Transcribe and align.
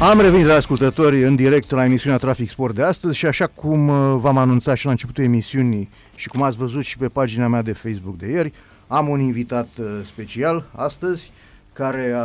Am 0.00 0.20
revenit 0.20 0.46
la 0.46 0.54
ascultători 0.54 1.24
în 1.24 1.36
direct 1.36 1.70
la 1.70 1.84
emisiunea 1.84 2.18
Trafic 2.18 2.50
Sport 2.50 2.74
de 2.74 2.82
astăzi 2.82 3.16
și 3.16 3.26
așa 3.26 3.46
cum 3.46 3.88
uh, 3.88 4.16
v-am 4.20 4.38
anunțat 4.38 4.76
și 4.76 4.84
la 4.84 4.90
începutul 4.90 5.24
emisiunii 5.24 5.88
și 6.14 6.28
cum 6.28 6.42
ați 6.42 6.56
văzut 6.56 6.84
și 6.84 6.98
pe 6.98 7.08
pagina 7.08 7.46
mea 7.48 7.62
de 7.62 7.72
Facebook 7.72 8.16
de 8.16 8.26
ieri, 8.26 8.52
am 8.86 9.08
un 9.08 9.20
invitat 9.20 9.68
uh, 9.78 9.86
special 10.04 10.70
astăzi 10.74 11.32
care 11.72 12.12
a, 12.16 12.24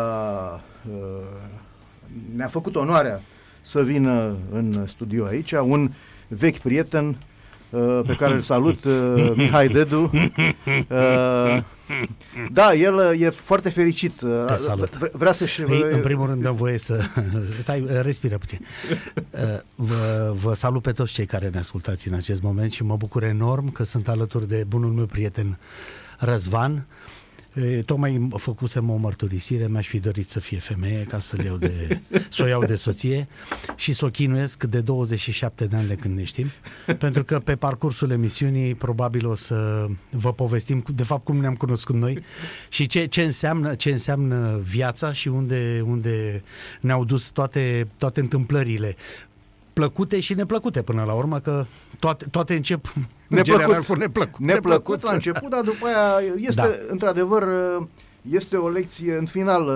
uh, 0.89 1.25
ne-a 2.35 2.47
făcut 2.47 2.75
onoarea 2.75 3.21
să 3.61 3.81
vină 3.81 4.35
în 4.51 4.87
studio 4.87 5.25
aici, 5.25 5.51
un 5.51 5.91
vechi 6.27 6.57
prieten 6.57 7.17
pe 8.07 8.15
care 8.17 8.33
îl 8.33 8.41
salut, 8.41 8.83
Mihai 9.35 9.67
Dedu. 9.67 10.11
Da, 12.51 12.73
el 12.73 12.95
uh, 12.95 13.21
e 13.21 13.29
foarte 13.29 13.69
fericit. 13.69 14.21
Uh, 14.21 14.45
Te 14.47 14.55
salut. 14.55 14.97
Vrea 14.97 15.33
să-și... 15.33 15.61
Ei, 15.61 15.85
în 15.91 16.01
primul 16.01 16.27
rând 16.27 16.41
dăm 16.41 16.55
voie 16.55 16.77
să... 16.77 17.03
Stai, 17.61 17.81
uh, 17.81 18.01
respiră 18.01 18.37
puțin. 18.37 18.65
Vă, 19.75 20.33
vă 20.41 20.53
salut 20.53 20.81
pe 20.81 20.91
toți 20.91 21.13
cei 21.13 21.25
care 21.25 21.49
ne 21.49 21.59
ascultați 21.59 22.07
în 22.07 22.13
acest 22.13 22.41
moment 22.41 22.71
și 22.71 22.83
mă 22.83 22.95
bucur 22.95 23.23
enorm 23.23 23.71
că 23.71 23.83
sunt 23.83 24.07
alături 24.07 24.47
de 24.47 24.63
bunul 24.67 24.91
meu 24.91 25.05
prieten 25.05 25.57
Răzvan, 26.19 26.85
Tocmai 27.85 28.27
făcusem 28.35 28.89
o 28.89 28.95
mărturisire, 28.95 29.67
mi-aș 29.67 29.87
fi 29.87 29.99
dorit 29.99 30.29
să 30.29 30.39
fie 30.39 30.59
femeie 30.59 31.03
ca 31.03 31.19
să, 31.19 31.43
iau 31.43 31.57
de, 31.57 32.01
să 32.29 32.43
o 32.43 32.45
iau 32.45 32.65
de 32.65 32.75
soție 32.75 33.27
și 33.75 33.93
să 33.93 34.05
o 34.05 34.09
chinuiesc 34.09 34.63
de 34.63 34.81
27 34.81 35.65
de 35.65 35.75
ani 35.75 35.87
de 35.87 35.95
când 35.95 36.15
ne 36.15 36.23
știm, 36.23 36.47
pentru 36.97 37.23
că 37.23 37.39
pe 37.39 37.55
parcursul 37.55 38.11
emisiunii 38.11 38.75
probabil 38.75 39.27
o 39.27 39.35
să 39.35 39.87
vă 40.09 40.33
povestim 40.33 40.83
de 40.95 41.03
fapt 41.03 41.23
cum 41.23 41.37
ne-am 41.37 41.55
cunoscut 41.55 41.95
noi 41.95 42.19
și 42.69 42.87
ce, 42.87 43.05
ce, 43.05 43.21
înseamnă, 43.21 43.75
ce 43.75 43.91
înseamnă 43.91 44.59
viața 44.63 45.13
și 45.13 45.27
unde, 45.27 45.83
unde 45.85 46.43
ne-au 46.81 47.05
dus 47.05 47.29
toate, 47.29 47.87
toate 47.97 48.19
întâmplările 48.19 48.95
plăcute 49.73 50.19
și 50.19 50.33
neplăcute 50.33 50.81
până 50.81 51.03
la 51.03 51.13
urmă, 51.13 51.39
că 51.39 51.65
toate, 51.99 52.25
toate 52.25 52.55
încep 52.55 52.93
neplăcut, 53.27 53.85
cu 53.85 53.95
neplăcut. 53.95 54.39
Neplăcut 54.39 55.03
la 55.03 55.11
început, 55.13 55.49
dar 55.49 55.61
după 55.61 55.85
aia 55.85 56.33
este 56.37 56.61
da. 56.61 56.69
într-adevăr 56.89 57.43
este 58.31 58.55
o 58.55 58.69
lecție, 58.69 59.15
în 59.15 59.25
final, 59.25 59.69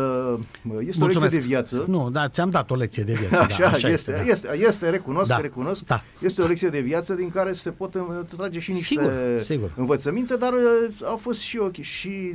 este 0.80 1.00
Mulțumesc. 1.00 1.18
o 1.18 1.20
lecție 1.20 1.40
de 1.40 1.46
viață. 1.46 1.86
Nu, 1.88 2.10
da, 2.10 2.30
ți-am 2.30 2.50
dat 2.50 2.72
o 2.72 2.76
lecție 2.76 3.04
de 3.04 3.14
viață. 3.14 3.44
Așa, 3.44 3.60
da, 3.60 3.68
așa 3.68 3.88
este, 3.88 4.12
este, 4.12 4.12
da. 4.12 4.32
este, 4.32 4.66
este, 4.68 4.90
recunosc, 4.90 5.28
da. 5.28 5.38
recunosc. 5.38 5.86
Da. 5.86 6.04
Este 6.20 6.42
o 6.42 6.48
lecție 6.48 6.70
de 6.70 6.80
viață 6.80 7.14
din 7.14 7.30
care 7.30 7.54
se 7.54 7.70
pot 7.70 7.96
trage 8.36 8.60
și 8.60 8.72
niște 8.72 8.86
sigur, 8.86 9.14
sigur. 9.40 9.72
învățăminte, 9.76 10.36
dar 10.36 10.54
au 11.04 11.18
fost 11.18 11.40
și, 11.40 11.58
okay, 11.58 11.84
și 11.84 12.34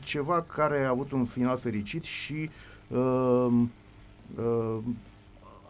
ceva 0.00 0.44
care 0.54 0.84
a 0.84 0.88
avut 0.88 1.12
un 1.12 1.24
final 1.24 1.58
fericit 1.62 2.04
și 2.04 2.50
uh, 2.88 3.48
uh, 4.34 4.78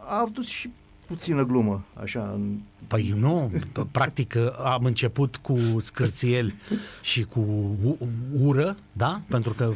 a 0.05 0.19
avut 0.19 0.45
și 0.45 0.71
puțină 1.09 1.43
glumă, 1.43 1.83
așa. 1.93 2.31
În... 2.33 2.57
Păi 2.87 3.13
nu, 3.15 3.51
practic 3.91 4.35
am 4.63 4.85
început 4.85 5.35
cu 5.35 5.57
scârțieli 5.79 6.53
și 7.01 7.23
cu 7.23 7.75
ură, 8.39 8.77
da? 8.91 9.21
Pentru 9.27 9.53
că 9.53 9.73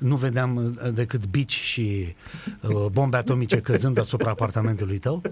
nu 0.00 0.16
vedeam 0.16 0.56
uh, 0.56 0.92
decât 0.94 1.26
bici 1.26 1.52
și 1.52 2.14
uh, 2.60 2.86
bombe 2.92 3.16
atomice 3.16 3.60
căzând 3.60 3.98
asupra 3.98 4.30
apartamentului 4.30 4.98
tău. 4.98 5.22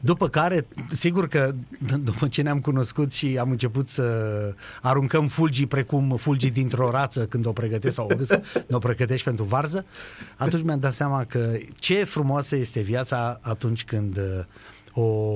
După 0.00 0.28
care, 0.28 0.66
sigur 0.92 1.28
că 1.28 1.54
după 2.00 2.28
ce 2.28 2.42
ne-am 2.42 2.60
cunoscut 2.60 3.12
și 3.12 3.38
am 3.38 3.50
început 3.50 3.88
să 3.88 4.54
aruncăm 4.82 5.28
fulgii 5.28 5.66
precum 5.66 6.16
fulgii 6.16 6.50
dintr-o 6.50 6.90
rață 6.90 7.26
când 7.26 7.46
o 7.46 7.52
pregătești 7.52 7.94
sau 7.94 8.08
o 8.10 8.14
gâscă, 8.14 8.42
o 8.70 8.78
pregătești 8.78 9.24
pentru 9.24 9.44
varză, 9.44 9.86
atunci 10.36 10.62
mi-am 10.62 10.80
dat 10.80 10.94
seama 10.94 11.24
că 11.24 11.52
ce 11.74 12.04
frumoasă 12.04 12.56
este 12.56 12.80
viața 12.80 13.38
atunci 13.42 13.84
când 13.84 14.16
uh, 14.16 15.04
o 15.04 15.32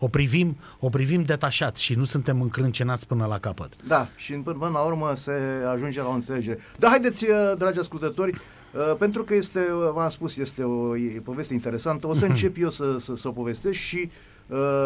o 0.00 0.08
privim, 0.08 0.56
o 0.78 0.88
privim 0.88 1.22
detașat 1.22 1.76
și 1.76 1.94
nu 1.94 2.04
suntem 2.04 2.40
încrâncenați 2.40 3.06
până 3.06 3.26
la 3.26 3.38
capăt. 3.38 3.72
Da, 3.86 4.08
și 4.16 4.32
până 4.32 4.70
la 4.72 4.80
urmă 4.80 5.12
se 5.14 5.32
ajunge 5.72 6.02
la 6.02 6.08
o 6.08 6.12
înțelegere. 6.12 6.58
Da, 6.78 6.88
haideți, 6.88 7.24
uh, 7.24 7.52
dragi 7.58 7.78
ascultători, 7.78 8.40
Uh, 8.74 8.96
pentru 8.98 9.24
că 9.24 9.34
este, 9.34 9.60
v-am 9.94 10.08
spus, 10.08 10.36
este 10.36 10.62
o 10.62 10.96
e, 10.96 11.20
poveste 11.24 11.54
interesantă. 11.54 12.06
O 12.06 12.14
să 12.14 12.24
încep 12.32 12.56
eu 12.58 12.70
să, 12.70 12.96
să, 12.98 13.16
să 13.16 13.28
o 13.28 13.30
povestesc 13.30 13.78
și 13.78 13.96
Uh, 13.96 14.10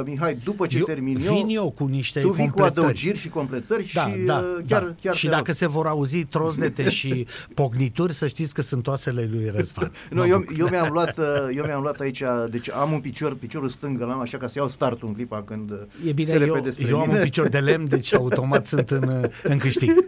Mihai, 0.05 0.39
după 0.45 0.67
ce 0.67 0.79
eu, 0.79 0.85
termin 0.85 1.19
eu, 1.25 1.35
vin 1.35 1.57
eu 1.57 1.71
cu 1.71 1.85
niște 1.85 2.21
tu 2.21 2.31
vii 2.31 2.51
cu 2.51 2.63
adăugiri 2.63 3.19
și 3.19 3.29
completări 3.29 3.91
da, 3.95 4.09
și 4.09 4.19
da, 4.19 4.39
uh, 4.39 4.65
chiar, 4.69 4.83
da. 4.83 4.95
chiar 5.01 5.17
Și 5.17 5.27
dacă 5.27 5.43
rog. 5.47 5.55
se 5.55 5.67
vor 5.67 5.87
auzi 5.87 6.25
troznete 6.25 6.91
și 6.99 7.27
pocnituri, 7.55 8.13
să 8.13 8.27
știți 8.27 8.55
că 8.55 8.63
sunt 8.63 8.87
oasele 8.87 9.29
lui 9.33 9.51
Răzvan. 9.55 9.93
nu, 10.11 10.27
eu, 10.27 10.45
eu, 10.59 10.69
mi-am 10.69 10.93
luat, 10.97 11.19
uh, 11.19 11.25
eu 11.55 11.65
mi-am 11.65 11.83
luat 11.83 12.01
aici, 12.01 12.23
deci 12.51 12.71
am 12.71 12.93
un 12.93 13.01
picior, 13.01 13.35
piciorul 13.35 13.69
stâng, 13.69 14.01
l-am 14.01 14.21
așa 14.21 14.39
ca 14.39 14.47
să 14.47 14.53
iau 14.57 14.69
startul 14.69 15.09
în 15.09 15.15
clipa 15.15 15.43
când 15.43 15.73
e 16.07 16.13
bine, 16.13 16.29
se 16.29 16.45
eu, 16.45 16.65
eu 16.89 17.01
am 17.01 17.11
un 17.11 17.21
picior 17.23 17.49
de 17.49 17.59
lemn, 17.59 17.89
deci 17.89 18.15
automat 18.15 18.67
sunt 18.67 18.91
în, 18.91 19.31
în 19.43 19.59
câștig. 19.59 20.05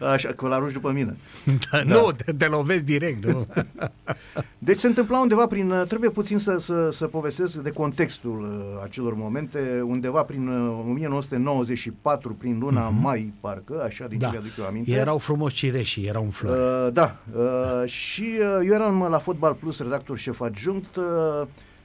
Așa, 0.00 0.28
că 0.28 0.46
l 0.46 0.52
arunci 0.52 0.72
după 0.72 0.90
mine. 0.90 1.16
Da, 1.44 1.82
da. 1.82 1.94
Nu, 1.94 2.12
te, 2.24 2.32
te 2.32 2.46
lovesc 2.46 2.84
direct. 2.84 3.24
Nu? 3.24 3.46
deci 4.58 4.78
se 4.78 4.86
întâmpla 4.86 5.20
undeva 5.20 5.46
prin, 5.46 5.84
trebuie 5.88 6.10
puțin 6.10 6.38
să, 6.38 6.56
să, 6.58 6.90
să 6.92 7.06
povestesc 7.06 7.54
de 7.54 7.70
contextul 7.70 8.46
acelor 8.82 9.14
momente 9.14 9.52
aminte, 9.52 9.80
undeva 9.80 10.22
prin 10.22 10.48
1994, 10.48 12.30
uh, 12.30 12.36
prin 12.38 12.58
luna 12.58 12.88
uh-huh. 12.88 13.00
mai, 13.02 13.32
parcă, 13.40 13.82
așa 13.84 14.06
din 14.06 14.18
da. 14.18 14.30
ce 14.30 14.36
aduc 14.36 14.56
eu 14.58 14.64
aminte. 14.64 14.90
Erau 14.90 15.18
frumos 15.18 15.52
cireșii, 15.52 16.06
erau 16.06 16.22
în 16.22 16.30
flori. 16.30 16.58
Uh, 16.58 16.92
da, 16.92 17.16
uh, 17.32 17.88
și 17.88 18.38
uh, 18.40 18.66
eu 18.66 18.74
eram 18.74 19.06
la 19.10 19.18
Fotbal 19.18 19.54
Plus, 19.54 19.78
redactor 19.78 20.18
șef 20.18 20.40
adjunct, 20.40 20.96
uh, 20.96 21.04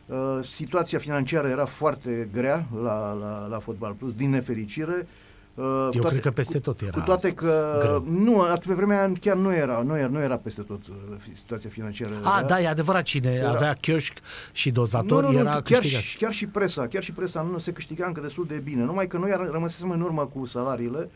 uh, 0.06 0.18
situația 0.42 1.00
financiară 1.00 1.48
era 1.48 1.66
foarte 1.66 2.30
grea 2.34 2.68
la, 2.84 3.14
la, 3.14 3.48
la 3.50 3.60
Fotbal 3.60 3.94
Plus, 3.94 4.14
din 4.14 4.30
nefericire, 4.30 4.96
Uh, 4.96 5.27
Eu 5.60 5.90
toate, 5.90 6.08
cred 6.08 6.22
că 6.22 6.32
peste 6.32 6.60
tot 6.60 6.82
era. 6.82 6.92
Cu 6.92 7.00
toate 7.00 7.34
că 7.34 7.80
greu. 7.82 8.24
nu, 8.24 8.44
pe 8.68 8.74
vremea 8.74 9.12
chiar 9.20 9.36
nu 9.36 9.54
era, 9.54 9.82
nu 9.82 9.98
era, 9.98 10.08
nu 10.08 10.20
era 10.20 10.36
peste 10.36 10.62
tot 10.62 10.88
uh, 10.88 10.96
situația 11.34 11.70
financiară. 11.70 12.14
A, 12.24 12.38
era, 12.38 12.48
da, 12.48 12.62
e 12.62 12.68
adevărat, 12.68 13.04
cine 13.04 13.32
era. 13.32 13.50
avea 13.50 13.74
chioșc 13.74 14.18
și 14.52 14.72
dozator 14.72 15.24
nu, 15.24 15.32
nu, 15.32 15.38
era 15.38 15.62
chiar 15.62 15.84
și, 15.84 16.18
chiar 16.18 16.34
și 16.34 16.48
presa, 16.48 16.88
chiar 16.88 17.04
și 17.04 17.12
presa 17.12 17.42
nu 17.52 17.58
se 17.58 17.72
câștiga 17.72 18.06
încă 18.06 18.22
destul 18.22 18.46
de 18.46 18.62
bine, 18.64 18.84
numai 18.84 19.08
că 19.08 19.18
noi 19.18 19.50
rămăsesem 19.52 19.90
în 19.90 20.02
urmă 20.02 20.26
cu 20.26 20.46
salariile, 20.46 21.10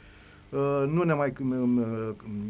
uh, 0.50 0.84
nu 0.88 1.04
ne 1.04 1.14
mai 1.14 1.34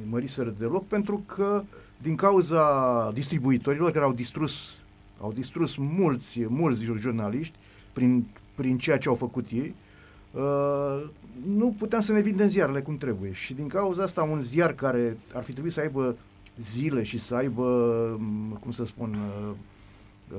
măriseră 0.10 0.54
deloc, 0.58 0.88
pentru 0.88 1.24
că 1.26 1.64
din 1.98 2.16
cauza 2.16 3.12
distribuitorilor 3.14 3.92
care 3.92 4.06
au 4.06 4.14
distrus, 4.14 4.74
au 5.22 5.32
distrus 5.34 5.76
mulți, 5.76 6.46
mulți 6.48 6.84
jurnaliști 6.84 7.56
prin, 7.94 8.28
prin 8.56 8.78
ceea 8.78 8.98
ce 8.98 9.10
au 9.10 9.16
făcut 9.16 9.46
ei, 9.50 9.60
Uh, 9.66 9.90
nu 11.56 11.76
puteam 11.78 12.02
să 12.02 12.12
ne 12.12 12.22
vindem 12.22 12.48
ziarele 12.48 12.82
cum 12.82 12.98
trebuie. 12.98 13.32
Și 13.34 13.54
din 13.54 13.68
cauza 13.68 14.04
asta 14.04 14.24
un 14.24 14.42
ziar 14.42 14.74
care 14.74 15.18
ar 15.34 15.44
fi 15.44 15.52
trebuit 15.52 15.74
să 15.74 15.80
aibă 15.80 16.16
zile 16.62 17.04
și 17.04 17.20
să 17.20 17.36
aibă, 17.36 17.66
mm, 18.20 18.60
cum 18.62 18.72
să 18.72 18.86
spun, 18.86 19.18
uh, 19.20 19.56
uh, 20.34 20.38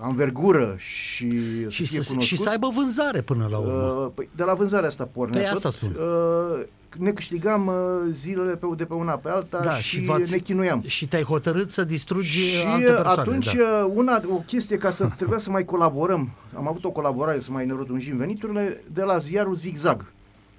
anvergură 0.00 0.74
și, 0.78 1.30
și, 1.68 1.86
să, 1.86 2.02
să 2.02 2.18
și 2.18 2.36
să 2.36 2.48
aibă 2.48 2.68
vânzare 2.68 3.20
până 3.20 3.46
la 3.50 3.58
urmă. 3.58 4.04
Uh, 4.04 4.10
păi, 4.14 4.28
de 4.36 4.42
la 4.42 4.54
vânzarea 4.54 4.88
asta 4.88 5.04
pornea 5.04 5.40
Păi 5.42 5.50
asta 5.50 5.70
spun. 5.70 5.96
Uh, 5.98 6.64
ne 6.98 7.10
câștigam 7.10 7.66
uh, 7.66 7.74
zilele 8.12 8.56
pe, 8.56 8.66
de 8.76 8.84
pe 8.84 8.94
una 8.94 9.12
pe 9.12 9.28
alta 9.28 9.60
da, 9.64 9.74
și, 9.76 10.04
și 10.04 10.30
ne 10.30 10.38
chinuiam. 10.38 10.82
Și 10.86 11.08
te-ai 11.08 11.22
hotărât 11.22 11.70
să 11.70 11.84
distrugi 11.84 12.38
și 12.38 12.66
alte 12.66 12.84
persoane. 12.84 13.20
atunci 13.20 13.54
da. 13.54 13.84
Uh, 13.84 13.92
una, 13.94 14.22
o 14.28 14.36
chestie 14.36 14.76
ca 14.76 14.90
să 14.90 15.08
trebuia 15.16 15.38
să 15.38 15.50
mai 15.50 15.64
colaborăm, 15.64 16.30
am 16.56 16.68
avut 16.68 16.84
o 16.84 16.90
colaborare 16.90 17.40
să 17.40 17.50
mai 17.50 17.66
ne 17.66 17.72
rotunjim 17.72 18.16
veniturile 18.16 18.84
de 18.92 19.02
la 19.02 19.18
ziarul 19.18 19.54
Zigzag 19.54 20.04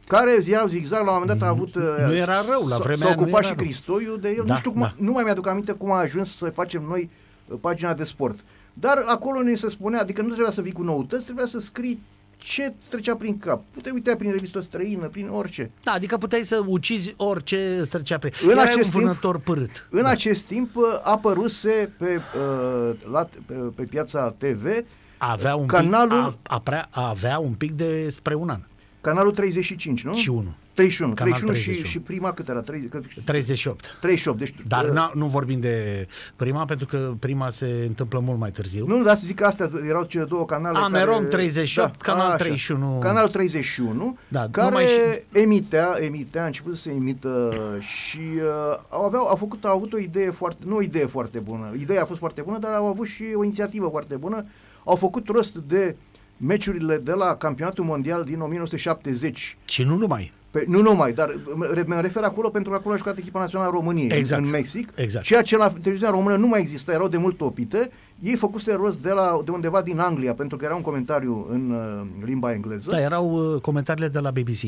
care 0.07 0.37
ziarul 0.39 0.69
Zigzag 0.69 1.05
la 1.05 1.11
un 1.11 1.17
moment 1.19 1.39
dat 1.39 1.47
a 1.47 1.51
avut... 1.51 1.75
Uh, 1.75 1.83
nu 2.05 2.15
era 2.15 2.45
rău, 2.49 2.67
la 2.67 2.77
vremea 2.77 3.07
S-a 3.07 3.13
ocupat 3.17 3.43
și 3.43 3.53
Cristoiu 3.53 4.15
de 4.15 4.29
el, 4.29 4.43
da, 4.45 4.53
nu 4.53 4.59
știu 4.59 4.71
cum, 4.71 4.81
da. 4.81 4.93
nu 4.97 5.11
mai 5.11 5.23
mi-aduc 5.23 5.47
aminte 5.47 5.71
cum 5.71 5.91
a 5.91 5.97
ajuns 5.97 6.37
să 6.37 6.45
facem 6.45 6.83
noi 6.87 7.09
pagina 7.61 7.93
de 7.93 8.03
sport. 8.03 8.39
Dar 8.73 9.03
acolo 9.07 9.41
ne 9.41 9.55
se 9.55 9.69
spunea, 9.69 10.01
adică 10.01 10.21
nu 10.21 10.27
trebuia 10.27 10.51
să 10.51 10.61
vii 10.61 10.71
cu 10.71 10.83
noutăți, 10.83 11.23
trebuia 11.23 11.45
să 11.45 11.59
scrii 11.59 12.03
ce 12.43 12.73
trecea 12.89 13.15
prin 13.15 13.37
cap. 13.37 13.63
Puteai 13.71 13.93
uita 13.93 14.15
prin 14.15 14.31
revistă 14.31 14.61
străină, 14.61 15.07
prin 15.07 15.27
orice. 15.29 15.71
Da, 15.83 15.91
adică 15.91 16.17
puteai 16.17 16.43
să 16.43 16.63
ucizi 16.67 17.13
orice 17.17 17.81
trecea 17.89 18.17
prin 18.17 18.31
în 18.47 18.57
acest 18.57 18.93
un 18.93 18.99
vânător 18.99 19.33
timp, 19.33 19.45
pârât. 19.45 19.87
În 19.89 20.01
da. 20.01 20.09
acest 20.09 20.43
timp 20.43 20.75
uh, 20.75 20.83
apăruse 21.03 21.93
pe, 21.97 22.19
uh, 22.37 22.95
la, 23.11 23.27
pe, 23.45 23.53
pe 23.53 23.83
piața 23.83 24.35
TV 24.37 24.85
avea 25.17 25.55
un 25.55 25.67
canalul, 25.67 26.37
pic, 26.41 26.51
a, 26.51 26.87
a, 26.89 27.09
avea 27.09 27.39
un 27.39 27.53
pic 27.53 27.71
de 27.71 28.09
spre 28.09 28.33
un 28.33 28.49
an. 28.49 28.59
Canalul 29.01 29.31
35, 29.31 30.03
nu? 30.03 30.15
Și 30.15 30.29
unul. 30.29 30.53
31, 30.73 31.13
Canal 31.13 31.31
31, 31.33 31.53
31. 31.53 31.85
Și, 31.85 31.91
și 31.91 31.99
prima 31.99 32.33
cât 32.33 32.49
era? 32.49 32.61
30, 32.61 32.89
că- 32.89 32.99
38. 33.25 33.97
38, 34.01 34.37
deci... 34.39 34.55
Dar 34.67 34.85
uh, 34.85 34.91
n- 34.91 35.11
nu 35.13 35.25
vorbim 35.25 35.59
de 35.59 36.07
prima, 36.35 36.65
pentru 36.65 36.85
că 36.85 37.13
prima 37.19 37.49
se 37.49 37.83
întâmplă 37.87 38.19
mult 38.19 38.39
mai 38.39 38.51
târziu. 38.51 38.85
Nu, 38.87 39.03
dar 39.03 39.15
să 39.15 39.21
zic 39.25 39.35
că 39.35 39.45
astea 39.45 39.69
erau 39.87 40.03
cele 40.03 40.23
două 40.23 40.45
canale 40.45 40.77
Amerom 40.77 41.15
care... 41.17 41.27
38, 41.27 42.01
Canal 42.01 42.25
așa. 42.27 42.35
31. 42.35 42.99
Canal 42.99 43.27
31, 43.29 44.17
Da, 44.27 44.47
care 44.51 44.67
numai 44.67 44.85
și- 44.85 45.39
emitea, 45.39 45.95
emitea, 45.99 46.43
a 46.43 46.45
început 46.45 46.75
să 46.75 46.81
se 46.81 46.91
emită 46.91 47.53
și 47.79 48.19
uh, 48.35 48.79
au, 48.89 49.03
aveau, 49.05 49.27
au, 49.27 49.35
făcut, 49.35 49.65
au 49.65 49.75
avut 49.75 49.93
o 49.93 49.97
idee 49.97 50.29
foarte, 50.31 50.63
nu 50.65 50.75
o 50.75 50.81
idee 50.81 51.05
foarte 51.05 51.39
bună, 51.39 51.73
ideea 51.79 52.01
a 52.01 52.05
fost 52.05 52.19
foarte 52.19 52.41
bună, 52.41 52.57
dar 52.57 52.73
au 52.73 52.85
avut 52.85 53.07
și 53.07 53.23
o 53.35 53.43
inițiativă 53.43 53.87
foarte 53.91 54.15
bună, 54.15 54.45
au 54.83 54.95
făcut 54.95 55.27
rost 55.27 55.55
de 55.55 55.95
meciurile 56.37 56.97
de 56.97 57.11
la 57.11 57.35
campionatul 57.35 57.83
mondial 57.83 58.23
din 58.23 58.39
1970 58.39 59.57
Și 59.65 59.83
nu 59.83 59.95
numai. 59.95 60.33
Pe, 60.53 60.63
nu 60.67 60.81
numai, 60.81 61.13
dar 61.13 61.39
mă 61.55 61.83
mă 61.85 61.99
refer 62.01 62.23
acolo 62.23 62.49
pentru 62.49 62.71
că 62.71 62.77
acolo 62.77 62.93
a 62.93 62.97
jucat 62.97 63.17
echipa 63.17 63.39
națională 63.39 63.69
a 63.69 63.73
României 63.73 64.09
Exact. 64.11 64.43
în 64.43 64.49
Mexic, 64.49 64.89
Exact. 64.95 65.25
ceea 65.25 65.41
ce 65.41 65.57
la 65.57 65.69
televiziunea 65.69 66.15
română 66.15 66.35
nu 66.35 66.47
mai 66.47 66.59
exista, 66.59 66.91
erau 66.91 67.07
de 67.07 67.17
mult 67.17 67.37
topite. 67.37 67.89
Ei 68.19 68.35
făcuse 68.35 68.73
rost 68.73 68.99
de, 68.99 69.09
la, 69.09 69.41
de 69.45 69.51
undeva 69.51 69.81
din 69.81 69.99
Anglia, 69.99 70.33
pentru 70.33 70.57
că 70.57 70.65
era 70.65 70.75
un 70.75 70.81
comentariu 70.81 71.47
în 71.49 71.71
uh, 71.71 72.25
limba 72.25 72.51
engleză. 72.51 72.89
Da, 72.91 73.01
erau 73.01 73.53
uh, 73.53 73.61
comentariile 73.61 74.07
de 74.07 74.19
la 74.19 74.31
BBC. 74.31 74.61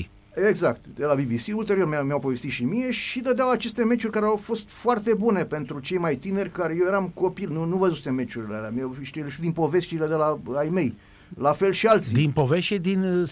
Exact, 0.47 0.81
de 0.95 1.05
la 1.05 1.13
BBC. 1.13 1.57
Ulterior 1.57 1.87
mi-au, 1.87 2.03
mi-au 2.03 2.19
povestit 2.19 2.51
și 2.51 2.63
mie 2.63 2.91
și 2.91 3.19
dădeau 3.19 3.49
aceste 3.49 3.83
meciuri 3.83 4.11
care 4.13 4.25
au 4.25 4.35
fost 4.35 4.63
foarte 4.67 5.13
bune 5.13 5.45
pentru 5.45 5.79
cei 5.79 5.97
mai 5.97 6.15
tineri, 6.15 6.51
care 6.51 6.75
eu 6.79 6.87
eram 6.87 7.11
copil, 7.13 7.49
nu, 7.51 7.65
nu 7.65 7.77
văzusem 7.77 8.13
meciurile 8.13 8.55
alea, 8.55 8.73
eu 8.79 8.95
știu 9.01 9.27
și 9.27 9.39
din 9.39 9.51
povestile 9.51 10.05
de 10.07 10.15
la 10.15 10.39
ai 10.57 10.69
mei. 10.69 10.95
La 11.37 11.51
fel 11.51 11.71
și 11.71 11.87
alții. 11.87 12.13
Din 12.13 12.31
povești 12.31 12.73
și 12.73 12.79
din 12.79 13.03
uh, 13.03 13.29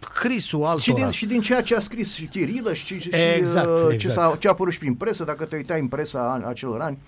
scrisul 0.00 0.58
altora. 0.64 0.80
Și 0.80 0.92
din, 0.92 1.10
și 1.10 1.26
din 1.26 1.40
ceea 1.40 1.62
ce 1.62 1.76
a 1.76 1.80
scris 1.80 2.12
și 2.14 2.24
Chirilă 2.26 2.72
și, 2.72 3.00
și 3.00 3.10
Exact, 3.36 3.66
uh, 3.68 3.86
ce, 3.88 3.94
exact. 3.94 4.14
s-a, 4.14 4.36
ce 4.38 4.46
a 4.48 4.50
apărut 4.50 4.72
și 4.72 4.78
prin 4.78 4.94
presă, 4.94 5.24
dacă 5.24 5.44
te 5.44 5.56
uitai 5.56 5.80
în 5.80 5.88
presa 5.88 6.32
an, 6.32 6.42
acelor 6.44 6.80
ani. 6.80 6.98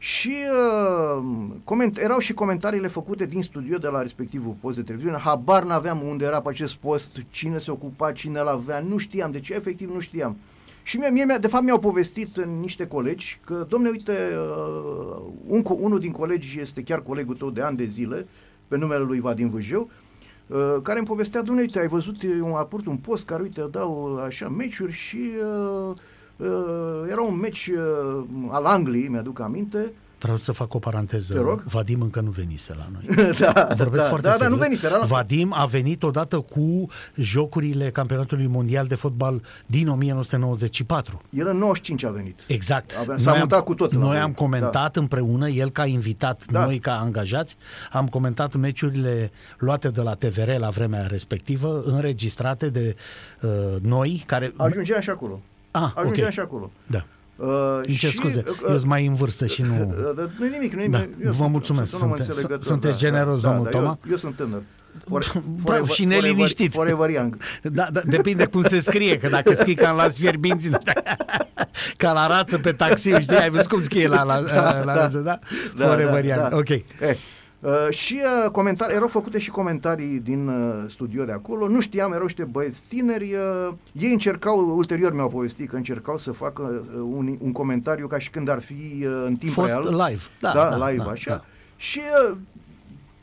Și 0.00 0.32
uh, 0.52 1.24
coment, 1.64 1.98
erau 1.98 2.18
și 2.18 2.32
comentariile 2.32 2.88
făcute 2.88 3.26
din 3.26 3.42
studio 3.42 3.76
de 3.78 3.88
la 3.88 4.02
respectivul 4.02 4.56
post 4.60 4.76
de 4.76 4.82
televiziune. 4.82 5.16
Habar 5.18 5.62
n-aveam 5.64 6.02
unde 6.08 6.24
era 6.24 6.40
pe 6.40 6.48
acest 6.48 6.74
post, 6.74 7.22
cine 7.30 7.58
se 7.58 7.70
ocupa, 7.70 8.12
cine 8.12 8.40
l-avea, 8.40 8.80
nu 8.80 8.96
știam, 8.96 9.30
deci 9.30 9.48
efectiv 9.48 9.90
nu 9.90 10.00
știam. 10.00 10.36
Și 10.82 10.96
mie, 10.96 11.08
mie, 11.08 11.24
mi-a- 11.24 11.38
de 11.38 11.46
fapt 11.46 11.64
mi-au 11.64 11.78
povestit 11.78 12.36
uh, 12.36 12.44
niște 12.60 12.86
colegi 12.86 13.40
că, 13.44 13.66
domne, 13.68 13.88
uite, 13.88 14.12
uh, 14.12 15.22
un, 15.46 15.60
co- 15.62 15.78
unul 15.80 15.98
din 16.00 16.12
colegi 16.12 16.60
este 16.60 16.82
chiar 16.82 17.02
colegul 17.02 17.34
tău 17.34 17.50
de 17.50 17.62
ani 17.62 17.76
de 17.76 17.84
zile, 17.84 18.26
pe 18.68 18.76
numele 18.76 19.02
lui 19.02 19.20
Vadim 19.20 19.50
Vâjeu, 19.50 19.80
uh, 19.80 19.88
care 20.82 20.98
îmi 20.98 21.06
povestea, 21.06 21.40
domnule, 21.42 21.66
uite, 21.66 21.78
ai 21.78 21.88
văzut, 21.88 22.22
e, 22.22 22.40
un 22.40 22.54
aport 22.54 22.86
un 22.86 22.96
post 22.96 23.26
care, 23.26 23.42
uite, 23.42 23.68
dau 23.70 24.12
uh, 24.14 24.22
așa 24.22 24.48
meciuri 24.48 24.92
și 24.92 25.30
uh, 25.88 25.94
uh, 26.36 27.10
era 27.10 27.20
un 27.20 27.38
meci 27.38 27.66
uh, 27.66 28.24
al 28.48 28.64
Angliei, 28.64 29.08
mi-aduc 29.08 29.40
aminte, 29.40 29.92
Vreau 30.18 30.36
să 30.36 30.52
fac 30.52 30.74
o 30.74 30.78
paranteză. 30.78 31.32
Te 31.34 31.40
rog. 31.40 31.62
Vadim 31.62 32.00
încă 32.00 32.20
nu 32.20 32.30
venise 32.30 32.74
la 32.76 32.86
noi. 32.92 33.32
da, 33.38 33.68
Vorbesc 33.76 34.02
da, 34.02 34.08
foarte 34.08 34.26
da, 34.26 34.32
da, 34.32 34.36
serios. 34.36 34.56
nu 34.56 34.62
venise, 34.62 34.86
era 34.86 34.96
la 34.96 35.04
Vadim 35.04 35.52
a 35.56 35.64
venit 35.66 36.02
odată 36.02 36.40
cu 36.40 36.88
jocurile 37.14 37.90
campionatului 37.90 38.46
mondial 38.46 38.86
de 38.86 38.94
fotbal 38.94 39.42
din 39.66 39.88
1994. 39.88 41.20
El 41.30 41.46
în 41.48 41.56
95 41.56 42.04
a 42.04 42.10
venit. 42.10 42.38
Exact. 42.46 42.96
Avea- 43.00 43.16
s-a 43.18 43.30
Noi 43.30 43.40
mutat 43.40 43.58
am, 43.58 43.64
cu 43.64 43.74
totul 43.74 43.98
la 43.98 44.04
Noi 44.04 44.12
voi. 44.14 44.22
am 44.22 44.32
comentat 44.32 44.96
împreună, 44.96 45.48
el 45.48 45.70
ca 45.70 45.86
invitat, 45.86 46.42
Da. 46.50 46.64
noi 46.64 46.78
ca 46.78 46.98
angajați, 47.00 47.56
am 47.92 48.08
comentat 48.08 48.54
meciurile 48.56 49.30
luate 49.58 49.88
de 49.88 50.00
la 50.00 50.14
TVR 50.14 50.58
la 50.58 50.68
vremea 50.68 51.06
respectivă, 51.06 51.82
înregistrate 51.86 52.68
de 52.68 52.96
uh, 53.40 53.50
noi, 53.82 54.22
care... 54.26 54.52
Ajungea 54.56 55.00
și 55.00 55.10
acolo. 55.10 55.40
Ah, 55.70 55.92
Ajungea 55.94 56.24
ok. 56.26 56.30
și 56.32 56.40
acolo. 56.40 56.70
Da. 56.86 57.04
Uh, 57.38 57.80
Îmi 57.82 57.96
cer 57.96 58.10
și, 58.10 58.16
scuze, 58.16 58.42
uh, 58.48 58.56
eu 58.68 58.76
sunt 58.76 58.84
mai 58.88 59.06
în 59.06 59.14
vârstă 59.14 59.46
și 59.46 59.62
nu... 59.62 59.94
Uh, 59.98 60.10
uh, 60.24 60.30
Nu 60.38 60.46
nimic, 60.46 60.72
nu 60.72 60.86
Da, 60.88 60.98
nimic. 60.98 61.16
vă 61.26 61.32
sunt- 61.32 61.50
mulțumesc, 61.50 61.88
sunt 61.90 62.02
un 62.02 62.08
om 62.08 62.16
sunte- 62.16 62.30
înțelegător, 62.30 62.64
sunteți 62.64 62.98
generos, 62.98 63.40
da, 63.40 63.48
domnul 63.48 63.64
da, 63.64 63.70
Toma. 63.70 63.98
Eu, 64.04 64.10
eu 64.10 64.16
sunt 64.16 64.36
tânăr. 64.36 64.62
Bravo, 65.64 65.86
și 65.86 66.04
neliniștit. 66.04 66.72
Forever 66.72 67.10
young. 67.10 67.36
Da, 67.62 67.88
da, 67.92 68.00
depinde 68.04 68.44
cum 68.44 68.62
se 68.62 68.80
scrie, 68.80 69.18
că 69.18 69.28
dacă 69.28 69.54
scrii 69.54 69.74
ca 69.74 69.90
în 69.90 69.96
las 69.96 70.16
fierbinți, 70.16 70.70
ca 71.96 72.12
la 72.12 72.26
rață 72.26 72.58
pe 72.58 72.72
taxi, 72.72 73.10
știi, 73.10 73.36
ai 73.36 73.50
văzut 73.50 73.66
cum 73.66 73.80
scrie 73.80 74.08
la, 74.08 74.22
la, 74.22 74.38
la, 74.38 74.82
la 74.84 74.94
rață, 74.94 75.18
da? 75.18 75.38
Forever 75.76 76.24
young, 76.24 76.52
ok. 76.52 76.68
Eh, 76.68 76.84
uh, 77.60 77.86
și 77.90 78.20
uh, 78.44 78.50
comentarii, 78.50 78.94
erau 78.96 79.08
făcute 79.08 79.38
și 79.38 79.50
comentarii 79.50 80.18
din 80.18 80.48
uh, 80.48 80.84
studio 80.88 81.24
de 81.24 81.32
acolo, 81.32 81.68
nu 81.68 81.80
știam, 81.80 82.12
erau 82.12 82.24
niște 82.24 82.44
băieți 82.44 82.82
tineri, 82.88 83.34
uh, 83.34 83.72
ei 83.92 84.12
încercau, 84.12 84.76
ulterior 84.76 85.14
mi-au 85.14 85.28
povestit 85.28 85.68
că 85.68 85.76
încercau 85.76 86.16
să 86.16 86.32
facă 86.32 86.62
uh, 86.62 87.00
un, 87.12 87.36
un 87.40 87.52
comentariu 87.52 88.06
ca 88.06 88.18
și 88.18 88.30
când 88.30 88.48
ar 88.48 88.60
fi 88.60 89.04
uh, 89.04 89.22
în 89.24 89.36
timp 89.36 89.52
Fost 89.52 89.68
real. 89.68 90.04
live, 90.08 90.22
da, 90.40 90.52
da, 90.52 90.68
da, 90.68 90.88
live, 90.88 91.04
da, 91.04 91.10
așa. 91.10 91.30
da. 91.30 91.44
Și 91.76 92.00
uh, 92.30 92.36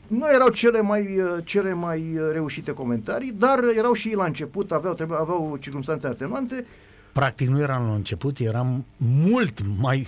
nu 0.06 0.26
erau 0.34 0.48
cele 0.48 0.80
mai, 0.80 1.20
uh, 1.20 1.44
cele 1.44 1.72
mai 1.72 2.00
uh, 2.14 2.28
reușite 2.32 2.72
comentarii, 2.72 3.32
dar 3.38 3.64
erau 3.76 3.92
și 3.92 4.08
ei 4.08 4.14
la 4.14 4.24
început, 4.24 4.72
aveau, 4.72 4.94
trebuie, 4.94 5.18
aveau 5.20 5.56
circunstanțe 5.60 6.06
atenuante, 6.06 6.66
Practic 7.16 7.48
nu 7.48 7.60
eram 7.60 7.86
la 7.86 7.94
început, 7.94 8.38
eram 8.38 8.84
mult 8.96 9.60
mai, 9.80 10.06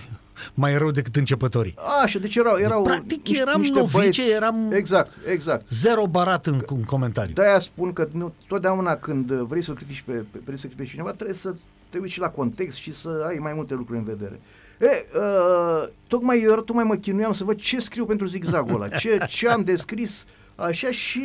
mai 0.53 0.77
rău 0.77 0.91
decât 0.91 1.15
începătorii. 1.15 1.75
Așa, 2.03 2.19
deci 2.19 2.35
erau, 2.35 2.57
erau 2.57 2.81
Practic 2.81 3.27
niște- 3.27 3.43
eram 3.47 3.59
niște 3.61 3.77
novice, 3.79 3.97
băieți. 3.97 4.21
eram- 4.31 4.71
Exact, 4.71 5.11
exact. 5.31 5.65
Zero 5.69 6.07
barat 6.07 6.45
în, 6.45 6.61
în 6.65 6.83
comentariu. 6.83 7.33
De-aia 7.33 7.59
spun 7.59 7.93
că 7.93 8.07
nu, 8.11 8.33
totdeauna 8.47 8.95
când 8.95 9.31
vrei 9.31 9.63
să 9.63 9.71
critici 9.71 10.01
pe, 10.05 10.11
pe, 10.11 10.39
vrei 10.45 10.57
să 10.57 10.65
critici 10.65 10.85
pe 10.85 10.91
cineva, 10.91 11.11
trebuie 11.11 11.35
să 11.35 11.53
te 11.89 11.97
uiți 11.97 12.13
și 12.13 12.19
la 12.19 12.29
context 12.29 12.77
și 12.77 12.93
să 12.93 13.25
ai 13.27 13.37
mai 13.41 13.53
multe 13.55 13.73
lucruri 13.73 13.99
în 13.99 14.05
vedere. 14.05 14.39
E, 14.81 15.05
uh, 15.17 15.87
tocmai 16.07 16.41
eu 16.41 16.55
tocmai 16.61 16.83
mă 16.83 16.95
chinuiam 16.95 17.33
să 17.33 17.43
văd 17.43 17.59
ce 17.59 17.79
scriu 17.79 18.05
pentru 18.05 18.25
zigzagul 18.27 18.81
ăla, 18.81 18.87
ce, 18.87 19.17
ce 19.27 19.47
am 19.49 19.63
descris, 19.63 20.25
așa 20.55 20.91
și 20.91 21.23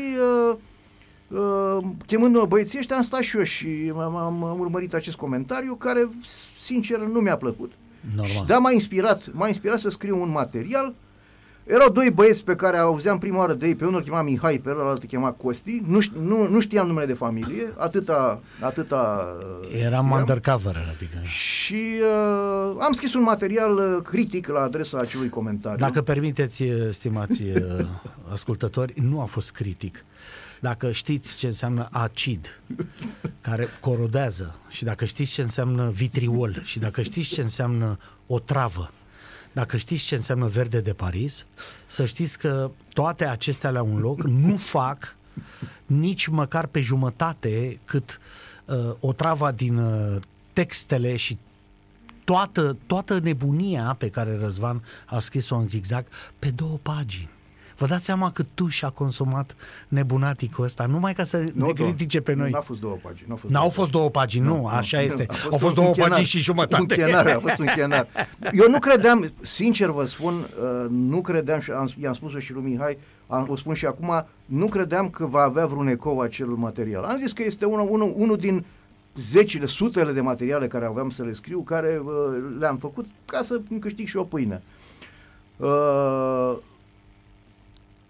uh, 0.51 0.57
uh, 1.29 1.79
chemând 2.07 2.43
băieții 2.43 2.79
ăștia 2.79 2.97
am 2.97 3.03
stat 3.03 3.21
și 3.21 3.37
eu 3.37 3.43
și 3.43 3.93
am, 3.95 4.17
am, 4.17 4.45
am 4.45 4.59
urmărit 4.59 4.95
acest 4.95 5.17
comentariu 5.17 5.75
care, 5.75 6.09
sincer, 6.65 6.99
nu 6.99 7.21
mi-a 7.21 7.37
plăcut. 7.37 7.73
Normal. 8.11 8.27
Și 8.27 8.45
da, 8.47 8.59
m-a 8.59 8.71
inspirat, 8.71 9.29
m-a 9.33 9.49
inspirat 9.49 9.79
să 9.79 9.89
scriu 9.89 10.21
un 10.23 10.31
material. 10.31 10.95
Erau 11.67 11.91
doi 11.91 12.11
băieți 12.11 12.45
pe 12.45 12.57
care 12.57 12.77
auzeam 12.77 13.19
prima 13.19 13.39
oară 13.39 13.53
de 13.53 13.67
ei, 13.67 13.75
pe 13.75 13.85
unul 13.85 13.97
îl 13.97 14.03
chema 14.05 14.23
Mihai, 14.23 14.59
pe 14.59 14.69
celălalt 14.69 15.03
îl 15.03 15.09
chema 15.09 15.33
Costi. 15.33 15.83
Nu, 15.87 16.01
ș- 16.01 16.23
nu, 16.23 16.49
nu 16.49 16.61
știam 16.61 16.87
numele 16.87 17.07
de 17.07 17.13
familie, 17.13 17.73
atâta... 17.77 18.41
atâta 18.61 19.35
uh, 19.63 19.81
Eram 19.81 20.05
știam. 20.05 20.21
undercover, 20.21 20.77
adică... 20.95 21.17
Și 21.27 21.85
uh, 22.03 22.77
am 22.81 22.93
scris 22.93 23.15
un 23.15 23.23
material 23.23 23.77
uh, 23.77 24.03
critic 24.03 24.47
la 24.49 24.61
adresa 24.61 24.99
acelui 24.99 25.29
comentariu. 25.29 25.79
Dacă 25.79 26.03
permiteți, 26.03 26.63
uh, 26.63 26.89
stimați 26.91 27.43
uh, 27.43 27.87
ascultători, 28.33 28.93
nu 29.01 29.21
a 29.21 29.25
fost 29.25 29.53
critic. 29.53 30.05
Dacă 30.65 30.93
știți 30.93 31.37
ce 31.37 31.47
înseamnă 31.47 31.89
acid, 31.91 32.61
care 33.41 33.69
corodează, 33.81 34.57
și 34.69 34.85
dacă 34.85 35.05
știți 35.05 35.33
ce 35.33 35.43
înseamnă 35.43 35.91
vitriol, 35.91 36.63
și 36.65 36.79
dacă 36.79 37.03
știți 37.03 37.29
ce 37.29 37.41
înseamnă 37.41 37.99
o 38.27 38.39
travă, 38.39 38.91
dacă 39.53 39.77
știți 39.77 40.05
ce 40.05 40.15
înseamnă 40.15 40.47
verde 40.47 40.81
de 40.81 40.93
Paris, 40.93 41.47
să 41.87 42.07
știți 42.07 42.39
că 42.39 42.71
toate 42.93 43.27
acestea 43.27 43.71
la 43.71 43.83
un 43.83 43.99
loc 43.99 44.23
nu 44.23 44.57
fac 44.57 45.17
nici 45.87 46.27
măcar 46.27 46.67
pe 46.67 46.81
jumătate 46.81 47.81
cât 47.85 48.21
uh, 48.65 48.95
o 49.01 49.13
travă 49.13 49.51
din 49.51 49.77
uh, 49.77 50.21
textele 50.53 51.17
și 51.17 51.39
toată, 52.25 52.77
toată 52.87 53.19
nebunia 53.19 53.95
pe 53.99 54.11
care 54.11 54.37
Răzvan 54.37 54.85
a 55.07 55.19
scris-o 55.19 55.57
în 55.57 55.69
zigzag 55.69 56.07
pe 56.39 56.51
două 56.51 56.79
pagini. 56.83 57.34
Vă 57.77 57.87
dați 57.87 58.05
seama 58.05 58.31
cât 58.31 58.47
tu 58.55 58.67
și-a 58.69 58.89
consumat 58.89 59.57
nebunaticul 59.89 60.65
ăsta, 60.65 60.87
numai 60.87 61.13
ca 61.13 61.25
să 61.25 61.37
Nu, 61.37 61.67
ne 61.67 61.73
două. 61.73 61.73
critice 61.73 62.21
pe 62.21 62.35
noi. 62.35 62.51
N-a 62.51 62.61
fost 62.61 62.81
două 62.81 62.99
pagini. 63.03 63.29
N-au 63.29 63.37
fost, 63.37 63.53
N-au 63.53 63.61
două 63.63 63.73
fost 63.73 63.91
două 63.91 64.09
pagini, 64.11 64.47
nu, 64.47 64.67
așa 64.67 65.01
este. 65.03 65.27
A 65.29 65.35
Au 65.51 65.59
fost 65.59 65.77
un 65.77 65.83
două 65.83 65.91
chenar. 65.95 66.09
pagini 66.09 66.27
și 66.27 66.39
jumătate. 66.39 66.81
Un 66.83 66.87
chenar, 67.05 67.27
a 67.27 67.39
fost 67.41 67.59
un 67.59 67.67
chenar. 67.77 68.07
Eu 68.53 68.71
nu 68.71 68.79
credeam, 68.79 69.33
sincer 69.43 69.89
vă 69.91 70.07
spun, 70.07 70.35
uh, 70.35 70.87
nu 70.91 71.21
credeam, 71.21 71.61
și 71.61 71.71
am, 71.71 71.89
i-am 72.01 72.13
spus-o 72.15 72.39
și 72.39 72.53
lui 72.53 72.63
Mihai, 72.63 72.99
am, 73.27 73.47
o 73.49 73.57
spun 73.57 73.75
și 73.75 73.87
acum, 73.87 74.27
nu 74.45 74.67
credeam 74.67 75.09
că 75.11 75.27
va 75.27 75.41
avea 75.41 75.67
vreun 75.67 75.87
ecou 75.87 76.21
acel 76.21 76.47
material. 76.47 77.03
Am 77.05 77.19
zis 77.19 77.33
că 77.33 77.43
este 77.43 77.65
unul, 77.65 77.87
unul, 77.91 78.13
unul 78.17 78.37
din 78.37 78.65
zecile, 79.17 79.67
sutele 79.67 80.13
de 80.13 80.21
materiale 80.21 80.67
care 80.67 80.85
aveam 80.85 81.11
să 81.11 81.23
le 81.23 81.33
scriu, 81.35 81.61
care 81.61 82.01
uh, 82.05 82.13
le-am 82.59 82.77
făcut 82.77 83.07
ca 83.27 83.43
să 83.43 83.61
îmi 83.71 83.81
câștig 83.81 84.07
și 84.09 84.17
o 84.17 84.23
pâine. 84.25 84.63
Uh, 85.57 86.57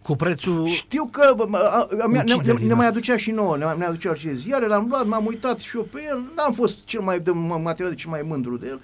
Cu 0.04 0.16
prețul... 0.16 0.66
știu 0.66 1.08
că 1.12 1.32
bă, 1.36 1.44
mă, 1.48 1.56
a, 1.58 1.78
a, 2.02 2.06
ne, 2.06 2.22
ne, 2.22 2.34
Uciderii 2.34 2.46
ne 2.52 2.66
mai 2.66 2.66
noastre. 2.66 2.86
aducea 2.86 3.16
și 3.16 3.30
nouă, 3.30 3.56
ne, 3.56 3.64
ne 3.78 3.84
aducea 3.84 4.14
și 4.14 4.34
ziare, 4.34 4.66
l-am 4.66 4.86
luat, 4.90 5.06
m-am 5.06 5.26
uitat 5.26 5.58
și 5.58 5.76
eu 5.76 5.82
pe 5.92 6.00
el, 6.10 6.18
n-am 6.36 6.52
fost 6.52 6.84
cel 6.84 7.00
mai 7.00 7.20
de 7.20 7.30
material 7.30 7.94
cel 7.94 8.10
mai 8.10 8.22
mândru 8.28 8.56
de 8.56 8.66
el. 8.66 8.80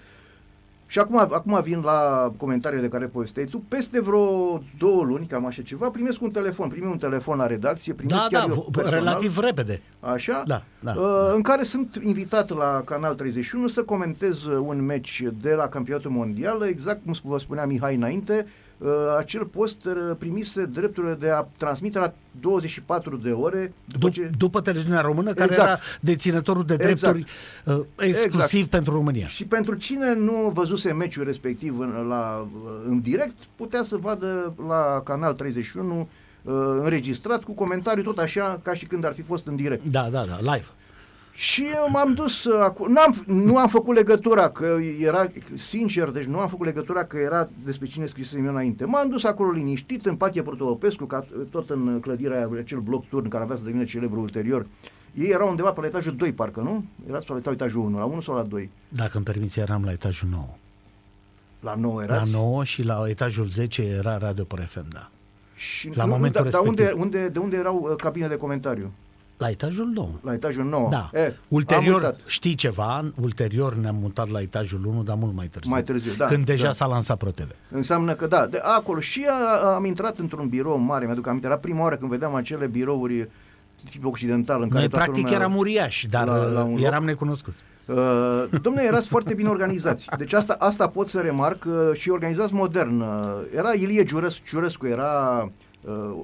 Și 0.86 0.98
acum, 0.98 1.18
acum 1.18 1.60
vin 1.62 1.80
la 1.84 2.32
comentariile 2.36 2.82
de 2.86 2.88
care 2.90 3.06
povesteai 3.06 3.46
tu. 3.46 3.62
Peste 3.68 4.00
vreo 4.00 4.62
două 4.78 5.02
luni, 5.04 5.26
cam 5.26 5.46
așa 5.46 5.62
ceva, 5.62 5.88
primesc 5.90 6.22
un 6.22 6.30
telefon. 6.30 6.68
Primim 6.68 6.90
un 6.90 6.96
telefon 6.98 7.36
la 7.36 7.46
redacție, 7.46 7.92
primesc 7.92 8.20
Da, 8.20 8.26
chiar 8.38 8.48
da, 8.48 8.54
eu 8.54 8.66
v- 8.68 8.76
personal, 8.76 9.04
relativ 9.04 9.38
repede. 9.38 9.82
Așa? 10.00 10.42
Da, 10.46 10.62
da, 10.80 10.92
Uh, 10.96 11.02
da. 11.26 11.32
În 11.34 11.42
care 11.42 11.62
sunt 11.62 12.00
invitat 12.02 12.50
la 12.56 12.82
Canal 12.84 13.14
31 13.14 13.68
să 13.68 13.82
comentez 13.82 14.44
uh, 14.44 14.58
un 14.66 14.84
meci 14.84 15.22
de 15.40 15.52
la 15.54 15.68
campionatul 15.68 16.10
mondial, 16.10 16.62
exact 16.62 17.00
cum 17.04 17.14
vă 17.22 17.38
spunea 17.38 17.66
Mihai 17.66 17.94
înainte, 17.94 18.46
uh, 18.46 18.50
acel 19.18 19.44
post 19.44 19.84
uh, 19.84 19.94
primise 20.18 20.64
drepturile 20.64 21.14
de 21.14 21.30
a 21.30 21.46
transmite 21.56 21.98
la 21.98 22.12
24 22.40 23.16
de 23.16 23.30
ore 23.30 23.72
după 23.84 24.08
Dup- 24.08 24.12
ce... 24.12 24.30
După 24.38 24.60
televiziunea 24.60 25.00
română, 25.00 25.32
care 25.32 25.50
Exact. 25.50 25.68
era 25.68 25.78
deținătorul 26.00 26.64
de 26.64 26.76
Exact. 26.80 27.00
drepturi 27.00 27.24
uh, 27.64 27.84
exclusiv 27.98 28.54
Exact. 28.58 28.70
pentru 28.70 28.92
România. 28.92 29.26
Și 29.26 29.44
pentru 29.44 29.74
cine 29.74 30.14
nu 30.14 30.50
văzuse 30.54 30.92
meciul 30.92 31.24
respectiv 31.24 31.78
în, 31.78 32.06
la, 32.08 32.46
în 32.88 33.00
direct, 33.00 33.36
putea 33.56 33.82
să 33.82 33.96
vadă 33.96 34.54
la 34.68 35.02
Canal 35.04 35.34
31 35.34 36.08
uh, 36.42 36.52
înregistrat 36.82 37.42
cu 37.42 37.52
comentariu 37.52 38.02
tot 38.02 38.18
așa 38.18 38.60
ca 38.62 38.74
și 38.74 38.86
când 38.86 39.04
ar 39.04 39.12
fi 39.12 39.22
fost 39.22 39.46
în 39.46 39.56
direct. 39.56 39.84
Da, 39.84 40.08
da, 40.10 40.24
da, 40.24 40.38
live. 40.40 40.66
Și 41.32 41.62
eu 41.74 41.90
m-am 41.90 42.14
dus 42.14 42.44
uh, 42.44 42.60
acolo, 42.62 42.92
n-am, 42.92 43.22
nu 43.26 43.56
am 43.56 43.68
făcut 43.68 43.94
legătura 43.94 44.48
că 44.48 44.78
era, 45.00 45.26
sincer, 45.54 46.08
deci 46.08 46.24
nu 46.24 46.38
am 46.38 46.48
făcut 46.48 46.66
legătura 46.66 47.04
că 47.04 47.16
era 47.16 47.48
despre 47.64 47.86
cine 47.86 48.06
scrisesem 48.06 48.44
eu 48.44 48.50
înainte. 48.50 48.84
M-am 48.84 49.08
dus 49.08 49.24
acolo 49.24 49.50
liniștit 49.50 50.06
în 50.06 50.16
Pache 50.16 50.42
Protopescu, 50.42 51.04
ca 51.04 51.26
tot 51.50 51.70
în 51.70 52.00
clădirea 52.00 52.36
aia, 52.36 52.48
acel 52.58 52.78
bloc 52.78 53.08
turn 53.08 53.28
care 53.28 53.42
avea 53.42 53.56
să 53.56 53.62
devină 53.62 53.84
celebru 53.84 54.20
ulterior. 54.20 54.66
Ei 55.14 55.28
erau 55.30 55.48
undeva 55.48 55.72
pe 55.72 55.80
la 55.80 55.86
etajul 55.86 56.16
2, 56.16 56.32
parcă, 56.32 56.60
nu? 56.60 56.84
Erați 57.08 57.26
pe 57.26 57.32
la 57.44 57.50
etajul 57.50 57.80
1, 57.82 57.98
la 57.98 58.04
1 58.04 58.20
sau 58.20 58.34
la 58.34 58.42
2? 58.42 58.70
Dacă 58.88 59.10
îmi 59.16 59.24
permiți, 59.24 59.58
eram 59.60 59.84
la 59.84 59.90
etajul 59.90 60.28
9. 60.30 60.44
La 61.60 61.74
9 61.74 61.96
La 61.96 62.02
erați? 62.02 62.30
9 62.30 62.64
și 62.64 62.82
la 62.82 63.04
etajul 63.08 63.46
10 63.46 63.82
era 63.82 64.18
Radio 64.18 64.44
Pro 64.44 64.62
FM, 64.62 64.86
da. 64.92 65.10
Și 65.54 65.90
La 65.94 66.04
nu, 66.04 66.10
momentul 66.10 66.42
dar, 66.42 66.52
dar 66.52 66.60
unde, 66.60 66.82
respectiv. 66.82 67.04
unde, 67.04 67.28
de 67.28 67.38
unde 67.38 67.56
erau 67.56 67.88
uh, 67.90 67.96
cabine 67.96 68.26
de 68.26 68.36
comentariu? 68.36 68.92
La 69.40 69.48
etajul 69.48 69.86
9. 69.94 70.08
La 70.22 70.32
etajul 70.32 70.64
9. 70.64 70.88
Da. 70.90 71.10
E, 71.14 71.24
am 71.26 71.32
ulterior, 71.48 71.94
uitat. 71.94 72.18
știi 72.26 72.54
ceva, 72.54 73.04
ulterior 73.20 73.74
ne-am 73.74 73.96
mutat 74.00 74.28
la 74.30 74.40
etajul 74.40 74.84
1, 74.84 75.02
dar 75.02 75.16
mult 75.16 75.34
mai 75.34 75.46
târziu. 75.46 75.70
Mai 75.70 75.82
târziu, 75.82 76.12
da, 76.16 76.26
Când 76.26 76.44
deja 76.44 76.64
da. 76.64 76.72
s-a 76.72 76.86
lansat 76.86 77.16
ProTV. 77.18 77.50
Înseamnă 77.70 78.12
că 78.14 78.26
da, 78.26 78.46
de 78.46 78.60
acolo 78.62 79.00
și 79.00 79.26
a, 79.28 79.74
am 79.74 79.84
intrat 79.84 80.18
într-un 80.18 80.48
birou 80.48 80.76
mare, 80.78 81.04
mi-aduc 81.04 81.26
aminte, 81.26 81.46
era 81.46 81.56
prima 81.56 81.82
oară 81.82 81.96
când 81.96 82.10
vedeam 82.10 82.34
acele 82.34 82.66
birouri 82.66 83.28
tip 83.90 84.04
occidental 84.06 84.62
în 84.62 84.68
care 84.68 84.80
Noi 84.80 84.88
toată 84.88 85.04
practic 85.04 85.24
lumea, 85.24 85.38
eram 85.40 85.56
uriași, 85.56 86.08
dar 86.08 86.26
la- 86.26 86.44
la 86.44 86.62
un 86.62 86.74
loc. 86.74 86.80
eram 86.84 87.04
necunoscuți. 87.04 87.62
Uh, 87.86 88.44
domne, 88.62 88.82
erați 88.82 89.08
foarte 89.08 89.34
bine 89.34 89.48
organizați. 89.48 90.06
Deci 90.18 90.32
asta, 90.32 90.56
asta 90.58 90.88
pot 90.88 91.06
să 91.06 91.20
remarc 91.20 91.64
uh, 91.66 91.72
și 91.98 92.10
organizați 92.10 92.54
modern. 92.54 93.00
Uh, 93.00 93.06
era 93.56 93.72
Ilie 93.72 94.04
Giurescu, 94.04 94.42
Giurescu 94.48 94.86
era 94.86 95.42
uh, 95.44 95.50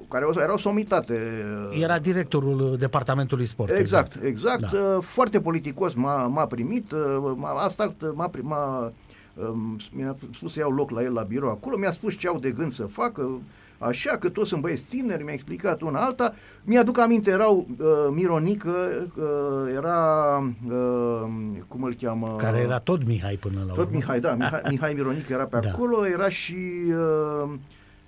care 0.09 0.25
o- 0.25 0.41
era 0.41 0.53
o 0.53 0.57
somitate. 0.57 1.43
uh, 1.71 1.81
Era 1.83 1.99
directorul 1.99 2.75
departamentului 2.79 3.45
sport. 3.45 3.71
Exact, 3.77 4.23
exact. 4.23 4.59
Da. 4.59 4.69
Uh, 4.73 5.03
Foarte 5.03 5.39
politicos 5.39 5.93
m-a, 5.93 6.27
m-a 6.27 6.45
primit, 6.45 6.91
uh, 6.91 6.99
m-a, 7.35 7.49
a 7.49 7.69
stat, 7.69 7.93
uh, 8.01 8.09
m-a, 8.13 8.29
pri- 8.29 8.41
m-a, 8.41 8.91
um, 9.33 9.77
mi-a 9.91 10.15
spus 10.35 10.51
să 10.53 10.59
iau 10.59 10.71
loc 10.71 10.89
la 10.91 11.03
el 11.03 11.13
la 11.13 11.21
birou 11.21 11.49
acolo, 11.49 11.77
mi-a 11.77 11.91
spus 11.91 12.15
ce 12.17 12.27
au 12.27 12.39
de 12.39 12.51
gând 12.51 12.71
să 12.71 12.83
facă, 12.83 13.29
așa 13.77 14.17
că 14.17 14.29
toți 14.29 14.49
sunt 14.49 14.61
băieți 14.61 14.83
tineri, 14.83 15.23
mi-a 15.23 15.33
explicat 15.33 15.81
una 15.81 15.99
alta. 15.99 16.33
Mi-aduc 16.63 16.99
aminte, 16.99 17.29
erau 17.29 17.67
uh, 17.79 17.85
Mironică, 18.11 19.07
uh, 19.17 19.73
era, 19.75 20.37
uh, 20.69 21.27
cum 21.67 21.83
îl 21.83 21.93
cheamă? 22.01 22.35
Care 22.37 22.57
era 22.59 22.79
tot 22.79 23.05
Mihai 23.05 23.35
până 23.35 23.59
la 23.67 23.73
Tot 23.73 23.77
urmă. 23.85 23.91
Mihai, 23.95 24.19
da, 24.19 24.33
Mihai, 24.33 24.61
Mihai 24.69 24.93
Mironică 24.93 25.33
era 25.33 25.43
pe 25.45 25.59
Da. 25.59 25.69
acolo, 25.69 26.07
era 26.07 26.29
și, 26.29 26.55
uh, 26.87 27.49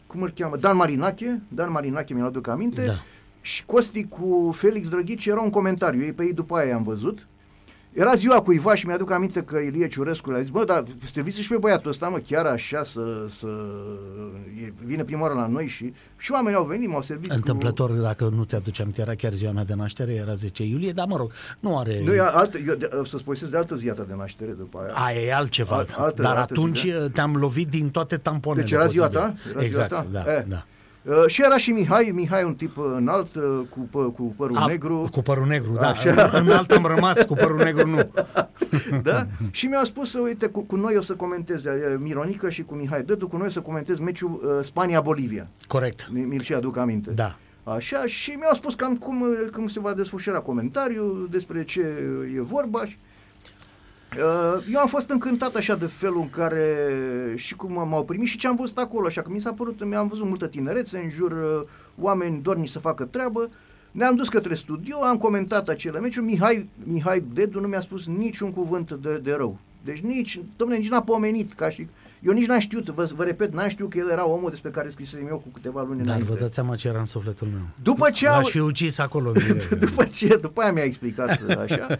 cum 0.09 0.21
îl 0.21 0.31
cheamă? 0.35 0.55
Dan 0.57 0.75
Marinache, 0.75 1.41
Dan 1.47 1.71
Marinache 1.71 2.13
mi-l 2.13 2.25
aduc 2.25 2.47
aminte. 2.47 2.81
Da. 2.85 2.93
Și 3.41 3.65
Costi 3.65 4.07
cu 4.07 4.51
Felix 4.57 4.89
Drăghici 4.89 5.25
era 5.25 5.41
un 5.41 5.49
comentariu, 5.49 6.01
ei 6.01 6.13
pe 6.13 6.23
ei 6.23 6.33
după 6.33 6.55
aia 6.55 6.75
am 6.75 6.83
văzut. 6.83 7.27
Era 7.93 8.13
ziua 8.13 8.41
cuiva 8.41 8.75
și 8.75 8.85
mi-aduc 8.85 9.11
aminte 9.11 9.41
că 9.43 9.57
Ilie 9.57 9.87
Ciurescu 9.87 10.31
le-a 10.31 10.41
zis, 10.41 10.49
bă, 10.49 10.63
dar 10.63 10.83
serviți 11.13 11.41
și 11.41 11.47
pe 11.49 11.57
băiatul 11.57 11.89
ăsta, 11.91 12.07
mă, 12.07 12.17
chiar 12.17 12.45
așa 12.45 12.83
să, 12.83 13.25
să 13.27 13.47
e, 14.65 14.73
vine 14.85 15.03
prima 15.03 15.21
oară 15.21 15.33
la 15.33 15.47
noi 15.47 15.67
și, 15.67 15.93
și 16.17 16.31
oamenii 16.31 16.57
au 16.57 16.65
venit, 16.65 16.89
m-au 16.89 17.01
servit 17.01 17.31
Întâmplător, 17.31 17.91
dacă 17.91 18.29
nu 18.35 18.43
ți-aduce 18.43 18.81
aminte, 18.81 19.01
era 19.01 19.15
chiar 19.15 19.31
ziua 19.33 19.51
mea 19.51 19.63
de 19.63 19.73
naștere, 19.73 20.13
era 20.13 20.33
10 20.33 20.63
iulie, 20.63 20.91
dar 20.91 21.05
mă 21.07 21.15
rog, 21.17 21.31
nu 21.59 21.77
are... 21.77 21.93
cu... 21.97 22.03
Nu, 22.03 22.13
e 22.13 22.19
altă, 22.21 22.57
eu, 22.67 22.75
de, 22.75 22.89
să-ți 23.05 23.23
povestesc 23.23 23.51
de 23.51 23.57
altă 23.57 23.75
zi 23.75 23.89
a 23.89 23.93
ta 23.93 24.03
de 24.03 24.13
naștere 24.17 24.51
după 24.51 24.79
aia. 24.83 24.93
Aia 24.93 25.21
e 25.21 25.33
altceva. 25.33 25.75
Alt- 25.75 25.93
altă- 25.97 26.21
dar 26.21 26.35
altă 26.37 26.53
atunci 26.53 26.79
zi, 26.79 26.93
te-am 27.13 27.35
lovit 27.35 27.67
din 27.69 27.89
toate 27.89 28.17
tamponele 28.17 28.61
Deci 28.61 28.71
era 28.71 28.85
ziua 28.85 29.07
posibile. 29.07 29.33
ta? 29.43 29.49
Era 29.49 29.59
ziua 29.59 29.63
exact, 29.63 29.89
ta? 29.89 30.07
da, 30.11 30.35
Eh. 30.37 30.43
da. 30.47 30.65
Uh, 31.09 31.23
și 31.27 31.41
era 31.45 31.57
și 31.57 31.71
Mihai, 31.71 32.11
Mihai 32.13 32.43
un 32.43 32.53
tip 32.55 32.77
uh, 32.77 32.85
înalt, 32.95 33.35
uh, 33.35 33.43
cu, 33.69 33.79
pă, 33.91 34.03
cu 34.03 34.33
părul 34.37 34.57
A, 34.57 34.65
negru. 34.67 35.07
Cu 35.11 35.21
părul 35.21 35.47
negru, 35.47 35.71
da. 35.73 35.87
Așa. 35.89 36.29
În 36.33 36.49
alt 36.49 36.71
am 36.71 36.85
rămas, 36.85 37.21
cu 37.21 37.33
părul 37.33 37.57
negru 37.57 37.87
nu. 37.87 38.09
da? 39.03 39.27
Și 39.51 39.65
mi-au 39.65 39.83
spus, 39.83 40.13
uite, 40.13 40.47
cu, 40.47 40.61
cu 40.61 40.75
noi 40.75 40.95
o 40.97 41.01
să 41.01 41.13
comenteze, 41.13 41.69
uh, 41.69 41.99
Mironică 41.99 42.49
și 42.49 42.63
cu 42.63 42.75
Mihai 42.75 43.03
Dădu, 43.03 43.27
cu 43.27 43.37
noi 43.37 43.47
o 43.47 43.49
să 43.49 43.59
comentez 43.59 43.99
meciul 43.99 44.41
uh, 44.43 44.65
Spania-Bolivia. 44.65 45.47
Corect. 45.67 46.07
Mi- 46.11 46.25
Mi-l 46.25 46.41
și 46.41 46.53
aduc 46.53 46.77
aminte. 46.77 47.11
Da. 47.11 47.35
Așa, 47.63 48.03
și 48.05 48.29
mi-au 48.29 48.55
spus 48.55 48.73
cam 48.73 48.95
cum, 48.95 49.21
uh, 49.21 49.49
cum 49.51 49.67
se 49.67 49.79
va 49.79 49.93
desfășura 49.93 50.39
comentariul, 50.39 51.27
despre 51.31 51.63
ce 51.63 51.79
e 52.35 52.41
vorba. 52.41 52.85
Și, 52.85 52.97
uh, 52.99 53.07
eu 54.71 54.79
am 54.79 54.87
fost 54.87 55.09
încântat 55.09 55.55
așa 55.55 55.75
de 55.75 55.85
felul 55.85 56.21
în 56.21 56.29
care 56.29 56.87
și 57.35 57.55
cum 57.55 57.87
m-au 57.89 58.05
primit 58.05 58.27
și 58.27 58.37
ce 58.37 58.47
am 58.47 58.55
văzut 58.55 58.77
acolo, 58.77 59.05
așa 59.05 59.21
că 59.21 59.29
mi 59.31 59.39
s-a 59.39 59.53
părut, 59.53 59.85
mi-am 59.85 60.07
văzut 60.07 60.25
multă 60.25 60.47
tinerețe 60.47 60.97
în 60.97 61.09
jur, 61.09 61.31
uh, 61.31 61.67
oameni 61.99 62.41
dornici 62.41 62.69
să 62.69 62.79
facă 62.79 63.03
treabă. 63.03 63.49
Ne-am 63.91 64.15
dus 64.15 64.29
către 64.29 64.55
studio, 64.55 65.03
am 65.03 65.17
comentat 65.17 65.67
acele 65.67 65.99
meciuri. 65.99 66.25
Mihai, 66.25 66.69
Mihai 66.83 67.23
Dedu 67.33 67.59
nu 67.59 67.67
mi-a 67.67 67.81
spus 67.81 68.05
niciun 68.05 68.53
cuvânt 68.53 68.91
de, 68.91 69.17
de 69.17 69.33
rău. 69.33 69.57
Deci 69.83 69.99
nici, 69.99 70.39
domne, 70.57 70.77
nici 70.77 70.89
n-a 70.89 71.01
pomenit 71.01 71.53
ca 71.53 71.69
și... 71.69 71.87
Eu 72.21 72.33
nici 72.33 72.45
n-am 72.47 72.59
știut, 72.59 72.89
vă, 72.89 73.09
vă 73.15 73.23
repet, 73.23 73.53
n-am 73.53 73.67
știut 73.67 73.89
că 73.89 73.97
el 73.97 74.09
era 74.09 74.27
omul 74.27 74.49
despre 74.49 74.69
care 74.69 74.89
scrisesem 74.89 75.27
eu 75.27 75.37
cu 75.37 75.49
câteva 75.53 75.81
luni 75.81 75.97
Dar 75.97 76.05
înainte. 76.05 76.31
vă 76.33 76.39
dați 76.39 76.53
seama 76.53 76.75
ce 76.75 76.87
era 76.87 76.99
în 76.99 77.05
sufletul 77.05 77.47
meu. 77.47 77.61
După 77.83 78.09
ce 78.09 78.27
au... 78.27 78.41
L-aș 78.41 78.49
fi 78.49 78.59
ucis 78.59 78.97
acolo. 78.97 79.27
în 79.27 79.33
direct. 79.33 79.69
după 79.85 80.03
ce, 80.03 80.37
după 80.41 80.61
aia 80.61 80.71
mi-a 80.71 80.83
explicat 80.83 81.41
așa, 81.57 81.99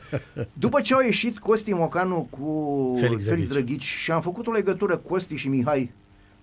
după 0.54 0.82
ce 0.82 0.94
au 0.94 1.02
ieșit 1.02 1.40
Costi 1.40 1.74
Mocanu 1.74 2.28
cu 2.30 2.96
Felix 3.00 3.24
Felix, 3.24 3.48
Drăghici. 3.48 3.68
Drăghici 3.68 3.84
și 3.98 4.12
am 4.12 4.22
făcut 4.22 4.48
o 4.48 4.52
legătură 4.52 4.98
Costi 4.98 5.36
și 5.36 5.48
Mihai, 5.48 5.92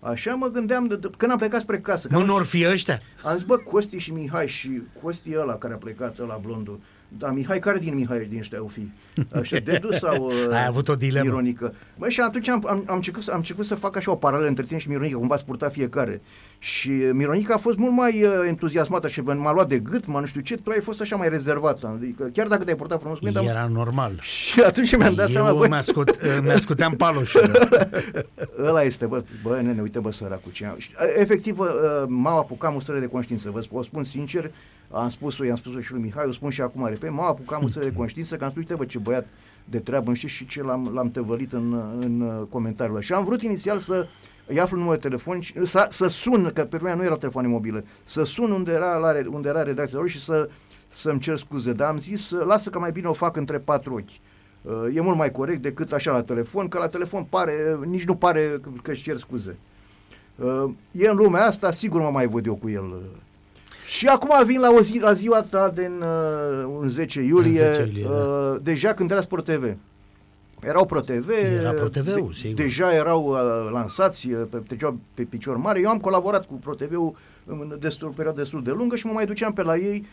așa 0.00 0.34
mă 0.34 0.46
gândeam, 0.48 0.86
de, 0.86 0.96
de, 0.96 1.10
când 1.16 1.30
am 1.32 1.38
plecat 1.38 1.60
spre 1.60 1.78
casă, 1.78 2.06
că 2.08 2.14
Mă, 2.14 2.20
am, 2.20 2.26
n-or 2.26 2.44
fi 2.44 2.66
ăștia? 2.66 3.00
am 3.24 3.36
zis, 3.36 3.44
bă, 3.46 3.56
Costi 3.56 3.98
și 3.98 4.12
Mihai 4.12 4.48
și 4.48 4.82
Costi 5.02 5.36
ăla 5.38 5.54
care 5.54 5.74
a 5.74 5.76
plecat, 5.76 6.18
ăla 6.18 6.40
blondul, 6.42 6.80
dar 7.08 7.30
Mihai, 7.32 7.58
care 7.58 7.78
din 7.78 7.94
Mihai 7.94 8.26
din 8.30 8.38
ăștia 8.38 8.58
au 8.58 8.70
fi? 8.72 8.90
Așa, 9.38 9.56
Dedu 9.58 9.92
sau 9.92 10.24
uh, 10.26 10.32
Ai 10.54 10.66
avut 10.66 10.88
o 10.88 10.94
dilemă. 10.94 11.24
Mironică? 11.24 11.74
Băi, 11.96 12.10
și 12.10 12.20
atunci 12.20 12.48
am, 12.48 12.64
am, 12.68 12.84
am, 12.88 12.94
început, 12.94 13.22
să- 13.22 13.30
am 13.30 13.36
început 13.36 13.64
să 13.66 13.74
fac 13.74 13.96
așa 13.96 14.10
o 14.10 14.14
paralelă 14.14 14.48
între 14.48 14.64
tine 14.64 14.78
și 14.78 14.88
Mironică, 14.88 15.16
cum 15.16 15.26
v-ați 15.26 15.44
purta 15.44 15.68
fiecare. 15.68 16.20
Și 16.58 16.90
Mironica 17.12 17.54
a 17.54 17.58
fost 17.58 17.76
mult 17.76 17.92
mai 17.92 18.22
uh, 18.24 18.30
entuziasmată 18.46 19.08
și 19.08 19.20
m-a 19.20 19.52
luat 19.52 19.68
de 19.68 19.78
gât, 19.78 20.06
m-a 20.06 20.20
nu 20.20 20.26
știu 20.26 20.40
ce, 20.40 20.56
tu 20.56 20.70
ai 20.70 20.80
fost 20.80 21.00
așa 21.00 21.16
mai 21.16 21.28
rezervată. 21.28 21.92
Adică, 21.96 22.30
chiar 22.32 22.46
dacă 22.46 22.64
te-ai 22.64 22.76
purtat 22.76 23.00
frumos 23.00 23.18
cu 23.18 23.24
mine, 23.24 23.40
dar... 23.40 23.50
Era 23.50 23.66
normal. 23.72 24.18
Și 24.20 24.60
atunci 24.60 24.96
mi-am 24.96 25.14
dat 25.14 25.28
seama, 25.28 25.48
Eu 25.48 25.56
băi, 25.56 25.68
mi-ascut, 25.68 26.16
mi-ascuteam 26.42 26.92
paloșul. 27.04 27.50
ăla 28.64 28.82
este, 28.82 29.06
bă, 29.06 29.22
bă, 29.42 29.60
nene, 29.62 29.80
uite, 29.82 29.98
bă, 29.98 30.12
săracul, 30.12 30.52
ce 30.52 30.66
am... 30.66 30.74
Și, 30.78 30.90
uh, 31.00 31.14
Efectiv, 31.18 31.58
uh, 31.58 31.66
m-au 32.06 32.38
apucat 32.38 32.72
mustrări 32.72 33.00
de 33.00 33.06
conștiință, 33.06 33.50
vă 33.50 33.60
sp- 33.62 33.70
o 33.72 33.82
spun 33.82 34.04
sincer, 34.04 34.50
am 34.90 35.08
spus-o, 35.08 35.44
i-am 35.44 35.56
spus-o 35.56 35.80
și 35.80 35.92
lui 35.92 36.02
Mihai, 36.02 36.26
o 36.28 36.32
spun 36.32 36.50
și 36.50 36.60
acum, 36.60 36.86
repet, 36.86 37.10
m-au 37.10 37.28
apucat 37.28 37.60
mustrări 37.60 37.90
de 37.90 37.96
conștiință, 37.96 38.36
că 38.36 38.44
am 38.44 38.50
spus, 38.50 38.62
uite, 38.62 38.74
bă, 38.74 38.84
ce 38.84 38.98
băiat 38.98 39.26
de 39.64 39.78
treabă, 39.78 40.08
nu 40.08 40.14
știu 40.14 40.28
și 40.28 40.46
ce 40.46 40.62
l-am, 40.62 40.90
l-am 40.94 41.10
tăvălit 41.10 41.52
în, 41.52 41.72
în 42.00 42.20
uh, 42.20 42.42
comentariul 42.50 42.94
ăla. 42.94 43.04
Și 43.04 43.12
am 43.12 43.24
vrut 43.24 43.42
inițial 43.42 43.78
să 43.78 44.06
îi 44.46 44.60
aflu 44.60 44.76
numărul 44.76 44.98
de 45.00 45.08
telefon 45.08 45.40
și 45.40 45.66
să, 45.66 45.88
să 45.90 46.06
sun, 46.06 46.50
că 46.54 46.64
pe 46.64 46.76
vremea 46.76 46.94
nu 46.94 47.02
erau 47.04 47.16
telefoane 47.16 47.48
mobile, 47.48 47.84
să 48.04 48.22
sun 48.24 48.50
unde 48.50 48.72
era, 48.72 48.96
la, 48.96 49.10
re- 49.12 49.26
unde 49.30 49.48
era 49.48 49.62
redacția 49.62 49.98
lor 49.98 50.08
și 50.08 50.20
să, 50.20 50.48
să-mi 50.88 51.20
cer 51.20 51.36
scuze. 51.36 51.72
Dar 51.72 51.88
am 51.88 51.98
zis, 51.98 52.30
uh, 52.30 52.44
lasă 52.46 52.70
că 52.70 52.78
mai 52.78 52.92
bine 52.92 53.06
o 53.06 53.12
fac 53.12 53.36
între 53.36 53.58
patru 53.58 53.94
ochi. 53.94 54.08
Uh, 54.62 54.94
E 54.96 55.00
mult 55.00 55.16
mai 55.16 55.30
corect 55.30 55.62
decât 55.62 55.92
așa 55.92 56.12
la 56.12 56.22
telefon, 56.22 56.68
că 56.68 56.78
la 56.78 56.88
telefon 56.88 57.24
pare, 57.24 57.78
nici 57.84 58.04
nu 58.04 58.14
pare 58.14 58.58
că- 58.62 58.70
că 58.82 58.90
își 58.90 59.02
cer 59.02 59.16
scuze. 59.16 59.56
Uh, 60.36 60.64
E 60.92 61.08
în 61.08 61.16
lumea 61.16 61.46
asta, 61.46 61.70
sigur 61.72 62.00
mă 62.00 62.10
mai 62.10 62.26
văd 62.26 62.46
eu 62.46 62.54
cu 62.54 62.68
el. 62.68 63.02
Uh. 63.86 63.92
Și 63.92 64.06
acum 64.06 64.46
vin 64.46 64.60
la, 64.60 64.70
o 64.70 64.80
zi, 64.80 64.98
la 64.98 65.12
ziua 65.12 65.42
ta 65.42 65.68
din 65.74 66.00
uh, 66.00 66.78
un 66.80 66.88
10 66.88 67.20
iulie, 67.20 67.52
10 67.52 67.80
iulie, 67.80 68.06
uh, 68.06 68.56
deja 68.62 68.94
când 68.94 69.10
era 69.10 69.20
Sport 69.20 69.44
TV. 69.44 69.76
Erau 70.60 70.86
Pro 70.86 71.00
TV, 71.00 71.28
Era 71.58 71.70
Pro 71.70 71.88
TV-ul, 71.88 72.32
sigur. 72.32 72.54
deja 72.54 72.94
erau 72.94 73.26
uh, 73.26 73.70
lansați 73.72 74.30
uh, 74.30 74.42
pe, 74.50 74.56
pe, 74.56 74.94
pe 75.14 75.22
picior 75.22 75.56
mare. 75.56 75.80
Eu 75.80 75.90
am 75.90 75.98
colaborat 75.98 76.46
cu 76.46 76.54
Pro 76.54 76.74
TV-ul 76.74 77.16
în 77.44 77.76
destul, 77.80 78.08
o 78.08 78.10
perioadă 78.10 78.40
destul 78.40 78.62
de 78.62 78.70
lungă 78.70 78.96
și 78.96 79.06
mă 79.06 79.12
mai 79.12 79.26
duceam 79.26 79.52
pe 79.52 79.62
la 79.62 79.76
ei 79.76 80.06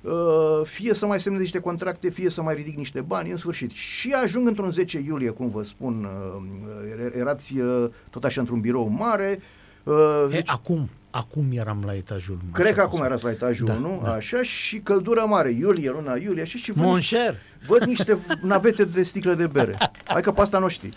uh, 0.00 0.60
fie 0.64 0.94
să 0.94 1.06
mai 1.06 1.20
semnez 1.20 1.40
niște 1.40 1.58
contracte, 1.58 2.10
fie 2.10 2.30
să 2.30 2.42
mai 2.42 2.54
ridic 2.54 2.76
niște 2.76 3.00
bani, 3.00 3.30
în 3.30 3.36
sfârșit. 3.36 3.70
Și 3.70 4.12
ajung 4.12 4.48
într-un 4.48 4.70
10 4.70 5.02
iulie, 5.06 5.30
cum 5.30 5.50
vă 5.50 5.62
spun, 5.62 6.08
uh, 6.34 7.12
erați 7.18 7.58
uh, 7.58 7.88
tot 8.10 8.24
așa 8.24 8.40
într-un 8.40 8.60
birou 8.60 8.88
mare. 8.88 9.40
Uh, 9.82 10.24
e, 10.28 10.32
deci, 10.32 10.50
acum, 10.50 10.88
acum 11.10 11.44
eram 11.52 11.82
la 11.86 11.94
etajul 11.94 12.38
Cred 12.52 12.74
că 12.74 12.80
acum 12.80 13.02
erați 13.02 13.24
la 13.24 13.30
etajul 13.30 13.66
da, 13.66 13.72
1, 13.72 14.00
da. 14.02 14.12
așa, 14.12 14.42
și 14.42 14.78
căldură 14.78 15.24
mare, 15.28 15.50
iulie, 15.50 15.90
luna 15.90 16.16
iulie, 16.16 16.42
așa, 16.42 16.58
și 16.58 16.72
văd, 16.72 16.94
niște, 16.94 17.38
văd 17.66 17.82
niște 17.82 18.18
navete 18.42 18.84
de 18.84 19.02
sticle 19.02 19.34
de 19.34 19.46
bere. 19.46 19.78
Hai 20.04 20.22
că 20.22 20.32
pe 20.32 20.40
asta 20.40 20.58
nu 20.58 20.68
știi. 20.68 20.92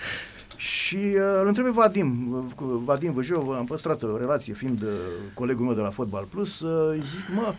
Și 0.55 0.96
uh, 0.96 1.39
îl 1.41 1.48
întreb 1.48 1.65
Vadim, 1.65 2.34
cu 2.55 2.65
Vadim 2.65 3.13
Văjov, 3.13 3.50
am 3.50 3.65
păstrat 3.65 4.03
o 4.03 4.17
relație 4.17 4.53
fiind 4.53 4.82
uh, 4.82 4.88
colegul 5.34 5.65
meu 5.65 5.75
de 5.75 5.82
la 5.82 5.89
Fotbal 5.89 6.24
Plus, 6.24 6.60
uh, 6.60 7.01
zic, 7.01 7.36
mă, 7.36 7.53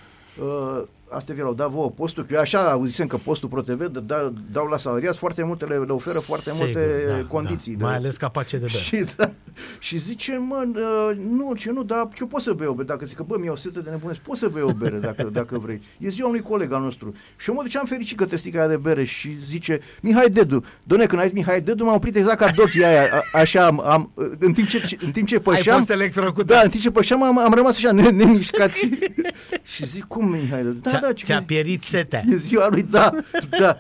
uh, 0.45 0.83
astea 1.15 1.35
vi-au 1.35 1.55
dat 1.55 1.71
vouă 1.71 1.91
postul, 1.91 2.27
eu 2.31 2.41
așa 2.41 2.71
auzisem 2.71 3.07
că 3.07 3.17
postul 3.17 3.49
ProTV 3.49 3.87
da, 3.87 4.33
dau 4.53 4.67
la 4.67 4.77
salariați 4.77 5.19
foarte 5.19 5.43
multe, 5.45 5.65
le, 5.65 5.77
le 5.77 5.93
oferă 5.93 6.19
foarte 6.19 6.51
Sigur, 6.51 6.67
multe 6.67 7.05
da, 7.09 7.25
condiții. 7.25 7.73
Da. 7.73 7.79
De, 7.79 7.85
mai 7.85 7.95
ales 7.95 8.17
capace 8.17 8.57
de 8.57 8.67
bere. 8.67 8.79
Și, 8.85 9.05
da, 9.17 9.31
și 9.79 9.99
zice, 9.99 10.37
mă, 10.37 10.65
uh, 10.75 11.17
nu, 11.17 11.55
ce 11.55 11.71
nu, 11.71 11.83
dar 11.83 12.09
eu 12.21 12.27
pot 12.27 12.43
să 12.43 12.53
beau 12.53 12.71
o 12.71 12.75
bere, 12.75 12.87
dacă 12.87 13.07
zic 13.07 13.17
că, 13.17 13.23
bă, 13.23 13.37
mi 13.41 13.49
o 13.49 13.57
setă 13.57 13.81
de 13.81 13.91
nebunesc, 13.91 14.21
pot 14.21 14.37
să 14.37 14.49
beau 14.49 14.69
o 14.69 14.73
bere 14.73 14.99
dacă, 14.99 15.23
dacă 15.33 15.59
vrei. 15.59 15.83
E 15.99 16.09
ziua 16.09 16.29
unui 16.29 16.41
coleg 16.41 16.73
al 16.73 16.83
nostru. 16.83 17.15
Și 17.37 17.49
eu 17.49 17.55
mă 17.55 17.63
duceam 17.63 17.85
fericit 17.85 18.17
către 18.17 18.37
sticla 18.37 18.67
de 18.67 18.77
bere 18.77 19.05
și 19.05 19.37
zice, 19.47 19.81
Mihai 20.01 20.31
Dedu, 20.31 20.65
doamne, 20.83 21.07
când 21.07 21.21
ai 21.21 21.27
zis 21.27 21.37
Mihai 21.37 21.61
Dedu, 21.61 21.85
m-am 21.85 21.95
oprit 21.95 22.17
exact 22.17 22.39
ca 22.39 22.51
dochii 22.57 22.85
aia, 22.85 23.09
a, 23.13 23.39
așa, 23.39 23.67
am, 23.67 23.81
am, 23.85 24.11
în 24.39 24.53
timp 24.53 24.69
ce, 24.69 24.97
în 25.01 25.11
timp 25.11 25.27
ce 25.27 25.39
pășeam... 25.39 25.77
Ai 25.77 26.11
fost 26.11 26.47
Da, 26.47 26.61
în 26.61 26.71
timp 26.71 26.83
ce 26.83 26.91
pășeam, 26.91 27.23
am, 27.23 27.39
am 27.39 27.53
rămas 27.53 27.77
așa 27.77 27.93
nemișcat. 27.93 28.71
și 29.73 29.87
zic, 29.87 30.05
cum 30.05 30.29
Mihai 30.29 30.63
Dedu? 30.63 30.79
Da, 30.91 31.04
da, 31.07 31.13
ce 31.13 31.25
ți-a 31.25 31.43
pierit 31.43 31.85
setea. 31.85 32.23
E 32.33 32.37
ziua 32.37 32.69
lui, 32.69 32.83
da, 32.83 33.13
da. 33.59 33.77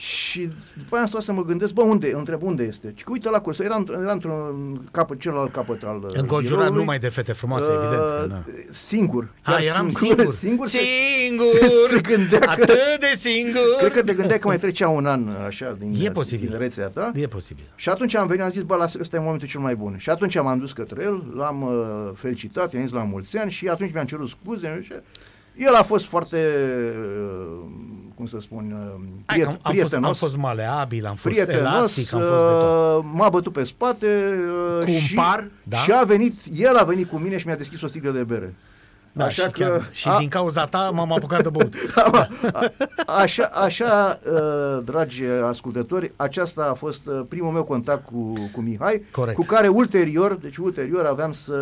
Și 0.00 0.48
după 0.76 0.94
aia 0.94 1.02
am 1.02 1.08
stat 1.08 1.22
să 1.22 1.32
mă 1.32 1.44
gândesc, 1.44 1.72
bă, 1.72 1.82
unde, 1.82 2.12
întreb 2.14 2.42
unde 2.42 2.62
este. 2.62 2.92
Și 2.96 3.04
uite 3.08 3.30
la 3.30 3.40
cursă, 3.40 3.62
era, 3.62 3.84
era 4.00 4.12
într-un 4.12 4.88
capăt, 4.90 5.20
celălalt 5.20 5.52
capăt 5.52 5.82
al 5.82 6.02
uh, 6.04 6.10
Înconjurat 6.12 6.72
numai 6.72 6.98
de 6.98 7.08
fete 7.08 7.32
frumoase, 7.32 7.70
uh, 7.70 7.76
evident. 7.76 8.28
Da. 8.28 8.42
Singur. 8.70 9.28
A, 9.42 9.58
eram 9.60 9.88
singur. 9.88 10.32
Singur. 10.32 10.66
Singur. 10.76 11.46
singur 11.46 11.68
se, 11.68 11.94
se 11.94 12.00
gândea 12.00 12.38
că, 12.38 12.50
Atât 12.50 13.00
de 13.00 13.14
singur. 13.16 13.76
Cred 13.78 13.92
că 13.92 14.02
te 14.02 14.14
gândea 14.14 14.38
că 14.38 14.46
mai 14.46 14.58
trecea 14.58 14.88
un 14.88 15.06
an 15.06 15.28
așa 15.46 15.76
din, 15.78 16.06
e 16.06 16.10
posibil. 16.10 16.48
din 16.48 16.58
rețea 16.58 16.88
ta. 16.88 17.12
E 17.14 17.26
posibil. 17.26 17.64
Și 17.74 17.88
atunci 17.88 18.14
am 18.14 18.26
venit, 18.26 18.42
am 18.42 18.50
zis, 18.50 18.62
bă, 18.62 18.88
ăsta 19.00 19.16
e 19.16 19.20
momentul 19.20 19.48
cel 19.48 19.60
mai 19.60 19.76
bun. 19.76 19.96
Și 19.98 20.10
atunci 20.10 20.34
m-am 20.34 20.58
dus 20.58 20.72
către 20.72 21.02
el, 21.02 21.32
l-am 21.36 21.62
uh, 21.62 22.10
felicitat, 22.14 22.72
i-am 22.72 22.82
zis 22.82 22.92
la 22.92 23.02
mulți 23.02 23.36
ani 23.36 23.50
și 23.50 23.68
atunci 23.68 23.92
mi-am 23.92 24.06
cerut 24.06 24.28
scuze. 24.28 24.80
Și 24.84 24.92
el 25.58 25.74
a 25.74 25.82
fost 25.82 26.04
foarte, 26.04 26.36
uh, 26.98 27.68
cum 28.14 28.26
să 28.26 28.36
spun, 28.40 28.72
uh, 28.72 29.00
priet, 29.26 29.46
am, 29.46 29.58
am 29.62 29.72
prietenos. 29.72 30.18
Fost, 30.18 30.22
am 30.22 30.28
fost 30.28 30.36
maleabil, 30.36 31.06
am 31.06 31.14
fost 31.14 31.34
prietenos, 31.34 31.72
elastic, 31.72 32.12
am 32.12 32.20
fost 32.20 32.32
de 32.32 32.36
tot. 32.36 33.04
Uh, 33.04 33.10
m-a 33.14 33.28
bătut 33.28 33.52
pe 33.52 33.64
spate 33.64 34.06
cu 34.84 34.90
și, 34.90 35.14
un 35.14 35.22
par, 35.22 35.50
da? 35.62 35.76
și 35.76 35.92
a 35.92 36.04
venit, 36.04 36.34
el 36.52 36.76
a 36.76 36.82
venit 36.82 37.08
cu 37.08 37.16
mine 37.16 37.38
și 37.38 37.46
mi-a 37.46 37.56
deschis 37.56 37.82
o 37.82 37.86
sticlă 37.86 38.10
de 38.10 38.22
bere. 38.22 38.54
Da, 39.18 39.24
așa 39.24 39.42
și, 39.42 39.50
că, 39.50 39.64
chiar, 39.64 39.88
și 40.00 40.08
a, 40.08 40.18
din 40.18 40.28
cauza 40.28 40.64
ta 40.64 40.90
m-am 40.94 41.12
apucat 41.12 41.42
de 41.42 41.48
băut. 41.48 41.74
a, 41.94 42.28
așa, 43.06 43.44
așa 43.44 44.20
uh, 44.32 44.84
dragi 44.84 45.22
ascultători, 45.24 46.12
aceasta 46.16 46.68
a 46.70 46.74
fost 46.74 47.06
uh, 47.06 47.20
primul 47.28 47.52
meu 47.52 47.64
contact 47.64 48.04
cu, 48.04 48.50
cu 48.52 48.60
Mihai, 48.60 49.02
Corect. 49.10 49.36
cu 49.36 49.44
care 49.44 49.68
ulterior, 49.68 50.34
deci 50.34 50.56
ulterior 50.56 51.04
aveam 51.04 51.32
să 51.32 51.56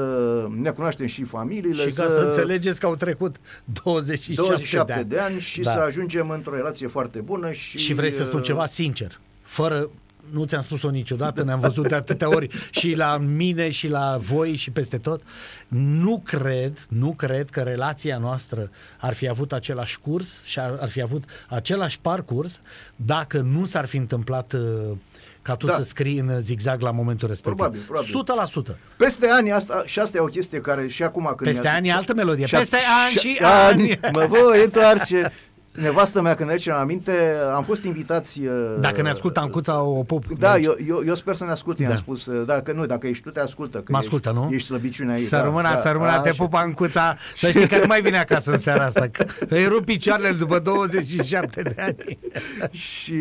ne 0.60 0.70
cunoaștem 0.70 1.06
și 1.06 1.25
familiile. 1.25 1.88
Și 1.88 1.94
ca 1.94 2.02
să, 2.08 2.14
să 2.14 2.20
înțelegeți 2.20 2.80
că 2.80 2.86
au 2.86 2.94
trecut 2.94 3.36
27, 3.82 4.42
27 4.42 4.92
de 4.92 4.98
ani, 4.98 5.08
de 5.08 5.18
ani 5.18 5.40
și 5.40 5.60
da. 5.60 5.72
să 5.72 5.78
ajungem 5.78 6.30
într-o 6.30 6.54
relație 6.54 6.86
foarte 6.86 7.18
bună. 7.18 7.52
Și, 7.52 7.78
și 7.78 7.94
vrei 7.94 8.10
să 8.10 8.25
spun 8.25 8.42
ceva 8.42 8.66
sincer, 8.66 9.20
fără 9.42 9.90
nu 10.30 10.45
ți-am 10.45 10.62
spus-o 10.62 10.90
niciodată, 10.90 11.42
ne-am 11.42 11.61
văzut 11.61 11.88
de 11.88 11.95
atâtea 11.95 12.28
ori 12.28 12.49
și 12.71 12.95
la 12.95 13.16
mine 13.16 13.71
și 13.71 13.88
la 13.88 14.16
voi 14.21 14.54
și 14.54 14.71
peste 14.71 14.99
tot. 14.99 15.23
Nu 15.68 16.23
cred, 16.25 16.87
nu 16.88 17.12
cred 17.12 17.50
că 17.50 17.61
relația 17.61 18.18
noastră 18.18 18.71
ar 18.99 19.14
fi 19.14 19.28
avut 19.28 19.52
același 19.52 19.99
curs 20.00 20.42
și 20.45 20.59
ar, 20.59 20.78
ar 20.80 20.88
fi 20.88 21.02
avut 21.02 21.25
același 21.49 22.00
parcurs 22.00 22.61
dacă 22.97 23.40
nu 23.40 23.64
s-ar 23.64 23.87
fi 23.87 23.97
întâmplat 23.97 24.52
uh, 24.52 24.97
ca 25.42 25.54
tu 25.54 25.66
da. 25.66 25.73
să 25.73 25.83
scrii 25.83 26.18
în 26.18 26.40
zigzag 26.40 26.80
la 26.80 26.90
momentul 26.90 27.28
respectiv. 27.28 27.59
Probabil, 27.59 27.80
probabil. 28.25 28.75
100%. 28.75 28.76
Peste 28.97 29.28
ani, 29.28 29.52
asta, 29.52 29.83
și 29.87 29.99
asta 29.99 30.16
e 30.16 30.21
o 30.21 30.25
chestie 30.25 30.61
care 30.61 30.88
și 30.88 31.02
acum 31.02 31.25
când 31.25 31.50
Peste 31.50 31.68
ani 31.68 31.92
altă 31.92 32.14
melodie. 32.14 32.47
Și 32.47 32.54
Peste 32.54 32.76
ani 32.76 33.18
și, 33.18 33.28
și 33.28 33.38
ani. 33.42 33.99
ani. 34.00 34.12
Mă 34.12 34.26
voi 34.28 34.64
întoarce. 34.64 35.33
Nevastă 35.76 36.21
mea, 36.21 36.35
când 36.35 36.50
ne 36.50 36.73
aminte, 36.73 37.35
am 37.54 37.62
fost 37.62 37.85
invitați... 37.85 38.40
Uh, 38.40 38.76
dacă 38.80 39.02
ne 39.02 39.09
ascultă 39.09 39.40
Ancuța, 39.40 39.83
o 39.83 40.02
pup. 40.02 40.25
Da, 40.38 40.59
eu, 40.59 40.76
eu, 40.88 41.02
eu 41.06 41.14
sper 41.14 41.37
să 41.37 41.45
ne 41.45 41.50
asculte, 41.50 41.83
da. 41.83 41.90
am 41.90 41.97
spus. 41.97 42.26
Uh, 42.26 42.47
dacă 42.47 42.73
nu, 42.73 42.87
dacă 42.87 43.06
ești 43.06 43.23
tu, 43.23 43.30
te 43.30 43.40
ascultă. 43.40 43.78
Că 43.78 43.92
mă 43.92 43.99
ascultă, 43.99 44.28
ești, 44.28 44.42
nu? 44.42 44.54
Ești 44.54 44.66
slăbiciunea 44.66 45.16
ei. 45.16 45.23
Să 45.23 45.40
rămână, 45.45 45.68
da, 45.68 45.76
să 45.76 45.90
rămână, 45.90 46.11
da, 46.11 46.21
te 46.21 46.33
pup 46.33 46.54
Ancuța. 46.54 47.16
Să 47.37 47.50
știi 47.50 47.68
că 47.68 47.78
nu 47.78 47.87
mai 47.87 48.00
vine 48.00 48.18
acasă 48.18 48.50
în 48.50 48.59
seara 48.59 48.85
asta. 48.85 49.11
Îi 49.49 49.64
rup 49.64 49.85
picioarele 49.85 50.33
după 50.33 50.59
27 50.59 51.62
de 51.62 51.74
ani. 51.83 52.18
și... 52.70 53.12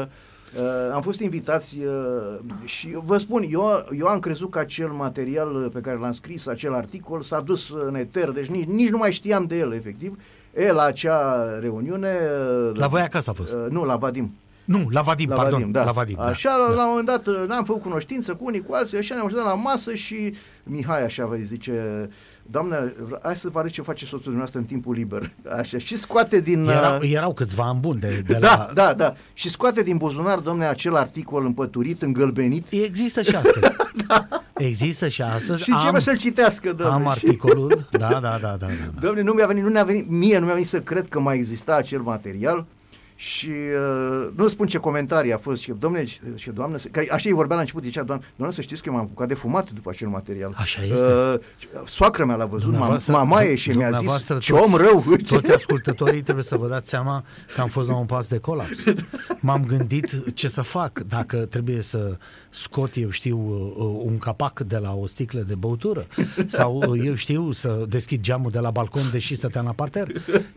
Uh, 0.00 0.06
Uh, 0.54 0.92
am 0.92 1.02
fost 1.02 1.20
invitați 1.20 1.78
uh, 1.78 2.38
și 2.64 2.88
vă 3.04 3.16
spun, 3.16 3.44
eu, 3.50 3.86
eu 3.98 4.06
am 4.06 4.18
crezut 4.18 4.50
că 4.50 4.58
acel 4.58 4.88
material 4.88 5.70
pe 5.72 5.80
care 5.80 5.98
l-am 5.98 6.12
scris, 6.12 6.46
acel 6.46 6.74
articol, 6.74 7.22
s-a 7.22 7.40
dus 7.40 7.70
în 7.86 7.94
eter, 7.94 8.30
deci 8.30 8.46
nici, 8.46 8.66
nici 8.66 8.88
nu 8.88 8.98
mai 8.98 9.12
știam 9.12 9.44
de 9.44 9.56
el, 9.56 9.72
efectiv. 9.72 10.18
E, 10.56 10.72
la 10.72 10.82
acea 10.82 11.58
reuniune... 11.60 12.12
La 12.74 12.86
voi 12.86 13.00
acasă 13.00 13.30
a 13.30 13.32
fost? 13.32 13.52
Uh, 13.52 13.66
nu, 13.70 13.84
la 13.84 13.96
Vadim. 13.96 14.34
Nu, 14.64 14.86
la 14.90 15.00
Vadim, 15.00 15.28
la 15.28 15.34
pardon. 15.34 15.52
Vadim, 15.52 15.70
da. 15.72 15.84
La 15.84 15.92
Vadim, 15.92 16.20
așa, 16.20 16.48
da. 16.48 16.74
la 16.74 16.82
un 16.82 16.88
moment 16.88 17.06
dat, 17.06 17.26
uh, 17.26 17.44
n-am 17.48 17.64
făcut 17.64 17.82
cunoștință 17.82 18.34
cu 18.34 18.44
unii, 18.44 18.62
cu 18.62 18.74
alții, 18.74 18.98
așa 18.98 19.14
ne-am 19.14 19.30
la 19.44 19.54
masă 19.54 19.94
și 19.94 20.34
Mihai 20.62 21.04
așa 21.04 21.26
vă 21.26 21.34
zice, 21.34 22.08
doamne, 22.50 22.92
hai 23.22 23.36
să 23.36 23.48
vă 23.48 23.58
arăt 23.58 23.70
ce 23.70 23.82
face 23.82 24.04
soțul 24.04 24.20
dumneavoastră 24.20 24.58
în 24.58 24.64
timpul 24.64 24.94
liber. 24.94 25.30
Așa, 25.58 25.78
și 25.78 25.96
scoate 25.96 26.40
din... 26.40 26.68
Erau, 26.68 26.98
uh, 27.02 27.12
erau 27.12 27.34
câțiva 27.34 27.64
ani 27.64 27.78
buni 27.80 28.00
de, 28.00 28.24
de 28.26 28.36
da, 28.40 28.56
la... 28.56 28.70
Da, 28.74 28.94
da, 28.94 29.14
Și 29.34 29.50
scoate 29.50 29.82
din 29.82 29.96
buzunar, 29.96 30.38
domne, 30.38 30.66
acel 30.66 30.96
articol 30.96 31.44
împăturit, 31.44 32.02
îngălbenit. 32.02 32.66
Există 32.70 33.22
și 33.22 33.34
astăzi. 33.44 33.74
da. 34.06 34.28
Există 34.54 35.08
și 35.08 35.22
astăzi. 35.22 35.62
Și 35.62 35.70
începe 35.70 36.00
să-l 36.00 36.16
citească, 36.16 36.72
domne. 36.72 36.92
Am 36.92 37.06
articolul, 37.06 37.86
da, 37.90 38.08
da, 38.08 38.18
da, 38.20 38.38
da, 38.40 38.56
da. 38.58 38.66
Domne, 39.00 39.22
nu 39.22 39.32
mi-a 39.32 39.46
venit, 39.46 39.62
nu 39.62 39.70
mi-a 39.70 39.84
venit, 39.84 40.10
mie 40.10 40.38
nu 40.38 40.44
mi-a 40.44 40.54
venit 40.54 40.68
să 40.68 40.80
cred 40.80 41.08
că 41.08 41.20
mai 41.20 41.36
exista 41.36 41.74
acel 41.74 42.00
material 42.00 42.66
și 43.16 43.48
uh, 43.48 44.28
nu 44.34 44.48
spun 44.48 44.66
ce 44.66 44.78
comentarii 44.78 45.32
a 45.32 45.38
fost 45.38 45.62
și 45.62 45.72
domne 45.78 46.04
și 46.34 46.50
doamnă, 46.50 46.76
că 46.90 47.02
așa 47.10 47.28
îi 47.28 47.34
vorbea 47.34 47.54
la 47.54 47.60
început, 47.60 47.82
zicea 47.82 48.02
doamnă, 48.02 48.24
doamnă 48.36 48.54
să 48.54 48.62
știți 48.62 48.82
că 48.82 48.90
m-am 48.90 49.00
apucat 49.00 49.28
de 49.28 49.34
fumat 49.34 49.70
după 49.70 49.90
acel 49.90 50.08
material. 50.08 50.52
Așa 50.56 50.82
este. 50.82 51.04
Uh, 51.04 51.38
soacră 51.86 52.24
mea 52.24 52.36
l-a 52.36 52.46
văzut, 52.46 52.74
mamaie 53.06 53.56
și 53.56 53.70
mi-a 53.70 53.90
zis 53.90 54.38
ce 54.38 54.52
om 54.52 54.74
rău. 54.74 55.04
Toți 55.28 55.52
ascultătorii 55.52 56.22
trebuie 56.22 56.44
să 56.44 56.56
vă 56.56 56.68
dați 56.68 56.88
seama 56.88 57.24
că 57.54 57.60
am 57.60 57.68
fost 57.68 57.88
la 57.88 57.96
un 57.96 58.06
pas 58.06 58.26
de 58.26 58.38
colaps. 58.38 58.84
M-am 59.40 59.64
gândit 59.64 60.34
ce 60.34 60.48
să 60.48 60.62
fac 60.62 60.98
dacă 60.98 61.36
trebuie 61.36 61.82
să 61.82 62.16
scot, 62.50 62.96
eu 62.96 63.10
știu, 63.10 63.38
uh, 63.38 64.00
un 64.04 64.18
capac 64.18 64.60
de 64.60 64.76
la 64.76 64.94
o 64.94 65.06
sticlă 65.06 65.40
de 65.40 65.54
băutură 65.54 66.06
sau 66.46 66.76
uh, 66.76 67.00
eu 67.04 67.14
știu 67.14 67.52
să 67.52 67.84
deschid 67.88 68.20
geamul 68.20 68.50
de 68.50 68.58
la 68.58 68.70
balcon 68.70 69.08
deși 69.12 69.34
stăteam 69.34 69.64
la 69.64 69.72
parter. 69.72 70.08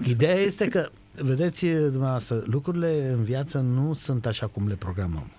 Ideea 0.04 0.36
este 0.36 0.68
că 0.68 0.90
vedeți, 1.22 1.66
dumneavoastră, 1.66 2.44
lucrurile 2.46 3.10
în 3.10 3.24
viață 3.24 3.60
nu 3.60 3.94
sunt 3.94 4.26
așa 4.26 4.48
cum 4.48 4.68
le 4.68 4.76
programăm. 4.76 5.32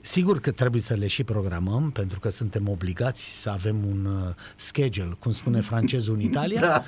Sigur 0.00 0.40
că 0.40 0.50
trebuie 0.50 0.80
să 0.80 0.94
le 0.94 1.06
și 1.06 1.24
programăm, 1.24 1.90
pentru 1.90 2.20
că 2.20 2.28
suntem 2.28 2.68
obligați 2.68 3.40
să 3.40 3.50
avem 3.50 3.76
un 3.86 4.04
uh, 4.04 4.34
schedule, 4.56 5.16
cum 5.18 5.32
spune 5.32 5.60
francezul 5.60 6.14
în 6.14 6.20
Italia, 6.30 6.60
da. 6.60 6.84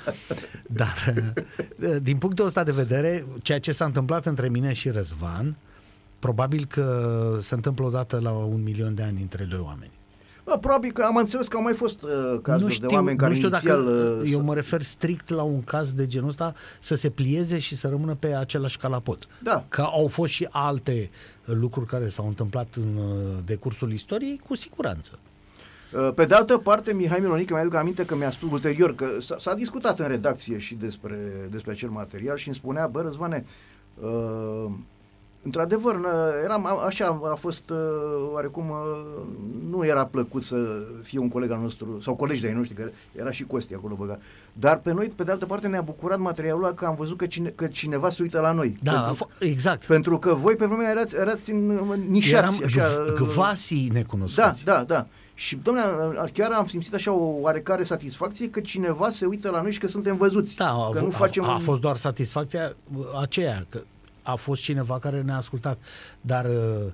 dar 0.67 1.13
uh, 1.79 1.95
din 2.01 2.17
punctul 2.17 2.45
ăsta 2.45 2.63
de 2.63 2.71
vedere, 2.71 3.25
ceea 3.41 3.59
ce 3.59 3.71
s-a 3.71 3.85
întâmplat 3.85 4.25
între 4.25 4.49
mine 4.49 4.73
și 4.73 4.89
Răzvan, 4.89 5.55
probabil 6.19 6.65
că 6.65 7.37
se 7.41 7.53
întâmplă 7.53 7.85
odată 7.85 8.19
la 8.19 8.31
un 8.31 8.63
milion 8.63 8.95
de 8.95 9.03
ani 9.03 9.21
între 9.21 9.43
doi 9.43 9.59
oameni. 9.59 9.91
Bă, 10.51 10.57
probabil 10.57 10.91
că 10.91 11.03
am 11.03 11.15
înțeles 11.15 11.47
că 11.47 11.57
au 11.57 11.63
mai 11.63 11.73
fost 11.73 12.03
uh, 12.03 12.09
cazuri 12.41 12.63
nu 12.63 12.69
știu, 12.69 12.87
de 12.87 12.93
oameni 12.93 13.17
care 13.17 13.29
nu 13.29 13.35
știu 13.35 13.47
inițial... 13.47 13.83
Dacă, 13.83 14.19
uh, 14.21 14.31
eu 14.31 14.41
mă 14.41 14.53
refer 14.53 14.81
strict 14.81 15.29
la 15.29 15.43
un 15.43 15.63
caz 15.63 15.93
de 15.93 16.07
genul 16.07 16.27
ăsta 16.27 16.53
să 16.79 16.95
se 16.95 17.09
plieze 17.09 17.59
și 17.59 17.75
să 17.75 17.87
rămână 17.87 18.15
pe 18.15 18.35
același 18.35 18.77
calapot. 18.77 19.27
Da. 19.43 19.65
Că 19.69 19.81
au 19.81 20.07
fost 20.07 20.33
și 20.33 20.47
alte 20.49 21.09
lucruri 21.45 21.85
care 21.87 22.07
s-au 22.07 22.27
întâmplat 22.27 22.75
în 22.75 22.95
uh, 22.95 23.13
decursul 23.45 23.91
istoriei, 23.91 24.41
cu 24.47 24.55
siguranță. 24.55 25.19
Uh, 25.93 26.11
pe 26.15 26.25
de 26.25 26.35
altă 26.35 26.57
parte, 26.57 26.93
Mihai 26.93 27.19
Mironică 27.19 27.53
mi-aduc 27.53 27.73
aminte 27.73 28.05
că 28.05 28.15
mi-a 28.15 28.31
spus 28.31 28.51
ulterior 28.51 28.95
că 28.95 29.07
s-a, 29.19 29.35
s-a 29.39 29.53
discutat 29.53 29.99
în 29.99 30.07
redacție 30.07 30.57
și 30.57 30.75
despre, 30.75 31.47
despre 31.51 31.71
acel 31.71 31.89
material 31.89 32.37
și 32.37 32.47
îmi 32.47 32.55
spunea, 32.55 32.87
bă, 32.87 33.01
Răzvane, 33.01 33.45
uh, 34.01 34.71
într-adevăr, 35.41 35.99
eram 36.43 36.67
așa, 36.85 37.21
a 37.31 37.35
fost 37.35 37.69
uh, 37.69 37.77
oarecum, 38.33 38.69
uh, 38.69 39.01
nu 39.69 39.85
era 39.85 40.05
plăcut 40.05 40.41
să 40.41 40.55
fie 41.03 41.19
un 41.19 41.29
coleg 41.29 41.51
al 41.51 41.59
nostru, 41.61 41.99
sau 42.01 42.15
colegi 42.15 42.41
de-ai 42.41 42.53
noștri, 42.53 42.75
că 42.75 42.89
era 43.11 43.31
și 43.31 43.43
Costi 43.43 43.73
acolo 43.73 43.95
băgat. 43.95 44.21
Dar 44.53 44.77
pe 44.77 44.93
noi, 44.93 45.13
pe 45.15 45.23
de 45.23 45.31
altă 45.31 45.45
parte, 45.45 45.67
ne-a 45.67 45.81
bucurat 45.81 46.19
materialul 46.19 46.63
ăla 46.63 46.73
că 46.73 46.85
am 46.85 46.95
văzut 46.95 47.17
că, 47.17 47.25
cine, 47.25 47.49
că 47.49 47.67
cineva 47.67 48.09
se 48.09 48.21
uită 48.21 48.39
la 48.39 48.51
noi. 48.51 48.75
Da, 48.83 48.91
pentru, 48.91 49.29
exact. 49.39 49.85
Pentru 49.85 50.19
că 50.19 50.33
voi 50.33 50.55
pe 50.55 50.65
vremea 50.65 50.89
erați, 50.89 51.15
erați 51.15 51.51
nișați. 52.07 52.33
Eram 52.33 52.61
așa, 52.65 53.13
gvasii 53.15 53.89
necunoscuți. 53.93 54.63
Da, 54.63 54.73
da, 54.73 54.83
da. 54.83 55.07
Și, 55.33 55.55
domnule, 55.55 55.85
chiar 56.33 56.51
am 56.51 56.67
simțit 56.67 56.93
așa 56.93 57.11
o 57.11 57.39
oarecare 57.39 57.83
satisfacție 57.83 58.49
că 58.49 58.59
cineva 58.59 59.09
se 59.09 59.25
uită 59.25 59.49
la 59.49 59.61
noi 59.61 59.71
și 59.71 59.79
că 59.79 59.87
suntem 59.87 60.17
văzuți. 60.17 60.55
Da, 60.55 60.89
că 60.91 60.97
a, 60.97 61.01
nu 61.01 61.09
facem 61.09 61.43
a, 61.43 61.53
a 61.53 61.57
fost 61.57 61.81
doar 61.81 61.95
satisfacția 61.95 62.75
aceea, 63.21 63.65
că 63.69 63.81
a 64.21 64.35
fost 64.35 64.61
cineva 64.61 64.99
care 64.99 65.21
ne-a 65.21 65.35
ascultat, 65.35 65.79
dar 66.21 66.45
uh, 66.45 66.91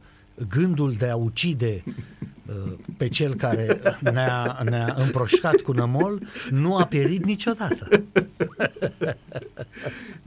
gândul 0.49 0.93
de 0.93 1.09
a 1.09 1.15
ucide 1.15 1.83
uh, 1.85 2.73
pe 2.97 3.07
cel 3.09 3.35
care 3.35 3.81
ne-a, 3.99 4.59
ne-a 4.63 4.93
împroșcat 4.97 5.55
cu 5.55 5.71
nămol 5.71 6.21
nu 6.49 6.77
a 6.77 6.85
pierit 6.85 7.25
niciodată. 7.25 7.87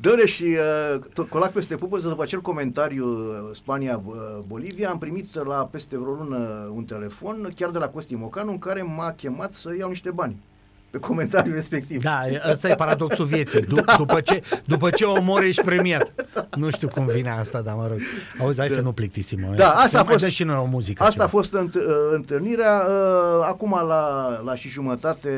Dă-le 0.01 0.27
și 0.27 0.57
uh, 1.17 1.27
colac 1.29 1.53
peste 1.53 1.77
pupăză 1.77 2.09
după 2.09 2.23
acel 2.23 2.41
comentariu 2.41 3.07
uh, 3.07 3.51
Spania-Bolivia 3.53 4.91
am 4.91 4.99
primit 4.99 5.35
la 5.35 5.69
peste 5.71 5.99
vreo 5.99 6.13
lună 6.13 6.71
un 6.75 6.85
telefon 6.85 7.53
chiar 7.55 7.71
de 7.71 7.79
la 7.79 7.89
Costi 7.89 8.15
Mocanu 8.15 8.51
în 8.51 8.59
care 8.59 8.83
m-a 8.83 9.13
chemat 9.13 9.53
să 9.53 9.75
iau 9.79 9.89
niște 9.89 10.11
bani 10.11 10.37
pe 10.50 10.50
comentariul 10.98 11.55
respectiv. 11.55 12.03
Da, 12.03 12.20
ăsta 12.50 12.68
e 12.68 12.74
paradoxul 12.74 13.24
vieții. 13.24 13.62
D- 13.62 13.85
da. 13.85 13.94
după, 13.96 14.20
ce, 14.20 14.42
după 14.64 14.90
ce 14.90 15.05
omori 15.05 15.48
ești 15.48 15.62
premiat. 15.62 16.12
Nu 16.57 16.70
știu 16.70 16.88
cum 16.88 17.07
vine 17.07 17.31
asta, 17.31 17.61
dar 17.61 17.74
mă 17.74 17.87
rog. 17.87 17.98
Auzi, 18.40 18.59
hai 18.59 18.68
da. 18.68 18.74
să 18.74 18.81
nu 18.81 18.92
plictisim. 18.92 19.55
Da, 19.57 19.70
asta 19.70 20.00
a 20.00 20.05
fost, 20.05 20.24
și 20.24 20.44
noi 20.44 20.57
o 20.57 20.64
muzică. 20.64 21.03
Asta 21.03 21.12
ceva. 21.12 21.24
a 21.24 21.29
fost 21.29 21.53
înt, 21.53 21.74
uh, 21.74 21.83
întâlnirea. 22.12 22.87
Uh, 22.88 23.46
acum 23.48 23.70
la, 23.70 24.29
la 24.44 24.55
și 24.55 24.68
jumătate, 24.68 25.31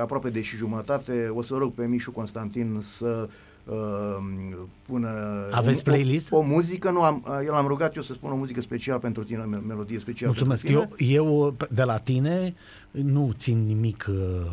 aproape 0.00 0.30
de 0.30 0.42
și 0.42 0.56
jumătate, 0.56 1.30
o 1.34 1.42
să 1.42 1.54
rog 1.58 1.74
pe 1.74 1.86
Mișu 1.86 2.10
Constantin 2.10 2.84
să 2.98 3.28
uh, 3.64 3.74
pună 4.86 5.08
Aveți 5.50 5.82
playlist? 5.82 6.32
O, 6.32 6.36
o 6.36 6.40
muzică, 6.40 6.90
nu 6.90 7.02
am, 7.02 7.24
el 7.44 7.52
am 7.52 7.66
rugat 7.66 7.96
eu 7.96 8.02
să 8.02 8.12
spun 8.12 8.30
o 8.30 8.36
muzică 8.36 8.60
specială 8.60 8.98
pentru 8.98 9.24
tine, 9.24 9.48
melodie 9.66 9.98
specială 9.98 10.32
Mulțumesc. 10.32 10.66
pentru 10.66 10.94
tine. 10.96 11.14
Eu, 11.14 11.26
eu 11.26 11.56
de 11.70 11.82
la 11.82 11.98
tine 11.98 12.54
nu 12.90 13.34
țin 13.38 13.66
nimic 13.66 14.06
uh, 14.10 14.50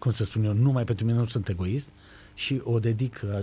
cum 0.00 0.10
să 0.10 0.24
spun 0.24 0.44
eu, 0.44 0.52
numai 0.52 0.84
pentru 0.84 1.04
mine 1.04 1.18
nu 1.18 1.24
sunt 1.24 1.48
egoist 1.48 1.88
și 2.34 2.60
o 2.64 2.78
dedic 2.78 3.20
uh, 3.24 3.40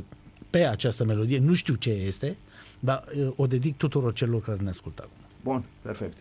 pe 0.49 0.65
această 0.65 1.05
melodie, 1.05 1.39
nu 1.39 1.53
știu 1.53 1.75
ce 1.75 1.89
este, 1.89 2.37
dar 2.79 3.03
uh, 3.15 3.31
o 3.35 3.47
dedic 3.47 3.77
tuturor 3.77 4.13
celor 4.13 4.41
care 4.41 4.57
ne 4.61 4.69
ascultă 4.69 5.01
acum. 5.05 5.25
Bun, 5.43 5.63
perfect. 5.81 6.17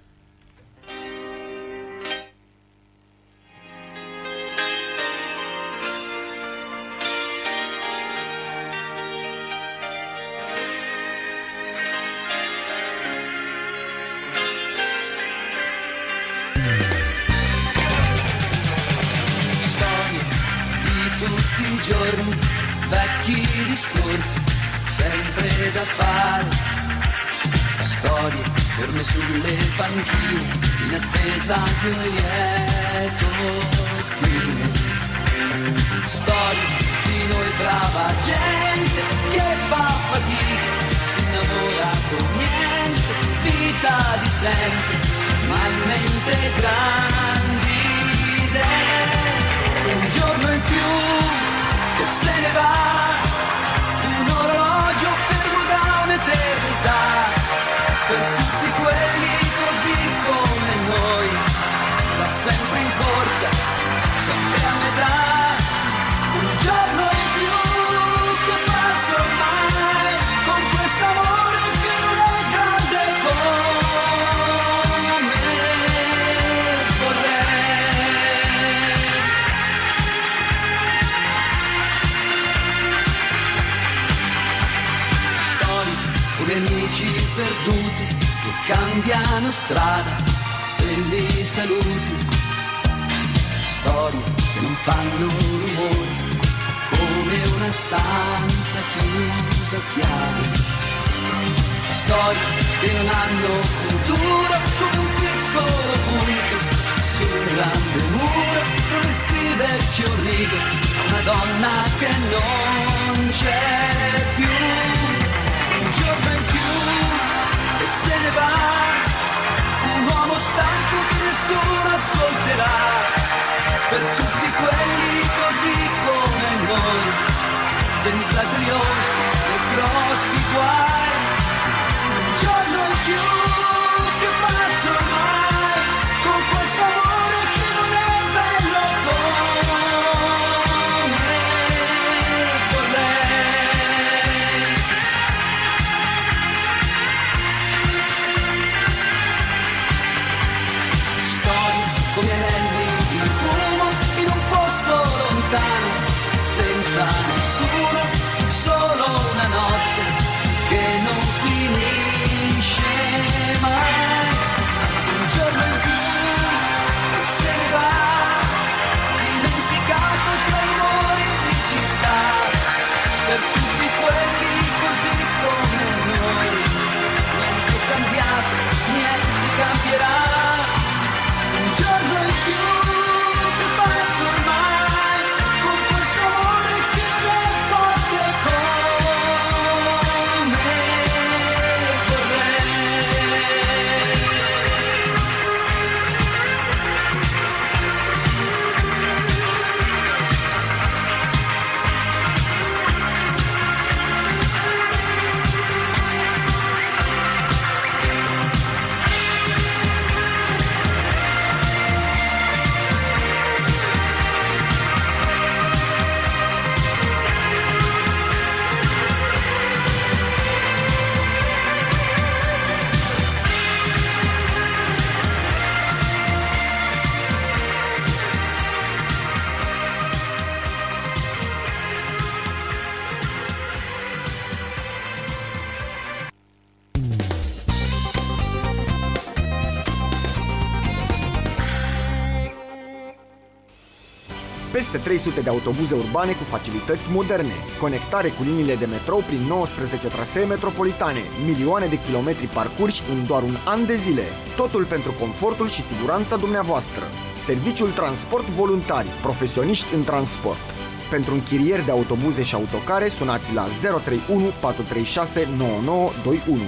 200 245.36 245.40
de 245.40 245.48
autobuze 245.48 245.94
urbane 245.94 246.32
cu 246.32 246.44
facilități 246.44 247.10
moderne, 247.10 247.56
conectare 247.80 248.28
cu 248.28 248.42
liniile 248.42 248.74
de 248.74 248.86
metrou 248.86 249.20
prin 249.26 249.42
19 249.48 250.08
trasee 250.08 250.44
metropolitane, 250.44 251.22
milioane 251.46 251.86
de 251.86 251.98
kilometri 252.06 252.46
parcurși 252.46 253.02
în 253.12 253.26
doar 253.26 253.42
un 253.42 253.56
an 253.64 253.86
de 253.86 253.96
zile. 253.96 254.22
Totul 254.56 254.84
pentru 254.84 255.12
confortul 255.20 255.68
și 255.68 255.82
siguranța 255.82 256.36
dumneavoastră. 256.36 257.04
Serviciul 257.44 257.90
Transport 257.90 258.46
Voluntari, 258.60 259.08
profesioniști 259.22 259.94
în 259.94 260.04
transport. 260.04 260.66
Pentru 261.10 261.34
închirieri 261.34 261.84
de 261.84 261.90
autobuze 261.90 262.42
și 262.42 262.54
autocare, 262.54 263.08
sunați 263.08 263.54
la 263.54 263.64
031 264.04 264.44
436 264.60 265.48
9921. 265.58 266.60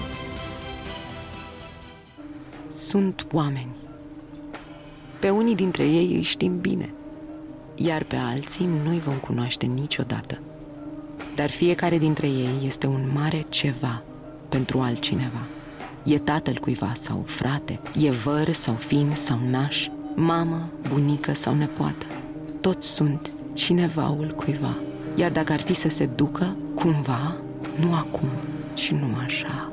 Sunt 2.69 3.27
oameni. 3.33 3.77
Pe 5.21 5.31
unii 5.31 5.55
dintre 5.55 5.85
ei 5.85 6.15
îi 6.17 6.23
știm 6.23 6.61
bine– 6.61 6.93
iar 7.79 8.03
pe 8.03 8.17
alții 8.17 8.69
nu-i 8.85 8.99
vom 8.99 9.15
cunoaște 9.15 9.67
niciodată. 9.67 10.39
Dar 11.35 11.51
fiecare 11.51 11.99
dintre 11.99 12.27
ei 12.27 12.67
este 12.67 12.87
un 12.87 13.11
mare 13.15 13.47
ceva 13.49 14.03
pentru 14.49 14.81
altcineva. 14.81 15.43
E 16.05 16.19
tatăl 16.19 16.59
cuiva 16.59 16.93
sau 17.01 17.23
frate, 17.27 17.81
e 18.01 18.11
văr 18.11 18.53
sau 18.53 18.75
fin 18.75 19.11
sau 19.15 19.39
naș, 19.51 19.89
mamă, 20.15 20.69
bunică 20.89 21.35
sau 21.35 21.55
nepoată. 21.55 22.07
Toți 22.61 22.89
sunt 22.89 23.31
cinevaul 23.53 24.35
cuiva. 24.37 24.75
Iar 25.15 25.31
dacă 25.31 25.53
ar 25.53 25.61
fi 25.61 25.75
să 25.75 25.89
se 25.89 26.07
ducă, 26.07 26.57
cumva, 26.75 27.37
nu 27.81 27.95
acum 27.95 28.29
și 28.75 28.93
nu 28.93 29.09
așa. 29.25 29.73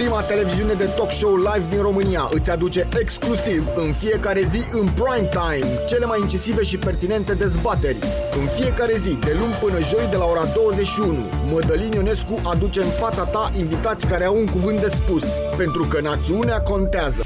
Prima 0.00 0.22
televiziune 0.22 0.72
de 0.72 0.84
talk 0.84 1.12
show 1.12 1.36
live 1.36 1.66
din 1.68 1.82
România 1.82 2.28
îți 2.30 2.50
aduce 2.50 2.88
exclusiv 3.00 3.68
în 3.74 3.92
fiecare 3.92 4.42
zi 4.42 4.62
în 4.72 4.88
prime 4.88 5.28
time 5.30 5.84
cele 5.88 6.04
mai 6.04 6.20
incisive 6.20 6.62
și 6.62 6.78
pertinente 6.78 7.34
dezbateri. 7.34 7.98
În 8.40 8.46
fiecare 8.46 8.96
zi, 8.96 9.14
de 9.14 9.36
luni 9.38 9.52
până 9.52 9.80
joi 9.80 10.06
de 10.10 10.16
la 10.16 10.24
ora 10.24 10.44
21, 10.54 11.28
Mădălin 11.52 11.92
Ionescu 11.92 12.40
aduce 12.44 12.80
în 12.80 12.88
fața 12.88 13.24
ta 13.24 13.52
invitați 13.56 14.06
care 14.06 14.24
au 14.24 14.36
un 14.36 14.46
cuvânt 14.46 14.80
de 14.80 14.88
spus, 14.88 15.24
pentru 15.56 15.84
că 15.84 16.00
națiunea 16.00 16.60
contează. 16.60 17.24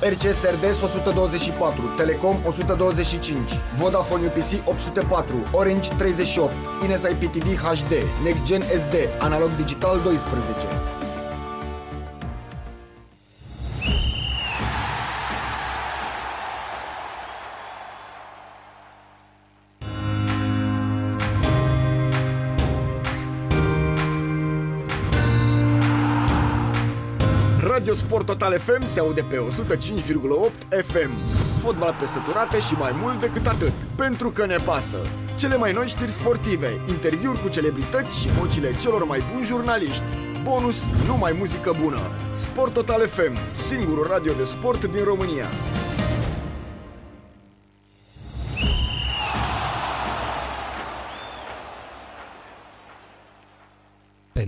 RCS 0.00 0.42
RDS 0.42 0.82
124, 0.82 1.82
Telecom 1.96 2.36
125, 2.46 3.38
Vodafone 3.76 4.26
UPC 4.26 4.68
804, 4.68 5.34
Orange 5.52 5.88
38, 5.98 6.52
Ines 6.84 7.02
IPTV 7.02 7.60
HD, 7.60 7.92
Next 8.24 8.42
Gen 8.42 8.60
SD, 8.60 8.94
Analog 9.18 9.50
Digital 9.56 10.00
12. 10.04 11.01
Sport 28.12 28.26
Total 28.26 28.58
FM 28.58 28.84
se 28.84 29.00
aude 29.00 29.24
pe 29.30 29.36
105,8 29.36 30.82
FM. 30.84 31.10
Fotbal 31.58 31.96
pe 32.00 32.06
săturate 32.06 32.58
și 32.58 32.74
mai 32.74 32.92
mult 33.02 33.20
decât 33.20 33.46
atât. 33.46 33.72
Pentru 33.96 34.30
că 34.30 34.46
ne 34.46 34.56
pasă. 34.56 34.96
Cele 35.38 35.56
mai 35.56 35.72
noi 35.72 35.86
știri 35.86 36.10
sportive, 36.10 36.80
interviuri 36.88 37.42
cu 37.42 37.48
celebrități 37.48 38.20
și 38.20 38.28
vocile 38.28 38.76
celor 38.80 39.04
mai 39.04 39.22
buni 39.32 39.44
jurnaliști. 39.44 40.02
Bonus, 40.42 40.84
numai 41.06 41.36
muzică 41.38 41.76
bună. 41.82 42.00
Sport 42.34 42.72
Total 42.72 43.06
FM, 43.06 43.36
singurul 43.68 44.06
radio 44.10 44.32
de 44.32 44.44
sport 44.44 44.84
din 44.84 45.04
România. 45.04 45.46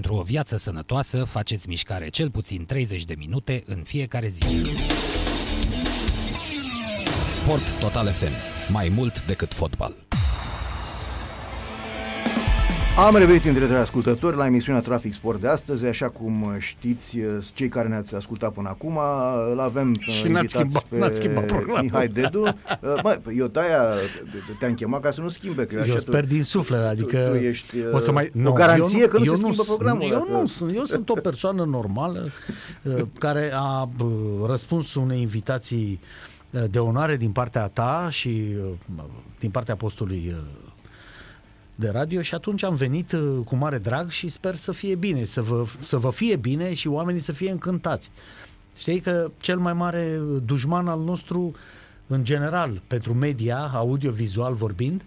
Pentru 0.04 0.22
o 0.22 0.26
viață 0.26 0.56
sănătoasă, 0.56 1.24
faceți 1.24 1.68
mișcare 1.68 2.08
cel 2.08 2.30
puțin 2.30 2.64
30 2.64 3.04
de 3.04 3.14
minute 3.18 3.62
în 3.66 3.82
fiecare 3.82 4.28
zi. 4.28 4.44
Sport 7.32 7.78
Total 7.80 8.08
FM. 8.08 8.32
Mai 8.72 8.88
mult 8.88 9.26
decât 9.26 9.52
fotbal. 9.52 9.94
Am 12.96 13.16
revenit 13.16 13.44
între 13.44 13.74
ascultători 13.74 14.36
la 14.36 14.46
emisiunea 14.46 14.80
Trafic 14.80 15.14
Sport 15.14 15.40
de 15.40 15.48
astăzi, 15.48 15.86
așa 15.86 16.08
cum 16.08 16.54
știți, 16.58 17.16
cei 17.54 17.68
care 17.68 17.88
ne-ați 17.88 18.14
ascultat 18.14 18.52
până 18.52 18.68
acum, 18.68 18.98
îl 19.52 19.60
avem 19.60 19.96
Și 19.98 20.28
n-ați 20.28 20.48
schimbat, 20.54 20.82
pe 20.82 20.98
n-ați 20.98 21.16
schimbat 21.16 21.44
programul. 21.46 21.82
Mihai 21.82 22.08
Dedu. 22.08 22.42
Mă, 23.02 23.20
eu 23.36 23.46
de-aia 23.46 23.80
te-am 24.58 24.74
chemat 24.74 25.00
ca 25.00 25.10
să 25.10 25.20
nu 25.20 25.28
schimbe. 25.28 25.64
Că 25.66 25.74
Eu 25.74 25.82
așa 25.82 25.98
sper 25.98 26.24
din 26.26 26.42
suflet, 26.42 26.80
adică 26.84 27.18
tu 27.18 27.34
ești, 27.36 27.76
o 27.92 27.98
să 27.98 28.12
mai, 28.12 28.32
o 28.44 28.52
garanție 28.52 29.00
eu 29.00 29.08
că 29.08 29.18
nu 29.18 29.24
eu 29.24 29.34
se 29.34 29.40
schimbă 29.40 29.62
sunt- 29.62 29.76
programul. 29.78 30.10
Eu 30.12 30.18
dacă- 30.18 30.30
nu 30.40 30.46
sunt, 30.46 30.74
eu 30.74 30.84
sunt 30.84 31.08
o 31.08 31.14
persoană 31.14 31.64
normală 31.64 32.28
uh, 32.82 33.02
care 33.18 33.50
a 33.54 33.88
uh, 34.00 34.08
răspuns 34.46 34.94
unei 34.94 35.20
invitații 35.20 36.00
uh, 36.50 36.62
de 36.70 36.78
onoare 36.78 37.16
din 37.16 37.30
partea 37.30 37.66
ta 37.66 38.06
și 38.10 38.46
uh, 38.96 39.02
din 39.38 39.50
partea 39.50 39.76
postului 39.76 40.22
uh, 40.36 40.42
de 41.74 41.88
radio 41.88 42.22
și 42.22 42.34
atunci 42.34 42.62
am 42.62 42.74
venit 42.74 43.12
uh, 43.12 43.38
cu 43.44 43.56
mare 43.56 43.78
drag 43.78 44.10
și 44.10 44.28
sper 44.28 44.54
să 44.54 44.72
fie 44.72 44.94
bine, 44.94 45.24
să 45.24 45.42
vă, 45.42 45.64
să 45.82 45.96
vă 45.96 46.10
fie 46.10 46.36
bine 46.36 46.74
și 46.74 46.88
oamenii 46.88 47.20
să 47.20 47.32
fie 47.32 47.50
încântați. 47.50 48.10
Știi 48.76 49.00
că 49.00 49.30
cel 49.38 49.58
mai 49.58 49.72
mare 49.72 50.20
dușman 50.44 50.88
al 50.88 51.00
nostru, 51.00 51.54
în 52.06 52.24
general, 52.24 52.82
pentru 52.86 53.14
media, 53.14 53.70
audio-vizual 53.74 54.54
vorbind, 54.54 55.04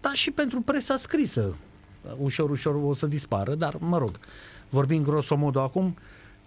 dar 0.00 0.14
și 0.14 0.30
pentru 0.30 0.60
presa 0.60 0.96
scrisă, 0.96 1.56
ușor, 2.18 2.50
ușor 2.50 2.74
o 2.74 2.94
să 2.94 3.06
dispară, 3.06 3.54
dar 3.54 3.76
mă 3.78 3.98
rog, 3.98 4.10
vorbind 4.68 5.04
grosomodo 5.04 5.60
acum, 5.60 5.96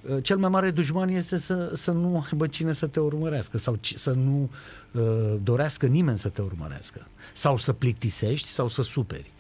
uh, 0.02 0.24
cel 0.24 0.38
mai 0.38 0.50
mare 0.50 0.72
dușman 0.72 1.10
este 1.10 1.38
să, 1.38 1.72
să 1.74 1.92
nu 1.92 2.26
aibă 2.32 2.48
cine 2.48 2.72
să 2.72 2.88
te 2.88 3.00
urmărească 3.00 3.58
sau 3.58 3.76
ci- 3.76 3.96
să 3.96 4.12
nu 4.12 4.50
uh, 4.92 5.36
dorească 5.44 5.86
nimeni 5.86 6.18
să 6.18 6.30
te 6.30 6.42
urmărească 6.42 7.08
sau 7.34 7.58
să 7.58 7.74
plictisești 7.74 8.48
sau 8.48 8.68
să 8.68 8.82
superi. 8.82 9.32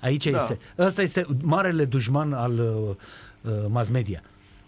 Aici 0.00 0.26
Da. 0.30 0.38
este, 0.38 0.58
ăsta 0.78 1.02
este 1.02 1.26
marele 1.42 1.84
dușman 1.84 2.32
al 2.32 2.52
uh, 2.52 3.52
uh, 3.52 3.64
mass 3.68 3.88
media. 3.88 4.22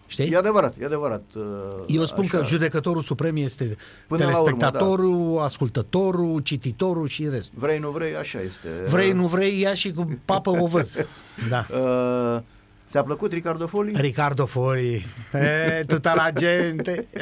Știi? 0.07 0.29
E 0.31 0.37
adevărat, 0.37 0.73
e 0.81 0.85
adevărat. 0.85 1.21
uh, 1.35 1.43
Eu 1.87 2.05
spun 2.05 2.23
așa. 2.23 2.37
că 2.37 2.45
judecătorul 2.45 3.01
suprem 3.01 3.35
este 3.35 3.75
Până 4.07 4.23
la 4.23 4.29
urmă, 4.29 4.43
telespectatorul, 4.43 5.39
ascultătorul, 5.41 6.39
cititorul 6.39 7.07
și 7.07 7.27
restul. 7.29 7.57
Vrei, 7.59 7.79
nu 7.79 7.89
vrei, 7.89 8.15
așa 8.15 8.39
este. 8.41 8.67
Vrei, 8.89 9.11
nu 9.11 9.27
vrei, 9.27 9.59
ia 9.59 9.73
și 9.73 9.91
cu 9.91 10.19
papă 10.25 10.49
o 10.49 10.65
văz. 10.65 10.97
Da. 11.49 11.65
Uh, 11.69 12.41
ți-a 12.89 13.03
plăcut 13.03 13.31
Ricardo 13.31 13.67
Foli? 13.67 13.91
Ricardo 13.95 14.45
Foi, 14.45 15.05
e, 15.79 15.83
tuta 15.87 16.13
la 16.15 16.29
gente, 16.39 17.07
e, 17.13 17.21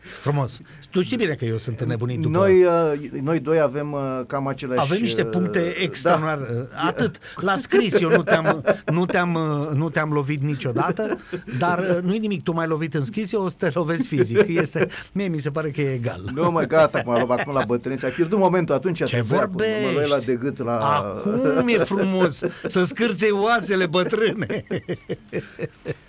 frumos. 0.00 0.60
Tu 0.90 1.02
știi 1.02 1.16
bine 1.16 1.34
că 1.34 1.44
eu 1.44 1.56
sunt 1.56 1.80
înnebunit 1.80 2.20
după... 2.20 2.38
Noi, 2.38 2.64
uh, 2.64 3.20
noi 3.22 3.40
doi 3.40 3.60
avem 3.60 3.92
uh, 3.92 4.00
cam 4.26 4.46
aceleași... 4.46 4.80
avem 4.80 4.98
niște 5.00 5.22
uh, 5.22 5.28
puncte 5.30 5.58
da. 5.58 5.82
extraordinare. 5.82 6.68
Atât. 6.86 7.18
La 7.36 7.56
scris 7.56 8.00
eu 8.00 8.10
nu 8.10 8.22
te-am, 8.22 8.64
nu 8.92 9.06
te-am, 9.06 9.34
uh, 9.34 9.76
nu 9.76 9.90
te-am 9.90 10.12
lovit 10.12 10.42
niciodată, 10.42 11.18
dar 11.58 11.78
uh, 11.78 12.02
nu-i 12.02 12.18
nimic. 12.18 12.42
Tu 12.42 12.52
m-ai 12.52 12.66
lovit 12.66 12.94
în 12.94 13.04
scris, 13.04 13.32
eu 13.32 13.42
o 13.42 13.48
să 13.48 13.54
te 13.58 13.70
lovesc 13.74 14.06
fizic. 14.06 14.44
Este, 14.46 14.88
mie 15.12 15.28
mi 15.28 15.38
se 15.38 15.50
pare 15.50 15.70
că 15.70 15.80
e 15.80 15.92
egal. 15.92 16.20
Nu, 16.34 16.50
mă, 16.50 16.62
gata, 16.62 16.98
acum, 16.98 17.30
acum 17.30 17.52
la 17.52 17.64
bătrânețe. 17.64 18.06
A 18.06 18.10
pierdut 18.10 18.38
momentul 18.38 18.74
atunci. 18.74 18.96
Ce 18.96 19.04
trebuia 19.04 19.38
cu- 19.38 19.46
vorbești? 19.46 19.84
Mă 19.84 19.90
luai 19.92 20.08
la 20.08 20.18
de 20.18 20.34
gât 20.34 20.62
la... 20.64 20.78
Acum 20.78 21.68
e 21.68 21.78
frumos 21.78 22.42
să 22.66 22.84
scârței 22.84 23.30
oasele 23.30 23.86
bătrâne. 23.86 24.64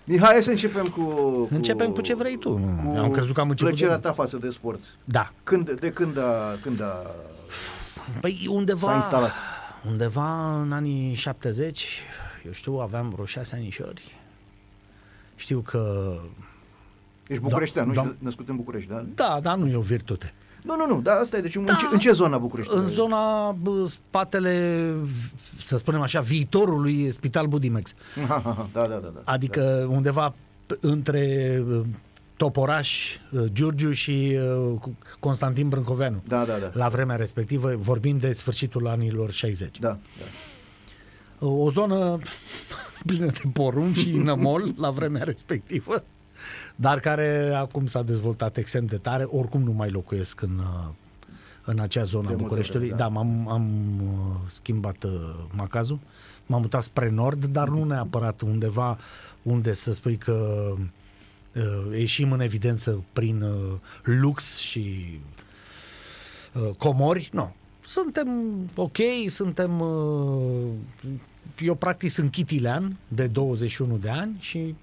Mihai, 0.04 0.32
hai 0.32 0.44
să 0.44 0.50
începem 0.50 0.86
cu... 0.86 1.02
cu 1.02 1.50
Începem 1.52 1.92
cu 1.92 2.02
ce 2.02 2.16
vrei 2.16 2.38
tu. 2.38 2.80
Am 2.98 3.12
crezut 3.12 3.34
că 3.34 3.40
am 3.40 3.50
început 3.50 3.76
Plăcerea 3.80 3.96
de- 4.02 4.08
ta 4.08 4.14
față 4.14 4.38
de 4.38 4.50
sport. 4.50 4.80
Da. 5.04 5.32
Când, 5.44 5.72
de 5.80 5.92
când 5.92 6.18
a, 6.18 6.58
când 6.62 6.82
a, 6.82 7.06
Păi 8.22 8.48
undeva... 8.50 8.88
s-a 8.88 8.96
instalat? 8.96 9.32
Undeva 9.88 10.60
în 10.62 10.72
anii 10.72 11.14
70, 11.14 11.88
eu 12.46 12.52
știu, 12.52 12.74
aveam 12.74 13.10
vreo 13.10 13.26
șase 13.26 13.56
anișori. 13.56 14.16
Știu 15.36 15.60
că... 15.60 16.14
Ești 17.28 17.44
bucureștean, 17.44 17.88
nu 17.88 17.94
da. 17.94 18.02
ești 18.02 18.16
născut 18.20 18.50
în 18.50 18.56
București, 18.56 18.90
da? 18.90 19.06
Da, 19.16 19.40
dar 19.42 19.58
nu 19.58 19.68
e 19.68 19.76
o 19.76 19.82
virtute. 19.82 20.34
Nu, 20.62 20.76
nu, 20.76 20.88
nu, 20.88 21.02
da, 21.02 21.12
asta 21.14 21.38
e. 21.38 21.42
Deci 21.42 21.56
în, 21.56 21.66
ce, 21.66 21.74
în 21.92 22.00
ce 22.00 22.12
zona 22.12 22.38
București? 22.38 22.74
În 22.76 22.88
zona 22.88 23.52
bă, 23.52 23.86
spatele, 23.88 24.94
să 25.62 25.78
spunem 25.78 26.02
așa, 26.02 26.20
viitorului 26.20 27.04
e 27.04 27.10
Spital 27.12 27.48
Budimex. 27.48 27.94
Ha, 28.16 28.26
ha, 28.28 28.42
ha, 28.58 28.68
da, 28.74 28.82
da, 28.82 28.96
da. 28.96 29.08
da. 29.14 29.22
Adică 29.24 29.88
undeva 29.90 30.34
p- 30.74 30.80
între 30.80 31.56
uh, 31.70 31.82
Toporaș, 32.40 33.16
uh, 33.32 33.44
Giurgiu 33.54 33.92
și 33.92 34.38
uh, 34.74 34.80
Constantin 35.20 35.70
Brâncoveanu. 35.70 36.22
Da, 36.28 36.46
da, 36.46 36.58
da. 36.58 36.70
La 36.74 36.88
vremea 36.90 37.16
respectivă, 37.16 37.76
vorbim 37.76 38.18
de 38.18 38.34
sfârșitul 38.34 38.88
anilor 38.88 39.32
60. 39.32 39.80
Da, 39.80 39.88
da. 41.40 41.46
O 41.48 41.70
zonă 41.70 42.20
plină 43.06 43.26
de 43.26 43.42
porumb 43.54 43.94
și 43.96 44.12
nămol 44.18 44.74
la 44.84 44.90
vremea 44.90 45.24
respectivă. 45.24 46.04
dar 46.76 47.00
care 47.00 47.52
acum 47.56 47.86
s-a 47.86 48.02
dezvoltat 48.04 48.58
extrem 48.58 48.86
de 48.86 48.98
tare, 48.98 49.24
oricum 49.24 49.62
nu 49.62 49.72
mai 49.72 49.90
locuiesc 49.92 50.42
în, 50.42 50.58
uh, 50.60 50.90
în 51.66 51.80
acea 51.80 52.04
zonă 52.04 52.22
De 52.28 52.28
a 52.28 52.32
multe 52.32 52.44
Bucureștiului. 52.44 52.88
vreme, 52.88 53.02
Da, 53.04 53.08
da. 53.14 53.24
m-am 53.24 53.50
am 53.50 53.70
uh, 54.02 54.36
schimbat 54.48 55.04
uh, 55.04 55.12
macazul, 55.56 56.00
m-am 56.46 56.62
mutat 56.62 56.84
spre 56.84 57.10
nord, 57.10 57.46
dar 57.46 57.68
nu 57.70 57.84
neapărat 57.84 58.42
undeva 58.42 58.98
unde 59.42 59.74
să 59.74 59.94
spui 59.94 60.18
că 60.18 60.72
uh, 60.74 60.80
ieșim 61.92 62.32
în 62.32 62.40
evidență 62.40 63.04
prin 63.14 63.42
uh, 63.42 63.74
lux 64.04 64.58
și 64.58 65.20
uh, 66.54 66.76
comori, 66.78 67.30
nu. 67.34 67.56
Suntem 67.82 68.30
ok, 68.76 68.98
suntem... 69.28 69.80
Uh, 69.80 70.68
eu 71.60 71.76
practic 71.76 72.10
sunt 72.10 72.32
chitilean 72.32 72.98
de 73.08 73.28
21 73.28 73.98
de 73.98 74.10
ani 74.10 74.36
și 74.40 74.76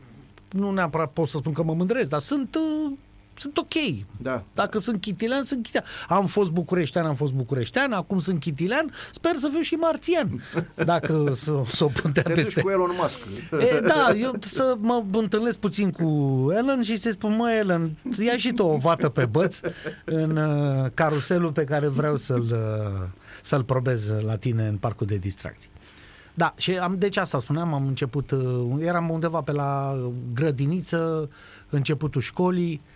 nu 0.50 0.70
neapărat 0.70 1.12
pot 1.12 1.29
să 1.29 1.37
spun 1.37 1.52
că 1.52 1.62
mă 1.62 1.74
mândresc, 1.74 2.09
dar 2.09 2.20
sunt, 2.20 2.55
uh, 2.55 2.92
sunt 3.38 3.57
ok. 3.57 4.05
Da. 4.22 4.42
Dacă 4.55 4.79
sunt 4.79 5.01
chitilean, 5.01 5.44
sunt 5.44 5.62
chitilean. 5.62 5.87
Am 6.09 6.27
fost 6.27 6.51
bucureștean, 6.51 7.07
am 7.07 7.14
fost 7.14 7.33
bucureștean, 7.33 7.92
acum 7.92 8.18
sunt 8.18 8.40
chitilean, 8.40 8.92
sper 9.12 9.37
să 9.37 9.49
fiu 9.53 9.61
și 9.61 9.75
marțian. 9.75 10.42
Dacă 10.85 11.31
să, 11.33 11.62
să 11.66 11.85
o 11.85 11.87
puntea 11.87 12.22
Te 12.22 12.33
duci 12.33 12.44
peste... 12.44 12.61
cu 12.61 12.70
Elon 12.70 12.90
Musk. 13.01 13.18
E, 13.61 13.81
da, 13.81 14.12
eu 14.16 14.37
să 14.40 14.77
mă 14.81 15.05
întâlnesc 15.12 15.59
puțin 15.59 15.90
cu 15.90 16.05
Ellen 16.57 16.83
și 16.83 16.96
să-i 16.96 17.12
spun, 17.12 17.37
mă, 17.37 17.53
Ellen, 17.53 17.96
ia 18.18 18.37
și 18.37 18.53
tu 18.53 18.62
o 18.62 18.77
vată 18.77 19.09
pe 19.09 19.25
băț 19.25 19.61
în 20.05 20.37
uh, 20.37 20.90
caruselul 20.94 21.53
pe 21.53 21.64
care 21.64 21.87
vreau 21.87 22.16
să-l, 22.16 22.46
uh, 22.53 23.09
să-l 23.42 23.62
probez 23.62 24.12
la 24.20 24.37
tine 24.37 24.66
în 24.66 24.77
parcul 24.77 25.07
de 25.07 25.16
distracții. 25.16 25.70
Da, 26.35 26.55
și 26.57 26.70
am, 26.70 26.96
deci 26.99 27.16
asta 27.16 27.38
spuneam, 27.38 27.75
am 27.75 27.87
început, 27.87 28.31
uh, 28.31 28.66
eram 28.81 29.11
undeva 29.11 29.40
pe 29.40 29.53
la 29.53 29.99
grădiniță, 30.35 31.31
începutul 31.68 32.20
școlii, 32.20 32.81
uh, 32.85 32.95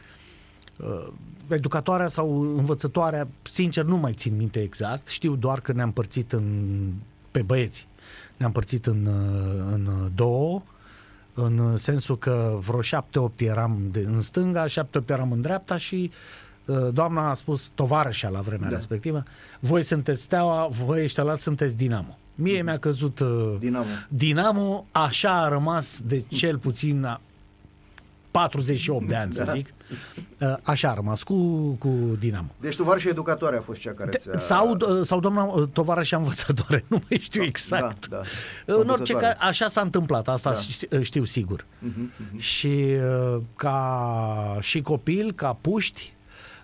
educatoarea 1.55 2.07
sau 2.07 2.41
învățătoarea, 2.57 3.29
sincer 3.43 3.85
nu 3.85 3.97
mai 3.97 4.13
țin 4.13 4.37
minte 4.37 4.61
exact, 4.63 5.09
știu 5.09 5.37
doar 5.37 5.61
că 5.61 5.73
ne-am 5.73 5.93
părțit 5.93 6.33
în, 6.33 6.45
pe 7.31 7.43
băieți, 7.43 7.87
ne-am 8.37 8.53
părțit 8.53 8.87
în, 8.87 9.07
uh, 9.07 9.73
în 9.73 10.11
două, 10.15 10.63
în 11.35 11.77
sensul 11.77 12.19
că 12.19 12.59
vreo 12.67 12.81
șapte-opt 12.81 13.41
eram 13.41 13.79
de, 13.91 14.01
în 14.01 14.21
stânga, 14.21 14.67
șapte-opt 14.67 15.11
eram 15.11 15.33
în 15.33 15.41
dreapta 15.41 15.77
și 15.77 16.11
uh, 16.65 16.89
doamna 16.93 17.31
a 17.31 17.35
spus 17.35 17.71
tovarășa 17.75 18.29
la 18.29 18.41
vremea 18.41 18.69
da. 18.69 18.75
respectivă, 18.75 19.23
voi 19.61 19.83
sunteți 19.83 20.23
steaua, 20.23 20.67
voi 20.71 21.03
ăștia 21.03 21.23
la 21.23 21.37
sunteți 21.37 21.77
Dinamo. 21.77 22.19
Mie 22.35 22.63
mi-a 22.63 22.79
căzut 22.79 23.19
uh, 23.19 23.57
Dinamo. 23.59 23.87
Dinamo, 24.09 24.87
așa 24.93 25.43
a 25.43 25.49
rămas 25.49 26.01
de 26.07 26.21
cel 26.29 26.59
puțin 26.59 27.05
a 27.05 27.21
48 28.31 29.09
de 29.09 29.17
ani, 29.17 29.33
să 29.33 29.45
Da. 29.45 29.53
zic. 29.53 29.75
Uh, 30.39 30.55
Așa 30.63 30.91
a 30.91 30.95
rămas 30.95 31.23
cu, 31.23 31.35
cu 31.79 31.89
Dinamo. 32.19 32.49
Deci 32.61 32.77
tu 32.77 32.97
și 32.99 33.09
educatoare 33.09 33.57
a 33.57 33.61
fost 33.61 33.81
cea 33.81 33.91
care 33.91 34.11
ți-a... 34.11 34.39
Sau, 34.39 34.71
uh, 34.71 35.01
sau 35.07 35.21
doamna 35.21 35.43
uh, 35.43 35.69
tovarășa 35.73 36.17
învățătoare, 36.17 36.85
nu 36.89 37.03
mai 37.09 37.19
știu 37.21 37.41
Da, 37.41 37.47
exact. 37.47 38.09
da. 38.09 38.17
Uh, 38.17 38.25
Sau 38.67 38.81
În 38.81 38.89
orice 38.89 38.91
învățătoare. 39.13 39.27
caz, 39.39 39.49
așa 39.49 39.69
s-a 39.69 39.81
întâmplat, 39.81 40.29
asta 40.29 40.51
Da. 40.53 40.57
știu, 40.57 41.03
știu 41.03 41.25
sigur. 41.25 41.67
Mhm, 41.79 42.13
mhm. 42.17 42.39
Și 42.39 42.87
uh, 43.35 43.41
ca 43.57 44.59
și 44.61 44.81
copil, 44.81 45.33
ca 45.33 45.57
puști, 45.61 46.13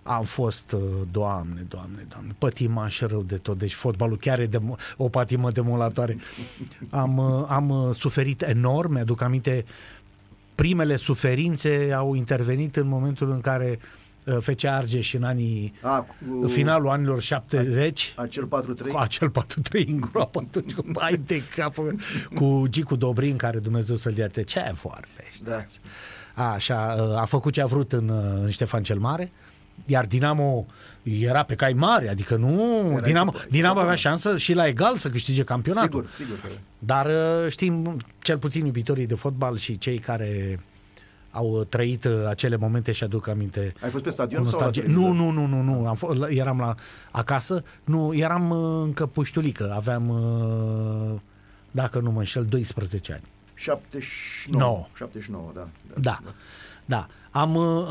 am 0.03 0.23
fost, 0.25 0.73
uh, 0.73 0.81
doamne, 1.11 1.67
doamne, 1.69 2.07
doamne, 2.09 2.35
pătimaș 2.39 3.01
rău 3.01 3.23
de 3.23 3.37
tot, 3.37 3.59
deci 3.59 3.75
fotbalul 3.75 4.17
chiar 4.17 4.39
e 4.41 4.47
de, 4.47 4.61
o 4.97 5.09
patimă 5.09 5.51
demolatoare. 5.51 6.19
Am, 6.91 7.17
uh, 7.19 7.45
am 7.49 7.69
uh, 7.71 7.95
suferit 7.95 8.43
enorm, 8.43 8.93
mi-aduc 8.93 9.21
aminte, 9.21 9.65
primele 10.57 10.97
suferințe 10.97 11.93
au 11.97 12.15
intervenit 12.15 12.77
în 12.77 12.89
momentul 12.89 13.31
în 13.31 13.41
care 13.41 13.79
uh, 14.25 14.37
FC 14.41 14.65
Argeș 14.65 15.15
în 15.15 15.23
anii, 15.23 15.73
A, 15.81 15.99
cu, 16.01 16.15
în 16.43 16.49
finalul 16.49 16.89
anilor 16.89 17.21
70, 17.21 18.13
Acel 18.17 18.47
4-3. 18.47 18.91
cu 18.91 18.97
acel 18.99 19.31
4-3 19.31 19.87
în 19.87 20.01
groapă 20.01 20.45
atunci 20.47 20.73
cu 20.75 20.85
hai 20.99 21.17
de 21.27 21.43
capul 21.57 21.99
cu 22.35 22.65
Gicu 22.69 22.97
Dobrin 22.97 23.37
care 23.37 23.59
Dumnezeu 23.59 23.97
să-l 23.97 24.17
ierte 24.17 24.43
ce 24.43 24.73
vorbești 24.83 25.45
Da. 25.45 25.65
așa 26.53 26.79
a 27.21 27.25
făcut 27.25 27.53
ce 27.53 27.63
a 27.63 27.67
vrut 27.67 27.93
în, 27.93 28.11
în 28.43 28.51
Ștefan 28.51 28.83
cel 28.83 28.99
Mare 28.99 29.33
iar 29.85 30.07
Dinamo 30.07 30.67
era 31.03 31.43
pe 31.43 31.55
cai 31.55 31.73
mari, 31.73 32.09
adică 32.09 32.37
nu, 32.37 32.87
Era 32.91 33.01
Dinamo, 33.01 33.33
echipă- 33.35 33.49
Dinamo 33.51 33.79
avea 33.81 33.93
echipă 33.93 34.09
șansă 34.09 34.37
și 34.37 34.53
la 34.53 34.67
egal 34.67 34.97
să 34.97 35.09
câștige 35.11 35.43
campionatul. 35.45 36.09
Sigur, 36.15 36.27
sigur 36.27 36.51
că 36.51 36.59
Dar 36.79 37.07
uh, 37.07 37.51
știm, 37.51 37.97
cel 38.19 38.39
puțin 38.39 38.65
iubitorii 38.65 39.07
de 39.07 39.15
fotbal 39.15 39.57
și 39.57 39.79
cei 39.79 39.99
care 39.99 40.61
au 41.31 41.47
uh, 41.51 41.67
trăit 41.69 42.05
uh, 42.05 42.13
acele 42.29 42.57
momente 42.57 42.93
și 42.93 43.05
aduc 43.05 43.29
aminte. 43.29 43.73
Ai 43.83 43.91
fost 43.91 44.05
pe 44.05 44.11
stadion 44.11 44.43
cu 44.43 44.49
sau 44.51 44.59
la 44.59 44.65
nostalgie. 44.65 44.93
televizor? 44.95 45.15
Nu, 45.25 45.31
nu, 45.31 45.47
nu, 45.47 45.63
nu, 45.63 45.79
nu. 45.81 45.87
Am 45.89 45.95
fost, 45.95 46.19
la- 46.19 46.29
eram 46.29 46.59
la 46.59 46.75
acasă. 47.11 47.63
Nu, 47.85 48.15
eram 48.15 48.51
uh, 48.51 48.83
încă 48.85 49.07
puștulică. 49.07 49.73
Aveam, 49.77 50.09
uh, 50.09 51.21
dacă 51.71 51.99
nu 52.01 52.11
mă 52.11 52.19
înșel, 52.19 52.45
12 52.45 53.13
ani. 53.13 53.23
79. 53.55 54.63
Nouă. 54.65 54.87
79, 54.95 55.51
da. 55.55 55.69
Da, 56.01 56.21
da. 56.85 56.97
Am, 56.97 57.07
uh, 57.07 57.07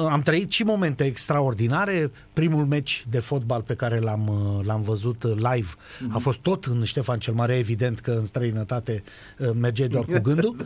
am 0.09 0.21
trăit 0.23 0.51
și 0.51 0.63
momente 0.63 1.03
extraordinare. 1.03 2.11
Primul 2.33 2.65
meci 2.65 3.05
de 3.09 3.19
fotbal 3.19 3.61
pe 3.61 3.75
care 3.75 3.99
l-am, 3.99 4.27
uh, 4.27 4.65
l-am 4.65 4.81
văzut 4.81 5.23
uh, 5.23 5.33
live 5.35 5.67
a 6.09 6.17
fost 6.17 6.39
tot 6.39 6.65
în 6.65 6.83
Ștefan 6.83 7.19
cel 7.19 7.33
Mare, 7.33 7.57
evident 7.57 7.99
că 7.99 8.11
în 8.11 8.25
străinătate 8.25 9.03
uh, 9.39 9.49
merge 9.59 9.87
doar 9.87 10.05
cu 10.05 10.19
gândul. 10.21 10.55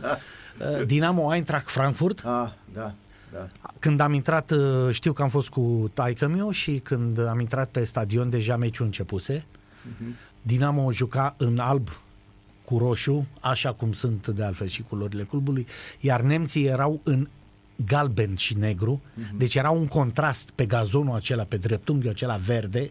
Uh, 0.78 0.86
Dinamo 0.86 1.34
Eintracht 1.34 1.68
Frankfurt. 1.68 2.18
Ah, 2.24 2.50
da, 2.72 2.94
da. 3.32 3.48
Când 3.78 4.00
am 4.00 4.12
intrat, 4.12 4.50
uh, 4.50 4.88
știu 4.90 5.12
că 5.12 5.22
am 5.22 5.28
fost 5.28 5.48
cu 5.48 5.90
taică 5.94 6.28
meu 6.28 6.50
și 6.50 6.78
când 6.78 7.26
am 7.28 7.40
intrat 7.40 7.68
pe 7.68 7.84
stadion, 7.84 8.30
deja 8.30 8.56
meciul 8.56 8.84
începuse. 8.84 9.44
Dinamo 10.42 10.92
juca 10.92 11.34
în 11.36 11.58
alb 11.58 11.88
cu 12.64 12.78
roșu, 12.78 13.26
așa 13.40 13.72
cum 13.72 13.92
sunt 13.92 14.28
de 14.28 14.44
altfel 14.44 14.66
și 14.66 14.82
culorile 14.82 15.22
clubului, 15.22 15.66
iar 16.00 16.20
nemții 16.20 16.66
erau 16.66 17.00
în 17.02 17.28
galben 17.86 18.36
și 18.36 18.58
negru, 18.58 19.00
deci 19.36 19.54
era 19.54 19.70
un 19.70 19.86
contrast 19.86 20.50
pe 20.54 20.66
gazonul 20.66 21.14
acela, 21.14 21.44
pe 21.44 21.56
dreptunghiul 21.56 22.12
acela 22.12 22.36
verde, 22.36 22.90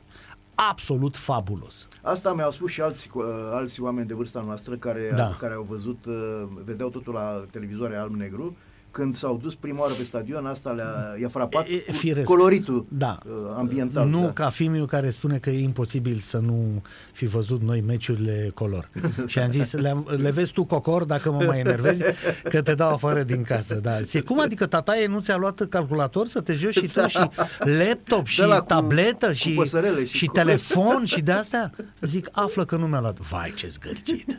absolut 0.71 1.17
fabulos. 1.17 1.87
Asta 2.01 2.33
mi-au 2.33 2.51
spus 2.51 2.71
și 2.71 2.81
alți, 2.81 3.09
uh, 3.13 3.23
alți 3.51 3.81
oameni 3.81 4.07
de 4.07 4.13
vârsta 4.13 4.43
noastră 4.45 4.75
care, 4.75 5.11
Da. 5.15 5.35
care 5.39 5.53
au 5.53 5.65
văzut, 5.69 6.05
uh, 6.05 6.43
vedeau 6.65 6.89
totul 6.89 7.13
la 7.13 7.45
televizoare 7.51 7.95
alb-negru. 7.95 8.55
Când 8.91 9.15
s-au 9.15 9.39
dus 9.43 9.55
prima 9.55 9.79
oară 9.81 9.93
pe 9.93 10.03
stadion, 10.03 10.45
asta 10.45 10.69
le-a, 10.71 11.15
i-a 11.21 11.27
frapat 11.29 11.67
E, 11.67 11.73
e, 11.73 11.77
cu 11.79 11.91
firesc. 11.93 12.27
coloritul 12.27 12.85
da. 12.89 13.17
uh, 13.25 13.31
ambiental. 13.57 14.07
Nu 14.07 14.21
da. 14.21 14.31
ca 14.31 14.49
Fimiu 14.49 14.85
care 14.85 15.09
spune 15.09 15.37
că 15.37 15.49
e 15.49 15.61
imposibil 15.63 16.17
să 16.17 16.37
nu 16.37 16.81
fi 17.11 17.25
văzut 17.25 17.61
noi 17.61 17.81
meciurile 17.87 18.51
color. 18.53 18.89
Și 19.25 19.39
am 19.39 19.49
zis, 19.49 19.71
le, 19.73 20.03
le 20.05 20.31
vezi 20.31 20.51
tu 20.51 20.63
cocor 20.63 21.03
dacă 21.03 21.31
mă 21.31 21.43
mai 21.43 21.59
enervezi, 21.59 22.03
că 22.49 22.61
te 22.61 22.73
dau 22.73 22.93
afară 22.93 23.23
din 23.23 23.43
casă. 23.43 23.73
Da. 23.75 23.99
Și 24.01 24.21
cum 24.21 24.39
adică 24.39 24.65
tataie 24.65 25.07
nu 25.07 25.19
ți-a 25.19 25.35
luat 25.37 25.61
calculator 25.69 26.27
să 26.27 26.41
te 26.41 26.53
joci 26.53 26.73
și 26.73 26.87
tu 26.87 27.07
și 27.07 27.29
laptop 27.59 28.25
și 28.25 28.39
De 28.39 28.45
la 28.45 28.59
cu- 28.59 28.65
tabletă 28.65 29.27
cu 29.27 29.33
și, 29.33 29.49
păsărele 29.49 30.05
și 30.05 30.17
și 30.17 30.25
cu- 30.25 30.31
telefon 30.33 31.05
și 31.05 31.21
de 31.21 31.31
astea? 31.31 31.71
Zic, 32.01 32.27
află 32.31 32.65
că 32.65 32.75
nu 32.75 32.87
mi-a 32.87 32.99
luat. 32.99 33.17
Vai, 33.19 33.53
ce 33.55 33.67
zgârcit. 33.67 34.37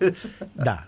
Da. 0.52 0.84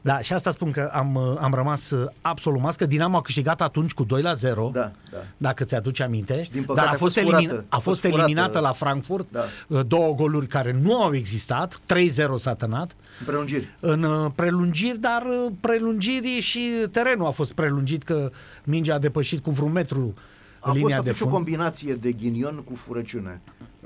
Da, 0.00 0.18
și 0.18 0.32
asta 0.32 0.50
spun 0.50 0.70
că 0.70 0.90
am, 0.92 1.16
am 1.40 1.52
rămas 1.54 1.92
absolut 2.20 2.60
mască. 2.60 2.86
Dinamo 2.94 3.16
a 3.16 3.20
câștigat 3.22 3.60
atunci 3.60 3.92
cu 3.94 4.04
2 4.04 4.22
la 4.22 4.32
0 4.32 4.70
Da, 4.72 4.80
da. 5.12 5.18
dacă 5.36 5.64
ți-aduce 5.64 6.02
aminte. 6.02 6.46
din 6.52 6.62
păcate 6.62 6.80
dar 6.80 6.88
a 6.88 6.94
a 6.94 6.98
fost, 6.98 7.14
fost 7.14 7.26
elimin- 7.26 7.48
furată. 7.48 7.64
a 7.68 7.76
A 7.76 7.78
fost, 7.78 8.00
fost 8.00 8.14
eliminată 8.14 8.48
furată. 8.48 8.66
la 8.66 8.72
Frankfurt, 8.72 9.26
Da. 9.30 9.40
uh, 9.68 9.80
două 9.86 10.14
goluri 10.14 10.46
care 10.46 10.76
nu 10.82 11.02
au 11.02 11.14
existat, 11.14 11.80
3-0 11.86 12.36
s-a 12.38 12.54
tănat, 12.54 12.96
În 13.20 13.26
prelungiri. 13.26 13.76
în 13.80 14.02
uh, 14.02 14.30
prelungiri, 14.34 14.98
dar 14.98 15.22
uh, 15.22 15.52
prelungiri 15.60 16.40
și 16.40 16.60
terenul 16.90 17.26
a 17.26 17.30
fost 17.30 17.52
prelungit, 17.52 18.02
că 18.02 18.30
mingea 18.64 18.94
a 18.94 18.98
depășit 18.98 19.42
cu 19.42 19.50
vreun 19.50 19.72
metru 19.72 20.14
A 20.60 20.66
fost 20.66 20.74
linia 20.76 20.88
de 20.88 20.94
atunci 20.96 21.14
o 21.14 21.18
fund. 21.18 21.32
combinație 21.32 21.94
de 21.94 22.12
ghinion 22.12 22.62
cu 22.64 22.74
furăciune. 22.74 23.40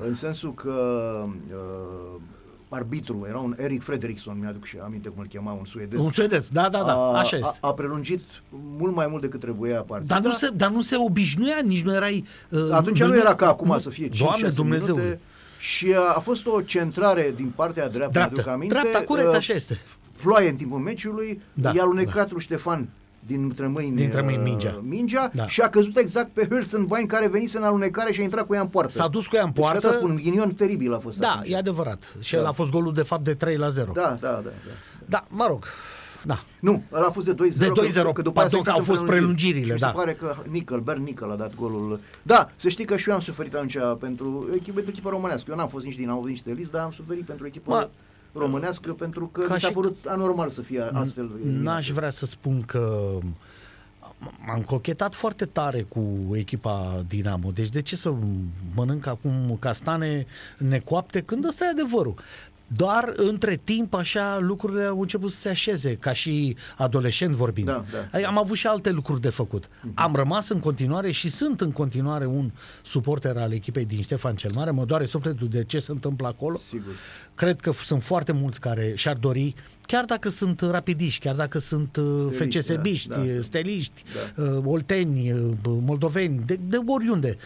În 0.06 0.14
sensul 0.14 0.54
că 0.54 0.72
uh, 1.24 2.20
arbitru 2.68 3.24
era 3.28 3.38
un 3.38 3.54
Eric 3.58 3.82
Fredrickson, 3.82 4.38
mi-aduc 4.40 4.64
și 4.64 4.76
aminte 4.84 5.08
cum 5.08 5.20
îl 5.20 5.26
chema, 5.26 5.52
un 5.52 5.64
suedez. 5.64 5.98
Un 5.98 6.10
suedez, 6.12 6.48
da, 6.52 6.68
da, 6.68 6.82
da, 6.82 6.92
a, 6.92 7.18
așa 7.18 7.36
este. 7.36 7.58
A, 7.60 7.68
a 7.68 7.72
prelungit 7.72 8.22
mult 8.78 8.94
mai 8.94 9.06
mult 9.06 9.22
decât 9.22 9.40
trebuia 9.40 9.80
partida. 9.82 10.14
Dar 10.14 10.24
nu, 10.24 10.32
se, 10.32 10.48
dar 10.54 10.70
nu 10.70 10.80
se 10.82 10.96
obișnuia, 10.96 11.56
nici 11.64 11.82
nu 11.82 11.94
erai... 11.94 12.24
Uh, 12.48 12.68
Atunci 12.70 13.02
nu, 13.02 13.16
era 13.16 13.34
ca 13.34 13.48
acum 13.48 13.78
să 13.78 13.90
fie 13.90 14.08
5-6 14.08 14.10
Doamne 14.18 14.48
Dumnezeu. 14.48 14.94
minute. 14.94 15.20
Și 15.58 15.92
a, 15.94 16.00
a 16.00 16.20
fost 16.20 16.46
o 16.46 16.60
centrare 16.60 17.32
din 17.36 17.52
partea 17.56 17.88
dreaptă, 17.88 18.12
Dreaptă, 18.12 18.34
mi-aduc 18.34 18.52
aminte. 18.52 18.74
dreapta, 18.80 19.04
corect, 19.04 19.28
uh, 19.28 19.34
așa 19.34 19.52
este. 19.52 19.78
Ploaie 20.22 20.48
în 20.48 20.56
timpul 20.56 20.78
meciului, 20.78 21.40
Da, 21.52 21.72
i-a 21.74 21.82
alunecat 21.82 22.30
lui 22.30 22.40
Ștefan 22.40 22.88
dintre 23.28 23.66
mâini, 23.66 23.96
Dintre 23.96 24.20
mâini 24.20 24.38
uh, 24.38 24.44
mingea. 24.44 24.80
mingea 24.82 25.30
Da. 25.34 25.46
și 25.46 25.60
a 25.60 25.68
căzut 25.68 25.96
exact 25.96 26.28
pe 26.32 26.46
Hülsenbein 26.48 27.06
care 27.06 27.28
venise 27.28 27.56
în 27.58 27.62
alunecare 27.64 28.12
și 28.12 28.20
a 28.20 28.22
intrat 28.22 28.46
cu 28.46 28.54
ea 28.54 28.60
în 28.60 28.66
poartă. 28.68 28.92
S-a 28.92 29.08
dus 29.08 29.26
cu 29.26 29.36
ea 29.36 29.42
în 29.42 29.50
Deci, 29.54 29.62
poartă. 29.62 29.86
Asta 29.86 29.98
spun, 29.98 30.10
un 30.10 30.16
ghinion 30.16 30.54
teribil 30.54 30.94
a 30.94 30.98
fost 30.98 31.18
Da, 31.18 31.28
atunci. 31.30 31.48
e 31.48 31.56
adevărat. 31.56 32.12
Și 32.20 32.32
Da. 32.32 32.38
el 32.38 32.46
a 32.46 32.52
fost 32.52 32.70
golul 32.70 32.94
de 32.94 33.02
fapt 33.02 33.24
de 33.24 33.34
3 33.34 33.56
la 33.56 33.68
0. 33.68 33.90
Da, 33.94 34.00
da, 34.20 34.28
da. 34.28 34.40
da. 34.42 34.50
Da, 35.04 35.24
mă 35.28 35.44
rog, 35.48 35.64
da. 36.24 36.40
Nu, 36.60 36.82
ăla 36.92 37.06
a 37.06 37.10
fost 37.10 37.26
de 37.26 37.32
2-0. 37.34 37.58
De 37.58 37.68
2-0, 37.68 37.92
că, 38.04 38.12
că 38.12 38.22
după 38.22 38.38
aia 38.40 38.48
pardon, 38.48 38.64
s-a 38.64 38.64
că 38.64 38.70
au 38.70 38.78
intrat 38.78 38.78
în 38.78 38.84
fost 38.84 39.02
prelungiri. 39.02 39.06
prelungirile, 39.52 39.64
Și 39.66 39.72
mi 39.72 39.78
da. 39.78 39.86
se 39.86 39.92
pare 39.92 40.12
că 40.12 40.36
Nickel, 40.50 40.80
Bern 40.80 41.02
Nickel 41.02 41.30
a 41.30 41.34
dat 41.34 41.54
golul. 41.54 42.00
Da, 42.22 42.50
să 42.56 42.68
știi 42.68 42.84
că 42.84 42.96
și 42.96 43.08
eu 43.08 43.14
am 43.14 43.20
suferit 43.20 43.54
atunci 43.54 43.76
pentru 44.00 44.48
echipă, 44.54 44.72
pentru 44.74 44.90
echipa 44.90 45.10
românească. 45.10 45.46
Eu 45.50 45.56
n-am 45.56 45.68
fost 45.68 45.84
nici 45.84 45.96
din, 45.96 46.08
am 46.08 46.16
fost 46.16 46.28
nici 46.28 46.42
de 46.42 46.52
list, 46.52 46.70
dar 46.70 46.82
am 46.84 46.90
suferit 46.90 47.24
pentru 47.24 47.46
echipa 47.46 47.74
Mă, 47.74 47.88
românească 48.32 48.92
pentru 48.92 49.26
că 49.26 49.40
ca 49.40 49.54
mi 49.54 49.60
s-a 49.60 49.68
și- 49.68 49.74
părut 49.74 49.96
anormal 50.06 50.48
să 50.50 50.60
fie 50.62 50.80
astfel. 50.92 51.30
N-aș 51.42 51.90
vrea 51.90 52.10
să 52.10 52.26
spun 52.26 52.62
că 52.62 53.10
m-am 54.46 54.62
cochetat 54.62 55.14
foarte 55.14 55.44
tare 55.46 55.82
cu 55.82 56.06
echipa 56.32 57.04
Dinamo. 57.08 57.50
Deci 57.50 57.68
de 57.68 57.82
ce 57.82 57.96
să 57.96 58.12
mănânc 58.74 59.06
acum 59.06 59.56
castane 59.60 60.26
necoapte 60.58 61.20
când 61.20 61.44
ăsta 61.44 61.64
e 61.64 61.68
adevărul? 61.68 62.14
Doar 62.76 63.12
între 63.16 63.60
timp 63.64 63.94
așa 63.94 64.38
lucrurile 64.40 64.84
au 64.84 65.00
început 65.00 65.30
să 65.30 65.40
se 65.40 65.48
așeze, 65.48 65.94
ca 65.96 66.12
și 66.12 66.56
adolescent 66.76 67.34
vorbind. 67.34 67.66
Da, 67.66 67.84
da. 67.92 67.98
Adică 68.12 68.28
Am 68.28 68.38
avut 68.38 68.56
și 68.56 68.66
alte 68.66 68.90
lucruri 68.90 69.20
de 69.20 69.28
făcut. 69.28 69.68
Am 69.94 70.14
rămas 70.14 70.48
în 70.48 70.58
continuare 70.60 71.10
și 71.10 71.28
sunt 71.28 71.60
în 71.60 71.72
continuare 71.72 72.26
un 72.26 72.50
suporter 72.82 73.36
al 73.36 73.52
echipei 73.52 73.84
din 73.84 74.02
Ștefan 74.02 74.36
cel 74.36 74.50
Mare. 74.54 74.70
Mă 74.70 74.84
doare 74.84 75.04
sufletul 75.04 75.48
de 75.48 75.64
ce 75.64 75.78
se 75.78 75.90
întâmplă 75.90 76.26
acolo. 76.26 76.58
Sigur. 76.68 76.92
Cred 77.34 77.60
că 77.60 77.72
sunt 77.82 78.02
foarte 78.02 78.32
mulți 78.32 78.60
care 78.60 78.92
și-ar 78.96 79.16
dori, 79.16 79.54
chiar 79.82 80.04
dacă 80.04 80.28
sunt 80.28 80.60
rapidiști, 80.60 81.20
chiar 81.20 81.34
dacă 81.34 81.58
sunt 81.58 81.96
uh, 81.96 82.28
Steliști, 82.32 82.58
FCSB-iști, 82.58 83.08
da, 83.08 83.16
da. 83.16 83.40
steliști, 83.40 84.02
Da. 84.36 84.42
uh, 84.42 84.62
olteni, 84.64 85.32
uh, 85.32 85.40
moldoveni, 85.62 86.42
de, 86.46 86.58
de 86.68 86.78
oriunde. 86.86 87.36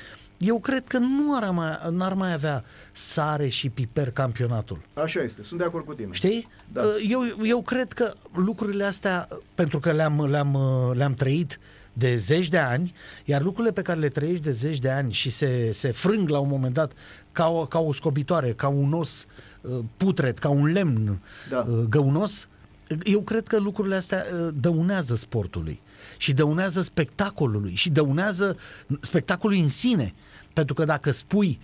Eu 0.42 0.58
cred 0.58 0.84
că 0.86 0.98
nu 0.98 1.36
ar 1.36 1.50
mai, 1.50 1.78
n-ar 1.90 2.14
mai 2.14 2.32
avea 2.32 2.64
sare 2.92 3.48
și 3.48 3.68
piper 3.68 4.10
campionatul. 4.10 4.78
Așa 4.94 5.20
este, 5.22 5.42
sunt 5.42 5.60
de 5.60 5.66
acord 5.66 5.84
cu 5.84 5.94
tine. 5.94 6.08
Știi? 6.12 6.48
Da. 6.72 6.82
Uh, 6.82 6.88
Eu, 7.08 7.22
eu 7.42 7.62
cred 7.62 7.92
că 7.92 8.12
lucrurile 8.34 8.84
astea, 8.84 9.28
pentru 9.54 9.78
că 9.80 9.92
le-am, 9.92 10.26
le-am, 10.30 10.54
uh, 10.54 10.96
le-am 10.96 11.14
trăit 11.14 11.58
de 11.92 12.16
zeci 12.16 12.48
de 12.48 12.58
ani, 12.58 12.94
iar 13.24 13.42
lucrurile 13.42 13.72
pe 13.72 13.82
care 13.82 13.98
le 13.98 14.08
trăiești 14.08 14.44
de 14.44 14.52
zeci 14.52 14.78
de 14.78 14.90
ani 14.90 15.12
și 15.12 15.30
se, 15.30 15.72
se 15.72 15.90
frâng 15.92 16.28
la 16.28 16.38
un 16.38 16.48
moment 16.48 16.74
dat 16.74 16.92
ca 17.32 17.48
o, 17.48 17.66
ca 17.66 17.78
o 17.78 17.92
scobitoare, 17.92 18.52
ca 18.52 18.68
un 18.68 18.92
os 18.92 19.26
uh, 19.60 19.78
putred, 19.96 20.38
ca 20.38 20.48
un 20.48 20.64
lemn 20.72 21.18
Da. 21.50 21.66
uh, 21.68 21.78
găunos, 21.88 22.48
eu 23.04 23.20
cred 23.20 23.46
că 23.46 23.58
lucrurile 23.58 23.94
astea 23.94 24.24
uh, 24.34 24.48
dăunează 24.60 25.14
sportului 25.14 25.80
și 26.16 26.32
dăunează 26.32 26.80
spectacolului 26.82 27.74
și 27.74 27.90
dăunează 27.90 28.56
spectacolului 29.00 29.62
în 29.62 29.68
sine. 29.68 30.14
Pentru 30.52 30.74
că 30.74 30.84
dacă 30.84 31.10
spui 31.10 31.58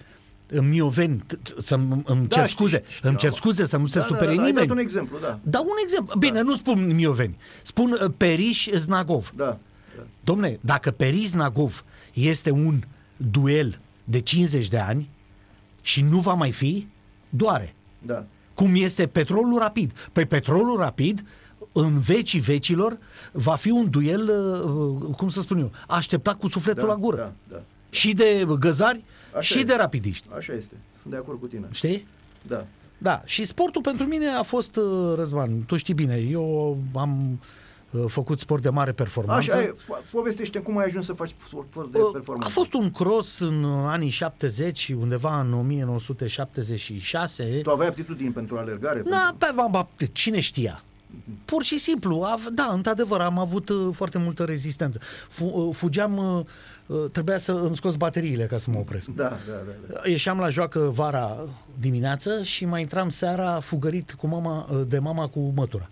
în 0.51 0.69
Mioveni, 0.69 1.23
t- 1.23 1.37
t- 1.39 1.57
să-mi 1.57 2.03
îmi 2.07 2.27
Da, 2.27 2.37
cer 2.37 2.49
știu, 2.49 2.67
scuze, 2.67 2.83
știu, 2.89 3.09
îmi 3.09 3.19
cer 3.19 3.31
da. 3.31 3.37
scuze 3.37 3.65
să 3.67 3.77
nu 3.77 3.87
se 3.87 3.99
Da, 3.99 4.05
da, 4.05 4.07
supere 4.15 4.35
da, 4.35 4.41
ai 4.43 4.47
nimeni. 4.47 4.67
dat 4.67 4.77
un 4.77 4.83
exemplu, 4.83 5.19
da. 5.19 5.39
Dau 5.43 5.63
un 5.65 5.77
exemplu. 5.83 6.19
Bine, 6.19 6.41
nu 6.41 6.57
spun 6.57 6.95
Mioveni. 6.95 7.37
Spun 7.63 7.93
uh, 8.03 8.11
Periș 8.17 8.69
Znagov. 8.75 9.33
Da, 9.37 9.45
da. 9.45 9.59
Domne, 10.21 10.59
dacă 10.61 10.91
Periș 10.91 11.27
Znagov 11.27 11.85
este 12.13 12.51
un 12.51 12.81
duel 13.17 13.79
de 14.05 14.21
50 14.21 14.69
de 14.69 14.79
ani 14.79 15.11
și 15.83 16.03
nu 16.03 16.19
va 16.19 16.33
mai 16.35 16.53
fi, 16.53 16.87
doare. 17.29 17.75
da. 17.99 18.25
Cum 18.55 18.75
este 18.75 19.07
petrolul 19.07 19.59
rapid. 19.59 19.93
Păi 20.13 20.27
petrolul 20.27 20.77
rapid, 20.79 21.25
în 21.73 21.99
vecii 21.99 22.41
vecilor, 22.41 22.99
va 23.33 23.55
fi 23.55 23.71
un 23.71 23.91
duel, 23.91 24.29
uh, 25.09 25.15
cum 25.17 25.29
să 25.29 25.41
spun 25.41 25.59
eu, 25.59 25.73
așteptat 25.87 26.39
cu 26.39 26.49
sufletul 26.49 26.83
da, 26.83 26.89
la 26.89 26.97
gură. 26.97 27.17
Da, 27.17 27.33
da. 27.57 27.63
Și 27.91 28.13
de 28.15 28.47
găzari 28.59 29.05
Așa 29.31 29.41
și 29.41 29.59
e. 29.59 29.63
de 29.65 29.75
rapidiști. 29.75 30.29
Așa 30.37 30.53
este. 30.53 30.75
Sunt 31.01 31.13
de 31.13 31.19
acord 31.19 31.41
cu 31.41 31.47
tine. 31.47 31.67
Știi? 31.71 32.07
Da. 32.47 32.65
Da, 32.99 33.23
și 33.25 33.45
sportul 33.45 33.83
pentru 33.83 34.07
mine 34.07 34.29
a 34.29 34.43
fost, 34.43 34.77
uh, 34.77 35.13
Răzvan, 35.17 35.65
tu 35.67 35.77
știi 35.77 35.95
bine, 35.95 36.17
eu 36.17 36.79
am 36.95 37.41
uh, 37.91 38.05
făcut 38.09 38.39
sport 38.41 38.63
de 38.63 38.69
mare 38.69 38.93
performanță. 38.93 39.55
Așa 39.55 39.63
e. 39.63 39.75
Fo- 39.75 40.11
Povestește 40.11 40.59
cum 40.59 40.79
ai 40.79 40.85
ajuns 40.85 41.07
să 41.07 41.13
faci 41.13 41.35
sport 41.47 41.67
de 41.93 41.99
Uh, 41.99 42.11
performanță. 42.13 42.49
A 42.51 42.55
fost 42.55 42.73
un 42.73 42.91
cross 42.91 43.39
în 43.41 43.65
uh, 43.65 43.85
anii 43.87 44.11
70, 44.11 44.95
undeva 45.01 45.41
în 45.41 45.53
1976. 45.53 47.61
Tu 47.63 47.71
aveai 47.71 47.89
aptitudini 47.89 48.31
pentru 48.31 48.59
alergare? 48.59 49.01
Da, 49.01 49.35
pentru... 49.37 49.37
pe, 49.39 49.53
ba, 49.55 49.67
ba, 49.71 49.89
cine 50.13 50.41
știa? 50.41 50.79
Pur 51.45 51.63
și 51.63 51.79
simplu, 51.79 52.21
av, 52.21 52.47
da, 52.53 52.71
într-adevăr, 52.73 53.21
am 53.21 53.39
avut 53.39 53.69
uh, 53.69 53.89
foarte 53.93 54.19
multă 54.19 54.45
rezistență. 54.45 55.01
Fu, 55.29 55.45
uh, 55.45 55.75
fugeam, 55.75 56.17
uh, 56.17 56.39
uh, 56.39 56.45
trebuia 57.13 57.39
să 57.39 57.53
îmi 57.53 57.77
scos 57.77 57.95
bateriile 57.95 58.47
ca 58.47 58.57
să 58.59 58.71
mă 58.71 58.79
opresc. 58.79 59.09
Da, 59.09 59.23
da, 59.23 59.37
da. 59.89 59.95
da. 60.03 60.09
Ieșeam 60.09 60.39
la 60.39 60.49
joacă 60.49 60.79
vara 60.79 61.49
dimineață 61.81 62.43
și 62.43 62.65
mai 62.65 62.81
intram 62.81 63.09
seara 63.09 63.61
fugărit 63.61 64.13
cu 64.13 64.27
mama, 64.27 64.69
uh, 64.73 64.81
de 64.89 64.99
mama 64.99 65.27
cu 65.29 65.53
mătura. 65.57 65.89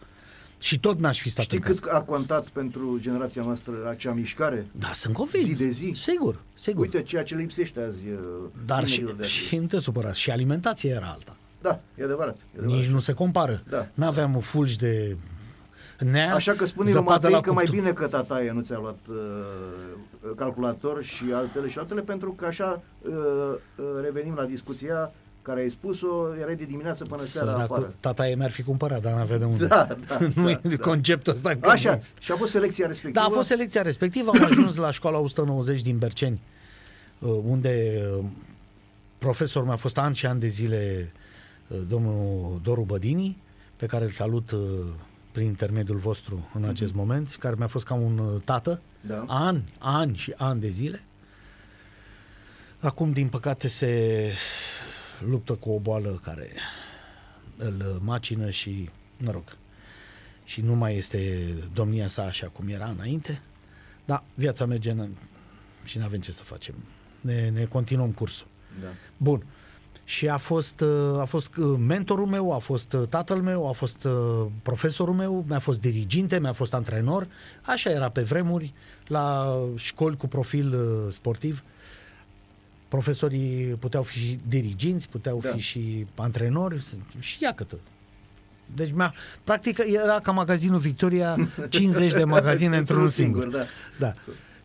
Și 0.58 0.78
tot 0.80 0.98
n-aș 1.00 1.20
fi 1.20 1.28
stat 1.28 1.44
Știi 1.44 1.56
în 1.56 1.62
casă. 1.62 1.80
cât 1.80 1.92
a 1.92 2.00
contat 2.00 2.44
pentru 2.46 2.98
generația 3.00 3.42
noastră 3.42 3.72
acea 3.88 4.12
mișcare? 4.12 4.66
Da, 4.72 4.90
sunt 4.94 5.14
convins. 5.14 5.44
Zi 5.46 5.64
de 5.64 5.70
zi? 5.70 5.92
Sigur, 5.96 6.40
sigur. 6.54 6.80
Uite 6.84 7.02
ceea 7.02 7.22
ce 7.22 7.34
lipsește 7.34 7.80
azi 7.80 8.08
uh, 8.08 8.18
Dar 8.66 8.78
și, 8.80 8.84
tinerilor 8.94 9.16
de 9.16 9.22
azi. 9.22 9.32
și 9.32 9.56
nu 9.56 9.66
te 9.66 9.78
supărați, 9.78 10.20
și 10.20 10.30
alimentația 10.30 10.94
era 10.94 11.06
alta. 11.06 11.36
Da, 11.60 11.80
e 11.94 12.04
adevărat. 12.04 12.36
E 12.36 12.58
adevărat. 12.58 12.80
Nici 12.80 12.90
nu 12.90 12.98
se 12.98 13.12
compară. 13.12 13.62
Da. 13.68 13.88
N-aveam 13.94 14.40
fulgi 14.40 14.76
de 14.76 15.16
nea, 15.98 16.34
Așa 16.34 16.52
că 16.52 16.66
spune 16.66 16.90
zăpadă 16.90 17.10
Matei 17.12 17.30
la 17.30 17.40
că 17.40 17.52
mai 17.52 17.64
cuptor. 17.64 17.80
bine 17.80 17.92
că 17.92 18.06
tataie 18.06 18.50
nu 18.52 18.60
ți-a 18.60 18.78
luat 18.78 18.98
uh, 19.08 19.16
calculator 20.36 21.02
și 21.02 21.24
altele 21.34 21.68
și 21.68 21.78
altele, 21.78 22.00
pentru 22.00 22.32
că 22.32 22.46
așa 22.46 22.82
uh, 23.02 23.12
uh, 23.76 23.84
revenim 24.02 24.34
la 24.34 24.44
discuția 24.44 25.12
care 25.42 25.60
ai 25.60 25.70
spus-o, 25.70 26.36
erai 26.40 26.56
de 26.56 26.64
dimineață 26.64 27.04
până 27.04 27.22
seara 27.22 27.50
Săracul, 27.50 27.76
afară. 27.76 27.94
tata 28.00 28.28
ei 28.28 28.34
mi-ar 28.34 28.50
fi 28.50 28.62
cumpărat, 28.62 29.02
dar 29.02 29.12
n-avea 29.12 29.38
de 29.38 29.44
unde. 29.44 29.66
Da, 29.66 29.88
da, 30.06 30.18
nu 30.34 30.44
da, 30.44 30.50
e 30.50 30.60
da. 30.62 30.76
conceptul 30.76 31.32
ăsta. 31.32 31.50
încă 31.50 31.68
Așa, 31.68 31.90
nu 31.90 31.96
este. 31.96 32.12
și 32.20 32.32
a 32.32 32.36
fost 32.36 32.50
selecția 32.50 32.86
respectivă. 32.86 33.24
Da, 33.24 33.32
a 33.32 33.36
fost 33.36 33.48
selecția 33.48 33.82
respectivă, 33.82 34.30
am 34.34 34.44
ajuns 34.44 34.76
la 34.76 34.90
școala 34.90 35.18
190 35.18 35.82
din 35.82 35.98
Berceni, 35.98 36.40
uh, 37.18 37.38
unde 37.48 38.02
uh, 38.18 38.24
profesorul 39.18 39.66
meu 39.66 39.76
a 39.76 39.78
fost 39.78 39.98
ani 39.98 40.14
și 40.14 40.26
ani 40.26 40.40
de 40.40 40.46
zile 40.46 41.12
uh, 41.68 41.78
domnul 41.88 42.60
Doru 42.62 42.82
Bădini, 42.86 43.42
pe 43.76 43.86
care 43.86 44.04
îl 44.04 44.10
salut 44.10 44.50
uh, 44.50 44.60
prin 45.36 45.48
intermediul 45.48 45.96
vostru 45.98 46.48
în 46.54 46.64
acest 46.64 46.94
moment, 46.94 47.36
care 47.38 47.54
mi-a 47.58 47.66
fost 47.66 47.84
ca 47.84 47.94
un 47.94 48.18
uh, 48.18 48.40
tată, 48.44 48.80
Da. 49.00 49.24
ani, 49.26 49.72
ani 49.78 50.16
și 50.16 50.34
ani 50.36 50.60
de 50.60 50.68
zile. 50.68 51.04
Acum, 52.80 53.12
din 53.12 53.28
păcate, 53.28 53.68
se 53.68 54.32
luptă 55.28 55.52
cu 55.54 55.70
o 55.70 55.78
boală 55.78 56.20
care 56.22 56.50
îl 57.56 58.00
macină 58.02 58.50
și, 58.50 58.90
mă 59.16 59.30
rog, 59.30 59.56
și 60.44 60.60
nu 60.60 60.74
mai 60.74 60.96
este 60.96 61.48
domnia 61.72 62.08
sa 62.08 62.22
așa 62.22 62.46
cum 62.46 62.68
era 62.68 62.86
înainte. 62.86 63.40
Da, 64.04 64.24
viața 64.34 64.64
merge 64.66 64.90
în... 64.90 65.10
și 65.84 65.98
nu 65.98 66.04
avem 66.04 66.20
ce 66.20 66.32
să 66.32 66.42
facem. 66.42 66.74
Ne, 67.20 67.48
ne 67.50 67.64
continuăm 67.64 68.10
cursul. 68.10 68.46
Da. 68.82 68.88
Bun. 69.16 69.46
Și 70.08 70.28
a 70.28 70.36
fost, 70.36 70.80
uh, 70.80 71.18
a 71.20 71.24
fost 71.24 71.56
uh, 71.56 71.78
mentorul 71.86 72.26
meu, 72.26 72.52
a 72.52 72.58
fost 72.58 72.92
uh, 72.92 73.06
tatăl 73.08 73.36
meu, 73.40 73.68
a 73.68 73.72
fost 73.72 74.04
uh, 74.04 74.46
profesorul 74.62 75.14
meu, 75.14 75.44
mi-a 75.48 75.58
fost 75.58 75.80
diriginte, 75.80 76.38
mi-a 76.38 76.52
fost 76.52 76.74
antrenor. 76.74 77.28
Așa 77.62 77.90
era 77.90 78.08
pe 78.08 78.20
vremuri, 78.22 78.72
la 79.06 79.54
școli 79.74 80.16
cu 80.16 80.26
profil 80.26 80.74
uh, 80.74 81.12
sportiv. 81.12 81.62
Profesorii 82.88 83.64
puteau 83.66 84.02
fi 84.02 84.18
și 84.18 84.38
diriginți, 84.48 85.08
puteau 85.08 85.38
Da. 85.42 85.50
fi 85.50 85.58
și 85.60 86.06
antrenori 86.14 86.84
și 87.18 87.42
ia 87.42 87.52
câtă. 87.52 87.76
Deci, 88.74 88.92
mi-a, 88.92 89.14
practic, 89.44 89.78
era 90.04 90.20
ca 90.20 90.30
magazinul 90.32 90.78
Victoria, 90.78 91.36
50 91.68 92.12
de 92.12 92.24
magazine 92.24 92.76
într-unul 92.76 93.08
singur. 93.08 93.46
da. 93.46 93.64
Da. 93.98 94.14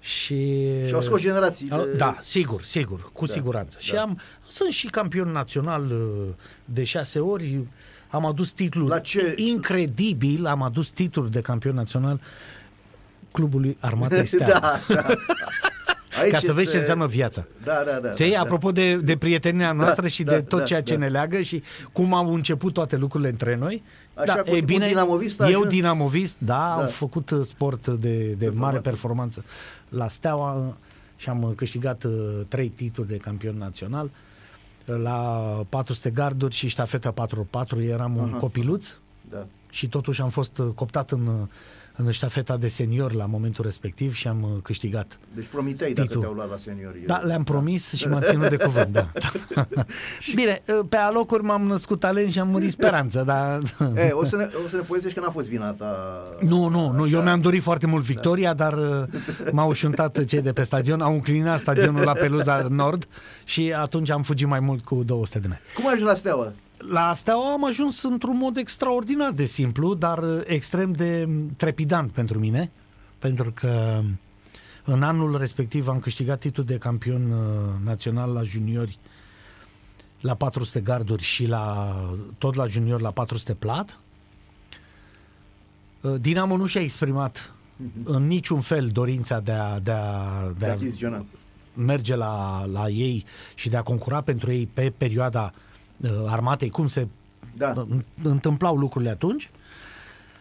Și, 0.03 0.59
Și 0.87 0.93
au 0.93 1.01
scos 1.01 1.21
generații 1.21 1.69
Au- 1.71 1.83
de- 1.83 1.91
Da, 1.97 2.17
sigur, 2.21 2.63
sigur, 2.63 3.09
cu 3.13 3.25
Da, 3.25 3.31
siguranță. 3.33 3.77
da. 3.79 3.83
Și 3.85 3.95
am, 3.95 4.19
sunt 4.49 4.71
și 4.71 4.87
campion 4.87 5.31
național 5.31 5.85
uh, 5.91 6.27
de 6.65 6.83
șase 6.83 7.19
ori, 7.19 7.59
am 8.09 8.25
adus 8.25 8.51
titluri 8.51 8.89
La 8.89 8.99
ce- 8.99 9.33
incredibil, 9.35 10.45
am 10.45 10.61
adus 10.61 10.89
titluri 10.89 11.31
de 11.31 11.41
campion 11.41 11.75
național 11.75 12.19
clubului 13.31 13.77
Armatei 13.79 14.25
Steaua. 14.35 14.59
da, 14.59 14.79
da. 14.93 15.05
Aici 16.21 16.31
Ca 16.31 16.37
să 16.37 16.45
vezi 16.45 16.59
este- 16.59 16.71
ce 16.71 16.77
înseamnă 16.77 17.05
viața. 17.07 17.45
Da, 17.63 17.83
da, 17.85 17.99
da. 17.99 18.11
Știi, 18.11 18.31
da, 18.31 18.39
apropo 18.39 18.71
de, 18.71 18.95
de 18.95 19.17
prietenia 19.17 19.71
noastră 19.71 20.01
Da, 20.01 20.07
și 20.07 20.23
da, 20.23 20.31
de 20.31 20.41
tot 20.41 20.59
da, 20.59 20.65
ceea 20.65 20.81
ce 20.83 20.93
da. 20.93 20.99
ne 20.99 21.07
leagă 21.07 21.41
și 21.41 21.63
cum 21.91 22.13
au 22.13 22.33
început 22.33 22.73
toate 22.73 22.95
lucrurile 22.95 23.29
între 23.29 23.55
noi. 23.55 23.83
Așa, 24.13 24.25
da, 24.35 24.41
cu- 24.41 24.55
e 24.55 24.59
cu 24.59 24.65
bine, 24.65 24.87
dinamovist 24.87 25.41
a 25.41 25.49
eu 25.49 25.57
ajuns- 25.59 25.73
dinamovist, 25.73 26.35
da, 26.39 26.53
Da. 26.53 26.73
am 26.81 26.87
făcut 26.87 27.29
uh, 27.29 27.39
sport 27.43 27.87
de, 27.87 28.17
de 28.17 28.25
Performanță. 28.27 28.59
mare 28.59 28.77
performanță 28.79 29.45
la 29.91 30.07
Steaua 30.07 30.53
uh, 30.53 30.73
și 31.15 31.29
am 31.29 31.41
uh, 31.43 31.51
câștigat 31.55 32.03
uh, 32.03 32.39
trei 32.47 32.69
titluri 32.69 33.09
de 33.09 33.17
campion 33.17 33.57
național. 33.57 34.05
Uh, 34.05 34.95
La 34.97 35.19
400 35.69 36.09
garduri 36.09 36.55
și 36.55 36.67
ștafeta 36.67 37.13
4x4 37.13 37.77
eram 37.79 38.15
un 38.15 38.29
Aha. 38.29 38.37
copiluț 38.37 38.95
Da. 39.29 39.45
și 39.69 39.87
totuși 39.89 40.21
am 40.21 40.29
fost 40.29 40.57
uh, 40.57 40.67
coptat 40.75 41.11
în, 41.11 41.27
uh, 41.27 41.47
în 42.05 42.11
ștafeta 42.11 42.57
de 42.57 42.67
senior 42.67 43.13
la 43.13 43.25
momentul 43.25 43.63
respectiv 43.63 44.13
și 44.13 44.27
am 44.27 44.43
uh, 44.43 44.49
câștigat. 44.63 45.19
Deci 45.35 45.45
promiteai 45.51 45.91
dacă 45.91 46.07
Titlul. 46.07 46.23
te-au 46.23 46.35
luat 46.35 46.49
la 46.49 46.57
seniorie. 46.57 47.03
Da, 47.05 47.17
le-am 47.17 47.43
promis 47.43 47.93
și 47.93 48.07
m-am 48.07 48.21
ținut 48.21 48.49
de 48.49 48.55
cuvânt, 48.55 48.87
da. 48.87 49.11
Bine, 50.35 50.61
uh, 50.67 50.79
pe 50.89 50.97
alocuri 50.97 51.43
m-am 51.43 51.61
născut 51.61 51.99
talent 51.99 52.31
și 52.31 52.39
am 52.39 52.47
murit 52.47 52.71
speranță, 52.71 53.23
dar... 53.23 53.61
E, 53.95 54.09
o, 54.11 54.25
să 54.25 54.35
ne, 54.35 54.49
o 54.65 54.67
să 54.67 54.75
ne 54.75 54.81
povestești 54.81 55.19
că 55.19 55.25
n-a 55.25 55.31
fost 55.31 55.47
vina 55.47 55.71
ta. 55.71 56.21
Nu, 56.39 56.67
nu, 56.67 56.91
nu, 56.91 57.03
așa. 57.03 57.15
eu 57.15 57.21
mi-am 57.21 57.41
dorit 57.41 57.61
foarte 57.61 57.87
mult 57.87 58.03
victoria, 58.03 58.53
dar 58.53 58.73
uh, 58.73 59.03
m-au 59.51 59.73
șuntat 59.73 60.25
cei 60.25 60.41
de 60.41 60.53
pe 60.53 60.63
stadion, 60.63 61.01
au 61.01 61.13
înclinat 61.13 61.59
stadionul 61.59 62.03
la 62.03 62.13
Peluza 62.13 62.67
Nord 62.69 63.07
și 63.43 63.73
atunci 63.77 64.09
am 64.09 64.21
fugit 64.21 64.47
mai 64.47 64.59
mult 64.59 64.83
cu 64.83 65.03
200 65.03 65.39
de 65.39 65.47
metri. 65.47 65.63
Cum 65.75 65.87
ajungi 65.87 66.05
la 66.05 66.13
Steaua? 66.13 66.53
La 66.87 67.13
Steaua 67.13 67.51
am 67.51 67.65
ajuns 67.65 68.03
într-un 68.03 68.37
mod 68.37 68.57
extraordinar 68.57 69.31
de 69.31 69.45
simplu, 69.45 69.93
dar 69.93 70.17
uh, 70.17 70.41
extrem 70.45 70.91
de 70.91 71.29
trepidant 71.55 72.11
pentru 72.11 72.39
mine, 72.39 72.71
pentru 73.19 73.51
că 73.51 74.01
în 74.85 75.03
anul 75.03 75.37
respectiv 75.37 75.87
am 75.87 75.99
câștigat 75.99 76.39
titlul 76.39 76.65
de 76.65 76.77
campion 76.77 77.31
uh, 77.31 77.39
național 77.83 78.31
la 78.31 78.43
juniori 78.43 78.99
la 80.21 80.35
400 80.35 80.79
garduri 80.79 81.23
și 81.23 81.45
la, 81.45 81.95
tot 82.37 82.55
la 82.55 82.67
junior 82.67 83.01
la 83.01 83.11
400 83.11 83.53
plat. 83.53 83.99
Uh, 86.01 86.15
Dinamo 86.19 86.57
nu 86.57 86.65
și-a 86.65 86.81
exprimat 86.81 87.53
în 88.03 88.27
niciun 88.27 88.59
fel 88.59 88.87
dorința 88.87 89.39
de 89.39 89.51
a, 89.51 89.79
de 89.79 89.91
a, 89.91 90.45
De 90.47 90.53
de 90.57 90.65
a 90.65 90.71
achiziționat. 90.71 91.25
merge 91.73 92.15
la, 92.15 92.65
la 92.65 92.87
ei 92.89 93.25
și 93.55 93.69
de 93.69 93.77
a 93.77 93.81
concura 93.81 94.21
pentru 94.21 94.51
ei 94.51 94.69
pe 94.73 94.93
perioada 94.97 95.53
uh, 95.53 95.70
armatei, 96.27 96.69
cum 96.69 96.87
se 96.87 97.07
Da. 97.53 97.73
uh, 97.77 97.87
întâmplau 98.23 98.75
lucrurile 98.75 99.09
atunci 99.09 99.49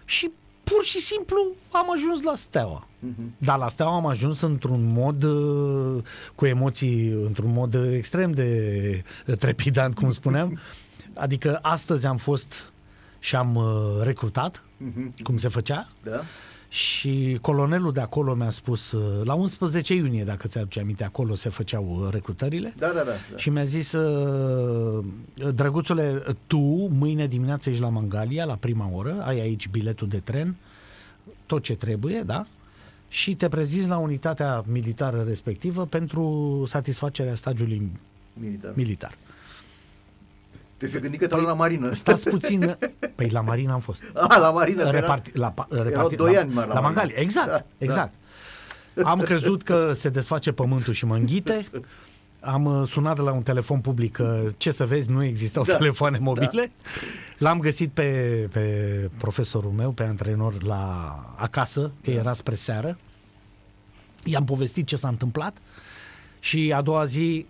și 0.05 0.31
pur 0.65 0.85
și 0.85 0.99
simplu 1.01 1.47
am 1.73 1.93
ajuns 1.93 2.23
la 2.23 2.33
Steaua. 2.37 2.87
Mhm. 2.99 3.35
Dar 3.39 3.59
la 3.59 3.69
Steaua 3.69 3.95
am 3.95 4.07
ajuns 4.07 4.41
într-un 4.41 4.93
mod 4.93 5.23
uh, 5.23 6.03
cu 6.35 6.47
emoții, 6.47 7.09
într-un 7.09 7.53
mod 7.53 7.75
uh, 7.75 7.93
extrem 7.93 8.33
de 8.33 9.03
uh, 9.27 9.37
trepidant, 9.37 9.95
cum 9.95 10.11
spuneam. 10.11 10.59
Adică 11.15 11.59
astăzi 11.63 12.07
am 12.07 12.17
fost 12.17 12.73
și 13.19 13.37
am 13.37 13.55
uh, 13.55 14.03
recrutat, 14.03 14.65
Mhm. 14.77 15.23
cum 15.23 15.37
se 15.37 15.49
făcea, 15.49 15.89
Da? 16.05 16.21
Și 16.73 17.39
colonelul 17.41 17.93
de 17.93 18.01
acolo 18.01 18.35
mi-a 18.35 18.51
spus, 18.51 18.93
uh, 18.93 19.25
la 19.25 19.35
11 19.35 19.95
iunie, 19.95 20.25
dacă 20.25 20.49
ți-aduce 20.49 20.81
aminte, 20.81 21.05
acolo 21.05 21.35
se 21.35 21.49
făceau 21.49 22.01
uh, 22.01 22.09
recrutările. 22.13 22.75
Da, 22.79 22.87
da, 22.87 22.93
da. 22.93 23.03
da. 23.05 23.37
Și 23.37 23.51
mi-a 23.51 23.65
zis, 23.65 23.93
uh, 23.93 25.05
drăguțule, 25.55 26.23
tu 26.47 26.59
mâine 26.99 27.27
dimineață 27.27 27.71
ești 27.71 27.83
la 27.83 27.89
Mangalia, 27.89 28.45
la 28.45 28.55
prima 28.55 28.91
oră, 28.93 29.23
ai 29.25 29.41
aici 29.41 29.69
biletul 29.69 30.09
de 30.09 30.19
tren, 30.19 30.57
tot 31.47 31.63
ce 31.63 31.75
trebuie, 31.75 32.23
da? 32.27 32.47
Și 33.09 33.35
te 33.35 33.49
prezinți 33.49 33.89
la 33.89 33.97
unitatea 33.99 34.65
militară 34.67 35.25
respectivă 35.27 35.87
pentru 35.87 36.65
satisfacerea 36.67 37.35
stagiului 37.35 37.91
Militar. 38.35 38.73
militar. 38.75 39.15
Te 40.81 40.87
fi 40.87 40.99
gândit 40.99 41.21
că 41.21 41.27
te-au 41.27 41.41
luat 41.41 41.53
la 41.53 41.59
marină. 41.59 41.93
Stați 41.95 42.29
puțin, 42.29 42.77
păi 43.15 43.29
la 43.29 43.41
Marina 43.41 43.73
am 43.73 43.81
fost. 43.81 44.03
Ah, 44.15 44.37
la 44.39 44.51
marină. 44.51 44.83
că 44.83 44.89
era- 44.89 44.99
Reparti, 44.99 45.31
la, 45.39 45.53
pa- 45.55 45.67
reparti, 45.69 46.17
doi 46.17 46.33
la, 46.35 46.41
ani 46.41 46.53
mai 46.53 46.67
la 46.67 46.75
la 46.75 46.81
Mangalia. 46.81 47.03
Mangalia. 47.03 47.17
Exact, 47.23 47.47
Da, 47.47 47.53
da. 47.57 47.65
exact. 47.79 48.15
Am 49.05 49.21
crezut 49.21 49.63
că 49.63 49.93
se 49.95 50.09
desface 50.09 50.53
pământul 50.53 50.93
și 50.93 51.05
mă 51.07 51.15
înghite. 51.17 51.67
Am 52.41 52.65
uh, 52.65 52.87
sunat 52.89 53.15
de 53.17 53.21
la 53.21 53.33
un 53.33 53.43
telefon 53.43 53.81
public 53.81 54.13
că, 54.13 54.43
ce 54.57 54.71
să 54.71 54.87
vezi, 54.87 55.11
nu 55.11 55.25
existau 55.25 55.65
Da, 55.65 55.77
telefoane 55.77 56.19
mobile. 56.19 56.73
L-am 57.39 57.59
găsit 57.59 57.91
pe, 57.91 58.09
pe 58.53 58.61
profesorul 59.19 59.71
meu, 59.71 59.91
pe 59.91 60.03
antrenor, 60.03 60.63
la 60.63 61.15
acasă, 61.37 61.91
că 62.03 62.11
era 62.11 62.33
spre 62.33 62.55
seară. 62.55 62.99
I-am 64.25 64.45
povestit 64.45 64.87
ce 64.87 64.97
s-a 64.97 65.09
întâmplat 65.09 65.57
și 66.39 66.73
a 66.77 66.83
doua 66.83 67.05
zi, 67.05 67.47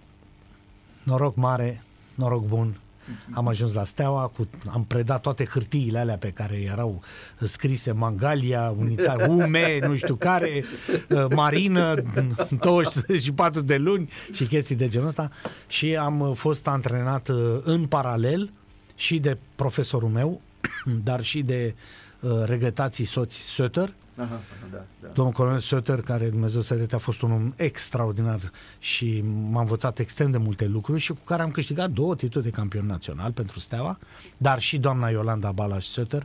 noroc 1.03 1.37
mare, 1.37 1.83
noroc 2.15 2.45
bun, 2.47 2.81
am 3.31 3.49
ajuns 3.49 3.73
la 3.73 3.85
Steaua, 3.85 4.27
cu, 4.27 4.49
am 4.67 4.85
predat 4.85 5.21
toate 5.21 5.45
hârtiile 5.45 5.99
alea 5.99 6.17
pe 6.17 6.31
care 6.31 6.57
erau 6.57 7.03
scrise 7.39 7.93
Mangalia, 7.93 8.75
Unita, 8.79 9.17
UME, 9.29 9.79
nu 9.87 9.97
știu 9.97 10.15
care, 10.15 10.65
uh, 11.09 11.25
Marină, 11.35 11.95
24 12.61 13.61
de 13.61 13.77
luni 13.77 14.11
și 14.33 14.45
chestii 14.45 14.75
de 14.77 14.89
genul 14.89 15.07
ăsta. 15.07 15.31
Și 15.69 15.97
am 15.97 16.21
uh, 16.21 16.37
fost 16.37 16.67
antrenat 16.67 17.29
uh, 17.29 17.59
în 17.63 17.87
paralel 17.87 18.51
și 18.95 19.19
de 19.19 19.37
profesorul 19.55 20.09
meu, 20.09 20.41
dar 21.05 21.23
și 21.25 21.43
de 21.43 21.75
uh, 22.21 22.31
regretații 22.45 23.05
soți 23.05 23.41
Söter, 23.41 23.89
Aha, 24.21 24.35
aha, 24.35 24.43
da, 24.73 24.85
da. 25.03 25.09
Domnul 25.13 25.35
colonel 25.35 25.61
Söter, 25.61 26.01
care 26.05 26.29
Dumnezeu 26.29 26.61
să 26.61 26.87
a 26.91 26.97
fost 26.97 27.23
un 27.23 27.33
om 27.33 27.53
extraordinar 27.57 28.51
și 28.79 29.25
m-a 29.51 29.61
învățat 29.61 29.99
extrem 29.99 30.31
de 30.31 30.39
multe 30.39 30.67
lucruri 30.67 31.01
și 31.01 31.13
cu 31.13 31.19
care 31.25 31.43
am 31.43 31.51
câștigat 31.51 31.91
două 31.91 32.15
titluri 32.17 32.45
de 32.45 32.51
campion 32.53 32.87
național 32.87 33.33
pentru 33.33 33.59
Steaua, 33.59 33.99
dar 34.37 34.61
și 34.61 34.79
doamna 34.79 35.09
Iolanda 35.09 35.53
Balaș 35.53 35.87
Söter, 35.99 36.23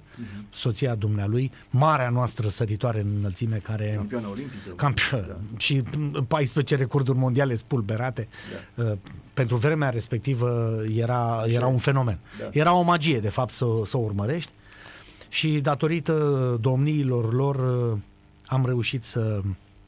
soția 0.50 0.96
dumnealui, 0.96 1.52
marea 1.70 2.10
noastră 2.10 2.50
săritoare 2.50 3.00
în 3.00 3.08
înălțime, 3.18 3.58
care 3.58 3.94
Campioană 3.96 4.28
olimpică. 4.28 4.74
campion 4.76 5.26
Da. 5.28 5.58
și 5.58 5.84
14 6.28 6.76
recorduri 6.76 7.18
mondiale 7.18 7.56
spulberate. 7.56 8.28
Uh, 8.76 8.92
Pentru 9.34 9.56
vremea 9.56 9.90
respectivă 9.90 10.78
era, 10.96 11.44
era 11.48 11.68
un 11.68 11.78
fenomen. 11.78 12.20
Da. 12.40 12.50
Era 12.52 12.74
o 12.74 12.82
magie, 12.82 13.20
de 13.20 13.30
fapt, 13.30 13.54
să, 13.54 13.66
să 13.84 13.98
o 13.98 14.00
urmărești. 14.00 14.52
Și 15.36 15.60
datorită 15.60 16.58
domniilor 16.62 17.34
lor 17.34 17.56
uh, 17.56 17.98
am 18.46 18.66
reușit 18.66 19.04
să, 19.04 19.42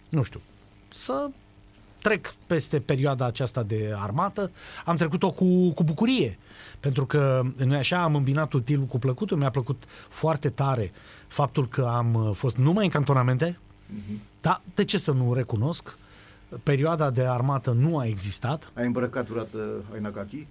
nu 0.10 0.24
știu, 0.24 0.42
să 0.88 1.30
trec 2.02 2.34
peste 2.48 2.80
perioada 2.80 3.26
aceasta 3.26 3.64
de 3.64 3.94
armată. 3.96 4.52
Am 4.86 4.96
trecut-o 4.96 5.32
cu, 5.32 5.70
cu 5.70 5.84
bucurie. 5.84 6.38
Pentru 6.80 7.06
că, 7.06 7.42
nu 7.66 7.76
așa, 7.76 8.04
am 8.04 8.16
îmbinat 8.16 8.54
utilul 8.54 8.86
cu 8.86 9.00
plăcutul. 9.00 9.38
Mi-a 9.38 9.50
plăcut 9.50 9.84
foarte 10.10 10.50
tare 10.50 10.92
faptul 11.28 11.68
că 11.68 11.82
am 11.82 12.14
uh, 12.14 12.36
fost 12.36 12.58
numai 12.58 12.86
în 12.86 12.92
cantonamente. 12.92 13.60
Da, 14.42 14.62
de 14.76 14.84
ce 14.84 14.98
să 14.98 15.12
nu 15.12 15.34
recunosc? 15.34 15.98
Perioada 16.64 17.10
de 17.10 17.26
armată 17.26 17.72
nu 17.72 17.98
a 17.98 18.06
existat. 18.06 18.72
Ai 18.74 18.86
îmbrăcat 18.86 19.28
vreodată 19.28 19.84
haina 19.92 20.10
kaki? 20.10 20.48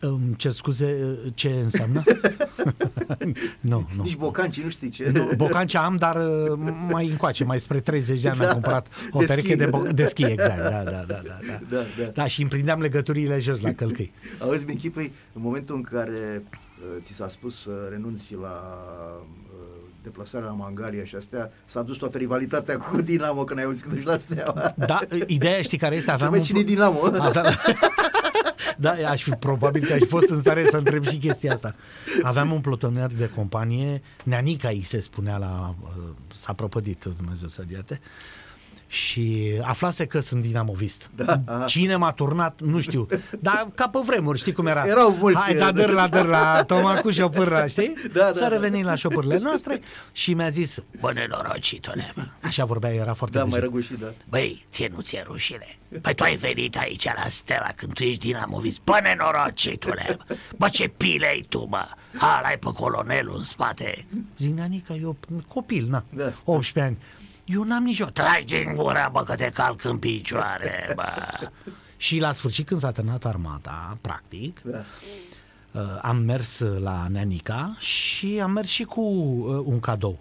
Îmi 0.00 0.34
cer 0.36 0.50
scuze, 0.50 1.18
ce 1.34 1.48
înseamnă? 1.48 2.02
nu, 3.60 3.88
nu. 3.96 4.02
Nici 4.02 4.16
bocanci, 4.16 4.60
nu 4.60 4.68
știi 4.68 4.88
ce. 4.88 5.10
Nu, 5.14 5.30
bocancea 5.36 5.84
am, 5.84 5.96
dar 5.96 6.16
uh, 6.16 6.58
mai 6.88 7.06
încoace, 7.08 7.44
mai 7.44 7.60
spre 7.60 7.80
30 7.80 8.20
de 8.20 8.28
ani 8.28 8.36
Da, 8.38 8.42
mi-am 8.42 8.54
cumpărat 8.54 8.86
o 9.10 9.18
de 9.18 9.24
pereche 9.24 9.48
schi. 9.48 9.56
de, 9.56 9.66
bo- 9.70 9.92
de 9.94 10.04
schi, 10.04 10.24
exact, 10.24 10.62
da, 10.62 10.68
da, 10.68 10.90
da, 10.90 11.02
da, 11.06 11.20
da. 11.22 11.58
Da, 11.70 11.82
da. 11.98 12.04
Da, 12.14 12.26
și 12.26 12.40
îmi 12.40 12.50
prindeam 12.50 12.80
legăturile 12.80 13.38
jos 13.38 13.60
la 13.60 13.72
călcâi. 13.72 14.12
Auzi, 14.38 14.64
Michi, 14.64 14.90
păi, 14.90 15.12
în 15.32 15.42
momentul 15.44 15.74
în 15.74 15.82
care 15.82 16.42
uh, 16.42 17.02
ți 17.02 17.12
s-a 17.12 17.28
spus 17.28 17.60
să 17.62 17.70
renunți 17.90 18.34
la 18.42 18.78
uh, 19.52 19.66
deplasarea 20.02 20.46
la 20.46 20.52
Mangalia 20.52 21.04
și 21.04 21.14
astea, 21.16 21.50
s-a 21.64 21.82
dus 21.82 21.96
toată 21.96 22.18
rivalitatea 22.18 22.76
cu 22.76 23.00
Dinamo 23.00 23.44
când 23.44 23.58
ai 23.58 23.64
auzit 23.64 23.82
că 23.84 23.94
duci 23.94 24.04
la 24.04 24.16
Steaua. 24.16 24.74
Da, 24.76 24.98
ideea 25.26 25.62
știi 25.62 25.78
care 25.78 25.94
este? 25.96 26.10
Aveam 26.10 26.28
Aveam 26.28 26.44
cine 26.44 26.58
un... 26.58 26.64
Dinamo? 26.64 26.98
Aveam... 27.18 27.44
Da, 28.76 28.94
aș 29.08 29.22
fi, 29.22 29.30
probabil 29.30 29.86
că 29.86 29.92
aș 29.92 29.98
fi 29.98 30.06
fost 30.06 30.28
în 30.30 30.38
stare 30.40 30.66
să 30.70 30.76
întreb 30.76 31.06
și 31.06 31.16
chestia 31.16 31.52
asta. 31.52 31.74
Aveam 32.22 32.52
un 32.52 32.60
plutonier 32.60 33.10
de 33.14 33.30
companie, 33.34 34.02
Neanica 34.24 34.68
îi 34.68 34.82
se 34.82 35.00
spunea 35.00 35.36
la... 35.36 35.74
uh, 35.82 36.02
S-a 36.34 36.52
prăpădit, 36.52 37.04
Dumnezeu 37.16 37.48
să 37.48 37.62
ierte. 37.70 38.00
Și 38.90 39.52
aflase 39.62 40.06
că 40.06 40.20
sunt 40.20 40.42
dinamovist. 40.42 41.10
Da, 41.16 41.42
aha. 41.46 41.64
Cine 41.64 41.96
m-a 41.96 42.12
turnat, 42.12 42.60
nu 42.60 42.80
știu. 42.80 43.06
Dar 43.40 43.68
ca 43.74 43.88
pe 43.88 43.98
vremuri, 44.06 44.38
știi 44.38 44.52
cum 44.52 44.66
era? 44.66 44.86
Erau 44.86 45.16
mulți, 45.20 45.40
Hai, 45.40 45.54
da, 45.54 45.64
da. 45.64 45.72
dăr 45.72 45.90
la 45.90 46.08
dăr 46.08 46.26
la 46.26 46.62
Toma 46.66 46.94
cu 47.00 47.10
șopârla, 47.10 47.66
știi? 47.66 47.94
Da, 48.12 48.20
da, 48.24 48.32
Să 48.32 48.40
da. 48.40 48.48
revenim 48.48 48.84
la 48.84 48.94
șopurile 48.94 49.38
noastre 49.38 49.80
și 50.12 50.34
mi-a 50.34 50.48
zis, 50.48 50.82
bă, 51.00 51.12
nenorocitule, 51.12 52.12
mă." 52.14 52.24
așa 52.42 52.64
vorbea, 52.64 52.90
era 52.94 53.12
foarte 53.14 53.36
Da, 53.38 53.44
mai 53.44 53.50
deștept. 53.60 53.72
răgușit, 53.72 53.98
da. 53.98 54.06
Băi, 54.28 54.64
ție 54.70 54.90
nu 54.94 55.00
ți-e 55.00 55.22
rușine? 55.26 55.78
Păi 56.00 56.14
tu 56.14 56.22
ai 56.22 56.36
venit 56.36 56.76
aici 56.76 57.04
la 57.04 57.28
Stela 57.28 57.68
când 57.76 57.92
tu 57.92 58.02
ești 58.02 58.26
dinamovist. 58.26 58.80
Bă, 58.84 58.98
nenorocitule! 59.02 60.18
Bă, 60.56 60.68
ce 60.68 60.88
pile 60.88 61.26
ai 61.26 61.46
tu, 61.48 61.66
mă? 61.70 61.86
Ha, 62.18 62.40
ai 62.44 62.58
pe 62.58 62.68
colonelul 62.74 63.34
în 63.36 63.42
spate. 63.44 64.06
Zic, 64.38 64.56
Nanica, 64.56 64.94
eu 64.94 65.16
copil, 65.48 65.86
na, 65.90 66.04
Da. 66.10 66.32
18 66.44 66.80
ani. 66.80 66.96
Eu 67.48 67.62
n-am 67.62 67.82
nicio... 67.82 68.04
Tragi 68.04 68.44
din 68.44 68.74
gură, 68.74 69.08
bă, 69.12 69.22
că 69.22 69.34
te 69.34 69.50
calc 69.50 69.84
în 69.84 69.98
picioare, 69.98 70.92
bă. 70.94 71.04
Și 71.96 72.18
la 72.18 72.32
sfârșit, 72.32 72.66
când 72.66 72.80
s-a 72.80 72.92
terminat 72.92 73.24
armata, 73.24 73.98
practic, 74.00 74.60
da. 74.64 74.84
uh, 75.72 75.98
am 76.02 76.16
mers 76.16 76.58
la 76.58 77.06
Neanica 77.08 77.76
și 77.78 78.40
am 78.42 78.50
mers 78.50 78.68
și 78.68 78.84
cu 78.84 79.00
uh, 79.00 79.62
un 79.64 79.80
cadou. 79.80 80.18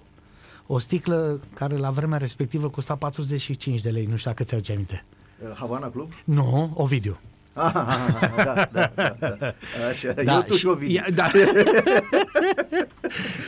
O 0.67 0.80
sticlă 0.80 1.41
care 1.53 1.75
la 1.75 1.89
vremea 1.89 2.17
respectivă 2.17 2.69
costa 2.69 2.95
45 2.95 3.82
de 3.82 3.89
lei, 3.89 4.05
nu 4.05 4.15
știu 4.15 4.32
dacă 4.32 4.43
ți-au 4.43 4.61
aminte. 4.69 5.03
Uh, 5.43 5.55
Havana 5.55 5.88
Club? 5.89 6.11
Nu, 6.23 6.71
Ovidiu. 6.73 7.19
Ah, 7.53 7.71
ah, 7.75 7.97
ah, 8.21 8.43
da, 8.43 8.69
da, 8.71 9.15
da, 9.19 9.30
da. 9.39 9.53
Așa, 9.89 10.13
eu 10.34 10.41
tu 10.41 10.55
și 10.55 10.65
Ovidiu. 10.65 11.03
e- 11.07 11.11
da. 11.11 11.25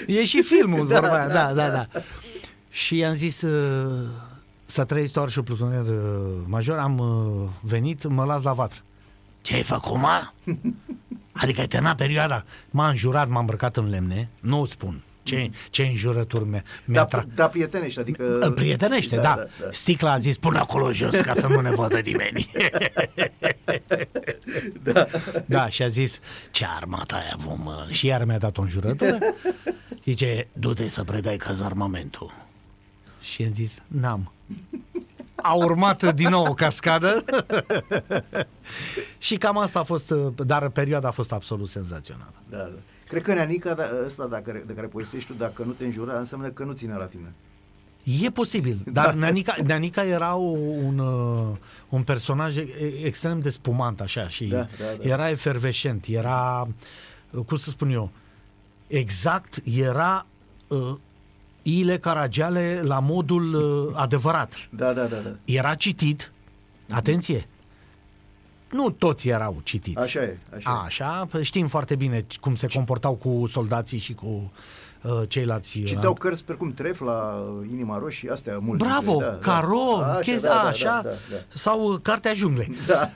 e 0.19 0.25
și 0.25 0.41
filmul, 0.41 0.85
vorba 0.85 1.13
aia, 1.13 1.27
da, 1.27 1.53
da, 1.53 1.69
da. 1.69 1.87
Și 2.69 2.97
i-am 2.97 3.13
zis 3.13 3.41
uh, 3.41 4.07
să 4.65 4.83
trăiți 4.83 5.13
doar 5.13 5.29
și 5.29 5.41
plutonier 5.41 5.81
uh, 5.81 5.95
major, 6.45 6.77
am 6.77 6.97
uh, 6.99 7.49
venit, 7.61 8.07
mă 8.07 8.23
las 8.25 8.41
la 8.43 8.53
vatră. 8.53 8.79
Ce 9.41 9.55
ai 9.55 9.63
făcut, 9.63 9.97
mă? 9.97 10.29
Adică 11.31 11.59
ai 11.61 11.67
terminat 11.67 11.95
perioada, 11.97 12.45
m-a 12.69 12.89
înjurat, 12.89 13.29
m-a 13.29 13.39
îmbrăcat 13.39 13.77
în 13.77 13.89
lemne, 13.89 14.29
nu 14.39 14.61
îți 14.61 14.71
spun. 14.71 15.01
Ce, 15.23 15.51
ce 15.69 15.83
înjurături 15.83 16.45
mi- 16.49 16.61
mi-a 16.85 17.05
Da, 17.09 17.19
tra- 17.21 17.25
da, 17.35 17.47
prietenește, 17.47 17.99
adică... 17.99 18.51
Prietenește, 18.55 19.15
da, 19.15 19.21
da. 19.21 19.35
da, 19.35 19.45
da. 19.59 19.67
Sticla 19.71 20.11
a 20.11 20.17
zis, 20.17 20.37
pune 20.37 20.57
acolo 20.57 20.91
jos 20.93 21.19
ca 21.19 21.33
să 21.33 21.47
nu 21.47 21.59
ne 21.61 21.71
vadă 21.71 21.99
nimeni. 21.99 22.51
da. 24.83 25.05
da, 25.45 25.69
și 25.69 25.83
a 25.83 25.87
zis, 25.87 26.19
ce 26.51 26.65
armată 26.75 27.15
aia 27.15 27.35
vom... 27.37 27.65
uh, 27.65 27.87
Și 27.89 28.05
iar 28.05 28.23
mi-a 28.25 28.37
dat 28.37 28.57
o 28.57 28.61
înjurătură. 28.61 29.17
Zice, 30.03 30.47
du-te 30.53 30.87
să 30.87 31.03
predai 31.03 31.37
cazarmamentul. 31.37 32.33
Și 33.21 33.43
am 33.43 33.53
zis, 33.53 33.81
n-am. 33.87 34.31
A 35.35 35.53
urmat 35.53 36.13
din 36.15 36.29
nou 36.29 36.45
o 36.47 36.53
cascadă 36.53 37.23
și 39.17 39.37
cam 39.37 39.57
asta 39.57 39.79
a 39.79 39.83
fost, 39.83 40.09
uh, 40.11 40.31
dar 40.45 40.69
perioada 40.69 41.07
a 41.07 41.11
fost 41.11 41.31
absolut 41.31 41.67
senzațională. 41.67 42.33
Da, 42.49 42.57
da. 42.57 42.69
Cred 43.07 43.21
că 43.21 43.33
Neanica, 43.33 43.73
da, 43.73 43.83
ăsta 44.05 44.25
dacă, 44.25 44.63
de 44.67 44.73
care 44.73 44.87
povestești 44.87 45.31
tu, 45.31 45.37
dacă 45.37 45.63
nu 45.63 45.71
te 45.71 45.85
înjura, 45.85 46.17
înseamnă 46.19 46.47
că 46.49 46.63
nu 46.63 46.73
ține 46.73 46.93
la 46.93 47.05
tine. 47.05 47.33
E 48.23 48.29
posibil, 48.29 48.79
dar 48.93 49.13
Neanica, 49.13 49.55
Neanica 49.65 50.03
era 50.03 50.35
o- 50.35 50.57
un, 50.83 50.99
uh, 50.99 51.55
un 51.89 52.03
personaj 52.03 52.57
e- 52.57 52.67
extrem 53.03 53.39
de 53.39 53.49
spumant 53.49 54.01
așa 54.01 54.27
și 54.27 54.45
Da, 54.45 54.57
da, 54.57 54.67
da. 55.01 55.07
era 55.09 55.29
efervescent, 55.29 56.05
era, 56.07 56.67
uh, 57.31 57.43
cum 57.45 57.57
să 57.57 57.69
spun 57.69 57.89
eu, 57.91 58.09
exact 58.87 59.61
era 59.77 60.25
uh, 60.67 60.95
Ile 61.77 61.97
Caragiale 61.97 62.81
la 62.83 62.99
modul 62.99 63.53
uh, 63.53 63.93
adevărat. 63.95 64.53
Da, 64.69 64.93
da, 64.93 65.05
da, 65.05 65.17
da. 65.17 65.29
Era 65.45 65.75
citit, 65.75 66.31
atenție, 66.89 67.47
nu 68.71 68.89
toți 68.89 69.29
erau 69.29 69.59
citiți. 69.63 69.97
Așa 69.97 70.21
e, 70.21 70.37
așa 70.55 70.81
e. 70.83 70.85
Așa, 70.85 71.25
păi 71.29 71.43
știm 71.43 71.67
foarte 71.67 71.95
bine 71.95 72.25
cum 72.41 72.55
se 72.55 72.67
comportau 72.67 73.13
cu 73.13 73.47
soldații 73.51 73.97
și 73.97 74.13
cu 74.13 74.51
uh, 75.01 75.21
ceilalți. 75.27 75.77
uh, 75.77 75.85
Citeau 75.85 76.13
cărți 76.13 76.43
precum 76.43 76.73
Tref 76.73 76.99
la 76.99 77.43
Inima 77.71 77.97
Roșie, 77.97 78.31
astea 78.31 78.57
multe. 78.61 78.83
Bravo, 78.83 79.17
da, 79.19 79.37
Caro, 79.41 79.97
da. 79.99 80.05
Așa, 80.11 80.19
chestia, 80.19 80.49
da, 80.49 80.55
da, 80.55 80.67
așa, 80.67 80.85
Da, 81.03 81.09
da, 81.09 81.09
da. 81.31 81.35
sau 81.47 81.91
uh, 81.91 81.99
Cartea 82.01 82.33
Junglei. 82.33 82.75
Da. 82.87 83.09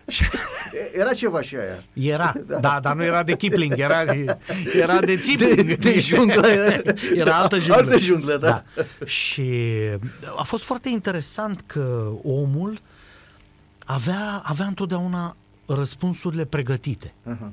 Era 0.95 1.13
ceva 1.13 1.41
și 1.41 1.55
aia. 1.55 1.83
Era, 2.13 2.33
da. 2.47 2.57
da, 2.59 2.79
dar 2.81 2.95
nu 2.95 3.03
era 3.03 3.23
de 3.23 3.35
Kipling, 3.35 3.73
era, 3.77 4.03
era 4.73 4.99
de 4.99 5.15
Zipling. 5.23 5.61
De- 5.67 5.75
de 5.75 5.99
junglă. 5.99 6.47
Era 7.15 7.35
altă 7.35 7.55
junglă. 7.57 7.75
Altă 7.75 7.97
junglă, 7.97 8.37
da. 8.37 8.63
Și 9.05 9.51
a 10.37 10.43
fost 10.43 10.63
foarte 10.63 10.89
interesant 10.89 11.63
că 11.65 12.11
omul 12.23 12.79
avea, 13.85 14.41
avea 14.43 14.65
întotdeauna 14.65 15.35
răspunsurile 15.65 16.45
pregătite. 16.45 17.13
Aha. 17.29 17.51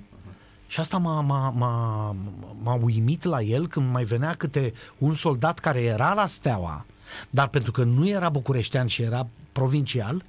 Și 0.71 0.81
asta 0.81 0.97
m-a, 0.99 1.21
m-a, 1.21 1.51
m-a, 1.51 2.17
m-a 2.63 2.75
uimit 2.83 3.25
la 3.25 3.41
el 3.43 3.69
când 3.69 3.91
mai 3.91 4.05
venea 4.05 4.35
câte 4.35 4.73
un 4.99 5.15
soldat 5.15 5.59
care 5.59 5.81
era 5.83 6.13
la 6.15 6.27
Steaua, 6.27 6.87
dar 7.31 7.49
pentru 7.49 7.73
că 7.73 7.83
nu 7.85 8.09
era 8.09 8.29
bucureștean 8.29 8.87
și 8.87 9.03
era 9.03 9.27
provincial, 9.53 10.23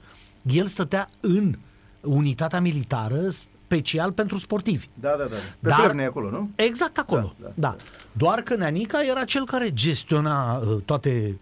el 0.43 0.65
stătea 0.65 1.09
în 1.19 1.55
unitatea 2.01 2.59
militară 2.61 3.29
special 3.29 4.11
pentru 4.11 4.37
sportivi. 4.37 4.87
Da, 4.93 5.09
da, 5.09 5.23
da. 5.23 5.35
Pe 5.59 5.67
Dar- 5.69 5.79
Plevne 5.79 6.05
acolo, 6.05 6.29
nu? 6.29 6.49
Exact 6.55 6.97
acolo, 6.97 7.33
Da, 7.39 7.47
da. 7.47 7.51
da, 7.55 7.67
da. 7.67 7.75
Doar 8.11 8.41
că 8.41 8.55
Neanica 8.55 8.99
era 9.09 9.23
cel 9.23 9.45
care 9.45 9.73
gestiona 9.73 10.55
uh, 10.55 10.77
toate 10.85 11.39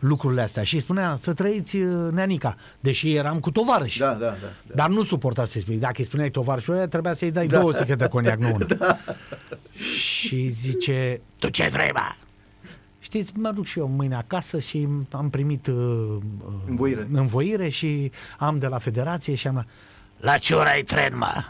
lucrurile 0.00 0.40
astea 0.42 0.62
și 0.62 0.74
îi 0.74 0.80
spunea 0.80 1.16
să 1.18 1.32
trăiți 1.32 1.76
uh, 1.76 2.12
Neanica, 2.12 2.56
deși 2.80 3.14
eram 3.14 3.40
cu 3.40 3.50
tovarăși. 3.50 3.98
Da, 3.98 4.12
da, 4.12 4.18
da. 4.18 4.26
da. 4.66 4.74
Dar 4.74 4.88
nu 4.88 5.02
suporta 5.04 5.44
să-i 5.44 5.60
spui. 5.60 5.76
Dacă 5.76 5.94
îi 5.98 6.04
spuneai 6.04 6.30
tovarășul 6.30 6.74
ăia, 6.74 6.88
trebuia 6.88 7.12
să-i 7.12 7.30
dai 7.30 7.46
da. 7.46 7.58
două 7.58 7.72
sticle 7.72 7.94
de 7.94 8.06
coniac, 8.08 8.38
nu 8.38 8.50
una. 8.54 8.66
Da. 8.78 8.98
Și 9.98 10.48
zice, 10.48 11.20
Tu 11.38 11.48
ce 11.48 11.68
vrei, 11.72 11.90
mă? 11.92 12.00
știți, 12.98 13.32
mă 13.36 13.50
duc 13.50 13.64
și 13.66 13.78
eu 13.78 13.86
mâine 13.86 14.14
acasă 14.14 14.58
și 14.58 14.88
am 15.10 15.30
primit 15.30 15.66
uh, 15.66 15.74
uh, 15.74 16.52
Învoire. 16.68 17.08
învoire 17.12 17.68
și 17.68 18.10
am 18.38 18.58
de 18.58 18.66
la 18.66 18.78
federație 18.78 19.34
și 19.34 19.46
am... 19.46 19.66
La 20.20 20.38
ce 20.38 20.54
oră 20.54 20.68
ai 20.68 20.82
tren, 20.82 21.16
mă? 21.16 21.44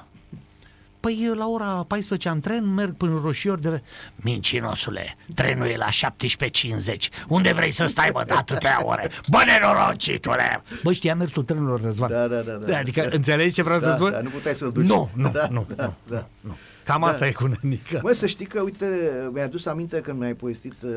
Păi 1.01 1.19
eu 1.23 1.35
la 1.35 1.49
ora 1.49 1.85
14 1.89 2.29
am 2.29 2.41
tren, 2.41 2.75
merg 2.75 2.95
până 2.97 3.13
în 3.13 3.21
Roșior 3.23 3.59
de... 3.59 3.83
Mincinosule, 4.17 5.17
trenul 5.35 5.67
e 5.67 5.77
la 5.77 5.89
17.50. 5.89 7.09
Unde 7.29 7.53
vrei 7.53 7.71
să 7.71 7.87
stai, 7.87 8.11
mă, 8.13 8.25
de 8.27 8.33
atâtea 8.35 8.79
ore? 8.85 9.11
Bă, 9.29 9.39
nenorocitule! 9.47 10.63
Bă, 10.83 10.93
știa 10.93 11.15
mersul 11.15 11.43
trenurilor, 11.45 11.81
Răzvan. 11.81 12.11
Da, 12.11 12.27
da, 12.27 12.41
da, 12.41 12.53
da. 12.53 12.79
Adică, 12.79 13.09
înțelegi 13.13 13.55
ce 13.55 13.63
vreau 13.63 13.79
Da, 13.79 13.91
să 13.91 13.95
spun? 13.97 14.11
da, 14.11 14.21
nu 14.21 14.29
puteai 14.29 14.55
să-l 14.55 14.73
duci. 14.73 14.85
Nu, 14.87 15.11
nu, 15.15 15.29
Da, 15.31 15.47
nu, 15.51 15.67
da, 15.77 15.85
nu, 15.85 15.95
da. 16.09 16.27
nu, 16.41 16.57
nu. 16.87 16.93
Cam 16.93 17.05
asta 17.05 17.27
e 17.27 17.33
cu 17.33 17.47
nănică. 17.47 18.01
Mă, 18.03 18.13
să 18.13 18.27
știi 18.27 18.47
că, 18.47 18.61
uite, 18.61 18.87
mi-a 19.33 19.45
adus 19.45 19.67
aminte 19.67 20.01
când 20.01 20.19
mi-ai 20.19 20.35
povestit, 20.35 20.75
uh, 20.83 20.91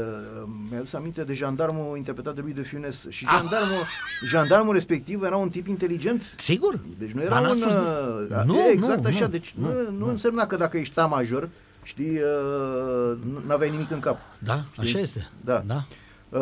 mi-a 0.70 0.80
adus 0.80 0.94
aminte 0.94 1.24
de 1.24 1.34
jandarmul 1.34 1.98
interpretat 1.98 2.36
de 2.36 2.42
lui 2.42 2.54
de 2.54 2.62
Funes 2.62 3.06
și 3.10 3.26
jandarmul, 3.26 3.84
jandarmul 4.26 4.74
respectiv 4.74 5.24
era 5.24 5.36
un 5.36 5.50
tip 5.50 5.68
inteligent. 5.68 6.22
Sigur. 6.38 6.80
Deci 6.98 7.12
nu 7.12 7.22
era 7.22 7.30
Dar 7.30 7.42
n-a 7.42 7.50
un... 7.50 7.56
spus- 7.56 7.72
uh, 7.72 8.44
Nu, 8.46 8.58
e, 8.58 8.72
exact 8.72 9.02
nu, 9.02 9.10
așa, 9.10 9.26
nu, 9.26 9.28
deci 9.28 9.54
nu, 9.58 9.68
nu, 9.68 9.98
nu, 9.98 10.08
însemna 10.08 10.48
că 10.48 10.56
dacă 10.56 10.78
ești 10.78 11.00
major, 11.10 11.50
știi, 11.84 12.18
uh, 12.18 13.18
nu 13.46 13.54
aveai 13.54 13.70
nimic 13.70 13.92
în 13.92 14.00
cap. 14.00 14.18
Da, 14.40 14.64
așa 14.78 15.00
este. 15.00 15.30
Da. 15.42 15.64
da. 15.66 15.86
Uh, 16.30 16.40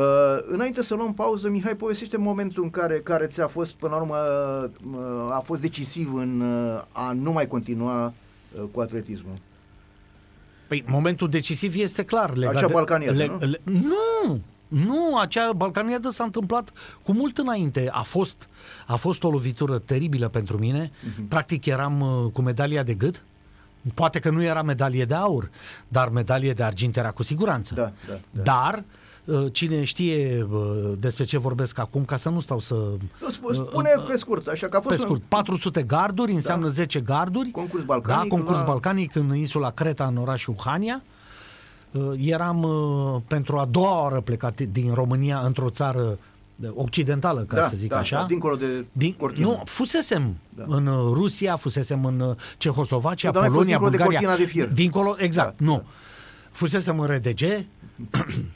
înainte 0.48 0.84
să 0.84 0.96
luăm 0.96 1.14
pauză, 1.14 1.50
Mihai, 1.50 1.76
povestește 1.76 2.18
momentul 2.18 2.64
în 2.64 2.70
care, 2.70 3.00
care 3.00 3.26
ți-a 3.26 3.48
fost, 3.48 3.74
până 3.74 3.96
la 3.96 4.02
urmă, 4.02 4.16
uh, 4.96 5.32
a 5.32 5.42
fost 5.46 5.62
decisiv 5.62 6.14
în 6.14 6.42
uh, 6.42 6.82
a 6.92 7.12
nu 7.12 7.32
mai 7.32 7.48
continua 7.48 8.06
uh, 8.06 8.12
cu 8.72 8.80
atletismul. 8.80 9.34
Păi 10.68 10.84
momentul 10.88 11.30
decisiv 11.30 11.76
este 11.76 12.04
clar. 12.04 12.36
Legat 12.36 12.56
Acea 12.56 12.68
de- 12.68 12.74
balcaniadă, 12.74 13.26
nu? 13.26 13.39
nu, 13.64 14.39
nu, 14.68 15.18
acea 15.18 15.52
balcaniadă 15.54 16.10
s-a 16.10 16.24
întâmplat 16.24 16.72
cu 17.04 17.12
mult 17.14 17.38
înainte. 17.38 17.89
A 17.91 18.02
fost, 18.02 18.49
a 18.88 18.95
fost 18.95 19.24
o 19.24 19.30
lovitură 19.30 19.80
teribilă 19.80 20.28
pentru 20.28 20.58
mine. 20.58 20.91
Mhm. 21.16 21.28
Practic 21.28 21.66
eram 21.66 21.99
uh, 22.02 22.32
cu 22.32 22.41
medalia 22.41 22.84
de 22.84 22.93
gât. 22.93 23.24
Poate 23.93 24.20
că 24.20 24.30
nu 24.30 24.43
era 24.43 24.62
medalie 24.62 25.06
de 25.06 25.14
aur, 25.14 25.49
dar 25.88 26.10
medalie 26.10 26.54
de 26.54 26.64
argint 26.64 26.97
era 26.97 27.12
cu 27.12 27.24
siguranță. 27.24 27.74
Da, 27.74 27.91
da, 28.08 28.20
da. 28.32 28.41
Dar 28.41 28.74
uh, 28.78 28.84
cine 29.52 29.84
știe 29.84 30.48
uh, 30.52 30.92
despre 31.00 31.24
ce 31.24 31.38
vorbesc 31.38 31.80
acum, 31.80 32.06
ca 32.06 32.18
să 32.18 32.30
nu 32.30 32.40
stau 32.40 32.60
să... 32.60 32.74
Nu, 32.74 33.30
sp- 33.32 33.54
Spune 33.68 33.90
pe 34.08 34.18
scurt, 34.18 34.48
așa 34.48 34.68
că 34.68 34.78
a 34.78 34.80
fost 34.82 34.96
Pe 34.96 35.02
scurt, 35.02 35.22
400 35.28 35.84
garduri 35.84 36.32
înseamnă 36.32 36.68
10 36.68 37.00
garduri. 37.00 37.52
Concurs 37.52 37.84
balcanic 37.84 38.30
Da, 38.30 38.36
concurs 38.36 38.58
la- 38.60 38.64
balcanic 38.66 39.16
în 39.16 39.36
insula 39.36 39.70
Creta, 39.70 40.06
în 40.06 40.18
orașul 40.18 40.56
Hania. 40.66 41.04
Uh, 41.92 42.12
Eram 42.18 42.64
uh, 42.64 43.22
pentru 43.28 43.58
a 43.58 43.66
doua 43.66 44.02
oară 44.02 44.22
plecat 44.22 44.62
din 44.62 44.94
România 44.94 45.40
într-o 45.40 45.70
țară 45.70 46.18
uh, 46.56 46.70
occidentală, 46.76 47.42
ca 47.42 47.56
da, 47.56 47.62
să 47.62 47.76
zic 47.76 47.90
da, 47.90 47.98
așa. 47.98 48.20
Da, 48.20 48.26
dincolo 48.26 48.56
de 48.56 48.86
Din, 48.92 49.14
cortină. 49.18 49.46
nu, 49.46 49.62
fusesem 49.66 50.36
Da. 50.50 50.64
da. 50.70 50.76
în 50.76 50.88
uh, 50.88 51.12
Rusia, 51.14 51.56
fusesem 51.56 52.06
în 52.06 52.20
uh, 52.20 52.36
Cehoslovacia, 52.58 53.28
Nu, 53.28 53.34
dar 53.34 53.42
n-ai 53.42 53.52
fost 53.52 53.68
Polonia, 53.70 53.78
dincolo 53.78 53.90
de 53.90 54.04
Bulgaria. 54.04 54.28
cortina 54.30 54.46
de 54.46 54.52
fier. 54.52 54.68
Dincolo, 54.74 55.16
exact, 55.18 55.58
Da, 55.60 55.66
nu. 55.66 55.72
da. 55.76 55.84
Fusesem 56.52 57.00
în 57.00 57.08
RDG, 57.08 57.42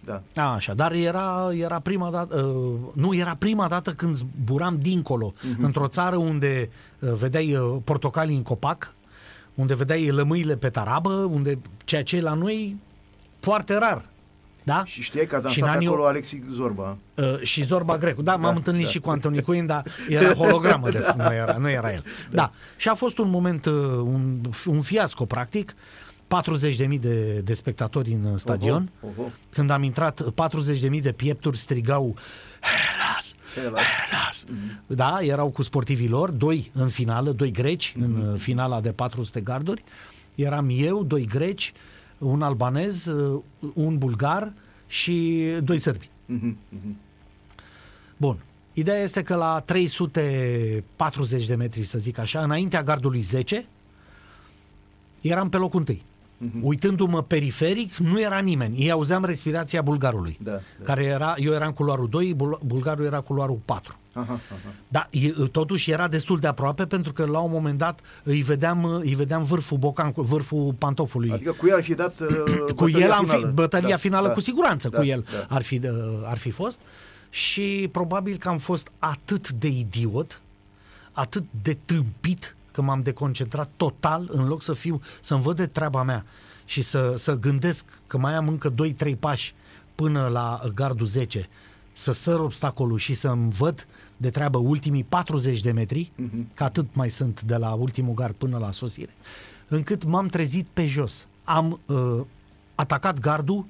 Da. 0.05 0.21
așa, 0.55 0.73
dar 0.73 0.91
era, 0.91 1.49
era 1.53 1.79
prima 1.79 2.09
dată, 2.09 2.41
uh, 2.41 2.79
nu, 2.93 3.15
era 3.15 3.35
prima 3.39 3.67
dată 3.67 3.91
când 3.91 4.15
zburam 4.15 4.77
dincolo, 4.81 5.33
Mhm. 5.41 5.53
uh-huh. 5.55 5.63
într-o 5.65 5.87
țară 5.87 6.15
unde 6.15 6.69
uh, 6.99 7.13
vedeai 7.13 7.55
uh, 7.55 7.75
portocalii 7.83 8.35
în 8.35 8.43
copac, 8.43 8.93
unde 9.53 9.75
vedeai 9.75 10.09
lămâile 10.09 10.55
pe 10.55 10.69
tarabă, 10.69 11.09
unde 11.09 11.59
ceea 11.83 12.03
ce 12.03 12.15
e 12.17 12.21
la 12.21 12.33
noi 12.33 12.75
foarte 13.39 13.77
rar. 13.77 14.05
Da? 14.63 14.83
Și 14.85 15.01
știai 15.01 15.25
că 15.25 15.35
a 15.35 15.37
Și 15.37 15.43
dansat 15.43 15.63
în 15.69 15.75
anii 15.75 15.87
acolo 15.87 16.05
Alexi 16.05 16.41
Zorba. 16.51 16.97
Uh, 17.15 17.39
și 17.41 17.63
Zorba 17.63 17.97
Grecu. 17.97 18.21
Da, 18.21 18.31
m-am 18.35 18.51
Da, 18.51 18.57
întâlnit 18.57 18.83
da. 18.83 18.89
și 18.89 18.99
cu 18.99 19.09
Antoni 19.09 19.41
Quinn, 19.41 19.65
dar 19.65 19.83
era 20.09 20.33
hologramă, 20.33 20.89
de 20.89 21.05
nu 21.17 21.33
era, 21.33 21.57
nu 21.57 21.69
era 21.69 21.93
el. 21.93 22.03
Da. 22.31 22.51
Și 22.75 22.89
a 22.89 22.93
fost 22.93 23.17
un 23.17 23.29
moment, 23.29 23.65
uh, 23.65 23.73
un, 24.03 24.39
un 24.65 24.81
fiasco, 24.81 25.25
practic. 25.25 25.75
40.000 26.27 26.99
de, 26.99 27.39
de 27.39 27.53
spectatori 27.53 28.11
în 28.13 28.23
uh, 28.23 28.33
stadion. 28.39 28.91
Oho, 29.01 29.13
oho. 29.17 29.29
Când 29.49 29.69
am 29.69 29.83
intrat, 29.83 30.21
40.000 30.91 31.01
de 31.01 31.11
piepturi 31.11 31.57
strigau 31.57 32.15
Hellas! 32.61 33.33
Hellas. 33.55 33.83
Hellas! 34.09 34.43
Da, 34.87 35.17
erau 35.21 35.49
cu 35.49 35.61
sportivii 35.61 36.07
lor, 36.07 36.29
doi 36.31 36.71
în 36.73 36.87
finală, 36.87 37.31
doi 37.31 37.51
greci 37.51 37.95
în 37.99 38.11
Mhm. 38.11 38.33
uh, 38.33 38.39
finala 38.39 38.81
de 38.81 38.91
400 38.91 39.41
garduri. 39.41 39.83
Eram 40.35 40.67
eu, 40.71 41.03
doi 41.03 41.25
greci, 41.25 41.73
un 42.17 42.41
albanez, 42.41 43.05
uh, 43.05 43.41
un 43.73 43.97
bulgar 43.97 44.53
și 44.87 45.45
doi 45.63 45.77
sârbi. 45.77 46.09
Mhm, 46.25 46.57
mhm. 46.69 46.97
Bun. 48.17 48.37
Ideea 48.73 49.03
este 49.03 49.23
că 49.23 49.35
la 49.35 49.59
340 49.65 51.45
de 51.45 51.55
metri, 51.55 51.83
să 51.83 51.97
zic 51.99 52.17
așa, 52.17 52.41
înaintea 52.43 52.83
gardului 52.83 53.21
10, 53.21 53.65
eram 55.21 55.49
pe 55.49 55.57
locul 55.57 55.79
întâi. 55.79 56.03
Uitându-mă 56.61 57.21
periferic, 57.23 57.95
nu 57.95 58.21
era 58.21 58.39
nimeni. 58.39 58.77
Ei 58.77 58.91
auzeam 58.91 59.25
respirația 59.25 59.81
bulgarului. 59.81 60.37
Da, 60.43 60.51
da. 60.51 60.59
Care 60.83 61.03
era, 61.03 61.33
eu 61.37 61.53
eram 61.53 61.71
culoarul 61.71 62.09
2, 62.09 62.33
bul- 62.33 62.59
bulgarul 62.65 63.05
era 63.05 63.19
culoarul 63.19 63.59
4. 63.65 63.95
Aha, 64.13 64.23
aha. 64.31 64.39
Da, 64.87 65.07
e, 65.09 65.29
totuși 65.51 65.91
era 65.91 66.07
destul 66.07 66.37
de 66.39 66.47
aproape 66.47 66.85
pentru 66.85 67.13
că 67.13 67.25
la 67.25 67.39
un 67.39 67.51
moment 67.51 67.77
dat 67.77 67.99
îi 68.23 68.41
vedeam, 68.41 68.85
îi 68.85 69.15
vedeam 69.15 69.43
vârful 69.43 69.77
bocan, 69.77 70.11
vârful 70.15 70.73
pantofului. 70.77 71.31
Adică 71.31 71.51
cu 71.51 71.67
el 71.67 71.75
ar 71.75 71.83
fi 71.83 71.93
dat 71.93 72.19
uh, 72.19 72.27
cu 72.75 72.83
bătălia 72.83 73.05
el 73.05 73.11
am 73.11 73.25
fi, 73.25 73.29
finală. 73.35 73.51
bătălia 73.53 73.89
Da, 73.89 73.95
finală 73.95 74.27
da, 74.27 74.33
cu 74.33 74.39
siguranță 74.39 74.89
da, 74.89 74.97
cu 74.97 75.03
el 75.03 75.25
da. 75.31 75.45
ar, 75.55 75.61
fi, 75.61 75.79
uh, 75.83 75.89
ar 76.25 76.37
fi 76.37 76.49
fost 76.51 76.79
și 77.29 77.89
probabil 77.91 78.37
că 78.37 78.49
am 78.49 78.57
fost 78.57 78.89
atât 78.99 79.49
de 79.49 79.67
idiot, 79.67 80.41
atât 81.11 81.43
de 81.61 81.77
tâmpit 81.85 82.55
că 82.75 82.81
m-am 82.81 83.01
deconcentrat 83.01 83.69
total 83.77 84.29
în 84.31 84.47
loc 84.47 84.61
să 84.61 84.73
fiu, 84.73 85.01
să-mi 85.21 85.41
văd 85.41 85.55
de 85.55 85.67
treaba 85.67 86.03
mea 86.03 86.25
și 86.65 86.81
să, 86.81 87.13
să 87.17 87.35
gândesc 87.35 87.85
că 88.07 88.17
mai 88.17 88.33
am 88.33 88.47
încă 88.47 88.73
2-3 89.05 89.19
pași 89.19 89.53
până 89.95 90.27
la 90.27 90.61
gardul 90.73 91.05
10, 91.05 91.49
să 91.93 92.11
săr 92.11 92.39
obstacolul 92.39 92.97
și 92.97 93.13
să-mi 93.13 93.51
văd 93.51 93.87
de 94.17 94.29
treabă 94.29 94.57
ultimii 94.57 95.03
40 95.03 95.59
de 95.61 95.71
metri, 95.71 96.11
că 96.53 96.63
atât 96.63 96.95
mai 96.95 97.09
sunt 97.09 97.41
de 97.41 97.55
la 97.55 97.73
ultimul 97.73 98.13
gard 98.13 98.35
până 98.35 98.57
la 98.57 98.71
sosire, 98.71 99.13
încât 99.67 100.03
m-am 100.03 100.27
trezit 100.27 100.67
pe 100.73 100.85
jos. 100.85 101.27
Am 101.43 101.79
uh, 101.85 102.21
atacat 102.75 103.19
gardul 103.19 103.65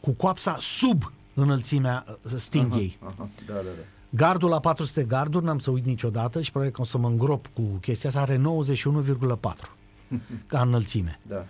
cu 0.00 0.10
coapsa 0.10 0.56
sub 0.60 1.12
înălțimea 1.34 2.04
uh, 2.08 2.32
stinghei. 2.36 2.98
Aha, 3.02 3.28
da, 3.46 3.54
da, 3.54 3.60
da. 3.62 3.84
Gardul 4.14 4.48
la 4.48 4.60
400 4.60 5.04
garduri, 5.04 5.44
n-am 5.44 5.58
să 5.58 5.70
uit 5.70 5.84
niciodată 5.84 6.40
și 6.40 6.50
probabil 6.50 6.74
că 6.74 6.80
o 6.80 6.84
să 6.84 6.98
mă 6.98 7.08
îngrop 7.08 7.46
cu 7.54 7.62
chestia 7.62 8.08
asta, 8.08 8.20
are 8.20 8.36
91,4 8.36 8.40
ca 10.46 10.60
înălțime. 10.60 11.18
Da, 11.22 11.34
da. 11.34 11.44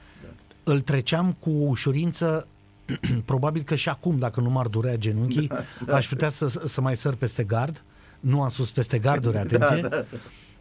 Îl 0.63 0.81
treceam 0.81 1.37
cu 1.39 1.51
ușurință, 1.51 2.47
probabil 3.25 3.63
că 3.63 3.75
și 3.75 3.89
acum, 3.89 4.19
dacă 4.19 4.41
nu 4.41 4.51
m-ar 4.51 4.67
durea 4.67 4.97
genunchii, 4.97 5.51
da, 5.87 5.95
aș 5.95 6.09
putea 6.09 6.31
să, 6.31 6.63
să 6.65 6.81
mai 6.81 6.97
săr 6.97 7.15
peste 7.15 7.45
gard. 7.45 7.83
Nu 8.21 8.43
am 8.43 8.49
sus 8.49 8.71
peste 8.71 8.99
garduri, 8.99 9.37
atenție. 9.45 9.81
Da, 9.81 9.89
da, 9.89 10.05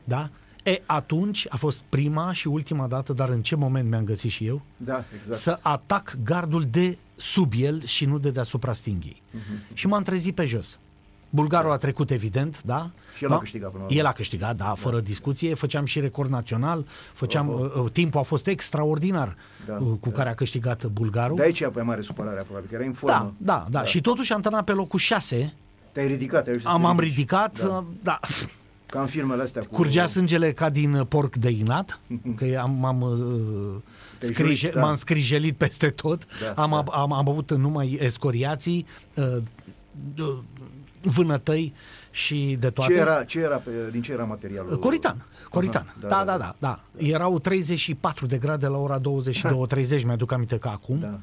da. 0.04 0.30
E, 0.64 0.82
atunci 0.86 1.46
a 1.50 1.56
fost 1.58 1.84
prima 1.90 2.34
și 2.34 2.48
ultima 2.48 2.88
dată, 2.88 3.14
dar 3.14 3.30
în 3.30 3.42
ce 3.42 3.56
moment 3.56 3.90
mi-am 3.90 4.04
găsit 4.04 4.32
și 4.32 4.46
eu, 4.46 4.62
Da, 4.78 5.04
exact. 5.20 5.40
să 5.40 5.60
atac 5.62 6.18
gardul 6.24 6.66
de 6.72 6.98
sub 7.16 7.54
el 7.56 7.86
și 7.86 8.06
nu 8.06 8.18
de 8.18 8.32
deasupra 8.32 8.74
stinghii. 8.74 9.22
Uh-huh. 9.32 9.74
Și 9.74 9.88
m-am 9.88 10.04
trezit 10.04 10.36
pe 10.36 10.46
jos. 10.46 10.80
Bulgarul 11.34 11.72
a 11.72 11.76
trecut, 11.78 12.12
evident, 12.12 12.62
da? 12.64 12.90
Și 13.18 13.24
el 13.24 13.32
a 13.32 13.36
Ma- 13.38 13.40
câștigat 13.40 13.70
până 13.70 13.84
la 13.84 13.88
urmă. 13.90 14.00
El 14.00 14.06
a 14.06 14.12
câștigat, 14.12 14.56
da, 14.56 14.74
fără 14.78 15.00
discuție. 15.00 15.54
Făceam 15.54 15.86
și 15.86 16.00
record 16.00 16.30
național, 16.30 16.86
făceam, 17.14 17.48
uh, 17.50 17.72
uh, 17.84 17.92
timpul 17.92 18.20
a 18.20 18.24
fost 18.24 18.48
extraordinar 18.48 19.36
Da, 19.68 19.74
uh, 19.82 19.92
cu 20.00 20.10
care 20.10 20.30
a 20.30 20.34
câștigat 20.36 20.86
bulgarul. 20.86 21.36
De 21.36 21.42
aici 21.44 21.68
pe 21.74 21.82
mare 21.82 22.02
supărarea, 22.02 22.44
probabil, 22.44 22.70
că 22.70 22.76
era 22.76 22.86
în 22.86 22.94
formă. 22.94 23.34
da, 23.38 23.66
da, 23.70 23.80
da, 23.80 23.86
Și 23.86 24.02
totuși 24.02 24.34
am 24.34 24.42
terminat 24.42 24.66
pe 24.66 24.72
locul 24.72 25.00
6. 25.00 25.54
Te-ai 25.92 26.08
ridicat, 26.08 26.44
te-ai 26.44 26.44
reușit 26.54 26.64
să 26.68 26.70
Am, 26.70 26.82
te 26.82 26.88
am 26.88 27.00
ridici. 27.00 27.16
ridicat, 27.16 27.62
Da. 27.62 27.68
uh, 27.68 27.84
da. 28.04 28.20
Ca 28.86 29.00
în 29.02 29.08
filmele 29.08 29.42
astea. 29.42 29.62
Cu... 29.62 29.68
Curgea 29.76 30.06
sângele 30.06 30.52
ca 30.52 30.70
din 30.70 30.94
uh, 30.94 31.06
porc 31.10 31.36
de 31.36 31.50
inat, 31.50 32.00
că 32.38 32.60
am, 32.62 32.72
m-am, 32.72 33.02
uh, 33.02 33.18
Te-ai 34.20 34.32
scrije, 34.34 34.56
jurit, 34.56 34.76
da. 34.76 34.82
m-am 34.82 34.96
scrijelit 34.96 35.56
peste 35.58 35.90
tot, 35.90 36.26
Da, 36.56 36.62
am, 36.62 36.70
da. 36.70 36.78
am, 36.92 37.14
am 37.14 37.30
avut 37.30 37.52
numai 37.52 37.98
escoriații, 38.02 38.86
uh, 39.16 39.38
uh, 40.20 40.38
vânătăi 41.02 41.74
și 42.12 42.58
de 42.60 42.70
toate. 42.70 42.94
Ce 42.94 43.00
era, 43.00 43.24
ce 43.24 43.40
era, 43.40 43.58
pe- 43.58 43.90
din 43.92 44.02
ce 44.02 44.12
era 44.12 44.24
materialul? 44.24 44.80
Coritan. 44.80 45.26
Coritan. 45.50 45.94
Aha, 46.10 46.24
da, 46.24 46.24
da, 46.26 46.38
da, 46.38 46.56
da, 46.60 46.82
Erau 46.98 47.40
34 47.40 48.26
de 48.26 48.38
grade 48.38 48.68
la 48.68 48.78
ora 48.78 49.00
22.30, 49.00 50.04
mi-aduc 50.06 50.32
aminte 50.32 50.58
ca 50.58 50.72
acum. 50.72 51.00
Da, 51.00 51.08
da. 51.08 51.20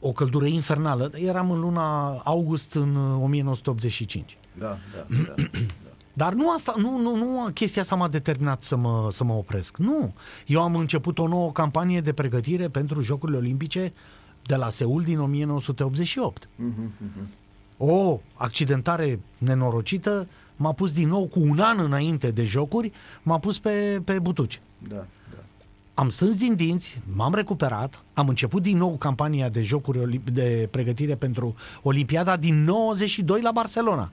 O 0.00 0.12
căldură 0.12 0.46
infernală. 0.46 1.10
Eram 1.14 1.50
în 1.50 1.60
luna 1.60 2.08
august 2.24 2.74
în 2.74 2.94
uh, 2.96 3.22
1985. 3.22 4.38
Da, 4.58 4.66
da, 4.66 4.78
da. 5.26 5.34
da. 5.36 5.48
Dar 6.12 6.32
nu 6.32 6.50
asta, 6.52 6.74
nu, 6.76 6.98
nu, 6.98 7.16
nu 7.16 7.50
chestia 7.54 7.82
asta 7.82 7.94
m-a 7.94 8.08
determinat 8.08 8.62
să 8.62 8.76
mă, 8.76 9.08
să 9.10 9.24
mă 9.24 9.32
opresc. 9.32 9.76
Nu. 9.76 10.14
Eu 10.46 10.62
am 10.62 10.76
început 10.76 11.18
o 11.18 11.26
nouă 11.28 11.52
campanie 11.52 12.00
de 12.00 12.12
pregătire 12.12 12.68
pentru 12.68 13.00
Jocurile 13.00 13.36
Olimpice 13.38 13.92
de 14.42 14.56
la 14.56 14.70
Seul 14.70 15.02
din 15.02 15.20
1988. 15.20 16.48
O 17.78 18.20
accidentare 18.34 19.20
nenorocită 19.38 20.28
m-a 20.56 20.72
pus 20.72 20.92
din 20.92 21.08
nou 21.08 21.26
cu 21.26 21.40
un 21.40 21.58
an 21.58 21.78
înainte 21.78 22.30
de 22.30 22.44
jocuri, 22.44 22.92
m-a 23.22 23.38
pus 23.38 23.58
pe, 23.58 24.00
pe 24.04 24.18
butuci. 24.18 24.60
da, 24.88 24.94
da. 24.96 25.04
Am 25.94 26.08
stâns 26.08 26.36
din 26.36 26.54
dinți, 26.54 27.00
m-am 27.14 27.34
recuperat, 27.34 28.02
am 28.14 28.28
început 28.28 28.62
din 28.62 28.76
nou 28.76 28.96
campania 28.96 29.48
de 29.48 29.62
jocuri 29.62 29.98
olim- 29.98 30.32
de 30.32 30.68
pregătire 30.70 31.14
pentru 31.14 31.54
Olimpiada 31.82 32.36
din 32.36 32.64
92 32.64 33.40
la 33.40 33.50
Barcelona. 33.52 34.12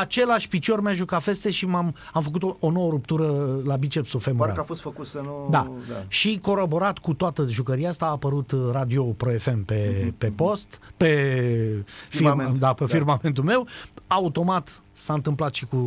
Același 0.00 0.48
picior 0.48 0.80
mi-a 0.80 0.92
jucat 0.92 1.22
feste 1.22 1.50
și 1.50 1.66
m-am, 1.66 1.94
am 2.12 2.22
făcut 2.22 2.42
o, 2.42 2.56
o 2.60 2.70
nouă 2.70 2.90
ruptură 2.90 3.56
la 3.64 3.76
bicepsul 3.76 4.20
femoral. 4.20 4.46
Parcă 4.46 4.60
a 4.60 4.64
fost 4.64 4.80
făcut 4.80 5.06
să 5.06 5.20
nu... 5.24 5.46
Da. 5.50 5.70
Și 6.08 6.38
coroborat 6.42 6.98
cu 6.98 7.14
toată 7.14 7.46
jucăria 7.46 7.88
asta 7.88 8.06
a 8.06 8.10
apărut 8.10 8.50
uh, 8.52 8.68
Radio 8.72 9.04
Pro 9.04 9.30
FM 9.38 9.64
pe, 9.64 10.12
pe 10.18 10.26
post, 10.36 10.80
pe, 10.96 11.06
firma, 12.08 12.30
Firmament. 12.30 12.58
da, 12.58 12.72
pe 12.72 12.84
Da. 12.84 12.90
firmamentul 12.94 13.44
meu. 13.44 13.66
Automat 14.06 14.80
s-a 14.92 15.12
întâmplat 15.14 15.54
și 15.54 15.66
cu 15.66 15.78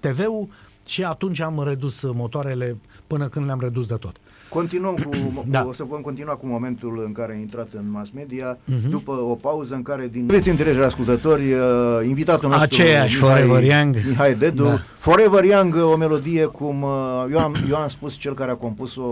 TV-ul 0.00 0.48
și 0.86 1.04
atunci 1.04 1.40
am 1.40 1.62
redus 1.64 2.02
motoarele 2.02 2.76
până 3.06 3.28
când 3.28 3.46
le-am 3.46 3.60
redus 3.60 3.86
de 3.86 3.94
tot. 3.94 4.16
Continuăm 4.56 4.94
cu, 4.94 5.44
Da. 5.48 5.62
cu, 5.62 5.68
o 5.68 5.72
să 5.72 5.84
vom 5.84 6.00
continua 6.00 6.34
cu 6.34 6.46
momentul 6.46 7.02
în 7.06 7.12
care 7.12 7.32
a 7.32 7.40
intrat 7.40 7.68
în 7.72 7.90
mass 7.90 8.10
media, 8.14 8.58
Mhm. 8.64 8.90
după 8.90 9.12
o 9.12 9.34
pauză 9.34 9.74
în 9.74 9.82
care 9.82 10.08
din 10.12 10.26
prieteni 10.26 10.56
dragi 10.56 10.78
ascultători, 10.78 11.52
uh, 11.52 11.60
invitatul 12.06 12.48
nostru 12.48 12.64
Aceeași 12.64 13.16
Forever 13.16 13.62
Young. 13.62 13.96
Mihai 14.08 14.34
Dedu, 14.34 14.64
Da. 14.64 14.82
Forever 14.98 15.44
Young, 15.44 15.74
o 15.92 15.96
melodie 15.96 16.44
cum 16.44 16.82
uh, 16.82 16.90
eu 17.32 17.38
am, 17.38 17.54
eu 17.70 17.76
am 17.76 17.88
spus 17.88 18.14
cel 18.14 18.34
care 18.34 18.50
a 18.50 18.54
compus-o 18.54 19.02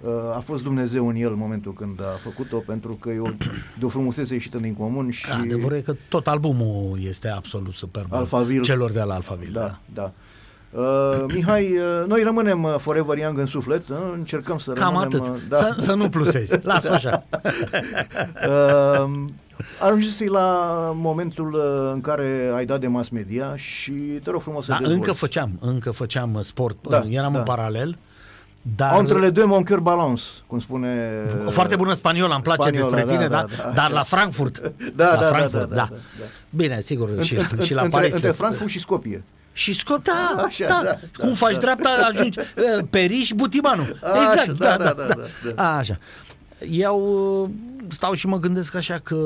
uh, 0.00 0.10
a 0.36 0.42
fost 0.44 0.62
Dumnezeu 0.62 1.08
în 1.08 1.14
el 1.16 1.30
în 1.32 1.38
momentul 1.38 1.72
când 1.72 2.00
a 2.00 2.18
făcut-o, 2.22 2.56
pentru 2.66 2.92
că 3.00 3.10
e 3.10 3.18
o, 3.18 3.28
de 3.78 3.84
o 3.84 3.88
frumusețe 3.88 4.34
ieșită 4.34 4.58
din 4.58 4.74
comun 4.74 5.10
și 5.10 5.30
Adevărul 5.30 5.76
e 5.76 5.80
că 5.80 5.94
tot 6.08 6.26
albumul 6.26 6.98
este 7.08 7.28
absolut 7.28 7.72
superb. 7.72 8.06
Alphaville. 8.12 8.62
Celor 8.62 8.90
de 8.90 9.00
la 9.02 9.14
Alphaville. 9.14 9.58
Da, 9.58 9.78
da. 9.94 10.12
Uh, 10.72 11.24
Mihai, 11.34 11.70
uh, 11.76 12.06
noi 12.06 12.22
rămânem 12.22 12.62
uh, 12.62 12.74
Forever 12.78 13.18
Young 13.18 13.38
în 13.38 13.46
suflet, 13.46 13.88
uh, 13.88 13.96
încercăm 14.14 14.58
să 14.58 14.72
Cam 14.72 14.92
rămânem... 14.92 15.20
atât. 15.22 15.34
uh, 15.34 15.40
Da. 15.48 15.56
Să, 15.56 15.74
să 15.78 15.94
nu 15.94 16.08
plusezi. 16.08 16.58
Lasă 16.62 16.90
așa. 16.92 17.24
Uh, 18.46 19.24
ajungesei 19.80 20.26
la 20.26 20.48
momentul 20.94 21.54
uh, 21.54 21.90
în 21.94 22.00
care 22.00 22.52
ai 22.56 22.64
dat 22.66 22.80
de 22.80 22.86
mass 22.86 23.08
media 23.08 23.56
și 23.56 23.92
te 23.92 24.30
rog 24.30 24.40
frumos 24.42 24.64
să 24.64 24.70
Da, 24.70 24.76
dezvolți. 24.76 25.00
încă 25.00 25.12
făceam, 25.18 25.50
încă 25.60 25.90
făceam 25.90 26.34
uh, 26.34 26.40
sport, 26.42 26.76
Da, 26.88 26.96
uh, 26.96 27.04
eram 27.14 27.32
da. 27.32 27.38
în 27.38 27.44
paralel. 27.44 27.96
Dar 28.76 28.98
Entre 28.98 29.18
le 29.18 29.30
deux, 29.30 29.46
mon 29.48 29.62
cœur 29.64 29.80
balance, 29.82 30.22
cum 30.46 30.58
spune... 30.58 30.88
Foarte 31.50 31.76
bună 31.76 31.92
spaniola, 31.92 32.34
îmi 32.34 32.42
place 32.42 32.60
Spaniola, 32.62 32.94
despre 32.96 33.12
tine, 33.14 33.28
da, 33.28 33.36
da, 33.36 33.46
da, 33.56 33.62
da, 33.62 33.70
Dar 33.74 33.84
așa. 33.84 33.92
la 33.94 34.02
Frankfurt. 34.02 34.60
Da, 34.96 35.04
la 35.04 35.14
da, 35.14 35.20
da, 35.20 35.26
Frankfurt, 35.26 35.52
da, 35.52 35.74
da, 35.74 35.74
da, 35.74 35.88
da. 35.90 35.96
Bine, 36.50 36.80
sigur, 36.80 37.22
și, 37.22 37.36
În- 37.56 37.64
și 37.64 37.74
la 37.74 37.82
între, 37.82 37.98
Paris. 38.00 38.14
Între 38.14 38.30
Frankfurt 38.30 38.68
și 38.70 38.78
Scopie. 38.78 39.24
Și 39.52 39.72
scop, 39.72 40.02
da, 40.02 40.34
da, 40.36 40.42
așa, 40.42 40.66
da, 40.66 40.80
da, 40.84 40.90
da, 40.90 41.24
cum 41.24 41.34
faci 41.34 41.54
da. 41.54 41.60
dreapta, 41.60 42.10
ajungi, 42.12 42.38
ă, 42.78 42.82
periș, 42.90 43.30
butimanu. 43.30 43.82
A, 43.82 44.22
exact, 44.22 44.38
așa, 44.38 44.52
da, 44.52 44.76
da, 44.76 44.84
da, 44.84 44.92
da, 44.92 45.14
da, 45.14 45.50
da. 45.54 45.62
A, 45.62 45.76
așa. 45.76 45.98
Eu 46.70 47.50
stau 47.88 48.14
și 48.14 48.26
mă 48.26 48.38
gândesc 48.38 48.74
așa 48.74 48.98
că 48.98 49.16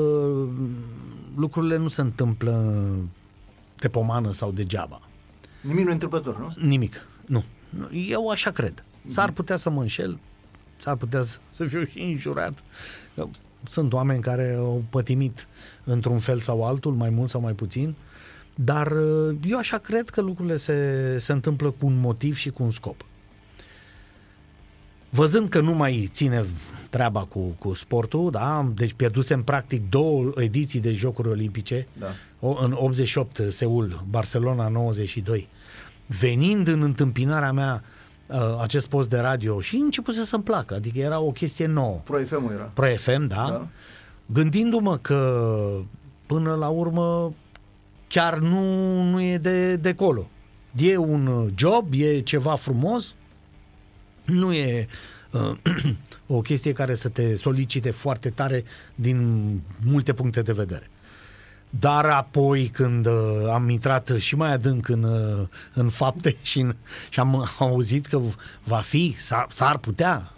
lucrurile 1.35 1.77
nu 1.77 1.87
se 1.87 2.01
întâmplă 2.01 2.83
de 3.75 3.87
pomană 3.87 4.31
sau 4.31 4.51
degeaba. 4.51 5.01
Nimic 5.61 5.83
nu 5.83 5.89
e 5.89 5.93
întâmplător, 5.93 6.39
nu? 6.39 6.67
Nimic, 6.67 7.01
nu. 7.25 7.43
Eu 7.91 8.29
așa 8.29 8.51
cred. 8.51 8.83
S-ar 9.07 9.31
putea 9.31 9.55
să 9.55 9.69
mă 9.69 9.81
înșel, 9.81 10.17
s-ar 10.77 10.95
putea 10.95 11.21
să 11.51 11.65
fiu 11.65 11.85
și 11.85 11.99
înjurat. 11.99 12.53
Sunt 13.67 13.93
oameni 13.93 14.21
care 14.21 14.55
au 14.57 14.83
pătimit 14.89 15.47
într-un 15.83 16.19
fel 16.19 16.39
sau 16.39 16.63
altul, 16.63 16.93
mai 16.93 17.09
mult 17.09 17.29
sau 17.29 17.41
mai 17.41 17.53
puțin. 17.53 17.87
Uh, 17.89 18.06
dar 18.59 18.91
uh, 18.91 19.35
eu 19.43 19.57
așa 19.57 19.77
cred 19.77 20.09
că 20.09 20.21
lucrurile 20.21 20.57
se, 20.57 21.15
se 21.19 21.31
întâmplă 21.31 21.69
cu 21.71 21.85
un 21.85 21.99
motiv 21.99 22.35
și 22.35 22.49
cu 22.49 22.63
un 22.63 22.71
scop. 22.71 23.05
Văzând 25.09 25.49
că 25.49 25.61
nu 25.61 25.73
mai 25.73 26.09
ține 26.13 26.45
treaba 26.89 27.23
cu, 27.23 27.39
cu 27.39 27.73
sportul, 27.73 28.31
da? 28.31 28.71
deci 28.75 28.93
pierdusem 28.93 29.43
practic 29.43 29.89
două 29.89 30.31
ediții 30.35 30.79
de 30.79 30.93
Jocuri 30.93 31.27
Olimpice, 31.27 31.87
Da. 31.99 32.07
o, 32.39 32.63
în 32.63 32.71
88 32.77 33.41
Seul, 33.49 34.03
Barcelona 34.09 34.67
92, 34.67 35.49
venind 36.05 36.67
în 36.67 36.81
întâmpinarea 36.81 37.51
mea 37.51 37.83
uh, 38.27 38.37
acest 38.61 38.87
post 38.87 39.09
de 39.09 39.17
radio 39.17 39.61
și 39.61 39.75
începuse 39.75 40.23
să-mi 40.23 40.43
placă, 40.43 40.75
adică 40.75 40.99
era 40.99 41.19
o 41.19 41.31
chestie 41.31 41.65
nouă. 41.65 42.01
Pro 42.03 42.17
FM 42.17 42.49
era. 42.51 42.71
Pro 42.73 42.85
FM, 42.85 43.27
da? 43.27 43.47
Da. 43.49 43.67
Gândindu-mă 44.25 44.97
că 44.97 45.51
până 46.25 46.53
la 46.55 46.67
urmă 46.67 47.33
chiar 48.07 48.37
nu, 48.37 49.01
nu 49.03 49.21
e 49.21 49.37
de, 49.37 49.75
de 49.75 49.93
colo. 49.93 50.29
E 50.77 50.97
un 50.97 51.51
job, 51.55 51.93
e 51.93 52.19
ceva 52.19 52.55
frumos, 52.55 53.15
nu 54.25 54.53
e 54.53 54.87
uh, 55.31 55.57
o 56.27 56.41
chestie 56.41 56.73
care 56.73 56.95
să 56.95 57.09
te 57.09 57.35
solicite 57.35 57.91
foarte 57.91 58.29
tare 58.29 58.63
din 58.95 59.49
multe 59.83 60.13
puncte 60.13 60.41
de 60.41 60.51
vedere. 60.51 60.89
Dar 61.69 62.05
apoi 62.05 62.67
când 62.67 63.05
uh, 63.05 63.13
am 63.53 63.69
intrat 63.69 64.11
și 64.17 64.35
mai 64.35 64.53
adânc 64.53 64.87
în, 64.87 65.03
uh, 65.03 65.47
în 65.73 65.89
fapte 65.89 66.35
și, 66.41 66.59
în, 66.59 66.75
și 67.09 67.19
am 67.19 67.49
auzit 67.59 68.05
că 68.05 68.21
va 68.63 68.79
fi, 68.79 69.15
s-ar, 69.17 69.47
s-ar 69.51 69.77
putea 69.77 70.31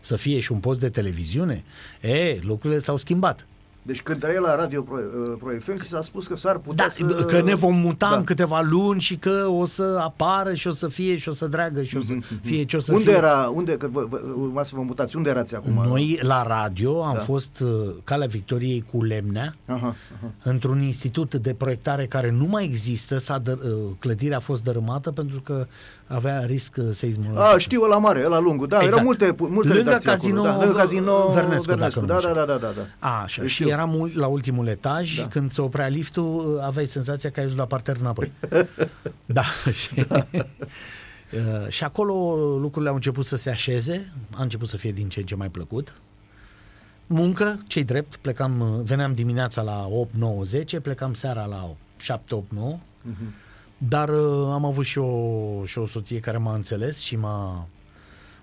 să 0.00 0.16
fie 0.16 0.40
și 0.40 0.52
un 0.52 0.58
post 0.58 0.80
de 0.80 0.88
televiziune, 0.88 1.64
e, 2.00 2.38
lucrurile 2.42 2.80
s-au 2.80 2.96
schimbat. 2.96 3.46
Deci 3.86 4.02
când 4.02 4.20
trăia 4.20 4.40
la 4.40 4.56
Radio 4.56 4.82
Pro, 4.82 4.96
uh, 4.96 5.34
Pro 5.38 5.50
FM, 5.60 5.78
ți 5.78 5.88
s-a 5.88 6.02
spus 6.02 6.26
că 6.26 6.36
s-ar 6.36 6.58
putea 6.58 6.86
Da, 6.86 6.92
să... 7.16 7.24
că 7.24 7.40
ne 7.42 7.54
vom 7.54 7.74
muta 7.74 8.08
Da. 8.10 8.16
în 8.16 8.24
câteva 8.24 8.60
luni 8.60 9.00
și 9.00 9.16
că 9.16 9.46
o 9.50 9.66
să 9.66 9.98
apară 10.02 10.54
și 10.54 10.66
o 10.68 10.70
să 10.70 10.88
fie 10.88 11.16
și 11.16 11.28
o 11.28 11.32
să 11.32 11.46
dreagă 11.46 11.82
și 11.82 11.96
o 11.96 12.00
să 12.00 12.14
fie 12.42 12.64
ce 12.64 12.76
o 12.76 12.80
să 12.80 12.92
Mhm, 12.92 13.00
Unde 13.00 13.10
fie. 13.10 13.18
era, 13.20 13.50
unde, 13.54 13.76
că 13.76 13.88
vă, 13.92 14.06
vă, 14.08 14.20
urma 14.36 14.62
să 14.62 14.72
vă 14.74 14.82
mutați, 14.82 15.16
unde 15.16 15.30
erați 15.30 15.54
acum? 15.54 15.72
Noi 15.72 16.18
la 16.22 16.42
radio 16.46 17.02
am 17.04 17.14
Da. 17.14 17.20
fost 17.20 17.60
uh, 17.60 17.94
Calea 18.04 18.26
Victoriei 18.26 18.84
cu 18.92 19.02
Lemnea, 19.02 19.56
Aha, 19.66 19.76
aha. 20.16 20.32
într-un 20.42 20.80
institut 20.82 21.34
de 21.34 21.54
proiectare 21.54 22.06
care 22.06 22.30
nu 22.30 22.44
mai 22.46 22.64
există, 22.64 23.18
s-a 23.18 23.38
dă, 23.38 23.58
uh, 23.64 23.70
clădirea 23.98 24.36
a 24.36 24.40
fost 24.40 24.62
dărâmată 24.62 25.10
pentru 25.12 25.40
că 25.40 25.66
avea 26.06 26.40
risc 26.44 26.76
uh, 26.78 26.84
seismologic. 26.92 27.40
A, 27.54 27.58
știu 27.58 27.82
ăla 27.82 27.98
mare, 27.98 28.22
ăla 28.24 28.38
lungul, 28.38 28.66
da, 28.66 28.76
Exact. 28.76 28.92
erau 28.92 29.04
multe, 29.04 29.34
multe 29.38 29.68
Lângă 29.72 29.82
redacții 29.82 30.08
Casino 30.10 30.40
acolo, 30.40 30.58
da, 30.58 30.64
lângă 30.64 30.78
Casino 30.78 31.28
Vernescu, 31.28 31.66
dacă 31.66 31.78
Vernescu, 31.78 32.00
nu 32.00 32.06
da, 32.06 32.14
înșel. 32.14 32.32
da, 32.34 32.44
da, 32.44 32.52
da, 32.52 32.56
da, 32.66 32.72
da. 32.76 33.08
A, 33.08 33.22
așa, 33.22 33.40
Deci 33.42 33.50
și 33.50 33.56
știu. 33.56 33.68
eram 33.68 33.94
ul- 33.94 34.12
la 34.14 34.26
ultimul 34.26 34.66
etaj 34.66 35.16
Da. 35.16 35.22
da. 35.22 35.28
când 35.28 35.50
se 35.50 35.60
oprea 35.60 35.86
liftul, 35.86 36.54
uh, 36.56 36.62
aveai 36.64 36.86
senzația 36.86 37.30
că 37.30 37.38
ai 37.40 37.44
ajuns 37.44 37.60
la 37.60 37.66
parter 37.66 37.96
înapoi. 38.00 38.32
da. 39.26 39.42
Și, 39.72 39.90
uh, 41.32 41.68
și 41.68 41.84
acolo 41.84 42.34
lucrurile 42.60 42.88
au 42.88 42.94
început 42.94 43.26
să 43.26 43.36
se 43.36 43.50
așeze, 43.50 44.12
a 44.34 44.42
început 44.42 44.68
să 44.68 44.76
fie 44.76 44.92
din 44.92 45.08
ce 45.08 45.20
în 45.20 45.26
ce 45.26 45.34
mai 45.34 45.48
plăcut. 45.48 45.94
Muncă, 47.06 47.58
cei 47.66 47.84
drept, 47.84 48.16
plecam, 48.16 48.60
uh, 48.60 48.80
veneam 48.84 49.14
dimineața 49.14 49.62
la 49.62 49.86
8, 49.90 50.14
9, 50.14 50.42
10, 50.42 50.80
plecam 50.80 51.14
seara 51.14 51.44
la 51.44 51.68
7, 51.96 52.34
8, 52.34 52.52
9. 52.52 52.78
Mhm. 53.02 53.34
Dar 53.78 54.08
uh, 54.08 54.48
am 54.52 54.64
avut 54.64 54.84
și 54.84 54.98
o, 54.98 55.64
și 55.64 55.78
o 55.78 55.86
soție 55.86 56.20
care 56.20 56.38
m-a 56.38 56.54
înțeles 56.54 56.98
și 56.98 57.16
m-a... 57.16 57.66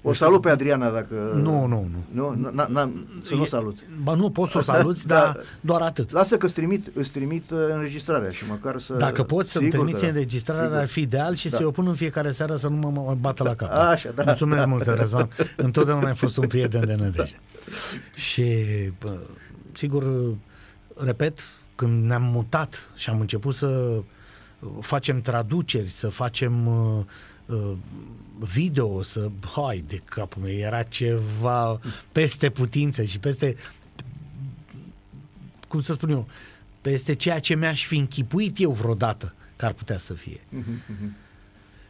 O 0.06 0.14
salut 0.14 0.42
pe 0.42 0.50
Adriana 0.50 0.90
dacă... 0.90 1.16
Nu, 1.36 1.66
nu, 1.66 1.88
nu. 1.92 2.04
Nu, 2.12 2.50
n- 2.52 2.54
n- 2.66 2.68
n- 2.68 3.24
să 3.24 3.36
nu 3.36 3.46
salut. 3.46 3.78
Ba 4.04 4.14
nu, 4.14 4.30
poți 4.30 4.52
să 4.52 4.58
o 4.58 4.62
saluți, 4.62 5.08
Da. 5.08 5.16
dar 5.16 5.38
doar 5.62 5.82
atât. 5.82 6.12
Lasă 6.12 6.38
că 6.38 6.46
îți 6.46 6.56
trimit, 6.56 6.92
îți 6.96 7.12
trimit 7.12 7.52
uh, 7.52 7.58
înregistrarea 7.74 8.30
și 8.32 8.44
măcar 8.50 8.80
să... 8.80 8.94
Dacă 8.94 9.24
poți 9.24 9.52
să-mi 9.52 9.64
Sigur 9.66 9.80
că 9.80 9.84
trimiți 9.86 10.06
da. 10.06 10.12
înregistrarea, 10.12 10.64
Sigur. 10.64 10.78
ar 10.78 10.88
fi 10.88 11.00
ideal 11.02 11.36
și 11.36 11.50
Da. 11.50 11.58
să-i 11.58 11.66
o 11.66 11.72
pun 11.72 11.88
în 11.88 11.94
fiecare 11.94 12.32
seară 12.32 12.56
să 12.56 12.68
nu 12.68 12.76
mă, 12.76 12.90
mă 12.90 13.16
bată 13.20 13.44
la 13.44 13.56
cap. 13.56 13.72
Așa, 13.72 14.12
da. 14.12 14.24
Mulțumesc 14.26 14.66
mult, 14.66 14.86
Răzvan. 14.88 15.30
Întotdeauna 15.58 16.08
ai 16.08 16.16
fost 16.16 16.38
un 16.38 16.48
prieten 16.48 16.86
de 16.86 16.96
nădejde. 16.96 17.40
Și, 18.16 18.54
bă, 19.00 19.18
sigur, 19.72 20.34
repet, 20.96 21.40
când 21.76 22.06
ne-am 22.06 22.24
mutat 22.24 22.90
și 22.96 23.10
am 23.10 23.20
început 23.20 23.56
să 23.56 24.00
facem 24.82 25.22
traduceri, 25.22 25.90
să 25.90 26.10
facem 26.10 26.68
uh, 26.68 27.04
uh, 27.46 27.72
video, 28.40 29.04
să, 29.04 29.30
hai 29.56 29.84
de 29.88 30.02
capul 30.06 30.42
meu, 30.42 30.54
era 30.54 30.84
ceva 30.84 31.80
peste 32.12 32.50
putință 32.50 33.04
și 33.04 33.20
peste 33.20 33.56
cum 35.68 35.80
să 35.80 35.94
spun 35.94 36.10
eu, 36.10 36.28
peste 36.82 37.14
ceea 37.14 37.40
ce 37.40 37.56
mi-aș 37.56 37.86
fi 37.86 37.98
închipuit 37.98 38.60
eu 38.60 38.72
vreodată 38.72 39.34
că 39.56 39.66
ar 39.66 39.74
putea 39.74 39.98
să 39.98 40.14
fie. 40.14 40.40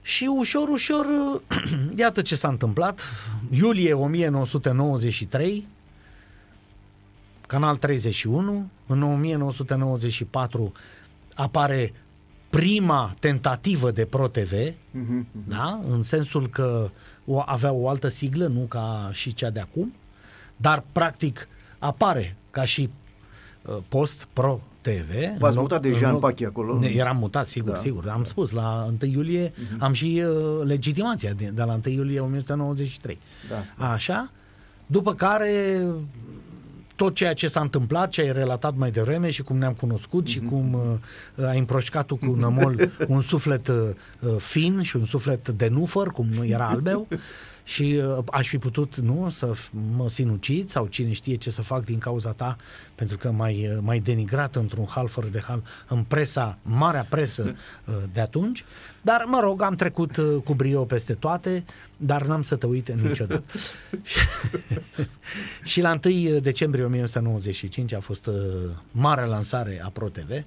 Și 0.02 0.24
ușor, 0.24 0.68
ușor, 0.68 1.06
iată 1.96 2.22
ce 2.22 2.36
s-a 2.36 2.48
întâmplat. 2.48 3.04
Iulie 3.50 3.94
1993, 3.94 5.68
Canal 7.48 7.76
31, 7.76 8.70
în 8.88 9.02
1994 9.04 10.72
apare 11.34 11.94
prima 12.58 13.16
tentativă 13.20 13.92
de 13.92 14.06
Pro 14.06 14.28
TV, 14.28 14.52
Mhm, 14.92 15.28
da? 15.48 15.80
în 15.90 16.04
sensul 16.04 16.48
că 16.48 16.90
o, 17.26 17.42
avea 17.46 17.72
o 17.72 17.90
altă 17.90 18.08
siglă, 18.08 18.48
nu 18.48 18.60
ca 18.60 19.10
și 19.12 19.34
cea 19.34 19.50
de 19.50 19.60
acum, 19.60 19.94
dar 20.58 20.84
practic 20.92 21.48
apare 21.80 22.36
ca 22.52 22.66
și 22.66 22.90
uh, 23.66 23.78
post 23.88 24.28
Pro 24.34 24.60
TV. 24.82 25.10
V-ați 25.40 25.56
loc- 25.56 25.62
mutat 25.62 25.82
deja 25.82 26.08
în 26.08 26.14
loc- 26.14 26.20
Pachi 26.22 26.46
acolo? 26.46 26.80
Ne, 26.80 26.88
eram 26.88 27.18
mutat, 27.18 27.48
sigur, 27.48 27.70
Da, 27.70 27.76
da, 27.76 27.82
sigur. 27.82 28.08
Am 28.10 28.18
da. 28.18 28.24
spus, 28.24 28.52
la 28.52 28.86
1 29.02 29.12
iulie 29.12 29.54
am 29.80 29.94
și 29.94 30.24
uh, 30.26 30.66
legitimația 30.66 31.34
de, 31.34 31.52
de 31.54 31.64
la 31.64 31.74
1 31.86 31.94
iulie 31.94 32.20
1993. 32.20 33.20
Da. 33.78 33.86
Așa? 33.92 34.30
După 34.86 35.14
care 35.14 35.82
tot 36.96 37.16
ceea 37.16 37.34
ce 37.34 37.48
s-a 37.48 37.62
întâmplat, 37.62 38.10
ce 38.10 38.22
ai 38.22 38.34
relatat 38.34 38.76
mai 38.76 38.92
devreme 38.92 39.30
și 39.30 39.42
cum 39.42 39.58
ne-am 39.58 39.74
cunoscut 39.74 40.28
și 40.28 40.40
cum 40.40 40.74
uh, 40.74 41.46
ai 41.48 41.58
împroșcat 41.60 42.06
tu 42.06 42.16
cu 42.16 42.36
nămol 42.36 42.92
un 43.08 43.22
suflet 43.22 43.68
uh, 43.68 43.76
uh, 44.20 44.36
fin 44.38 44.82
și 44.82 44.96
un 44.96 45.06
suflet 45.06 45.50
de 45.50 45.68
nufăr, 45.68 46.08
cum 46.08 46.28
era 46.42 46.68
al 46.68 46.82
meu, 46.82 47.08
și 47.64 48.02
uh, 48.04 48.24
aș 48.32 48.48
fi 48.48 48.58
putut, 48.58 49.00
nu, 49.00 49.30
să 49.30 49.54
f- 49.54 49.70
mă 49.96 50.10
sinucid 50.10 50.70
sau 50.70 50.86
cine 50.86 51.12
știe 51.12 51.36
ce 51.36 51.50
să 51.50 51.62
fac 51.62 51.84
din 51.86 51.98
cauza 51.98 52.32
ta, 52.32 52.56
pentru 52.96 53.18
că 53.18 53.32
mai 53.32 53.68
uh, 53.68 53.78
mai 53.82 54.00
denigrat 54.00 54.56
într-un 54.56 54.86
hal 54.86 55.08
fără 55.08 55.28
de 55.28 55.40
hal 55.48 55.64
în 55.88 56.04
presa, 56.04 56.58
marea 56.62 57.06
presă 57.10 57.44
uh, 57.86 57.94
de 58.14 58.22
atunci, 58.22 58.66
dar 59.04 59.24
mă 59.28 59.40
rog, 59.40 59.62
am 59.62 59.76
trecut 59.76 60.18
uh, 60.18 60.42
cu 60.44 60.54
brio 60.54 60.84
peste 60.86 61.14
toate, 61.14 61.64
dar 61.98 62.26
n-am 62.26 62.42
să 62.42 62.56
te 62.56 62.66
uit 62.66 62.92
niciodată. 62.92 63.44
și 65.72 65.82
la 65.82 66.00
1 66.06 66.40
decembrie 66.40 66.84
1995 66.84 67.94
a 67.94 68.00
fost 68.00 68.28
uh, 68.28 68.34
marea 68.92 69.26
lansare 69.26 69.82
a 69.86 69.90
Pro 69.90 70.10
TV. 70.10 70.44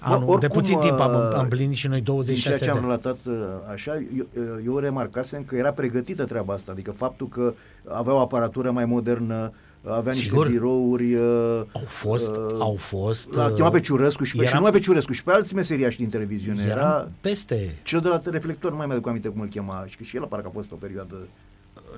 Anul, 0.00 0.18
de 0.18 0.32
oricum, 0.32 0.48
puțin 0.48 0.78
timp 0.78 1.00
am, 1.00 1.14
uh, 1.14 1.34
am 1.34 1.42
împlinit 1.42 1.76
și 1.76 1.86
noi 1.86 1.96
Din 1.96 2.04
26 2.04 2.56
ceea 2.56 2.70
ce 2.70 2.76
am 2.76 2.80
de 2.80 2.86
relatat 2.86 3.18
uh, 3.24 3.34
așa, 3.72 3.94
eu, 4.16 4.26
uh, 4.34 4.62
eu 4.64 4.78
remarcasem 4.78 5.44
că 5.44 5.56
era 5.56 5.72
pregătită 5.72 6.24
treaba 6.24 6.54
asta, 6.54 6.72
adică 6.72 6.90
faptul 6.90 7.28
că 7.28 7.54
avea 7.88 8.14
o 8.14 8.20
aparatură 8.20 8.70
mai 8.70 8.84
modernă, 8.84 9.52
avea 9.86 10.12
niște 10.12 10.28
Sigur. 10.28 10.48
birouri. 10.48 11.14
uh, 11.14 11.60
Au 11.72 11.82
fost, 11.86 12.30
au 12.58 12.74
fost, 12.78 13.32
L-a 13.34 13.46
uh, 13.46 13.52
chemat 13.54 13.72
pe 13.72 13.80
Ciurescu 13.80 14.24
și, 14.24 14.32
pe, 14.32 14.38
era- 14.38 14.46
și 14.48 14.52
nu 14.54 14.58
numai 14.60 14.78
pe 14.78 14.84
Ciurescu, 14.84 15.12
și 15.12 15.22
pe 15.24 15.32
alți 15.32 15.54
meseriași 15.54 15.96
din 15.96 16.08
televiziune. 16.08 16.62
Eram 16.62 16.78
Era 16.78 17.08
peste. 17.20 17.74
cel 17.82 18.00
de 18.00 18.08
la 18.08 18.20
reflector, 18.24 18.70
nu 18.70 18.76
mai 18.76 18.86
mi-aduc 18.86 19.06
aminte 19.08 19.28
cum 19.28 19.40
îl 19.40 19.48
chema, 19.48 19.84
și 19.86 19.96
că 19.96 20.02
și 20.02 20.16
el 20.16 20.24
parcă 20.24 20.46
a 20.46 20.50
fost 20.54 20.72
o 20.72 20.76
perioadă 20.76 21.14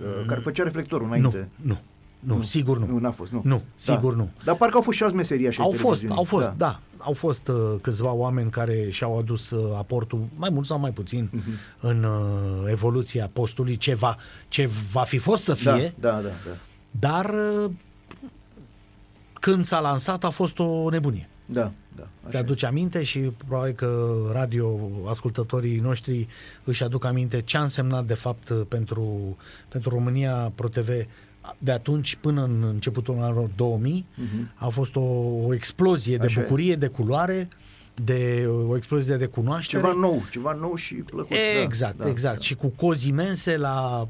uh, 0.00 0.24
care 0.26 0.40
făcea 0.40 0.62
reflectorul 0.62 1.06
înainte. 1.06 1.48
Nu, 1.62 1.78
nu, 2.20 2.34
nu, 2.36 2.42
sigur 2.42 2.78
nu. 2.78 2.86
Nu, 2.86 2.98
n-a 2.98 3.10
fost, 3.10 3.32
nu. 3.32 3.40
Nu, 3.44 3.62
sigur 3.76 4.14
nu. 4.14 4.28
Dar 4.44 4.56
parcă 4.56 4.76
au 4.76 4.82
fost 4.82 4.96
și 4.96 5.02
alți 5.02 5.14
meseriași 5.16 5.58
ai 5.58 5.64
Au 5.64 5.70
fost, 5.70 5.82
televiziunii. 5.82 6.16
au 6.16 6.24
fost, 6.24 6.46
da. 6.48 6.54
da. 6.56 6.80
Au 7.02 7.12
fost 7.12 7.48
uh, 7.48 7.74
câțiva 7.80 8.12
oameni 8.12 8.50
care 8.50 8.88
și-au 8.90 9.18
adus 9.18 9.50
uh, 9.50 9.74
aportul, 9.76 10.20
mai 10.36 10.50
mult 10.52 10.66
sau 10.66 10.78
mai 10.78 10.90
puțin, 10.90 11.28
Mhm. 11.32 11.50
în 11.80 12.04
uh, 12.04 12.70
evoluția 12.70 13.30
postului, 13.32 13.76
ce 13.76 13.94
va, 13.94 14.16
ce 14.48 14.68
va 14.92 15.02
fi 15.02 15.18
fost 15.18 15.42
să 15.42 15.58
Da, 15.64 15.74
fie, 15.74 15.94
da, 16.00 16.10
da, 16.10 16.20
da. 16.20 16.30
Dar 16.90 17.30
uh, 17.64 17.70
când 19.40 19.64
s-a 19.64 19.80
lansat 19.80 20.24
a 20.24 20.30
fost 20.30 20.58
o 20.58 20.90
nebunie. 20.90 21.28
Da, 21.46 21.72
da. 21.96 22.02
Te 22.02 22.26
așa 22.26 22.36
e. 22.36 22.40
aduce 22.40 22.66
aminte 22.66 23.02
și 23.02 23.18
probabil 23.18 23.72
că 23.72 24.14
radio 24.32 24.78
ascultătorii 25.06 25.78
noștri 25.78 26.28
își 26.64 26.82
aduc 26.82 27.04
aminte 27.04 27.40
ce 27.40 27.56
a 27.56 27.60
însemnat 27.60 28.04
de 28.06 28.14
fapt 28.14 28.52
pentru, 28.68 29.36
pentru 29.68 29.90
România 29.90 30.52
Pro 30.54 30.68
TV 30.68 30.88
de 31.58 31.70
atunci 31.72 32.16
până 32.20 32.42
în 32.44 32.62
începutul 32.62 33.20
anilor 33.20 33.50
2000 33.56 34.06
a 34.54 34.68
fost 34.68 34.96
o, 34.96 35.00
o 35.46 35.54
explozie 35.54 36.16
de 36.16 36.22
Mhm. 36.26 36.30
Așa 36.30 36.40
e. 36.40 36.42
bucurie, 36.42 36.76
de 36.76 36.86
culoare, 36.86 37.48
de 38.04 38.48
o 38.68 38.76
explozie 38.76 39.16
de 39.16 39.26
cunoaștere. 39.26 39.82
Ceva 39.82 39.94
nou, 40.00 40.22
ceva 40.30 40.56
nou 40.60 40.74
și 40.74 40.94
plăcut. 40.94 41.36
Exact, 41.62 41.96
da, 41.98 42.08
exact. 42.08 42.36
Da. 42.36 42.42
Și 42.42 42.54
cu 42.54 42.68
cozi 42.76 43.08
imense 43.08 43.56
la, 43.56 44.08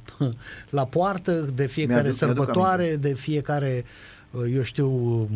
la 0.71 0.85
poartă 0.85 1.33
de 1.55 1.67
fiecare 1.67 2.03
Mi-aduc- 2.03 2.21
mi-aduc 2.21 2.37
sărbătoare, 2.45 2.97
de 2.97 3.13
fiecare, 3.15 3.85
eu 4.55 4.63
știu, 4.63 5.29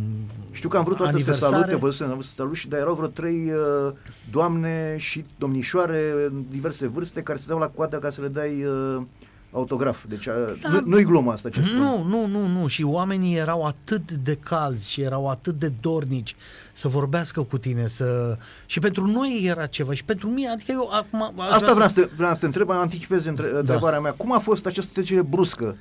Știu 0.50 0.68
că 0.68 0.76
am 0.76 0.84
vrut 0.84 0.96
toate 0.96 1.12
să 1.18 1.24
te 1.24 1.30
aniversare. 1.30 1.52
salute, 1.62 1.76
vă 1.76 1.90
să 1.90 2.04
te 2.04 2.34
salut 2.36 2.54
și 2.56 2.68
dar 2.68 2.78
erau 2.80 2.94
vreo 2.94 3.08
trei 3.08 3.50
uh, 3.50 3.92
doamne 4.30 4.94
și 4.98 5.24
domnișoare 5.38 6.12
în 6.26 6.42
diverse 6.50 6.86
vârste 6.86 7.20
care 7.22 7.38
se 7.38 7.44
dau 7.48 7.58
la 7.58 7.68
coadă 7.68 7.96
ca 7.98 8.10
să 8.10 8.20
le 8.20 8.28
dai 8.28 8.64
uh, 8.64 9.02
autograf. 9.52 10.04
Deci 10.08 10.26
uh, 10.26 10.32
Da. 10.62 10.68
nu, 10.68 10.80
nu-i 10.84 11.04
glumă 11.04 11.32
asta 11.32 11.48
ce 11.48 11.60
spun. 11.60 11.76
Nu, 11.76 12.02
nu, 12.02 12.26
nu, 12.26 12.46
nu. 12.46 12.66
Și 12.66 12.82
oamenii 12.82 13.36
erau 13.36 13.64
atât 13.66 14.12
de 14.12 14.34
calzi 14.42 14.90
și 14.92 15.00
erau 15.00 15.28
atât 15.30 15.58
de 15.58 15.72
dornici 15.80 16.36
să 16.76 16.88
vorbească 16.88 17.42
cu 17.42 17.58
tine, 17.58 17.86
să... 17.86 18.36
Și 18.66 18.78
pentru 18.78 19.06
noi 19.06 19.42
era 19.44 19.66
ceva. 19.66 19.94
Și 19.94 20.04
pentru 20.04 20.28
mine, 20.28 20.48
adică 20.48 20.72
eu 20.72 20.88
acum... 20.92 21.22
aș 21.40 21.46
Asta 21.52 21.58
vrea 21.58 21.72
vreau 21.72 21.88
să- 21.88 21.94
să, 21.94 22.00
te, 22.06 22.10
vreau 22.16 22.34
să 22.34 22.40
te 22.40 22.46
întreb, 22.46 22.70
anticipez 22.70 23.24
între, 23.24 23.50
Da. 23.50 23.58
întrebarea 23.58 24.00
mea. 24.00 24.12
Cum 24.12 24.32
a 24.32 24.38
fost 24.38 24.66
această 24.66 24.90
trecere 24.92 25.22
bruscă 25.22 25.76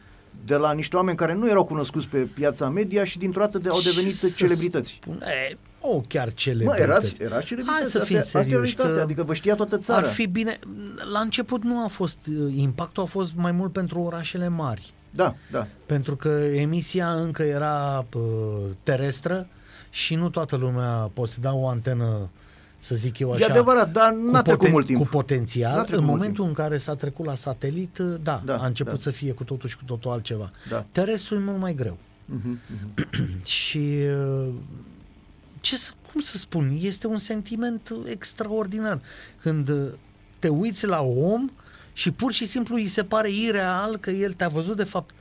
de 0.46 0.56
la 0.56 0.72
niște 0.74 0.96
oameni 0.96 1.18
care 1.18 1.34
nu 1.34 1.50
erau 1.50 1.64
cunoscuți 1.66 2.08
pe 2.08 2.18
piața 2.18 2.70
media 2.70 3.04
și 3.04 3.18
dintr-o 3.18 3.40
dată 3.42 3.58
de, 3.58 3.70
au 3.70 3.80
Ce 3.80 3.90
devenit 3.90 4.14
să 4.16 4.30
celebrități? 4.36 5.00
spun? 5.02 5.22
E, 5.50 5.58
o, 5.80 6.02
chiar 6.08 6.26
Mă, 6.26 6.32
celebrități. 6.36 6.82
erați, 6.82 7.16
erați 7.22 7.46
celebrități. 7.46 7.82
Hai 7.82 7.90
să 7.90 8.00
fim 8.00 8.18
asta, 8.18 8.38
asta 8.38 8.40
e 8.40 8.44
serioși, 8.52 8.74
realitatea, 8.76 8.96
că 8.96 9.02
adică 9.02 9.24
vă 9.24 9.34
știa 9.34 9.56
toată 9.56 9.78
țara. 9.78 10.00
Ar 10.08 10.14
fi 10.14 10.28
bine... 10.28 10.60
La 11.14 11.20
început 11.20 11.64
nu 11.64 11.84
a 11.84 11.88
fost... 11.88 12.18
Impactul 12.56 13.04
a 13.04 13.06
fost 13.06 13.32
mai 13.36 13.52
mult 13.52 13.72
pentru 13.72 14.00
orașele 14.00 14.48
mari. 14.48 14.94
Da, 15.10 15.36
da. 15.52 15.68
Pentru 15.86 16.16
că 16.16 16.28
emisia 16.54 17.14
încă 17.14 17.44
era 17.44 18.06
uh, 18.16 18.22
terestră 18.84 19.48
și 19.94 20.16
nu 20.16 20.30
toată 20.30 20.56
lumea 20.56 21.12
poseda 21.14 21.54
o 21.54 21.68
antenă, 21.68 22.30
să 22.80 22.96
zic 22.96 23.20
eu 23.20 23.32
așa. 23.32 23.46
E 23.46 23.50
adevărat, 23.50 23.92
dar 23.92 24.12
n-a 24.12 24.38
cu, 24.38 24.44
trecut 24.44 24.70
mult 24.70 24.86
timp. 24.86 25.00
cu 25.00 25.08
potențial. 25.08 25.76
N-a 25.76 25.84
trecut 25.84 26.00
În 26.00 26.06
mult 26.06 26.20
momentul 26.20 26.46
în 26.46 26.54
care 26.54 26.78
s-a 26.78 26.96
trecut 26.96 27.26
la 27.26 27.36
satelit, 27.36 27.98
uh, 27.98 28.16
da, 28.24 28.42
Da, 28.46 28.58
a 28.58 28.66
început 28.66 28.94
da. 28.94 29.00
să 29.00 29.10
fie 29.10 29.32
cu 29.32 29.44
totul 29.44 29.70
și 29.70 29.78
cu 29.78 29.84
totul 29.86 30.12
altceva. 30.12 30.52
Da. 30.70 30.86
Terestrul 30.92 31.38
e 31.38 31.44
mult 31.44 31.60
mai 31.60 31.74
greu. 31.74 31.98
Mhm, 32.26 32.60
mhm. 32.68 33.46
Și 33.60 34.00
uh, 34.48 34.48
ce 35.60 35.78
să, 35.78 35.92
cum 36.12 36.22
să 36.22 36.38
spun, 36.38 36.78
este 36.80 37.08
un 37.08 37.18
sentiment 37.18 37.94
extraordinar 38.06 39.00
când 39.42 39.70
uh, 39.70 39.88
te 40.40 40.48
uiți 40.48 40.86
la 40.86 41.02
om 41.02 41.50
și 41.94 42.12
pur 42.12 42.32
și 42.32 42.46
simplu 42.46 42.76
îi 42.76 42.88
se 42.88 43.04
pare 43.04 43.30
ireal 43.32 43.98
că 43.98 44.10
el 44.10 44.32
te-a 44.32 44.48
văzut 44.48 44.76
de 44.76 44.84
fapt 44.84 45.14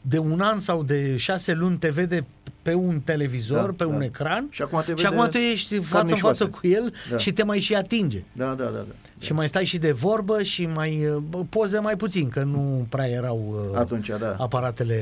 de 0.00 0.18
un 0.18 0.40
an 0.40 0.60
sau 0.60 0.82
de 0.82 1.16
șase 1.16 1.52
luni 1.52 1.76
te 1.76 1.90
vede 1.90 2.24
pe 2.66 2.74
un 2.74 3.00
televizor, 3.00 3.66
Da, 3.66 3.72
pe 3.76 3.84
un 3.84 3.98
da. 3.98 4.04
ecran 4.04 4.46
Și 4.50 4.62
acum 4.62 4.78
te 4.84 4.88
și 4.90 4.94
vede 4.94 5.06
acum 5.06 5.28
tu 5.30 5.36
ești 5.36 5.68
carne 5.74 5.84
față 5.86 6.10
în 6.10 6.14
și 6.16 6.20
față 6.22 6.42
oase. 6.44 6.56
cu 6.58 6.66
el 6.66 6.92
Da. 7.10 7.16
și 7.18 7.32
te 7.32 7.44
mai 7.44 7.60
și 7.60 7.74
atinge. 7.74 8.22
Da, 8.32 8.44
da, 8.46 8.64
da. 8.64 8.70
da. 8.70 8.84
Și 9.18 9.32
mai 9.32 9.48
stai 9.48 9.64
și 9.64 9.78
de 9.78 9.90
vorbă 9.92 10.42
și 10.42 10.66
mai 10.66 11.06
uh, 11.06 11.16
bă, 11.16 11.44
poze 11.48 11.78
mai 11.78 11.96
puțin, 11.96 12.28
că 12.28 12.42
nu 12.42 12.86
prea 12.88 13.06
erau 13.08 13.68
uh, 13.72 13.78
Atunci, 13.78 14.10
da. 14.20 14.34
aparatele 14.38 15.00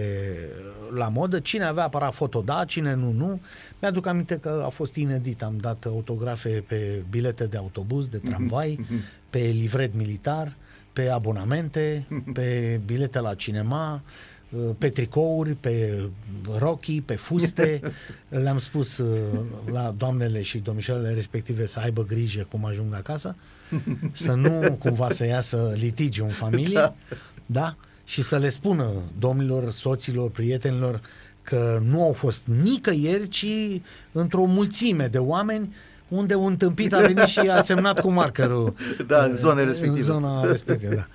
la 0.94 1.08
modă. 1.08 1.38
Cine 1.38 1.64
avea 1.64 1.84
aparat 1.84 2.14
foto, 2.14 2.42
da, 2.44 2.64
cine 2.66 2.94
nu, 2.94 3.12
nu. 3.12 3.40
Mi-aduc 3.80 4.06
aminte 4.06 4.38
că 4.38 4.62
a 4.66 4.68
fost 4.68 4.94
inedit. 4.94 5.42
Am 5.42 5.54
dat 5.60 5.84
autografe 5.84 6.64
pe 6.66 7.02
bilete 7.10 7.44
de 7.44 7.56
autobuz, 7.56 8.08
de 8.08 8.18
tramvai, 8.18 8.86
pe 9.30 9.38
livret 9.38 9.94
militar, 9.94 10.52
pe 10.92 11.08
abonamente, 11.08 12.06
pe 12.32 12.80
bilete 12.86 13.20
la 13.20 13.34
cinema, 13.34 13.94
uh, 13.94 14.32
pe 14.78 14.88
tricouri, 14.88 15.50
pe 15.50 16.04
rochii, 16.58 17.00
pe 17.00 17.14
fuste. 17.14 17.80
Le-am 18.28 18.58
spus 18.58 18.98
uh, 18.98 19.18
la 19.72 19.94
doamnele 19.96 20.42
și 20.42 20.58
domnișoarele 20.58 21.12
respective 21.12 21.66
să 21.66 21.80
aibă 21.80 22.04
grijă 22.04 22.46
cum 22.50 22.64
ajung 22.64 22.94
acasă, 22.94 23.36
să 24.12 24.32
nu 24.32 24.76
cumva 24.78 25.10
să 25.10 25.26
iasă 25.26 25.72
litigi 25.74 26.20
în 26.20 26.28
familie, 26.28 26.74
da. 26.74 26.94
da? 27.46 27.76
Și 28.04 28.22
să 28.22 28.38
le 28.38 28.48
spună 28.48 28.92
domnilor, 29.18 29.70
soților, 29.70 30.30
prietenilor 30.30 31.00
că 31.42 31.80
nu 31.88 32.02
au 32.02 32.12
fost 32.12 32.42
nicăieri, 32.62 33.28
ci 33.28 33.46
într-o 34.12 34.44
mulțime 34.44 35.06
de 35.06 35.18
oameni 35.18 35.74
unde 36.08 36.34
un 36.34 36.56
tâmpit 36.56 36.92
a 36.92 36.98
venit 36.98 37.24
și 37.24 37.38
a 37.38 37.62
semnat 37.62 38.00
cu 38.00 38.10
markerul. 38.10 38.74
Da, 39.06 39.24
în 39.24 39.30
uh, 39.30 39.36
zona 39.36 39.64
respectivă. 39.64 39.96
În 39.96 40.02
zona 40.02 40.44
respectivă, 40.44 40.94
da. 40.94 41.06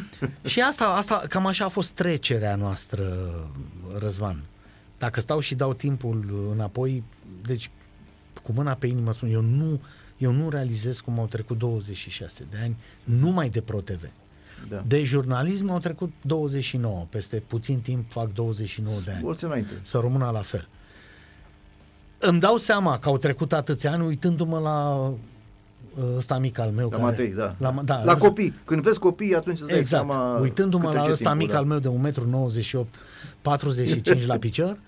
și 0.44 0.60
asta, 0.60 0.84
asta, 0.84 1.22
cam 1.28 1.46
așa 1.46 1.64
a 1.64 1.68
fost 1.68 1.90
trecerea 1.90 2.54
noastră, 2.54 3.28
Răzvan. 3.98 4.42
Dacă 4.98 5.20
stau 5.20 5.40
și 5.40 5.54
dau 5.54 5.72
timpul 5.74 6.48
înapoi, 6.52 7.02
deci 7.46 7.70
cu 8.42 8.52
mâna 8.52 8.74
pe 8.74 8.86
inimă 8.86 9.12
spun, 9.12 9.32
eu 9.32 9.40
nu, 9.40 9.80
eu 10.18 10.32
nu 10.32 10.48
realizez 10.48 11.00
cum 11.00 11.18
au 11.18 11.26
trecut 11.26 11.58
26 11.58 12.46
de 12.50 12.56
ani 12.62 12.76
numai 13.04 13.48
de 13.48 13.60
ProTV. 13.60 14.10
da. 14.68 14.84
De 14.86 15.02
jurnalism 15.02 15.70
au 15.70 15.78
trecut 15.78 16.12
29, 16.20 17.06
peste 17.10 17.42
puțin 17.46 17.80
timp 17.80 18.10
fac 18.10 18.32
29 18.32 18.96
de 19.04 19.10
ani. 19.10 19.22
Mulți 19.22 19.44
înainte. 19.44 19.72
Să 19.82 19.98
rămână 19.98 20.30
la 20.32 20.42
fel. 20.42 20.68
Îmi 22.18 22.40
dau 22.40 22.56
seama 22.56 22.98
că 22.98 23.08
au 23.08 23.18
trecut 23.18 23.52
atâția 23.52 23.92
ani 23.92 24.04
uitându-mă 24.04 24.58
la 24.58 24.94
uh, 24.94 25.14
ăsta 26.16 26.38
mic 26.38 26.58
al 26.58 26.70
meu. 26.70 26.84
La 26.88 26.96
care, 26.96 27.02
Matei, 27.02 27.28
da. 27.34 27.54
La, 27.58 27.74
da, 27.84 27.94
la 28.04 28.12
ăsta- 28.12 28.26
copii. 28.26 28.54
Când 28.64 28.82
vezi 28.82 28.98
copii, 28.98 29.34
atunci 29.34 29.58
îți 29.58 29.68
dai 29.68 29.78
Exact. 29.78 30.08
seama 30.10 30.38
Uitându-mă 30.38 30.84
cât 30.84 30.92
la 30.92 30.98
trece 30.98 31.12
ăsta 31.12 31.30
timpul, 31.30 31.46
mic 31.46 31.52
da. 31.52 31.58
al 31.58 31.64
meu 31.64 31.78
de 31.78 31.88
1,98 31.88 32.78
m, 32.80 32.86
45 33.42 34.26
la 34.26 34.36
picior, 34.36 34.78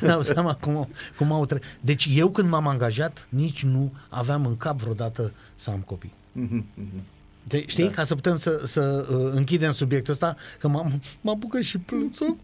îmi 0.00 0.10
dau 0.12 0.22
seama 0.22 0.54
cum, 0.60 0.88
cum 1.16 1.32
au 1.32 1.46
trecut. 1.46 1.66
Deci 1.80 2.08
eu 2.14 2.28
când 2.28 2.48
m-am 2.48 2.66
angajat, 2.66 3.26
nici 3.28 3.64
nu 3.64 3.92
aveam 4.08 4.46
în 4.46 4.56
cap 4.56 4.80
vreodată 4.80 5.32
să 5.54 5.70
am 5.70 5.78
copii. 5.86 6.12
Mhm, 6.32 6.64
mhm. 6.74 7.02
De, 7.48 7.64
știi, 7.66 7.84
da. 7.84 7.90
ca 7.90 8.04
să 8.04 8.14
putem 8.14 8.36
să, 8.36 8.60
să 8.64 9.06
uh, 9.10 9.30
închidem 9.34 9.72
subiectul 9.72 10.12
ăsta, 10.12 10.36
că 10.58 10.68
m-am, 10.68 11.00
m-am 11.20 11.38
bucat 11.38 11.62
și 11.62 11.78
plânsul. 11.78 12.36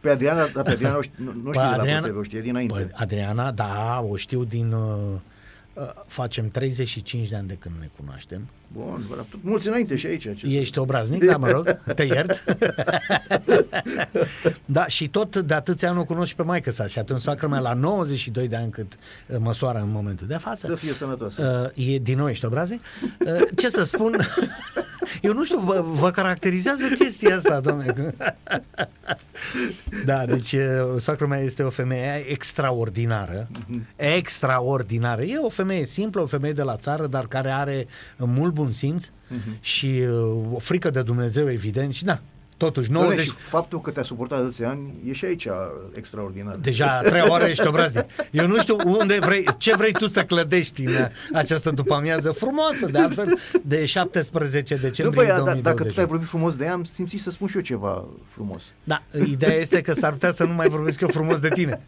Pe 0.00 0.10
Adriana, 0.10 0.46
da, 0.54 0.62
pe 0.62 0.70
Adriana 0.70 0.96
o 0.96 1.02
știe, 1.02 1.14
nu, 1.24 1.32
nu 1.44 1.52
știe 1.52 1.68
de 1.82 1.90
la 1.92 1.98
ProTV, 1.98 2.16
o 2.18 2.22
știe 2.22 2.40
dinainte. 2.40 2.72
Păi, 2.74 2.88
Adriana, 2.94 3.50
da, 3.52 4.04
o 4.10 4.16
știu 4.16 4.44
din... 4.44 4.72
Uh, 4.72 4.80
uh, 4.96 5.18
facem 6.06 6.50
35 6.50 7.28
de 7.28 7.36
ani 7.36 7.48
de 7.48 7.54
când 7.54 7.74
ne 7.80 7.88
cunoaștem. 7.96 8.48
Bun, 8.72 9.04
bă, 9.08 9.14
tot 9.14 9.42
mulți 9.42 9.68
înainte 9.68 9.96
și 9.96 10.06
aici. 10.06 10.22
Ce 10.22 10.46
Ești 10.46 10.78
obraznic, 10.78 11.24
da, 11.24 11.36
mă 11.36 11.50
rog, 11.50 11.80
te 11.94 12.02
iert. 12.02 12.44
da, 14.64 14.86
și 14.86 15.08
tot 15.08 15.36
de 15.36 15.54
atâția 15.54 15.88
ani 15.88 15.98
o 15.98 16.04
cunosc 16.04 16.28
și 16.28 16.34
pe 16.34 16.42
maică 16.42 16.70
sa 16.70 16.86
și 16.86 16.98
atunci 16.98 17.20
soacră 17.20 17.46
mea 17.46 17.60
la 17.60 17.72
92 17.72 18.48
de 18.48 18.56
ani 18.56 18.70
cât 18.70 18.92
uh, 19.26 19.36
măsoară 19.38 19.78
în 19.78 19.90
momentul 19.90 20.26
de 20.26 20.36
față. 20.36 20.66
Să 20.66 20.74
fie 20.74 20.92
sănătoasă. 20.92 21.72
Uh, 21.76 21.94
e 21.94 21.98
din 21.98 22.16
nou 22.16 22.28
ești 22.28 22.44
obraznic? 22.44 22.82
Uh, 23.26 23.40
ce 23.56 23.68
să 23.68 23.82
spun? 23.82 24.16
Eu 25.22 25.32
nu 25.32 25.44
știu, 25.44 25.58
vă, 25.58 25.84
vă 25.86 26.10
caracterizează 26.10 26.88
chestia 26.98 27.36
asta, 27.36 27.60
domnule. 27.60 28.14
da, 30.04 30.26
deci 30.26 30.52
uh, 30.52 30.60
soacră 30.98 31.26
mea 31.26 31.38
este 31.38 31.62
o 31.62 31.70
femeie 31.70 32.24
extraordinară, 32.28 33.48
extraordinară. 33.96 35.22
E 35.22 35.38
o 35.38 35.48
femeie 35.48 35.84
simplă, 35.84 36.20
o 36.20 36.26
femeie 36.26 36.52
de 36.52 36.62
la 36.62 36.76
țară, 36.76 37.06
dar 37.06 37.26
care 37.26 37.50
are 37.50 37.86
mult 38.16 38.54
bun 38.54 38.70
simț 38.70 39.10
și 39.60 40.04
uh, 40.08 40.52
o 40.52 40.58
frică 40.58 40.90
de 40.90 41.02
Dumnezeu, 41.02 41.50
evident, 41.50 41.94
și 41.94 42.04
da, 42.04 42.20
totuși, 42.60 42.90
Doamne, 42.90 43.08
90... 43.14 43.32
și 43.32 43.38
faptul 43.48 43.80
că 43.80 43.90
te-a 43.90 44.02
suportat 44.02 44.38
atâția 44.38 44.68
ani 44.68 44.94
e 45.06 45.12
și 45.12 45.24
aici 45.24 45.48
extraordinar. 45.92 46.56
Deja 46.56 47.00
trei 47.00 47.22
ore 47.28 47.48
ești 47.50 47.66
obraznic. 47.66 48.04
Eu 48.30 48.46
nu 48.46 48.58
știu 48.58 48.76
unde 48.84 49.18
vrei, 49.20 49.46
ce 49.58 49.76
vrei 49.76 49.92
tu 49.92 50.06
să 50.06 50.22
clădești 50.24 50.84
în 50.84 51.08
această 51.32 51.70
după-amiază 51.70 52.30
frumoasă, 52.30 52.86
de 52.86 52.98
altfel, 52.98 53.38
de 53.62 53.84
17 53.84 54.74
nu, 54.74 54.80
decembrie 54.80 55.24
băi, 55.24 55.26
da, 55.26 55.36
2020. 55.36 55.62
dacă 55.76 55.94
tu 55.94 56.00
ai 56.00 56.06
vorbit 56.06 56.28
frumos 56.28 56.56
de 56.56 56.64
ea, 56.64 56.72
am 56.72 56.84
simțit 56.84 57.20
să 57.20 57.30
spun 57.30 57.48
și 57.48 57.56
eu 57.56 57.62
ceva 57.62 58.04
frumos. 58.28 58.62
Da, 58.84 59.02
ideea 59.26 59.54
este 59.54 59.80
că 59.80 59.92
s-ar 59.92 60.12
putea 60.12 60.32
să 60.32 60.44
nu 60.44 60.52
mai 60.52 60.68
vorbesc 60.68 61.00
eu 61.00 61.08
frumos 61.08 61.38
de 61.40 61.48
tine. 61.48 61.80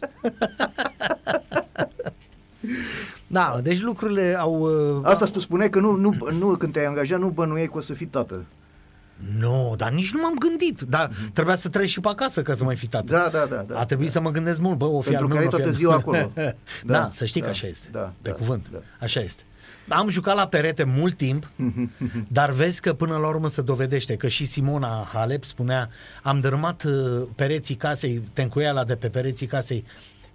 Da, 3.27 3.59
deci 3.63 3.81
lucrurile 3.81 4.35
au... 4.39 4.59
uh, 4.97 5.01
Asta 5.03 5.25
tu 5.25 5.39
spuneai 5.39 5.69
că 5.69 5.79
nu, 5.79 5.95
nu, 5.95 6.13
nu, 6.39 6.47
când 6.47 6.73
te-ai 6.73 6.85
angajat 6.85 7.19
nu 7.19 7.27
bănuiai 7.29 7.65
că 7.67 7.77
o 7.77 7.81
să 7.81 7.93
fii 7.93 8.05
tată. 8.05 8.45
Nu, 9.39 9.73
dar 9.77 9.91
nici 9.91 10.11
nu 10.13 10.21
m-am 10.21 10.35
gândit. 10.39 10.81
Dar 10.81 11.11
trebuia 11.33 11.55
să 11.55 11.69
treci 11.69 11.89
și 11.89 11.99
pe 11.99 12.07
acasă 12.07 12.41
ca 12.41 12.53
să 12.53 12.63
mai 12.63 12.75
fi 12.75 12.87
tată. 12.87 13.11
Da, 13.11 13.29
da, 13.39 13.45
da. 13.55 13.61
da 13.61 13.79
A 13.79 13.85
trebuit 13.85 14.11
să 14.11 14.19
mă 14.21 14.31
gândesc 14.31 14.59
mult, 14.59 14.77
bă, 14.77 14.85
o 14.85 15.01
fi 15.01 15.09
Pentru 15.09 15.25
al 15.25 15.31
că 15.31 15.37
meu, 15.37 15.41
ai 15.41 15.47
o 15.47 15.49
fi 15.49 15.55
toată 15.55 15.69
al- 15.71 15.75
ziua 15.77 15.93
acolo. 15.95 16.31
da, 16.35 16.53
Da, 16.85 17.09
să 17.13 17.25
știi 17.25 17.39
da, 17.41 17.45
că 17.45 17.51
așa 17.51 17.67
este. 17.67 17.87
da, 17.91 18.13
pe 18.21 18.29
da, 18.29 18.35
cuvânt. 18.35 18.67
da. 18.71 18.77
Așa 18.99 19.19
este. 19.19 19.43
Am 19.87 20.09
jucat 20.09 20.35
la 20.35 20.47
perete 20.47 20.83
mult 20.83 21.17
timp, 21.17 21.49
dar 22.27 22.51
vezi 22.51 22.81
că 22.81 22.93
până 22.93 23.17
la 23.17 23.27
urmă 23.27 23.47
se 23.47 23.61
dovedește 23.61 24.15
că 24.15 24.27
și 24.27 24.45
Simona 24.45 25.09
Halep 25.13 25.43
spunea 25.43 25.89
am 26.23 26.39
dărâmat 26.39 26.83
uh, 26.83 27.23
pereții 27.35 27.75
casei, 27.75 28.21
tencuiala 28.33 28.83
de 28.83 28.95
pe 28.95 29.07
pereții 29.07 29.47
casei, 29.47 29.85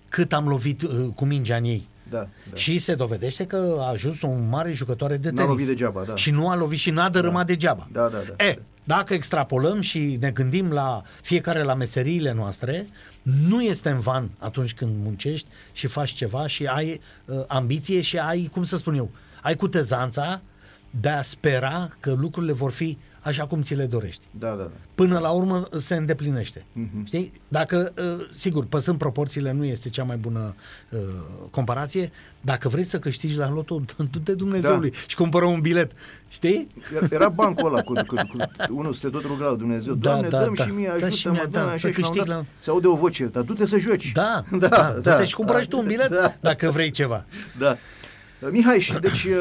cât 0.09 0.33
am 0.33 0.49
lovit 0.49 0.83
uh, 0.83 1.07
cu 1.15 1.25
mingea 1.25 1.57
în 1.57 1.65
ei. 1.65 1.89
Da, 2.11 2.19
da. 2.51 2.57
Și 2.57 2.79
se 2.79 2.95
dovedește 2.95 3.45
că 3.47 3.77
a 3.79 3.89
ajuns 3.89 4.23
un 4.23 4.49
mare 4.49 4.73
jucătoare 4.73 5.17
de 5.17 5.29
N-a 5.29 5.35
tenis. 5.35 5.51
lovit 5.51 5.67
degeaba, 5.67 6.03
da. 6.03 6.17
Și 6.17 6.31
nu 6.31 6.49
a 6.49 6.57
lovit 6.57 6.79
și 6.79 6.91
n-a 6.91 7.09
dărâmat 7.09 7.47
degeaba. 7.47 7.89
Da, 7.93 8.09
da, 8.09 8.19
da. 8.37 8.45
E, 8.45 8.59
dacă 8.85 9.15
extrapolăm 9.15 9.81
și 9.81 10.17
ne 10.21 10.31
gândim 10.31 10.71
la 10.73 11.03
fiecare 11.23 11.63
la 11.63 11.75
meseriile 11.75 12.33
noastre, 12.33 12.87
nu 13.23 13.63
este 13.63 13.89
în 13.91 13.99
van 13.99 14.31
atunci 14.39 14.75
când 14.75 14.93
muncești 15.03 15.47
și 15.73 15.87
faci 15.87 16.11
ceva 16.11 16.47
și 16.47 16.65
ai 16.67 17.01
uh, 17.25 17.45
ambiție 17.47 18.01
și 18.01 18.19
ai, 18.19 18.49
cum 18.53 18.63
să 18.63 18.77
spun 18.77 18.95
eu, 18.95 19.11
ai 19.43 19.55
cutezanța 19.57 20.41
de 20.91 21.09
a 21.09 21.23
spera 21.23 21.89
că 22.01 22.13
lucrurile 22.13 22.53
vor 22.53 22.71
fi 22.71 22.99
așa 23.29 23.47
cum 23.47 23.63
ți 23.63 23.75
le 23.75 23.85
dorești. 23.87 24.23
Da, 24.31 24.49
da, 24.49 24.55
da. 24.55 24.71
Până 24.95 25.19
la 25.19 25.31
urmă 25.31 25.69
se 25.77 25.95
îndeplinește. 25.95 26.65
Mhm. 26.73 27.07
Știi? 27.07 27.33
Dacă, 27.49 27.93
uh, 27.99 28.27
sigur, 28.33 28.65
păsând 28.65 28.99
proporțiile, 28.99 29.53
nu 29.53 29.65
este 29.65 29.89
cea 29.89 30.05
mai 30.05 30.17
bună 30.17 30.55
uh, 30.91 30.99
comparație, 31.51 32.11
dacă 32.41 32.69
vrei 32.69 32.85
să 32.85 32.99
câștigi 32.99 33.37
la 33.37 33.51
loto, 33.51 33.83
du-te 34.13 34.33
Dumnezeului 34.35 34.91
Da. 34.91 34.97
și 35.07 35.17
cumpără 35.17 35.45
un 35.45 35.61
bilet. 35.61 35.93
Știi? 36.29 36.69
Era 37.11 37.29
bancul 37.29 37.67
ăla 37.67 37.81
cu, 37.83 37.93
cu, 37.93 38.15
cu 38.69 38.75
unul 38.79 38.93
se 38.93 39.09
tot 39.09 39.25
ruga 39.25 39.45
la 39.47 39.55
Dumnezeu. 39.55 39.95
Da, 39.95 40.11
Doamne, 40.11 40.29
da, 40.29 40.43
dăm 40.43 40.55
da. 40.57 40.65
și 40.65 40.71
mie, 40.71 40.87
Da, 40.87 40.93
ajută-mă, 41.07 41.15
și 41.15 41.29
mie, 41.29 41.49
da, 41.51 41.61
așa, 41.67 41.77
să 41.77 41.89
și 41.89 42.01
la 42.01 42.07
un 42.07 42.13
câștig 42.13 42.17
dat 42.29 42.37
la- 42.37 42.45
Se 42.61 42.71
aude 42.71 42.87
o 42.87 42.95
voce, 42.95 43.25
dar 43.25 43.43
du-te 43.43 43.67
să 43.67 43.79
joci. 43.79 44.13
Da, 44.13 44.45
da, 44.59 44.69
da, 44.69 44.69
da. 45.03 45.17
da, 45.17 45.25
și 45.25 45.35
cumpără 45.35 45.61
și 45.61 45.69
tu 45.69 45.79
un 45.79 45.87
bilet 45.87 46.09
Da. 46.21 46.35
dacă 46.41 46.71
vrei 46.71 46.91
ceva. 46.91 47.25
Da. 47.59 47.77
Mihai, 48.51 48.81
și 48.81 48.93
deci 48.99 49.25
uh, 49.25 49.35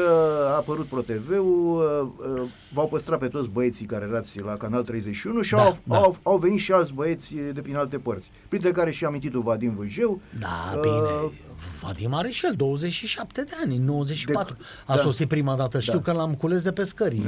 a 0.46 0.56
apărut 0.56 0.86
ProTV-ul, 0.86 1.76
uh, 2.22 2.38
uh, 2.40 2.48
v-au 2.72 2.88
păstrat 2.88 3.18
pe 3.18 3.28
toți 3.28 3.48
băieții 3.48 3.86
care 3.86 4.06
erați 4.08 4.40
la 4.40 4.56
Canal 4.56 4.82
31 4.82 5.42
și 5.42 5.54
Da, 5.54 5.62
au, 5.62 5.78
da. 5.84 5.96
au, 5.96 6.16
au 6.22 6.38
venit 6.38 6.58
și 6.60 6.72
alți 6.72 6.92
băieți 6.92 7.34
de 7.52 7.60
prin 7.60 7.76
alte 7.76 7.98
părți, 7.98 8.30
printre 8.48 8.72
care 8.72 8.90
și 8.90 9.04
amintitul 9.04 9.42
Vadim 9.42 9.74
Vâjeu. 9.76 10.20
Da, 10.38 10.72
Uh, 10.74 10.80
bine. 10.80 11.32
Vadim 11.80 12.14
are 12.14 12.28
și 12.28 12.46
el 12.46 12.54
27 12.56 13.42
de 13.42 13.52
ani, 13.64 13.76
în 13.76 13.84
94. 13.84 14.54
De- 14.54 14.62
A 14.86 14.96
da. 14.96 15.02
sosit 15.02 15.28
prima 15.28 15.56
dată, 15.56 15.80
știu 15.80 15.98
Da. 15.98 16.02
că 16.02 16.12
l-am 16.12 16.34
cules 16.34 16.62
de 16.62 16.72
pe 16.72 16.84
scări. 16.84 17.20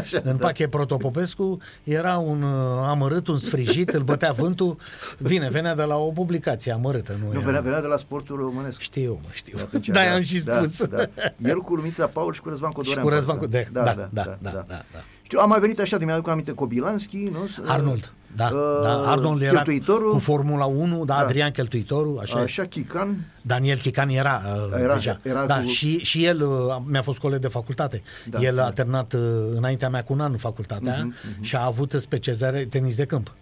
așa, 0.00 0.20
în 0.24 0.36
da. 0.36 0.46
Pache 0.46 0.68
Protopopescu 0.68 1.58
era 1.84 2.16
un 2.18 2.42
uh, 2.42 2.82
amărât, 2.86 3.26
un 3.28 3.38
sfrijit, 3.38 3.88
îl 3.88 4.02
bătea 4.02 4.32
vântul. 4.32 4.76
Bine, 5.22 5.48
venea 5.48 5.74
de 5.74 5.82
la 5.82 5.96
o 5.96 6.10
publicație 6.10 6.72
amărâtă. 6.72 7.16
Nu, 7.20 7.26
Nu, 7.26 7.32
era... 7.32 7.40
venea, 7.44 7.60
venea 7.60 7.80
de 7.80 7.86
la 7.86 7.96
sportul 7.96 8.36
românesc. 8.36 8.78
Știu, 8.78 9.18
mă, 9.22 9.28
știu. 9.32 9.58
Atunci, 9.60 9.88
Da, 9.88 10.00
am 10.14 10.20
și 10.20 10.42
da, 10.42 10.56
spus. 10.56 10.84
Da, 10.86 11.04
El 11.38 11.60
cu 11.60 11.74
Lumița 11.74 12.06
Paul 12.06 12.32
și 12.32 12.40
cu 12.40 12.48
Răzvan 12.48 12.70
Și 12.70 12.76
Codorean. 12.76 13.04
cu 13.04 13.10
Răzvan 13.10 13.36
parcă. 13.38 13.56
cu... 13.56 13.68
Da, 13.72 13.82
da, 13.82 13.92
da, 13.94 14.08
da, 14.12 14.36
da, 14.40 14.50
da, 14.50 14.64
da. 14.68 14.84
Știu, 15.22 15.38
am 15.40 15.48
mai 15.48 15.60
venit 15.60 15.80
așa, 15.80 15.96
de 15.98 16.04
mi-aduc 16.04 16.28
aminte, 16.28 16.52
Kobilanski, 16.52 17.16
nu? 17.32 17.48
Arnold, 17.66 18.12
da, 18.36 18.50
Uh, 18.52 18.82
da, 18.82 19.10
Arnold 19.10 19.40
era 19.42 19.52
Cheltuitorul. 19.52 20.10
cu 20.12 20.18
Formula 20.18 20.64
1, 20.64 21.04
da, 21.04 21.14
Da. 21.14 21.20
Adrian 21.20 21.50
Cheltuitorul, 21.50 22.18
așa, 22.18 22.38
Așa, 22.38 22.64
Chican. 22.64 23.16
Daniel 23.42 23.76
Chican 23.78 24.08
era, 24.08 24.42
uh, 24.72 24.78
Era- 24.80 24.94
deja. 24.94 25.18
era 25.22 25.46
da, 25.46 25.60
cu- 25.60 25.66
și, 25.66 25.98
și 25.98 26.24
el 26.24 26.42
uh, 26.42 26.76
mi-a 26.86 27.02
fost 27.02 27.18
coleg 27.18 27.40
de 27.40 27.48
facultate. 27.48 28.02
Da, 28.30 28.38
el 28.40 28.54
da. 28.54 28.64
a 28.66 28.70
terminat 28.70 29.12
uh, 29.12 29.20
înaintea 29.56 29.88
mea 29.88 30.04
cu 30.04 30.12
un 30.12 30.20
an 30.20 30.32
în 30.32 30.38
facultatea 30.38 30.96
Mhm, 31.04 31.14
și 31.42 31.56
a 31.56 31.64
avut 31.64 31.94
specializare 31.98 32.64
tenis 32.64 32.96
de 32.96 33.04
câmp. 33.04 33.34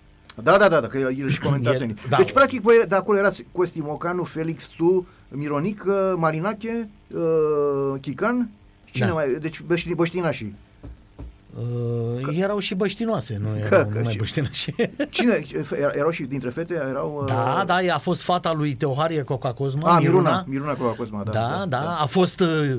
Da, 0.43 0.57
da, 0.57 0.69
da, 0.69 0.81
da, 0.81 0.87
că 0.87 0.99
el, 0.99 1.17
el 1.21 1.29
și 1.29 1.41
comenta 1.41 1.73
El- 1.73 1.79
tenis. 1.79 1.95
da. 2.09 2.17
Deci, 2.17 2.33
practic, 2.33 2.61
voi 2.63 2.75
de 2.89 2.95
acolo 2.95 3.19
erați 3.19 3.45
Costi 3.53 3.81
Mocanu, 3.81 4.23
Felix, 4.25 4.67
tu, 4.77 5.07
Mironică, 5.29 6.15
Marinache, 6.19 6.89
uh, 7.15 7.21
Chican. 8.01 8.51
Cine 8.91 9.07
Da. 9.07 9.13
mai? 9.13 9.37
Deci, 9.41 9.61
băști, 9.61 9.95
băștinașii. 9.95 10.55
Uh, 11.59 12.39
erau 12.39 12.59
și 12.59 12.75
băștinoase, 12.75 13.37
nu 13.43 13.49
Că- 13.49 13.59
erau 13.75 13.87
că 13.87 13.97
numai 13.97 14.13
și- 14.13 14.19
băștinașe. 14.19 14.75
Cine? 15.11 15.45
Erau 15.95 16.11
și 16.11 16.23
dintre 16.23 16.51
fete? 16.51 16.75
Erau... 16.75 17.19
uh, 17.21 17.27
da, 17.27 17.63
da, 17.67 17.83
ea 17.83 17.95
a 17.95 17.99
fost 17.99 18.23
fata 18.23 18.53
lui 18.53 18.75
Teoharie 18.75 19.23
Cocacosma, 19.23 19.95
A, 19.95 19.99
Miruna. 19.99 20.45
Miruna 20.47 20.75
cu 20.75 20.95
Cosma, 20.97 21.23
da. 21.23 21.31
Da, 21.31 21.65
da, 21.69 21.99
a 22.01 22.07
fost, 22.07 22.41
uh, 22.41 22.79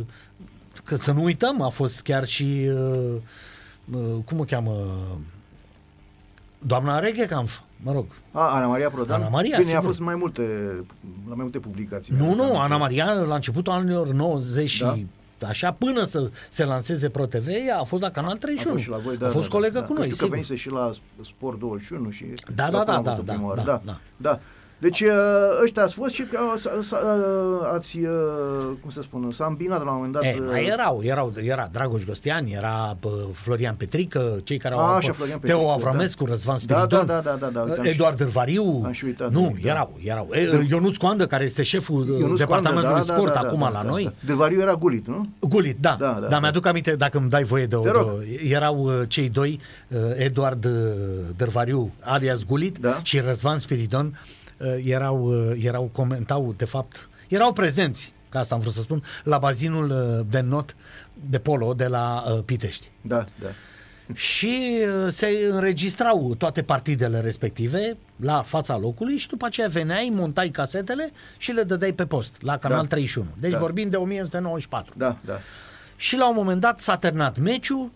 că 0.84 0.96
să 0.96 1.12
nu 1.12 1.24
uităm, 1.24 1.62
a 1.62 1.70
fost 1.70 2.02
chiar 2.02 2.26
și, 2.28 2.70
uh, 2.74 3.14
uh, 3.92 4.00
cum 4.26 4.40
o 4.40 4.44
cheamă, 4.44 4.98
doamna 6.60 7.00
Reghekamp, 7.00 7.50
mă 7.84 7.92
rog. 7.92 8.06
A, 8.32 8.42
Ana 8.56 8.68
Maria 8.68 8.90
Prodan. 8.90 9.22
Ana 9.22 9.30
Maria, 9.30 9.58
Bine, 9.58 9.70
a 9.72 9.74
sigur. 9.76 9.86
fost 9.86 10.00
mai 10.00 10.16
multe, 10.16 10.42
la 11.28 11.34
mai 11.36 11.38
multe 11.44 11.60
publicații. 11.60 12.14
Nu, 12.18 12.24
Mi-am 12.24 12.36
nu, 12.36 12.44
aminte. 12.44 12.62
Ana 12.62 12.78
Maria 12.78 13.06
la 13.14 13.36
începutul 13.36 13.74
anilor 13.74 14.08
90 14.08 14.80
Da. 14.80 14.94
și 14.94 15.06
așa 15.48 15.72
până 15.72 16.04
să 16.04 16.30
se 16.50 16.64
lanseze 16.66 17.10
Pro 17.10 17.26
TV, 17.26 17.48
ea 17.68 17.80
a 17.80 17.84
fost 17.84 18.02
la 18.02 18.10
Canal 18.10 18.32
A 18.32 18.38
31. 18.38 18.72
fost 18.72 18.84
și 18.84 18.90
la 18.90 18.98
voi, 18.98 19.18
da, 19.18 19.28
a 19.28 19.30
fost 19.30 19.50
da, 19.50 19.56
colegă 19.56 19.80
da, 19.80 19.86
cu 19.86 19.94
da. 19.94 20.00
noi, 20.00 20.10
Știu 20.10 20.16
că 20.18 20.24
sigur. 20.24 20.30
venise 20.30 20.56
și 20.56 20.70
la 20.70 20.92
Sport 21.24 21.60
21 21.60 22.10
și... 22.10 22.26
Da, 22.56 22.70
da, 22.70 22.80
acolo 22.80 22.84
da, 22.84 22.96
am 22.96 23.04
da, 23.04 23.12
văzut-o 23.12 23.26
da, 23.26 23.34
prima 23.34 23.48
oară. 23.48 23.62
da, 23.66 23.72
da, 23.72 23.82
da. 23.86 24.00
da. 24.18 24.40
Deci 24.78 25.02
uh, 25.02 25.10
ăștia 25.64 25.84
ați 25.84 25.94
fost 25.94 26.14
și 26.14 26.22
uh, 26.34 26.60
s- 26.60 26.88
s- 26.88 26.92
uh, 26.92 27.70
ați, 27.74 27.98
uh, 27.98 28.08
cum 28.82 28.90
să 28.90 29.02
spun, 29.02 29.32
s-a 29.32 29.46
îmbinat 29.46 29.84
la 29.84 29.90
un 29.90 29.96
moment 29.96 30.14
dat. 30.14 30.24
E, 30.24 30.36
uh, 30.40 30.46
mai 30.52 30.66
erau, 30.66 31.02
erau, 31.04 31.34
era 31.44 31.70
Dragoș 31.72 32.04
Gostian, 32.04 32.46
era 32.46 32.98
bă, 33.02 33.10
Florian 33.34 33.76
Petrică, 33.76 34.40
cei 34.44 34.58
care 34.58 34.74
au 34.74 34.80
A, 34.80 34.84
avut 34.84 34.98
așa, 34.98 35.14
Florian 35.14 35.40
Petrică, 35.40 35.58
Teo 35.60 35.72
Avramescu, 35.72 36.24
da. 36.24 36.30
Răzvan 36.30 36.58
Da, 36.66 36.76
Spiridon, 36.76 37.06
da, 37.06 37.20
da, 37.20 37.36
da, 37.40 37.48
da, 37.48 37.62
uite, 37.62 37.80
am 37.80 37.86
Eduard 37.86 38.18
Dârvariu, 38.18 38.82
am 38.86 38.92
și 38.92 39.06
uitat 39.06 39.32
nu, 39.32 39.40
de 39.42 39.54
ei, 39.56 39.62
da. 39.64 39.70
erau, 39.70 39.94
erau. 40.04 40.28
E, 40.32 40.66
Ionuț 40.70 40.96
Coandă, 40.98 41.26
care 41.28 41.44
este 41.44 41.64
șeful 41.64 42.08
Ionuț 42.20 42.38
departamentului 42.38 42.90
Coandă, 42.90 43.08
da, 43.08 43.14
sport 43.14 43.34
da, 43.34 43.42
da, 43.42 43.48
acum 43.48 43.60
da, 43.60 43.70
la 43.70 43.82
da, 43.84 43.90
noi, 43.90 44.04
Da. 44.04 44.12
Dârvariu 44.26 44.60
era 44.62 44.74
gulit, 44.74 45.08
nu? 45.08 45.26
Gulit, 45.40 45.78
da, 45.80 45.96
Da, 46.00 46.06
da, 46.06 46.14
da, 46.14 46.20
dar 46.20 46.30
da. 46.30 46.40
mi-aduc 46.40 46.66
aminte, 46.66 46.96
dacă 46.96 47.18
îmi 47.18 47.30
dai 47.30 47.44
voie 47.44 47.66
de 47.66 47.76
o... 47.76 47.82
Te 47.82 47.92
rog. 47.92 48.20
de- 48.20 48.40
erau 48.50 48.78
uh, 48.86 49.02
cei 49.08 49.30
doi, 49.30 49.60
uh, 49.88 49.98
Eduard 50.16 50.66
uh, 50.66 50.72
Dărvariu, 51.36 51.92
alias 52.00 52.44
Gulit, 52.44 52.78
Da. 52.78 53.00
și 53.04 53.20
Răzvan 53.20 53.58
Spiridon, 53.60 54.06
uh, 54.06 54.44
erau, 54.84 55.50
uh, 55.50 55.64
erau, 55.66 55.90
comentau, 55.92 56.54
de 56.58 56.66
fapt, 56.66 57.10
erau 57.28 57.54
prezenți, 57.54 58.14
ca 58.30 58.40
asta 58.40 58.56
am 58.56 58.62
vrut 58.62 58.74
să 58.74 58.82
spun, 58.82 59.04
la 59.24 59.38
bazinul 59.38 59.90
uh, 60.20 60.26
de 60.30 60.40
not 60.40 60.76
de 61.30 61.40
polo 61.40 61.74
de 61.74 61.88
la 61.88 62.24
uh, 62.28 62.40
Pitești. 62.46 62.90
Da, 63.02 63.26
da. 63.42 63.48
Și 64.14 64.82
uh, 65.06 65.12
se 65.12 65.28
înregistrau 65.52 66.36
toate 66.38 66.62
partidele 66.62 67.20
respective 67.20 67.98
la 68.16 68.42
fața 68.42 68.78
locului 68.78 69.18
și 69.18 69.28
după 69.28 69.46
aceea 69.46 69.68
veneai, 69.68 70.10
montai 70.14 70.50
casetele 70.50 71.10
și 71.38 71.52
le 71.52 71.64
dădeai 71.64 71.94
pe 71.94 72.06
post 72.06 72.36
la 72.42 72.58
Canal 72.58 72.82
Da. 72.82 72.88
31. 72.88 73.28
Deci 73.40 73.52
Da. 73.52 73.58
vorbim 73.58 73.90
de 73.90 73.96
1994. 73.98 74.94
Da, 74.98 75.18
da. 75.26 75.40
Și 75.96 76.18
la 76.18 76.30
un 76.30 76.36
moment 76.36 76.62
dat 76.62 76.82
s-a 76.82 76.98
terminat 76.98 77.38
meciul, 77.40 77.92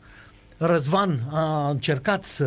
Răzvan 0.62 1.20
a 1.32 1.70
încercat 1.70 2.26
să, 2.26 2.46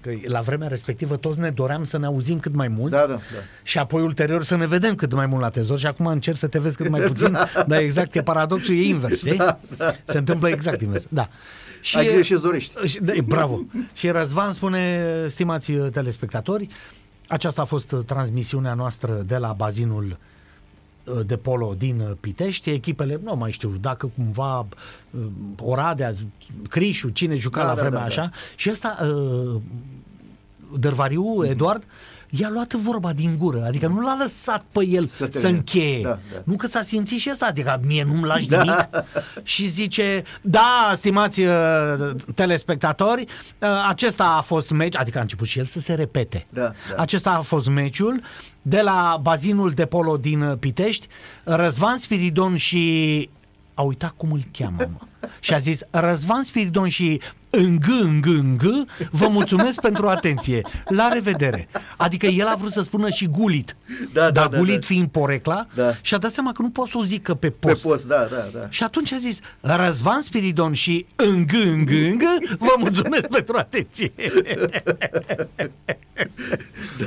că 0.00 0.10
la 0.24 0.40
vremea 0.40 0.68
respectivă 0.68 1.16
toți 1.16 1.38
ne 1.38 1.50
doream 1.50 1.84
să 1.84 1.98
ne 1.98 2.06
auzim 2.06 2.38
cât 2.38 2.54
mai 2.54 2.68
mult 2.68 2.90
Da, 2.90 2.98
da, 2.98 3.06
da. 3.06 3.18
și 3.62 3.78
apoi 3.78 4.02
ulterior 4.02 4.44
să 4.44 4.56
ne 4.56 4.66
vedem 4.66 4.94
cât 4.94 5.12
mai 5.12 5.26
mult 5.26 5.40
la 5.42 5.48
tezor 5.48 5.78
și 5.78 5.86
acum 5.86 6.06
încerc 6.06 6.36
să 6.36 6.46
te 6.46 6.58
vezi 6.58 6.76
cât 6.76 6.88
mai 6.88 7.00
puțin, 7.10 7.38
dar 7.66 7.80
exact, 7.80 8.14
e 8.14 8.22
paradoxul, 8.22 8.74
e 8.74 8.82
invers, 8.82 9.18
știi? 9.24 9.42
Se 10.04 10.18
întâmplă 10.18 10.48
exact 10.48 10.80
invers, 10.80 11.06
da. 11.08 11.28
Și, 11.80 11.96
Ai 11.96 12.04
grijă 12.06 12.22
ce 12.22 12.36
dorești. 12.42 12.86
și, 12.86 13.00
da, 13.00 13.12
bravo. 13.24 13.60
Și 13.94 14.08
Răzvan 14.08 14.52
spune, 14.52 15.04
stimați 15.28 15.72
uh, 15.72 15.90
telespectatori, 15.90 16.68
aceasta 17.28 17.62
a 17.62 17.64
fost 17.64 17.92
uh, 17.92 18.00
transmisiunea 18.06 18.74
noastră 18.74 19.22
de 19.26 19.36
la 19.36 19.52
bazinul 19.52 20.04
uh, 20.04 20.16
de 21.26 21.36
polo 21.36 21.74
din 21.78 22.00
uh, 22.00 22.10
Pitești, 22.20 22.70
echipele, 22.70 23.20
nu 23.24 23.36
mai 23.36 23.50
știu, 23.52 23.76
dacă 23.80 24.10
cumva 24.16 24.58
uh, 24.58 25.20
Oradea, 25.62 26.14
Crișu, 26.68 27.08
cine 27.08 27.34
juca 27.34 27.60
Da, 27.60 27.66
la 27.66 27.74
da, 27.74 27.80
vremea 27.80 27.98
da, 27.98 28.04
așa, 28.04 28.30
și 28.56 28.70
ăsta, 28.70 28.98
uh, 29.02 29.60
Dărvariu, 30.78 31.44
Eduard, 31.44 31.84
i-a 32.40 32.48
luat 32.50 32.72
vorba 32.72 33.12
din 33.12 33.36
gură, 33.38 33.64
adică 33.66 33.86
nu 33.86 34.00
l-a 34.00 34.16
lăsat 34.20 34.64
pe 34.72 34.86
el 34.86 35.06
Să 35.06 35.16
să, 35.16 35.26
te- 35.26 35.38
să 35.38 35.46
încheie. 35.46 36.02
da, 36.02 36.08
da. 36.08 36.40
Nu 36.44 36.56
că 36.56 36.66
s-a 36.66 36.82
simțit 36.82 37.18
și 37.20 37.28
ăsta, 37.32 37.46
adică 37.46 37.80
mie 37.86 38.04
nu-mi 38.04 38.24
lași 38.26 38.48
nimic. 38.50 38.88
Și 39.42 39.66
zice, 39.66 40.22
da, 40.42 40.92
stimați 40.94 41.40
uh, 41.40 41.52
telespectatori, 42.34 43.22
uh, 43.58 43.68
acesta 43.88 44.24
a 44.24 44.40
fost 44.40 44.70
meci, 44.70 44.96
adică 44.96 45.18
a 45.18 45.20
început 45.20 45.46
și 45.46 45.58
el 45.58 45.64
să 45.64 45.80
se 45.80 45.94
repete. 45.94 46.44
Da, 46.50 46.60
da. 46.60 46.72
Acesta 47.02 47.30
a 47.30 47.40
fost 47.40 47.68
meciul 47.68 48.20
de 48.62 48.80
la 48.80 49.18
bazinul 49.22 49.70
de 49.70 49.86
polo 49.86 50.16
din 50.16 50.40
uh, 50.42 50.58
Pitești, 50.58 51.06
Răzvan 51.44 51.96
Spiridon 51.96 52.56
și 52.56 53.28
a 53.74 53.82
uitat 53.82 54.10
cum 54.16 54.32
îl 54.32 54.42
cheamă, 54.52 54.76
mă. 54.78 55.06
Și 55.40 55.54
a 55.54 55.58
zis, 55.58 55.80
Răzvan 55.90 56.42
Spiridon 56.42 56.88
și 56.88 57.20
îngâ, 57.50 57.92
îngâ, 58.02 58.30
îngâ, 58.30 58.82
vă 59.10 59.28
mulțumesc 59.28 59.80
pentru 59.88 60.08
atenție. 60.08 60.60
La 60.88 61.08
revedere. 61.12 61.68
Adică 61.96 62.26
el 62.26 62.46
a 62.46 62.54
vrut 62.54 62.72
să 62.72 62.82
spună 62.82 63.10
și 63.10 63.26
gulit. 63.26 63.76
Da, 64.12 64.20
da, 64.20 64.30
dar 64.30 64.48
da, 64.48 64.58
gulit 64.58 64.80
da. 64.80 64.86
fiind 64.86 65.08
porecla 65.08 65.66
Da. 65.74 65.92
și 66.00 66.14
a 66.14 66.18
dat 66.18 66.32
seama 66.32 66.52
că 66.52 66.62
nu 66.62 66.70
pot 66.70 66.88
să 66.88 66.98
o 66.98 67.04
zică 67.04 67.34
pe 67.34 67.50
Pe 67.50 67.68
post. 67.68 67.82
post, 67.82 68.06
da, 68.06 68.28
da, 68.30 68.58
da. 68.60 68.66
Și 68.68 68.82
atunci 68.82 69.12
a 69.12 69.16
zis, 69.18 69.38
Răzvan 69.60 70.20
Spiridon 70.22 70.72
și 70.72 71.06
îngâ, 71.16 71.58
îngâ, 71.62 71.94
îngâ, 72.10 72.36
vă 72.58 72.74
mulțumesc 72.78 73.26
pentru 73.36 73.56
atenție. 73.56 74.12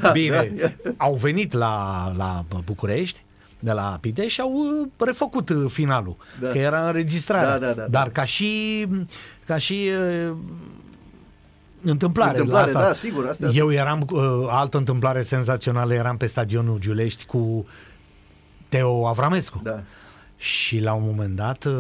Da, 0.01 0.09
Bine, 0.11 0.53
au 0.97 1.16
venit 1.16 1.53
la, 1.53 2.11
la 2.18 2.45
București, 2.66 3.24
de 3.66 3.72
la 3.72 3.97
Pitești 4.01 4.32
și 4.32 4.41
au 4.41 4.51
uh, 4.53 4.88
refăcut 4.97 5.49
uh, 5.49 5.66
finalul, 5.68 6.16
Da. 6.41 6.47
că 6.47 6.57
era 6.57 6.88
înregistrarea. 6.88 7.59
Da, 7.59 7.66
da, 7.68 7.74
da, 7.74 7.86
Dar 7.88 8.05
da. 8.05 8.11
ca 8.11 8.26
și, 8.26 8.86
ca 9.45 9.57
și 9.57 9.89
uh, 10.28 10.36
întâmplare. 11.84 12.32
Întâmplare, 12.38 12.72
la 12.72 12.80
asta. 12.80 12.89
da, 12.91 12.95
sigur, 12.95 13.28
asta- 13.28 13.49
Eu 13.53 13.72
eram, 13.72 14.07
uh, 14.11 14.22
altă 14.49 14.78
întâmplare 14.78 15.22
senzațională, 15.22 15.93
eram 15.93 16.18
pe 16.18 16.26
stadionul 16.26 16.80
Giulești 16.80 17.26
cu 17.26 17.66
Teo 18.70 19.07
Avramescu. 19.07 19.59
Da. 19.63 19.80
Și 20.38 20.80
la 20.80 20.93
un 20.93 21.03
moment 21.05 21.36
dat 21.36 21.63
uh, 21.66 21.74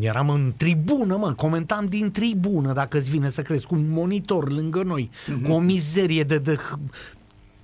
eram 0.00 0.30
în 0.30 0.52
tribună, 0.56 1.16
mă, 1.16 1.32
comentam 1.32 1.86
din 1.86 2.10
tribună, 2.10 2.72
dacă 2.72 2.96
îți 2.96 3.10
vine 3.10 3.28
să 3.28 3.42
crezi, 3.42 3.66
cu 3.66 3.74
un 3.74 3.84
monitor 3.90 4.52
lângă 4.52 4.82
noi, 4.82 5.10
cu 5.44 5.52
o 5.52 5.58
mizerie 5.58 6.22
de, 6.22 6.38
de 6.38 6.54
h- 6.54 6.78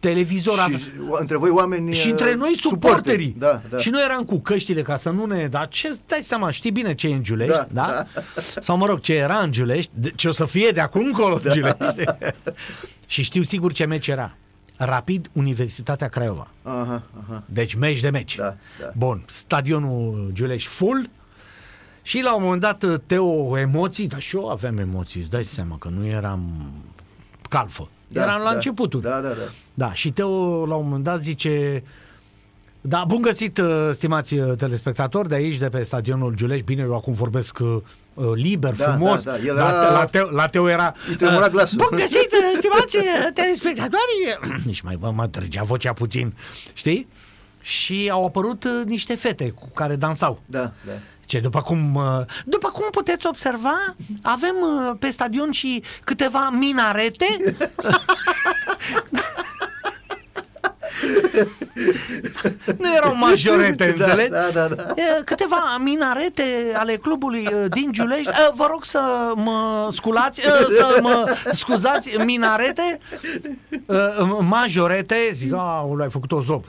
televizor. 0.09 0.67
Mhm. 0.69 0.79
Și 0.79 0.87
o- 1.09 1.17
între 1.21 1.37
voi 1.37 1.51
oameni 1.51 1.95
și 1.95 2.11
între 2.11 2.29
uh, 2.31 2.35
noi 2.37 2.57
suporterii. 2.61 3.35
Da, 3.39 3.63
da. 3.71 3.79
Și 3.79 3.91
noi 3.91 4.03
eram 4.05 4.25
cu 4.25 4.39
căștile 4.41 4.83
ca 4.83 4.97
să 4.97 5.11
nu 5.11 5.25
ne... 5.27 5.47
Dar 5.47 5.69
ce 5.69 5.89
dai 6.07 6.19
seama, 6.23 6.51
știi 6.51 6.71
bine 6.71 6.95
ce 6.95 7.09
e 7.09 7.15
în 7.15 7.23
Giulești, 7.23 7.53
da? 7.53 7.67
Da, 7.73 8.07
da? 8.15 8.23
Sau 8.61 8.77
mă 8.77 8.87
rog, 8.87 9.01
ce 9.01 9.15
era 9.15 9.37
în 9.39 9.53
Giulești, 9.53 9.91
de- 9.95 10.13
ce 10.17 10.29
o 10.29 10.33
să 10.33 10.45
fie 10.45 10.71
de 10.71 10.81
acum 10.81 11.05
încolo 11.05 11.39
Da. 11.39 11.51
în 11.51 11.55
Giulești. 11.57 12.05
și 13.07 13.23
știu 13.23 13.43
sigur 13.43 13.73
ce 13.73 13.85
meci 13.85 14.09
era. 14.09 14.35
Rapid 14.77 15.29
Universitatea 15.33 16.09
Craiova. 16.09 16.49
Aha, 16.63 17.03
aha. 17.27 17.43
Deci 17.47 17.75
meci 17.75 18.01
de 18.01 18.11
meci. 18.11 18.37
Da, 18.37 18.57
da. 18.81 18.91
Bun, 18.97 19.25
stadionul 19.31 20.31
Giulești 20.33 20.69
full 20.69 21.11
și 22.03 22.21
la 22.21 22.35
un 22.37 22.43
moment 22.43 22.61
dat 22.61 22.85
Teo 23.07 23.59
emoții, 23.59 24.07
dar 24.07 24.21
și 24.21 24.37
eu 24.37 24.49
aveam 24.49 24.79
emoții, 24.79 25.21
îți 25.21 25.31
dai 25.31 25.45
seama 25.45 25.77
că 25.79 25.89
nu 25.89 26.07
eram 26.07 26.73
calfă. 27.49 27.89
Da, 28.13 28.23
eram 28.23 28.39
la 28.43 28.49
da. 28.49 28.55
începuturi. 28.55 29.03
Da, 29.03 29.21
da, 29.21 29.29
da. 29.29 29.35
Da, 29.75 29.93
și 29.93 30.11
Teo 30.13 30.67
la 30.67 30.75
un 30.75 30.85
moment 30.85 31.05
dat 31.05 31.21
zice 31.21 31.83
da, 32.85 33.05
bun 33.07 33.23
găsit, 33.23 33.59
uh, 33.59 33.89
stimați 33.93 34.35
uh, 34.35 34.57
telespectatori 34.57 35.29
de 35.29 35.35
aici, 35.35 35.57
de 35.57 35.69
pe 35.69 35.83
stadionul 35.83 36.35
Giulești. 36.35 36.65
Bine, 36.65 36.83
eu 36.83 36.95
acum 36.97 37.13
vorbesc 37.13 37.59
uh, 37.61 37.77
uh, 38.15 38.31
liber, 38.35 38.75
Da, 38.75 38.85
frumos. 38.85 39.23
da, 39.23 39.31
da. 39.31 39.39
El 39.47 39.55
la, 39.55 39.61
era- 39.69 39.91
la, 39.93 40.05
Teo, 40.05 40.31
la 40.31 40.47
Teo 40.49 40.69
era... 40.69 40.95
Îi 41.09 41.15
tremura 41.15 41.49
glasul. 41.49 41.79
Bun 41.79 41.99
găsit, 41.99 42.33
uh, 42.33 42.57
stimați 42.59 42.97
uh, 42.97 43.03
telespectatori! 43.35 44.39
Nici 44.65 44.81
mai 44.81 44.97
mă, 45.01 45.13
mă 45.15 45.27
trăgea 45.27 45.63
vocea 45.63 45.93
puțin, 45.93 46.35
știi? 46.73 47.09
și 47.65 48.09
au 48.13 48.27
apărut 48.27 48.65
uh, 48.65 48.71
niște 48.87 49.15
fete 49.15 49.51
cu 49.51 49.69
care 49.75 49.97
dansau. 49.97 50.41
Da, 50.47 50.73
da. 50.87 50.93
Ce, 51.33 51.41
după 51.41 51.63
cum, 51.63 51.95
uh, 51.95 52.21
după 52.45 52.69
cum 52.69 52.85
puteți 52.91 53.27
observa, 53.27 53.95
avem 54.23 54.55
uh, 54.61 54.97
pe 54.99 55.11
stadion 55.11 55.51
și 55.51 55.83
câteva 56.05 56.51
minarete. 56.51 57.27
nu 62.79 62.95
erau 62.97 63.17
majorete, 63.17 63.85
înțelegi? 63.97 64.31
Da, 64.31 64.49
da, 64.53 64.67
da. 64.69 64.83
E, 64.97 65.23
Câteva 65.25 65.77
minarete 65.81 66.45
ale 66.75 66.97
clubului 66.97 67.47
uh, 67.53 67.65
din 67.71 67.93
Giulești. 67.93 68.29
E, 68.29 68.53
Vă 68.55 68.67
rog 68.71 68.85
să 68.85 69.33
mă 69.35 69.89
sculați, 69.93 70.41
e, 70.41 70.45
să 70.69 70.99
mă 71.03 71.37
scuzați, 71.53 72.17
minarete, 72.25 72.99
e, 73.71 73.79
majorete. 74.41 75.17
Zic, 75.33 75.53
aoleu, 75.53 76.05
ai 76.05 76.11
făcut 76.11 76.33
o 76.33 76.41
zob. 76.41 76.65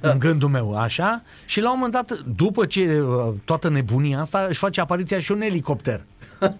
Da. 0.00 0.10
În 0.10 0.18
gândul 0.18 0.48
meu, 0.48 0.78
așa 0.78 1.22
Și 1.44 1.60
la 1.60 1.68
un 1.70 1.74
moment 1.74 1.92
dat, 1.92 2.18
după 2.36 2.66
ce 2.66 3.00
uh, 3.00 3.32
Toată 3.44 3.68
nebunia 3.68 4.20
asta, 4.20 4.46
își 4.48 4.58
face 4.58 4.80
apariția 4.80 5.18
și 5.18 5.32
un 5.32 5.40
elicopter 5.40 6.00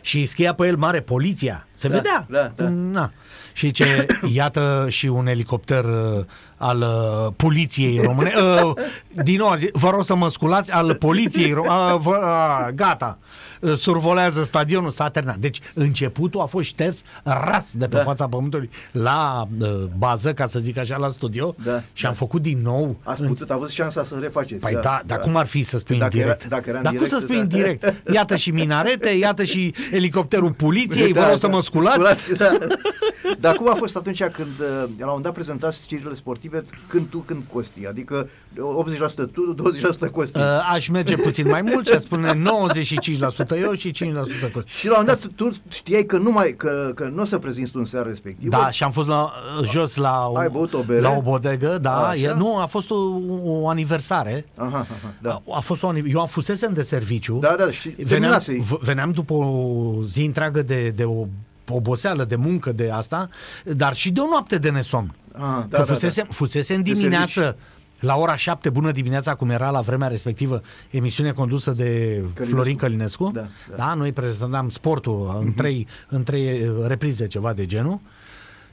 Și 0.00 0.26
scria 0.26 0.54
pe 0.54 0.66
el 0.66 0.76
mare 0.76 1.00
Poliția 1.00 1.66
Se 1.72 1.88
Da, 1.88 1.94
vedea 1.96 2.26
da, 2.28 2.52
da. 2.56 2.68
Na. 2.68 3.12
Și 3.58 3.70
ce 3.70 4.06
iată 4.40 4.86
și 4.88 5.06
un 5.06 5.26
elicopter 5.26 5.84
uh, 5.84 6.24
al 6.56 6.78
uh, 6.80 7.32
poliției 7.36 8.00
române. 8.04 8.32
Uh, 8.62 8.72
din 9.22 9.36
nou, 9.36 9.48
a 9.48 9.56
zis, 9.56 9.68
vă 9.72 9.90
rog 9.90 10.04
să 10.04 10.14
mă 10.14 10.28
sculați, 10.28 10.72
al 10.72 10.94
poliției 10.94 11.52
române. 11.52 11.92
Uh, 11.92 11.98
vă, 12.00 12.20
uh, 12.22 12.74
gata. 12.74 13.18
Uh, 13.60 13.76
survolează 13.76 14.42
stadionul, 14.42 14.90
s-a 14.90 15.08
terminat. 15.08 15.36
Deci 15.36 15.60
începutul 15.74 16.40
a 16.40 16.44
fost 16.44 16.66
șters 16.66 17.02
ras 17.22 17.72
de 17.74 17.86
pe 17.88 17.96
Da. 17.96 18.02
fața 18.02 18.28
pământului 18.28 18.70
la 18.92 19.48
uh, 19.60 19.68
bază, 19.98 20.32
ca 20.34 20.46
să 20.46 20.58
zic 20.58 20.78
așa, 20.78 20.96
la 20.96 21.08
studio 21.08 21.54
Da, 21.64 21.82
și 21.92 22.06
am 22.06 22.12
da. 22.12 22.18
făcut 22.18 22.42
din 22.42 22.58
nou 22.62 22.96
Ați 23.02 23.22
putut, 23.22 23.50
aveți 23.50 23.74
șansa 23.74 24.04
să 24.04 24.16
refaceți. 24.20 24.60
Păi 24.60 24.72
da, 24.72 24.80
da, 24.80 25.00
dar 25.06 25.18
cum 25.18 25.36
ar 25.36 25.46
fi 25.46 25.62
să 25.62 25.78
spui 25.78 25.98
Dacă 25.98 26.16
în 26.16 26.20
era- 26.22 26.32
direct? 26.32 26.48
dacă 26.50 26.68
era 26.68 26.76
în 26.78 26.82
dar 26.84 26.92
cum 26.92 27.00
direct, 27.02 27.18
să 27.20 27.24
spui 27.26 27.36
da. 27.36 27.42
în 27.42 27.48
direct? 27.48 27.94
Iată 28.12 28.36
și 28.36 28.50
minarete, 28.50 29.08
iată 29.08 29.44
și 29.44 29.74
elicopterul 29.92 30.52
poliției, 30.52 31.12
vă 31.12 31.20
Da, 31.20 31.28
rog 31.28 31.38
să 31.38 31.46
da. 31.46 31.52
mă 31.52 31.62
sculați. 31.62 32.32
da. 32.34 32.58
Dar 33.40 33.54
cum 33.54 33.70
a 33.70 33.74
fost 33.74 33.96
atunci 33.96 34.22
când, 34.24 34.48
uh, 34.60 34.66
la 34.68 34.82
un 34.84 34.86
moment 35.06 35.22
dat, 35.22 35.32
prezentați 35.32 35.82
știrile 35.82 36.14
sportive, 36.14 36.64
când 36.88 37.06
tu, 37.08 37.18
când 37.18 37.42
Costi? 37.52 37.86
Adică 37.86 38.28
80% 38.56 39.26
tu, 39.32 39.54
20% 39.54 40.10
Costi. 40.12 40.38
Uh, 40.38 40.44
aș 40.72 40.88
merge 40.88 41.16
puțin 41.16 41.48
mai 41.48 41.62
mult 41.62 41.86
și 41.86 41.92
aș 41.92 42.00
spune 42.02 42.32
95% 43.44 43.47
eu 43.56 43.72
și 43.72 43.90
5% 43.90 44.52
Costi. 44.52 44.70
Și 44.70 44.86
la 44.86 44.98
un 44.98 45.04
moment 45.06 45.20
dat 45.22 45.30
tu 45.34 45.50
știai 45.68 46.02
că 46.04 46.16
nu 46.18 46.30
mai 46.30 46.54
că, 46.56 46.92
că 46.94 47.10
nu 47.14 47.22
o 47.22 47.24
să 47.24 47.38
prezinți 47.38 47.70
tu 47.70 47.78
în 47.78 47.84
seara 47.84 48.08
respectivă. 48.08 48.50
Da, 48.56 48.70
și 48.70 48.82
am 48.84 48.90
fost 48.90 49.08
la, 49.08 49.32
jos 49.70 49.96
la, 49.96 50.28
o- 50.32 50.36
Ai 50.36 50.48
băut 50.48 50.72
o 50.72 50.82
bere? 50.82 51.00
la 51.00 51.10
o 51.16 51.20
bodegă, 51.20 51.78
da, 51.80 52.06
Așa. 52.06 52.16
e, 52.20 52.32
nu, 52.34 52.56
a 52.58 52.66
fost 52.66 52.90
o, 52.90 52.96
o 53.44 53.68
aniversare. 53.68 54.44
Aha, 54.56 54.68
aha, 54.78 55.14
da. 55.22 55.30
A, 55.30 55.42
a 55.56 55.60
fost 55.60 55.82
o, 55.82 55.88
aniv- 55.92 56.12
eu 56.12 56.20
am 56.20 56.26
fusesem 56.26 56.72
de 56.74 56.82
serviciu. 56.82 57.38
Da, 57.38 57.54
da, 57.58 57.70
și 57.70 57.88
veneam, 57.88 58.08
terminasei. 58.08 58.58
v- 58.58 58.78
veneam 58.84 59.10
după 59.10 59.32
o 59.34 59.94
zi 60.04 60.24
întreagă 60.24 60.62
de, 60.62 60.88
de 60.88 61.04
o 61.04 61.26
oboseală, 61.70 62.24
de 62.24 62.36
muncă, 62.36 62.72
de 62.72 62.90
asta, 62.90 63.28
dar 63.64 63.94
și 63.94 64.10
de 64.10 64.20
o 64.20 64.26
noapte 64.30 64.58
de 64.58 64.70
nesomn. 64.70 65.14
Aha, 65.32 65.66
Că 65.70 65.82
fusesem, 65.82 66.26
fusesem 66.30 66.82
De 66.82 66.92
dimineață 66.92 67.56
la 68.00 68.16
ora 68.16 68.36
7, 68.36 68.70
bună 68.70 68.90
dimineața, 68.90 69.34
cum 69.34 69.50
era 69.50 69.70
la 69.70 69.80
vremea 69.80 70.08
respectivă, 70.08 70.62
emisiune 70.90 71.32
condusă 71.32 71.70
de 71.70 71.84
Călinescu. 71.84 72.44
Florin 72.44 72.76
Călinescu. 72.76 73.30
Da, 73.34 73.40
da. 73.40 73.76
da 73.76 73.94
noi 73.94 74.12
prezentam 74.12 74.68
sportul 74.68 75.38
în 75.40 75.54
trei, 75.54 75.86
în 76.08 76.22
trei 76.22 76.68
uh, 76.68 76.86
reprize, 76.86 77.26
ceva 77.26 77.52
de 77.52 77.66
genul. 77.66 78.00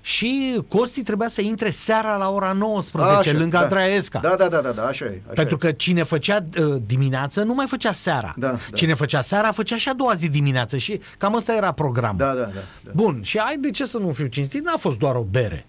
Și 0.02 0.62
Costi 0.68 1.04
trebuia 1.04 1.28
să 1.28 1.42
intre 1.42 1.70
seara 1.70 2.16
la 2.16 2.30
ora 2.30 2.52
19, 2.52 3.14
Așa, 3.30 3.38
lângă 3.38 3.58
da. 3.58 3.64
Andreesca. 3.64 4.20
Da, 4.20 4.36
da, 4.38 4.48
da, 4.48 4.62
da, 4.62 4.72
da, 4.72 4.86
așa 4.86 5.06
e. 5.06 5.22
Așa 5.24 5.34
Pentru 5.34 5.56
e. 5.56 5.58
că 5.58 5.72
cine 5.72 6.04
făcea 6.04 6.46
uh, 6.60 6.82
dimineață 6.86 7.44
nu 7.44 7.54
mai 7.54 7.66
făcea 7.68 7.92
seara. 7.92 8.34
Da, 8.38 8.48
da. 8.48 8.58
Cine 8.74 8.94
făcea 8.94 9.22
seara 9.22 9.52
făcea 9.52 9.78
și 9.78 9.90
a 9.90 9.94
doua 9.94 10.14
zi 10.14 10.30
dimineață 10.30 10.78
și 10.78 11.00
cam 11.18 11.34
ăsta 11.34 11.56
era 11.56 11.72
programul. 11.72 12.18
Da, 12.18 12.34
da, 12.34 12.42
da. 12.42 12.50
da. 12.84 12.92
Bun, 12.94 13.20
și 13.24 13.38
ai 13.38 13.58
de 13.58 13.72
ce 13.72 13.86
să 13.86 13.98
nu 13.98 14.12
fiu 14.12 14.26
cinstit? 14.26 14.66
N-a 14.66 14.78
fost 14.78 14.98
doar 14.98 15.16
o 15.16 15.24
bere. 15.24 15.66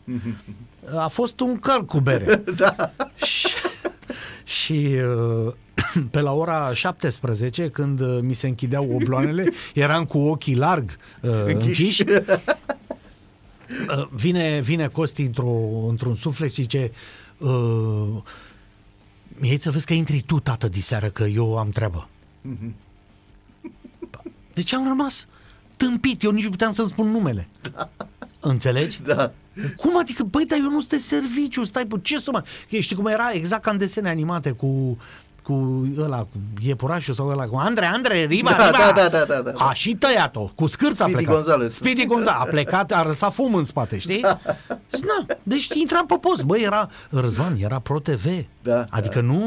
A 0.95 1.09
fost 1.09 1.41
un 1.41 1.59
căr 1.59 1.85
cu 1.85 2.01
bere. 2.01 2.43
da. 2.57 2.93
Și, 3.25 3.49
și 4.45 4.97
uh, 5.47 5.53
pe 6.11 6.21
la 6.21 6.33
ora 6.33 6.75
17, 6.75 7.71
când 7.71 8.01
uh, 8.01 8.19
mi 8.23 8.35
se 8.35 8.47
închideau 8.47 8.95
obloanele, 8.95 9.53
eram 9.75 10.05
cu 10.05 10.19
ochii 10.19 10.55
larg 10.55 10.97
uh, 11.21 11.31
închiși. 11.45 12.05
Uh, 13.97 14.09
vine, 14.11 14.61
vine 14.61 14.89
Costi 14.89 15.23
într-o, 15.23 15.51
într-un 15.89 16.15
suflet 16.15 16.53
și 16.53 16.61
zice 16.61 16.93
uh, 17.39 18.23
Ei 19.43 19.61
să 19.61 19.71
vezi 19.71 19.87
că 19.87 19.93
intri 19.93 20.23
tu, 20.27 20.41
tată, 20.41 20.69
diseară, 20.69 21.09
că 21.09 21.25
eu 21.25 21.59
am 21.59 21.71
treabă. 21.71 22.09
Deci 24.55 24.73
am 24.73 24.87
rămas 24.87 25.27
tâmpit, 25.77 26.23
eu 26.23 26.31
nici 26.31 26.45
nu 26.45 26.51
puteam 26.51 26.73
să-mi 26.73 26.89
spun 26.89 27.11
numele. 27.11 27.49
Înțelegi? 28.41 29.01
Da. 29.03 29.33
Cum 29.77 29.99
adică, 29.99 30.23
băi, 30.23 30.45
dar 30.47 30.59
eu 30.59 30.65
nu 30.71 30.79
sunt 30.79 30.91
de 30.91 30.99
serviciu, 30.99 31.65
stai, 31.65 31.85
pe 31.87 31.97
ce 32.03 32.19
să 32.19 32.31
mă... 32.33 32.43
Că 32.71 32.77
Știi 32.77 32.97
cum 32.97 33.07
era 33.07 33.31
exact 33.33 33.63
ca 33.63 33.71
în 33.71 33.79
desene 33.79 34.09
animate 34.09 34.51
cu 34.51 34.99
cu 35.43 35.89
ăla, 35.99 36.19
cu 36.19 36.29
iepurașul 36.63 37.15
sau 37.15 37.27
ăla, 37.29 37.45
cu 37.47 37.57
Andre, 37.57 37.87
Andre, 37.87 38.25
Riba, 38.25 38.51
Da, 38.51 38.67
Riba. 38.67 38.93
da, 38.95 39.09
da, 39.09 39.25
da, 39.25 39.25
da, 39.25 39.51
da. 39.51 39.65
A 39.65 39.73
și 39.73 39.95
tăiat-o, 39.95 40.41
cu 40.55 40.67
scârța 40.67 41.05
a 41.05 41.09
Speedy 41.09 41.25
plecat. 41.25 41.35
Gonzales. 41.35 41.75
Speedy 41.75 42.05
Gonzales. 42.07 42.41
A 42.41 42.45
plecat, 42.45 42.93
a 42.93 43.05
lăsat 43.05 43.33
fum 43.35 43.55
în 43.55 43.65
spate, 43.65 43.99
știi? 43.99 44.19
Și 44.95 45.01
Na, 45.01 45.27
deci 45.43 45.69
intram 45.75 46.07
pe 46.07 46.15
post. 46.21 46.45
Băi, 46.45 46.63
era, 46.63 46.91
Răzvan, 47.11 47.57
era 47.61 47.79
Pro 47.79 47.99
TV. 47.99 48.25
Da, 48.63 48.85
Adică 48.91 49.21
nu... 49.21 49.41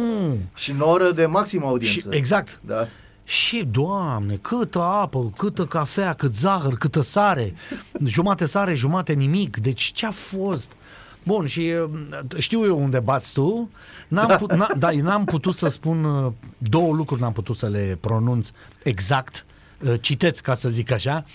Și 0.55 0.71
în 0.71 0.79
oră 0.79 1.11
de 1.11 1.25
maximă 1.25 1.61
Și, 1.63 1.67
audiență. 1.69 2.07
exact. 2.11 2.59
Da. 2.65 2.87
Și, 3.29 3.67
doamne, 3.71 4.35
câtă 4.35 4.81
apă, 4.81 5.31
câtă 5.37 5.65
cafea, 5.65 6.13
cât 6.13 6.35
zahăr, 6.35 6.77
câtă 6.77 7.01
sare, 7.01 7.53
jumate 8.05 8.45
sare, 8.45 8.73
jumate 8.73 9.13
nimic, 9.13 9.57
deci 9.57 9.91
ce-a 9.93 10.11
fost? 10.11 10.71
Bun, 11.23 11.45
și 11.45 11.59
uh, 11.59 11.89
știu 12.37 12.65
eu 12.65 12.83
unde 12.83 12.99
bați 12.99 13.33
tu, 13.33 13.69
n-am, 14.07 14.37
put, 14.37 14.53
n- 14.53 14.77
da, 14.77 14.89
n-am 14.91 15.23
putut 15.25 15.55
să 15.55 15.67
spun 15.67 16.03
uh, 16.03 16.31
două 16.57 16.93
lucruri, 16.93 17.21
n-am 17.21 17.31
putut 17.31 17.57
să 17.57 17.67
le 17.67 17.97
pronunț 18.01 18.49
exact, 18.83 19.45
Uh, 19.85 19.93
citeți 20.01 20.43
ca 20.43 20.53
să 20.53 20.69
zic 20.69 20.91
așa, 20.91 21.25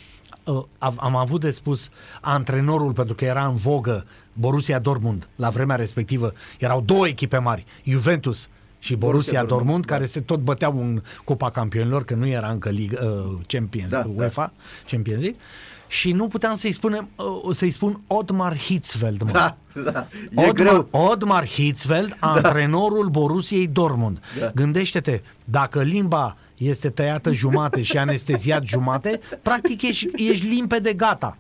Uh, 0.45 0.65
am 0.79 0.95
am 1.01 1.17
avut 1.17 1.41
de 1.41 1.51
spus 1.51 1.89
antrenorul, 2.21 2.93
pentru 2.93 3.15
că 3.15 3.25
era 3.25 3.47
în 3.47 3.55
vogă 3.55 4.07
Borussia 4.33 4.79
Dortmund, 4.79 5.29
la 5.37 5.51
vremea 5.51 5.77
respectivă, 5.77 6.33
erau 6.59 6.81
două 6.81 7.09
echipe 7.09 7.39
mari, 7.39 7.65
Juventus 7.85 8.49
și 8.85 8.95
Borussia, 8.95 9.07
Borussia 9.09 9.39
Dortmund, 9.39 9.59
Dortmund, 9.59 9.85
care 9.85 10.01
da. 10.01 10.07
se 10.07 10.21
tot 10.21 10.41
băteau 10.41 10.81
în 10.81 11.03
Cupa 11.25 11.51
Campionilor, 11.51 12.05
că 12.05 12.15
nu 12.15 12.27
era 12.27 12.49
încă 12.49 12.69
Liga, 12.69 13.05
uh, 13.05 13.39
Champions, 13.47 13.91
Da, 13.91 14.01
da, 14.01 14.11
UEFA, 14.15 14.53
Champions 14.87 15.21
League, 15.21 15.41
și 15.87 16.13
nu 16.13 16.27
puteam 16.29 16.55
să-i 16.55 16.73
spunem, 16.73 17.09
uh, 17.17 17.55
să-i 17.55 17.71
spun 17.71 18.01
Otmar 18.07 18.57
Hitzfeld, 18.57 19.23
mă. 19.23 19.31
Da, 19.31 19.57
da. 19.91 20.07
E 20.31 20.49
Otmar, 20.49 20.53
greu. 20.53 20.89
Otmar 20.91 21.47
Hitzfeld, 21.47 22.17
antrenorul 22.21 23.09
Borussiei 23.09 23.67
Dortmund. 23.67 24.21
Da. 24.39 24.51
Gândește-te, 24.55 25.21
dacă 25.45 25.83
limba 25.83 26.37
este 26.57 26.91
tăiată 26.91 27.33
jumate 27.33 27.83
și 27.83 27.99
anesteziat 27.99 28.65
jumate, 28.65 29.21
practic 29.43 29.83
ești, 29.83 30.09
ești 30.31 30.47
limpede 30.47 30.93
gata. 30.93 31.37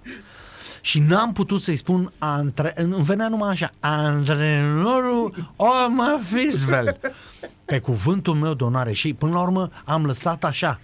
Și 0.84 0.98
n-am 0.98 1.32
putut 1.32 1.62
să-i 1.62 1.76
spun, 1.76 2.12
antre... 2.18 2.72
îmi 2.76 3.04
venea 3.04 3.28
numai 3.28 3.50
așa, 3.50 3.70
antrenorul 3.80 5.52
Otmar 5.56 6.20
Hitzfeld. 6.32 7.00
Pe 7.64 7.78
cuvântul 7.78 8.34
meu 8.34 8.54
de 8.54 8.64
onoare 8.64 8.92
și 8.92 9.14
până 9.14 9.32
la 9.32 9.40
urmă 9.40 9.70
am 9.84 10.06
lăsat 10.06 10.44
așa. 10.44 10.80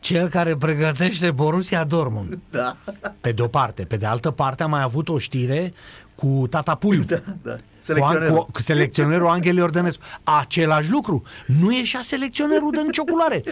Cel 0.00 0.28
care 0.28 0.56
pregătește 0.56 1.30
Borussia 1.30 1.84
Dortmund. 1.84 2.38
Da, 2.50 2.76
Pe 3.20 3.32
de 3.32 3.42
o 3.42 3.46
parte. 3.46 3.84
Pe 3.84 3.96
de 3.96 4.06
altă 4.06 4.30
parte 4.30 4.62
am 4.62 4.70
mai 4.70 4.82
avut 4.82 5.08
o 5.08 5.18
știre 5.18 5.72
cu 6.14 6.46
tata 6.50 6.74
Puiu. 6.74 7.02
da, 7.02 7.20
da. 7.42 7.52
Cu, 7.52 7.58
Selecționerul. 7.78 8.36
cu, 8.36 8.48
cu 8.52 8.60
selecționerul 8.60 9.26
Angel 9.28 9.56
Iordănescu. 9.56 10.02
Același 10.22 10.90
lucru. 10.90 11.22
Nu 11.46 11.72
ieșea 11.72 12.00
selecționerul 12.02 12.70
de 12.74 12.80
nicio 12.80 13.02
culoare. 13.04 13.42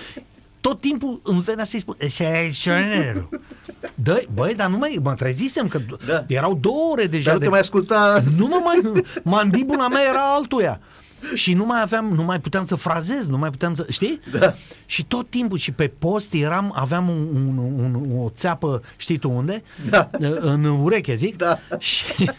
Tot 0.61 0.81
timpul 0.81 1.21
îmi 1.25 1.41
venea 1.41 1.65
să-i 1.65 1.81
spun 1.81 1.97
selecționerul. 2.09 3.29
Dă, 3.95 4.25
băi, 4.35 4.55
dar 4.55 4.71
nu 4.71 4.77
mai, 4.79 4.99
mă 5.03 5.15
trezisem 5.15 5.69
că 5.69 5.81
Da. 6.07 6.25
erau 6.29 6.55
două 6.55 6.91
ore 6.93 7.07
deja. 7.07 7.25
Dar 7.25 7.33
nu 7.33 7.39
de, 7.39 7.45
te 7.45 7.51
mai 7.51 7.61
asculta... 7.61 8.23
nu 8.37 8.47
mă 8.47 8.61
mai, 8.65 9.03
mandibula 9.25 9.89
mea 9.89 10.03
era 10.09 10.35
altuia. 10.35 10.81
Și 11.35 11.53
nu 11.55 11.65
mai 11.65 11.81
aveam, 11.81 12.07
nu 12.15 12.23
mai 12.23 12.41
puteam 12.41 12.67
să 12.67 12.75
frazez, 12.75 13.27
nu 13.27 13.39
mai 13.39 13.51
puteam 13.51 13.75
să, 13.75 13.87
știi? 13.89 14.21
Da. 14.39 14.55
Și 14.87 15.05
tot 15.05 15.31
timpul 15.31 15.59
și 15.59 15.73
pe 15.73 15.93
post 15.99 16.33
eram, 16.33 16.73
aveam 16.75 17.09
un, 17.09 17.29
un, 17.57 17.95
un, 17.95 18.19
o 18.25 18.31
țeapă, 18.35 18.83
știi 18.97 19.19
tu 19.19 19.31
unde? 19.31 19.63
Da. 19.91 20.11
În 20.41 20.65
ureche, 20.65 21.15
zic. 21.15 21.37
Da. 21.37 21.59
Și, 21.79 22.31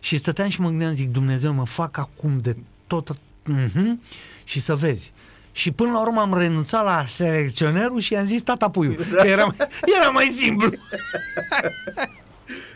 și 0.00 0.16
stăteam 0.16 0.48
și 0.48 0.60
mă 0.60 0.68
gândeam, 0.68 0.92
zic, 0.92 1.10
Dumnezeu, 1.12 1.52
mă 1.52 1.66
fac 1.66 1.98
acum 1.98 2.40
de 2.42 2.56
tot, 2.86 3.10
uh-huh, 3.12 3.92
și 4.44 4.60
să 4.60 4.74
vezi. 4.74 5.12
Și 5.52 5.70
până 5.70 5.90
la 5.92 6.00
urmă 6.00 6.20
am 6.20 6.34
renunțat 6.38 6.84
la 6.84 7.04
selecționerul 7.06 8.00
și 8.00 8.12
i-am 8.12 8.26
zis 8.26 8.42
tata 8.42 8.70
puiu. 8.70 8.96
Că 9.12 9.26
era, 9.36 9.46
era 10.00 10.10
mai 10.10 10.24
simplu. 10.36 10.70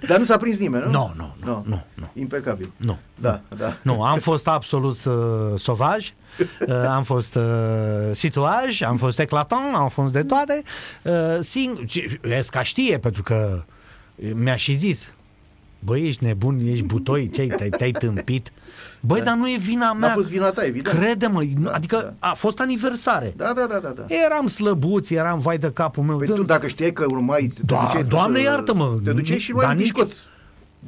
Dar 0.09 0.19
nu 0.19 0.25
s-a 0.25 0.37
prins 0.37 0.59
nimeni, 0.59 0.85
nu? 0.85 0.91
Nu, 0.91 1.13
nu, 1.17 1.35
nu, 1.45 1.63
nu, 1.67 1.85
nu. 1.95 2.11
Impecabil. 2.15 2.71
Nu. 2.77 2.99
Da, 3.15 3.41
da. 3.57 3.77
Nu, 3.83 4.03
am 4.03 4.19
fost 4.19 4.49
absolut 4.49 5.05
uh, 5.05 5.15
sovaj, 5.59 6.13
uh, 6.69 6.75
am 6.89 7.03
fost 7.03 7.35
uh, 7.35 7.43
situaj, 8.13 8.83
am 8.83 8.97
fost 8.97 9.19
eclatant, 9.19 9.75
am 9.75 9.89
fost 9.89 10.13
de 10.13 10.23
toate. 10.23 10.63
Uh, 11.03 11.39
sing- 11.41 11.87
ce- 11.87 12.21
Esca 12.23 12.63
știe, 12.63 12.99
pentru 12.99 13.23
că 13.23 13.65
mi-a 14.35 14.57
și 14.57 14.75
zis, 14.75 15.15
băi, 15.87 16.07
ești 16.07 16.25
nebun, 16.25 16.59
ești 16.65 16.85
butoi, 16.85 17.31
ce 17.31 17.47
te-ai, 17.47 17.69
te-ai 17.69 17.91
tâmpit? 17.91 18.53
Băi, 19.01 19.21
dar 19.21 19.35
nu 19.37 19.49
e 19.51 19.57
vina 19.59 19.93
mea. 19.93 20.09
N-a 20.09 20.15
fost 20.15 20.29
vina 20.29 20.51
ta, 20.51 20.65
evident. 20.65 20.97
Crede-mă, 20.99 21.43
Da, 21.59 21.71
adică 21.71 22.15
a 22.19 22.35
fost 22.35 22.61
aniversare. 22.61 23.35
Da, 23.37 23.53
da, 23.57 23.67
da, 23.69 23.79
da. 23.79 23.89
da. 23.97 24.05
Eram 24.27 24.47
slăbuți, 24.47 25.15
eram 25.15 25.39
vai 25.39 25.59
de 25.59 25.71
capul 25.75 26.03
meu. 26.03 26.17
Păi 26.17 26.27
Dă- 26.27 26.35
tu 26.35 26.43
dacă 26.43 26.67
știai 26.67 26.93
că 26.93 27.05
urmai, 27.09 27.53
te 27.55 27.61
Da, 27.65 27.81
duceai 27.87 28.03
tu 28.03 28.09
Doamne 28.09 28.39
să- 28.39 28.45
iartă-mă, 28.45 28.99
Te 29.05 29.13
duceai 29.13 29.39
și 29.39 29.53
luai 29.53 29.65
dar 29.67 29.75
un 29.75 29.81
nici- 29.81 29.93
pișcot. 29.93 30.13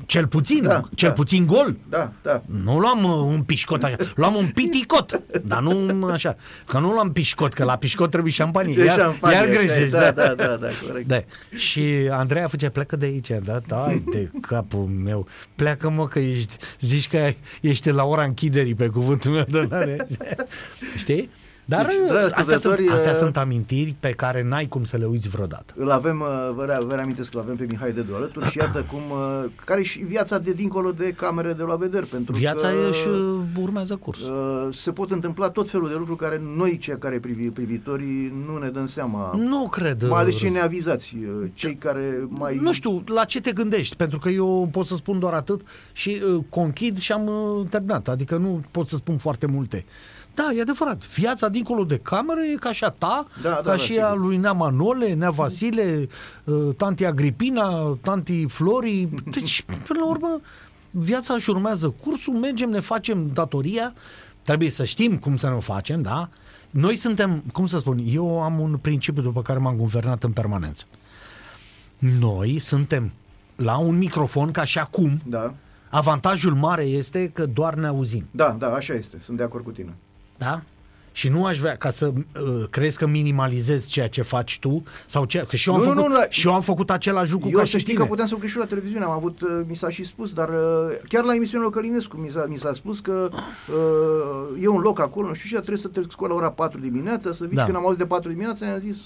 Cel 0.07 0.27
puțin, 0.27 0.63
Da, 0.63 0.83
cel 0.95 1.09
da. 1.09 1.15
puțin 1.15 1.47
gol. 1.47 1.77
Da, 1.89 2.13
da. 2.23 2.43
Nu 2.47 2.79
luam 2.79 3.05
uh, 3.05 3.11
un 3.35 3.43
pișcot 3.43 3.83
așa, 3.83 3.97
luam 4.15 4.35
un 4.35 4.47
piticot, 4.55 5.21
dar 5.45 5.61
nu 5.61 6.07
așa, 6.07 6.37
că 6.67 6.79
nu 6.79 6.93
luam 6.93 7.13
pișcot, 7.13 7.53
că 7.53 7.65
la 7.65 7.77
pișcot 7.77 8.11
trebuie 8.11 8.33
șampanie, 8.33 8.75
De 8.75 8.85
iar, 8.85 8.99
șampanie, 8.99 9.37
iar 9.37 9.45
așa 9.47 9.53
e, 9.53 9.57
greșești. 9.57 9.91
da, 9.91 10.11
da, 10.11 10.35
da, 10.35 10.57
da, 10.57 10.67
corect. 10.87 11.09
Da. 11.09 11.21
Și 11.57 12.09
Andreea 12.11 12.47
face, 12.47 12.69
plecă 12.69 12.97
de 12.97 13.07
aici, 13.07 13.29
da, 13.43 13.61
da, 13.67 13.87
de 14.13 14.31
capul 14.41 14.81
meu, 15.05 15.27
pleacă 15.55 15.91
mă 15.91 16.07
că 16.09 16.19
ești, 16.19 16.57
zici 16.81 17.09
că 17.09 17.33
ești 17.61 17.91
la 17.91 18.05
ora 18.05 18.23
închiderii 18.23 18.75
pe 18.75 18.87
cuvântul 18.87 19.31
meu 19.33 19.45
de 19.49 19.59
onoare. 19.59 20.07
Știi? 20.97 21.31
Dar 21.69 21.87
Deci, 21.87 21.95
deci, 21.97 22.09
dragi 22.09 22.25
astea, 22.35 22.43
sunt, 22.45 22.55
ascultători, 22.55 22.97
astea 22.97 23.11
uh, 23.13 23.17
sunt 23.19 23.37
amintiri 23.37 23.95
pe 24.01 24.11
care 24.11 24.43
n-ai 24.43 24.67
cum 24.67 24.85
să 24.85 24.97
le 24.97 25.05
uiți 25.05 25.29
vreodată. 25.29 25.75
Îl 25.77 25.91
avem, 25.91 26.21
uh, 26.21 26.51
vă, 26.55 26.65
rea- 26.65 26.81
vă 26.81 26.95
reamintesc 26.95 27.31
că 27.31 27.37
îl 27.37 27.43
avem 27.43 27.57
pe 27.57 27.65
Mihai 27.69 27.93
Dedu 27.93 28.15
alături 28.15 28.51
și 28.51 28.59
iată 28.59 28.85
cum, 28.93 29.01
uh, 29.11 29.45
care 29.65 29.81
e 29.81 29.83
și 29.83 29.99
viața 29.99 30.39
de 30.39 30.53
dincolo 30.53 30.93
de 30.93 31.13
camere 31.17 31.53
de 31.53 31.63
la 31.63 31.75
vedere. 31.77 32.07
Pentru 32.11 32.37
Viața 32.37 32.69
că, 32.69 32.75
își 32.91 33.07
uh, 33.09 33.39
urmează 33.61 33.97
curs. 33.97 34.19
uh, 34.21 34.75
se 34.75 34.93
pot 34.93 35.11
întâmpla 35.11 35.51
tot 35.51 35.71
felul 35.71 35.89
de 35.89 35.95
lucruri 35.95 36.19
care 36.19 36.41
noi, 36.57 36.79
cei 36.79 36.99
care 36.99 37.19
privi, 37.19 37.51
privitorii, 37.51 38.33
nu 38.47 38.59
ne 38.59 38.69
dăm 38.69 38.87
seama. 38.87 39.35
Nu 39.37 39.69
cred. 39.69 40.03
Mai 40.09 40.21
ales 40.21 40.35
cei 40.35 40.43
Răzvan. 40.49 40.61
neavizați, 40.61 41.17
uh, 41.17 41.49
cei 41.55 41.75
care 41.75 42.27
mai... 42.29 42.59
Nu 42.63 42.73
știu, 42.73 43.03
la 43.07 43.25
ce 43.25 43.41
te 43.41 43.53
gândești? 43.53 43.97
Pentru 43.97 44.19
că 44.19 44.29
eu 44.29 44.69
pot 44.73 44.87
să 44.87 44.95
spun 44.95 45.19
doar 45.19 45.33
atât 45.33 45.61
și 45.93 46.21
uh, 46.35 46.45
conchid 46.49 46.99
și 46.99 47.13
am 47.13 47.27
uh, 47.27 47.67
terminat. 47.71 48.09
Adică 48.09 48.37
nu 48.37 48.61
pot 48.71 48.87
să 48.89 48.97
spun 48.97 49.17
foarte 49.17 49.47
multe. 49.47 49.85
Da, 50.39 50.53
e 50.57 50.61
adevărat. 50.61 51.07
Viața 51.15 51.49
dincolo 51.49 51.85
de 51.85 51.99
cameră 51.99 52.41
e 52.41 52.55
ca 52.55 52.73
și 52.73 52.85
a 52.85 52.89
ta, 52.89 53.27
Da, 53.43 53.49
da, 53.49 53.55
ca 53.55 53.63
da, 53.63 53.77
și 53.77 53.87
sigur. 53.87 54.03
a 54.03 54.15
lui 54.15 54.37
Nea 54.37 54.53
Manole, 54.53 55.13
Nea 55.15 55.31
Vasile, 55.31 56.09
uh, 56.45 56.75
tanti 56.77 57.05
Agripina, 57.05 57.99
tanti 58.03 58.47
Flori. 58.47 59.09
Deci, 59.31 59.63
până 59.63 59.99
la 60.01 60.07
urmă, 60.07 60.41
viața 60.91 61.35
își 61.35 61.51
urmează 61.51 61.89
cursul, 62.03 62.35
mergem, 62.35 62.69
ne 62.71 62.81
facem 62.81 63.31
datoria, 63.33 63.93
trebuie 64.43 64.71
să 64.71 64.85
știm 64.85 65.17
cum 65.17 65.37
să 65.37 65.47
ne 65.49 65.55
o 65.55 65.61
facem, 65.61 66.03
da? 66.03 66.29
Noi 66.71 66.97
suntem, 66.97 67.43
cum 67.53 67.67
să 67.67 67.79
spun, 67.79 67.99
eu 68.07 68.43
am 68.43 68.61
un 68.61 68.77
principiu 68.77 69.23
după 69.23 69.43
care 69.43 69.59
m-am 69.59 69.77
guvernat 69.77 70.25
în 70.25 70.33
permanență. 70.33 70.85
Noi 72.21 72.59
suntem 72.59 73.13
la 73.57 73.79
un 73.79 73.99
microfon 73.99 74.51
ca 74.51 74.65
și 74.65 74.79
acum. 74.79 75.21
Da, 75.27 75.55
Avantajul 75.91 76.55
mare 76.55 76.83
este 76.85 77.29
că 77.29 77.47
doar 77.47 77.75
ne 77.75 77.87
auzim. 77.87 78.25
da, 78.31 78.57
da, 78.59 78.67
așa 78.75 78.95
este, 78.95 79.17
sunt 79.23 79.37
de 79.37 79.43
acord 79.43 79.65
cu 79.65 79.71
tine. 79.71 79.95
Da? 80.39 80.61
Și 81.13 81.29
nu 81.29 81.45
aș 81.45 81.59
vrea 81.59 81.77
ca 81.77 81.91
să 81.91 82.07
uh, 82.07 82.65
crezi 82.71 82.99
că 82.99 83.07
minimalizezi 83.07 83.89
ceea 83.89 84.09
ce 84.09 84.23
faci 84.23 84.59
tu 84.59 84.83
sau 85.07 85.25
ce, 85.25 85.45
că 85.49 85.57
și 85.57 85.69
eu 85.69 85.75
am, 85.75 85.81
Nu, 85.81 85.87
nu, 85.87 85.95
făcut, 85.95 86.11
nu, 86.11 86.17
da. 86.17 86.27
și 86.29 86.47
eu 86.47 86.55
am 86.55 86.61
făcut 86.61 86.91
același 86.91 87.33
lucru 87.33 87.49
Eu 87.49 87.59
ca 87.59 87.65
să 87.65 87.69
și 87.71 87.79
știi 87.79 87.93
tine. 87.93 87.99
că 88.05 88.09
puteam 88.11 88.27
să 88.27 88.33
lucrez 88.33 88.51
și 88.51 88.57
eu 88.57 88.63
la 88.63 88.69
televiziune, 88.69 89.05
am 89.05 89.11
avut, 89.11 89.41
uh, 89.41 89.49
mi 89.69 89.77
s-a 89.77 89.91
și 89.91 90.05
spus, 90.05 90.33
dar 90.33 90.49
uh, 90.49 90.55
chiar 91.09 91.25
la 91.25 91.35
emisiunea 91.35 91.71
Călinescu 91.71 92.17
mi 92.17 92.29
s-a, 92.31 92.45
mi 92.49 92.57
s-a 92.59 92.73
spus 92.75 93.01
că 93.01 93.29
uh, 93.33 94.63
e 94.63 94.69
un 94.69 94.81
loc 94.81 95.01
acolo, 95.01 95.27
nu 95.27 95.35
știu 95.35 95.49
ce, 95.49 95.55
trebuie 95.57 95.79
să 95.79 95.89
te 95.89 96.01
scoli 96.11 96.31
la 96.31 96.37
ora 96.37 96.51
4 96.51 96.81
dimineața, 96.81 97.33
să 97.33 97.45
vii 97.47 97.57
Da. 97.57 97.65
când 97.65 97.77
am 97.77 97.85
auzit 97.85 97.99
de 97.99 98.07
4 98.07 98.29
dimineața, 98.31 98.67
i-am 98.67 98.79
zis, 98.79 98.97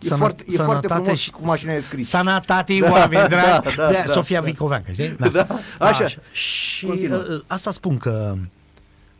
e, 0.00 0.04
Sănă- 0.06 0.16
foarte, 0.18 0.44
e 0.48 0.52
foarte 0.56 0.86
sănătate 0.86 0.94
frumos 1.02 1.18
și- 1.18 1.30
cum 1.30 1.46
mașina 1.46 1.72
e 1.72 1.80
scris. 1.80 2.08
Sănătate, 2.08 2.78
Da, 2.80 2.90
oameni 2.90 3.28
dragi. 3.28 3.34
da, 3.34 3.62
da, 3.76 3.88
De- 3.90 4.02
da, 4.06 4.12
Sofia 4.12 4.40
da. 4.40 4.44
Vicoveancă, 4.46 4.92
știi? 4.92 5.16
Da, 5.32 5.46
așa. 5.78 6.06
Și 6.32 6.86
Continuă. 6.86 7.24
uh, 7.30 7.40
asta 7.46 7.70
spun 7.70 7.96
că 7.98 8.34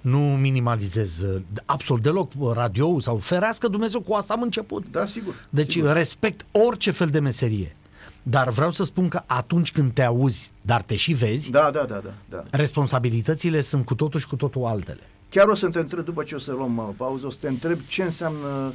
nu 0.02 0.18
minimalizez 0.18 1.18
uh, 1.18 1.40
absolut 1.64 2.02
deloc 2.02 2.32
radio 2.52 3.00
sau 3.00 3.18
ferească 3.18 3.68
Dumnezeu, 3.68 4.00
cu 4.00 4.14
asta 4.14 4.34
am 4.34 4.42
început. 4.42 4.84
Da, 4.90 5.06
sigur. 5.06 5.34
Deci 5.50 5.72
sigur. 5.72 5.92
respect 5.92 6.46
orice 6.50 6.90
fel 6.90 7.08
de 7.08 7.18
meserie. 7.20 7.76
Dar 8.22 8.48
vreau 8.48 8.70
să 8.70 8.84
spun 8.84 9.08
că 9.08 9.22
atunci 9.26 9.72
când 9.72 9.92
te 9.92 10.02
auzi, 10.02 10.52
dar 10.60 10.82
te 10.82 10.96
și 10.96 11.12
vezi, 11.12 11.50
Da, 11.50 11.70
da, 11.70 11.84
da, 11.84 12.00
da, 12.04 12.14
da. 12.28 12.42
responsabilitățile 12.50 13.60
sunt 13.60 13.84
cu 13.84 13.94
totul 13.94 14.20
și 14.20 14.26
cu 14.26 14.36
totul 14.36 14.64
altele. 14.64 15.00
Chiar 15.28 15.48
o 15.48 15.54
să 15.54 15.68
te 15.68 15.78
întreb, 15.78 16.04
după 16.04 16.22
ce 16.22 16.34
o 16.34 16.38
să 16.38 16.52
luăm 16.52 16.76
uh, 16.76 16.88
pauză, 16.96 17.26
o 17.26 17.30
să 17.30 17.38
te 17.40 17.48
întreb 17.48 17.78
ce 17.88 18.02
înseamnă 18.02 18.72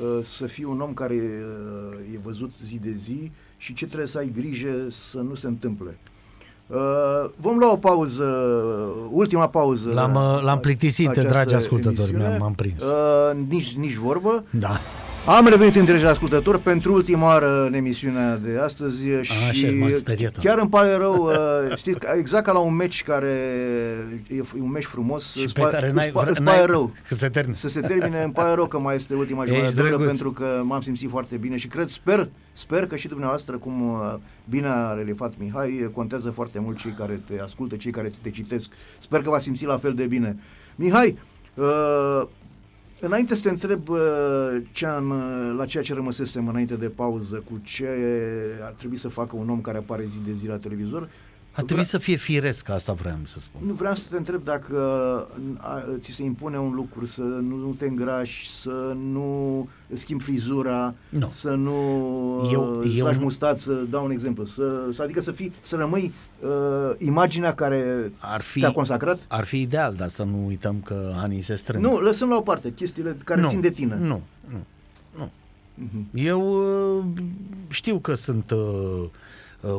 uh, 0.00 0.24
să 0.24 0.46
fii 0.46 0.64
un 0.64 0.80
om 0.80 0.94
care 0.94 1.14
uh, 1.14 2.14
e 2.14 2.18
văzut 2.22 2.50
zi 2.64 2.78
de 2.78 2.92
zi 2.92 3.30
și 3.56 3.74
ce 3.74 3.86
trebuie 3.86 4.08
să 4.08 4.18
ai 4.18 4.32
grijă 4.34 4.86
să 4.90 5.18
nu 5.18 5.34
se 5.34 5.46
întâmple. 5.46 5.98
Uh, 6.70 7.30
vom 7.36 7.58
lua 7.58 7.72
o 7.72 7.76
pauză, 7.76 8.24
ultima 9.10 9.48
pauză. 9.48 9.90
L-am, 9.92 10.14
uh, 10.14 10.42
l-am 10.42 10.56
a- 10.56 10.58
plictisit, 10.58 11.08
această 11.08 11.28
dragi 11.30 11.54
ascultători, 11.54 11.98
emisiune. 12.00 12.26
mi-am- 12.28 12.40
m-am 12.40 12.52
prins. 12.52 12.82
Uh, 12.82 13.36
nici, 13.48 13.72
nici 13.76 13.94
vorbă. 13.94 14.44
Da. 14.50 14.80
Am 15.26 15.46
revenit 15.46 15.76
în 15.76 15.84
dragi 15.84 16.04
ascultători 16.04 16.58
pentru 16.58 16.92
ultima 16.92 17.26
oară 17.26 17.64
în 17.66 17.74
emisiunea 17.74 18.36
de 18.36 18.58
astăzi 18.62 18.96
și 19.22 19.32
Așa, 19.50 19.66
m-am 19.78 19.92
speriat. 19.92 20.38
chiar 20.38 20.58
îmi 20.58 20.68
pare 20.68 20.96
rău, 20.96 21.14
uh, 21.24 21.76
știți, 21.76 21.98
că 21.98 22.08
exact 22.18 22.44
ca 22.44 22.52
la 22.52 22.58
un 22.58 22.74
meci 22.74 23.02
care 23.02 23.32
e 24.28 24.40
f- 24.40 24.60
un 24.60 24.70
meci 24.70 24.84
frumos, 24.84 25.32
Și 25.32 25.44
îți 25.44 25.52
pe 25.54 25.60
pa- 25.60 25.70
care 25.70 25.86
îți 25.86 25.94
n-ai, 25.94 26.08
pa- 26.10 26.12
vre- 26.20 26.30
îți 26.30 26.40
n-ai 26.42 26.54
pare 26.58 26.70
rău. 26.70 26.92
Că 27.08 27.14
se 27.14 27.28
termină. 27.28 27.56
Să 27.56 27.68
se 27.68 27.80
termine, 27.80 28.22
îmi 28.22 28.32
pare 28.32 28.54
rău 28.54 28.66
că 28.66 28.78
mai 28.78 28.94
este 28.96 29.14
ultima 29.14 29.42
Ești 29.42 29.54
jumătate 29.54 29.74
de 29.76 29.80
oră, 29.80 29.88
drăguț. 29.90 30.06
pentru 30.06 30.32
că 30.32 30.60
m-am 30.62 30.80
simțit 30.80 31.10
foarte 31.10 31.36
bine 31.36 31.56
și 31.56 31.66
cred, 31.66 31.88
sper, 31.88 32.28
sper 32.58 32.86
că 32.86 32.96
și 32.96 33.08
dumneavoastră, 33.08 33.58
cum 33.58 33.90
uh, 33.90 34.14
bine 34.48 34.66
a 34.66 34.92
relefat 34.92 35.32
Mihai, 35.38 35.90
contează 35.94 36.30
foarte 36.30 36.58
mult 36.58 36.76
cei 36.76 36.92
care 36.92 37.20
te 37.26 37.40
ascultă, 37.40 37.76
cei 37.76 37.90
care 37.90 38.12
te 38.22 38.30
citesc. 38.30 38.70
Sper 39.00 39.22
că 39.22 39.30
va 39.30 39.38
simți 39.38 39.64
la 39.64 39.78
fel 39.78 39.94
de 39.94 40.06
bine. 40.06 40.38
Mihai, 40.76 41.18
uh, 41.54 42.22
Înainte 43.00 43.34
să 43.34 43.42
te 43.42 43.48
întreb 43.48 43.88
uh, 43.88 43.98
ce 44.72 44.86
am, 44.86 45.10
uh, 45.10 45.54
la 45.56 45.66
ceea 45.66 45.82
ce 45.82 45.94
rămăsesem 45.94 46.48
înainte 46.48 46.74
de 46.74 46.88
pauză, 46.88 47.42
cu 47.50 47.60
ce 47.62 47.88
ar 48.62 48.72
trebui 48.72 48.96
să 48.96 49.08
facă 49.08 49.36
un 49.36 49.48
om 49.50 49.60
care 49.60 49.78
apare 49.78 50.04
zi 50.04 50.18
de 50.24 50.32
zi 50.32 50.46
la 50.46 50.56
televizor, 50.56 51.08
Ar 51.52 51.64
trebui 51.64 51.84
să 51.84 51.98
fie 51.98 52.16
firesc, 52.16 52.68
asta 52.68 52.92
vreau 52.92 53.16
să 53.24 53.40
spun. 53.40 53.60
nu 53.66 53.72
vreau 53.72 53.94
să 53.94 54.06
te 54.10 54.16
întreb 54.16 54.44
dacă 54.44 54.76
a, 55.58 55.82
ți 55.98 56.10
se 56.12 56.22
impune 56.24 56.58
un 56.58 56.74
lucru, 56.74 57.06
să 57.06 57.20
nu, 57.20 57.56
nu 57.56 57.74
te 57.78 57.86
îngrași, 57.86 58.50
să 58.50 58.96
nu 59.12 59.68
schimbi 59.94 60.22
frizura, 60.22 60.94
Nu. 61.08 61.30
să 61.32 61.48
nu 61.50 61.72
Eu- 62.52 62.78
îți 62.78 62.96
eu 62.98 63.06
faci 63.06 63.14
nu- 63.14 63.22
mustață, 63.22 63.72
dau 63.90 64.04
un 64.04 64.10
exemplu, 64.10 64.44
să, 64.44 64.88
să, 64.92 65.02
adică 65.02 65.20
să 65.20 65.32
fii, 65.32 65.52
să 65.60 65.76
rămâi 65.76 66.12
uh, 66.40 66.48
imaginea 66.98 67.54
care 67.54 68.12
Ar 68.18 68.40
fi, 68.40 68.60
te-a 68.60 68.72
consacrat? 68.72 69.18
ar 69.28 69.44
fi 69.44 69.60
ideal, 69.60 69.94
dar 69.94 70.08
să 70.08 70.22
nu 70.22 70.46
uităm 70.46 70.80
că 70.84 71.12
anii 71.16 71.40
se 71.42 71.54
strâng. 71.54 71.84
Nu, 71.84 71.98
lăsăm 71.98 72.28
la 72.28 72.36
o 72.36 72.40
parte 72.42 72.72
chestiile 72.72 73.16
care 73.24 73.40
nu, 73.40 73.48
țin 73.48 73.60
de 73.60 73.70
tine. 73.70 73.96
Nu, 74.00 74.22
nu, 74.50 74.58
nu. 75.16 75.30
Mhm. 75.74 76.06
Eu 76.14 76.40
uh, 76.98 77.04
știu 77.68 77.98
că 77.98 78.14
sunt 78.14 78.50
uh, 78.50 78.58
uh, 78.58 79.08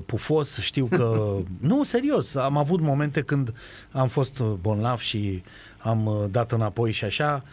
pufos, 0.05 0.57
știu 0.59 0.85
că... 0.85 1.35
nu, 1.69 1.83
serios, 1.83 2.35
am 2.35 2.57
avut 2.57 2.79
momente 2.81 3.21
când 3.21 3.53
am 3.91 4.07
fost 4.07 4.39
uh, 4.39 4.47
bolnav 4.61 4.99
și 4.99 5.43
am 5.77 6.05
uh, 6.05 6.23
dat 6.31 6.51
înapoi 6.51 6.91
și 6.91 7.03
așa. 7.05 7.43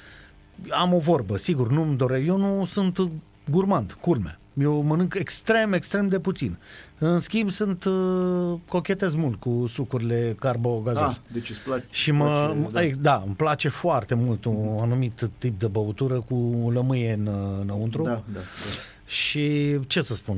Am 0.70 0.92
o 0.92 0.98
vorbă, 0.98 1.36
sigur, 1.36 1.70
nu-mi 1.70 1.96
doresc. 1.96 2.26
Eu 2.26 2.36
nu 2.36 2.64
sunt 2.64 2.98
uh, 2.98 3.10
gurmand, 3.50 3.92
culme. 4.00 4.38
Eu 4.60 4.82
mănânc 4.82 5.14
extrem, 5.14 5.72
extrem 5.72 6.08
de 6.08 6.18
puțin. 6.20 6.58
În 6.98 7.18
schimb, 7.18 7.50
sunt 7.50 7.84
uh, 7.84 8.58
cochetez 8.68 9.14
mult 9.14 9.40
cu 9.40 9.64
sucurile 9.68 10.28
Ah, 10.30 10.36
carbogazoase. 10.38 11.20
deci 11.32 11.50
îți 11.50 11.60
place. 11.60 11.84
Și 11.90 12.10
mă, 12.10 12.56
place, 12.70 12.90
da. 12.90 12.96
da, 13.00 13.22
îmi 13.26 13.34
place 13.34 13.68
foarte 13.68 14.14
mult 14.14 14.44
un 14.44 14.78
anumit 14.80 15.30
tip 15.38 15.58
de 15.58 15.66
băutură 15.66 16.20
cu 16.20 16.34
lămâie 16.72 17.12
în, 17.12 17.28
înăuntru. 17.60 18.02
da, 18.02 18.10
da, 18.10 18.20
da. 18.32 18.40
Și 19.06 19.76
ce 19.86 20.00
să 20.00 20.14
spun, 20.14 20.36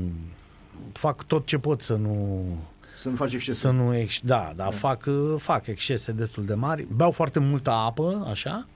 fac 0.92 1.24
tot 1.24 1.46
ce 1.46 1.58
pot 1.58 1.80
să 1.82 1.94
nu 1.94 2.44
Să 2.96 3.08
nu 3.08 3.14
faci 3.16 3.32
exces. 3.34 3.58
să 3.58 3.70
nu 3.70 3.96
ex, 3.96 4.20
da, 4.22 4.52
da, 4.56 4.70
fac 4.70 5.04
uh, 5.06 5.34
fac 5.38 5.66
excese 5.66 6.12
destul 6.12 6.44
de 6.44 6.54
mari. 6.54 6.86
Beau 6.96 7.10
foarte 7.10 7.38
multă 7.38 7.70
apă, 7.70 8.26
așa. 8.30 8.66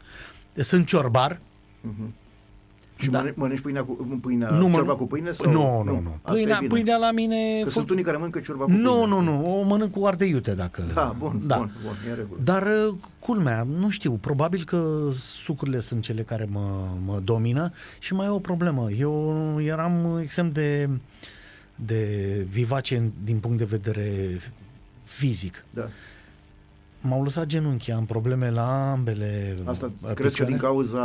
Sunt 0.54 0.86
ciorbar. 0.86 1.40
Și 2.96 3.10
Da. 3.10 3.18
mănânci, 3.18 3.36
mănânci 3.36 3.60
pâinea 3.60 3.84
cu, 3.84 3.92
pâinea, 4.22 4.50
Nu, 4.50 4.68
mă- 4.68 4.74
ciorba 4.76 4.94
cu 4.94 5.06
pâine? 5.06 5.32
Sau? 5.32 5.52
Nu, 5.52 5.82
nu, 5.82 6.00
nu. 6.00 6.16
Asta 6.22 6.30
e 6.32 6.42
Pâinea, 6.42 6.56
bine. 6.58 6.68
pâinea 6.74 6.96
la 6.96 7.10
mine 7.10 7.60
Că 7.62 7.68
fă- 7.68 7.72
sunt 7.72 7.90
unii 7.90 8.02
care 8.04 8.16
mănâncă 8.16 8.40
ciorba 8.40 8.64
cu 8.64 8.70
pâine. 8.70 8.82
Nu, 8.82 9.06
nu, 9.06 9.20
nu, 9.20 9.58
o 9.58 9.62
mănânc 9.62 9.90
cu 9.92 10.04
ardei 10.06 10.30
iute 10.30 10.54
dacă 10.54 10.82
Da, 10.94 11.14
bun, 11.18 11.42
da. 11.46 11.56
bun, 11.56 11.72
bun, 11.84 11.94
e 12.06 12.10
în 12.10 12.16
regulă. 12.16 12.40
Dar 12.44 12.62
uh, 12.62 12.94
culmea, 13.18 13.66
nu 13.78 13.88
știu, 13.90 14.12
probabil 14.12 14.64
că 14.64 15.08
sucurile 15.14 15.80
sunt 15.80 16.02
cele 16.02 16.22
care 16.22 16.48
mă, 16.50 16.88
mă 17.04 17.18
domină 17.24 17.72
și 17.98 18.14
mai 18.14 18.26
e 18.26 18.30
o 18.30 18.38
problemă. 18.38 18.90
Eu 18.90 19.36
eram 19.60 20.18
extrem 20.22 20.50
de 20.52 20.88
de 21.74 22.03
vivace 22.51 22.97
în- 22.97 23.11
din 23.24 23.39
punct 23.39 23.59
de 23.59 23.65
vedere 23.65 24.40
fizic. 25.05 25.65
Da. 25.70 25.89
M-au 27.01 27.23
lăsat 27.23 27.47
genunchii, 27.47 27.93
am 27.93 28.05
probleme 28.07 28.51
la 28.51 28.90
ambele 28.90 29.57
Asta 29.65 29.86
uh, 29.86 29.93
crezi 30.15 30.16
că 30.16 30.27
picioare. 30.44 30.51
din 30.51 30.61
cauza 30.61 31.01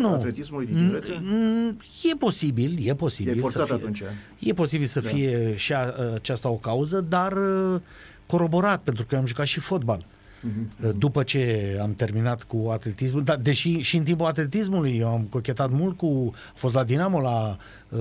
Nu. 0.00 0.12
atletismului 0.12 0.66
din 0.66 0.74
tinerețe? 0.76 1.18
Mm, 1.22 1.76
E 2.12 2.16
posibil, 2.18 2.78
e 2.88 2.94
posibil. 2.94 3.36
E 3.36 3.40
forțat 3.40 3.60
să 3.60 3.64
fie, 3.66 3.74
atunci. 3.74 4.02
E 4.38 4.52
posibil 4.52 4.86
să 4.86 5.00
Da. 5.00 5.08
fie 5.08 5.56
și 5.56 5.72
a, 5.72 5.94
aceasta 6.14 6.48
o 6.48 6.54
cauză, 6.56 7.00
dar 7.00 7.32
uh, 7.32 7.80
coroborat, 8.26 8.80
pentru 8.82 9.04
că 9.04 9.14
eu 9.14 9.20
am 9.20 9.26
jucat 9.26 9.46
și 9.46 9.60
fotbal. 9.60 10.06
Mhm. 10.46 10.98
După 10.98 11.22
ce 11.22 11.78
am 11.82 11.94
terminat 11.94 12.42
cu 12.42 12.68
atletismul, 12.72 13.22
dar 13.22 13.36
deși 13.36 13.78
și 13.78 13.96
în 13.96 14.02
timpul 14.04 14.26
atletismului 14.26 14.96
eu 14.98 15.08
am 15.08 15.26
cochetat 15.30 15.70
mult 15.70 15.96
cu, 15.96 16.32
a 16.34 16.52
fost 16.54 16.74
la 16.74 16.84
Dinamo 16.84 17.20
la 17.20 17.56
uh, 17.88 18.00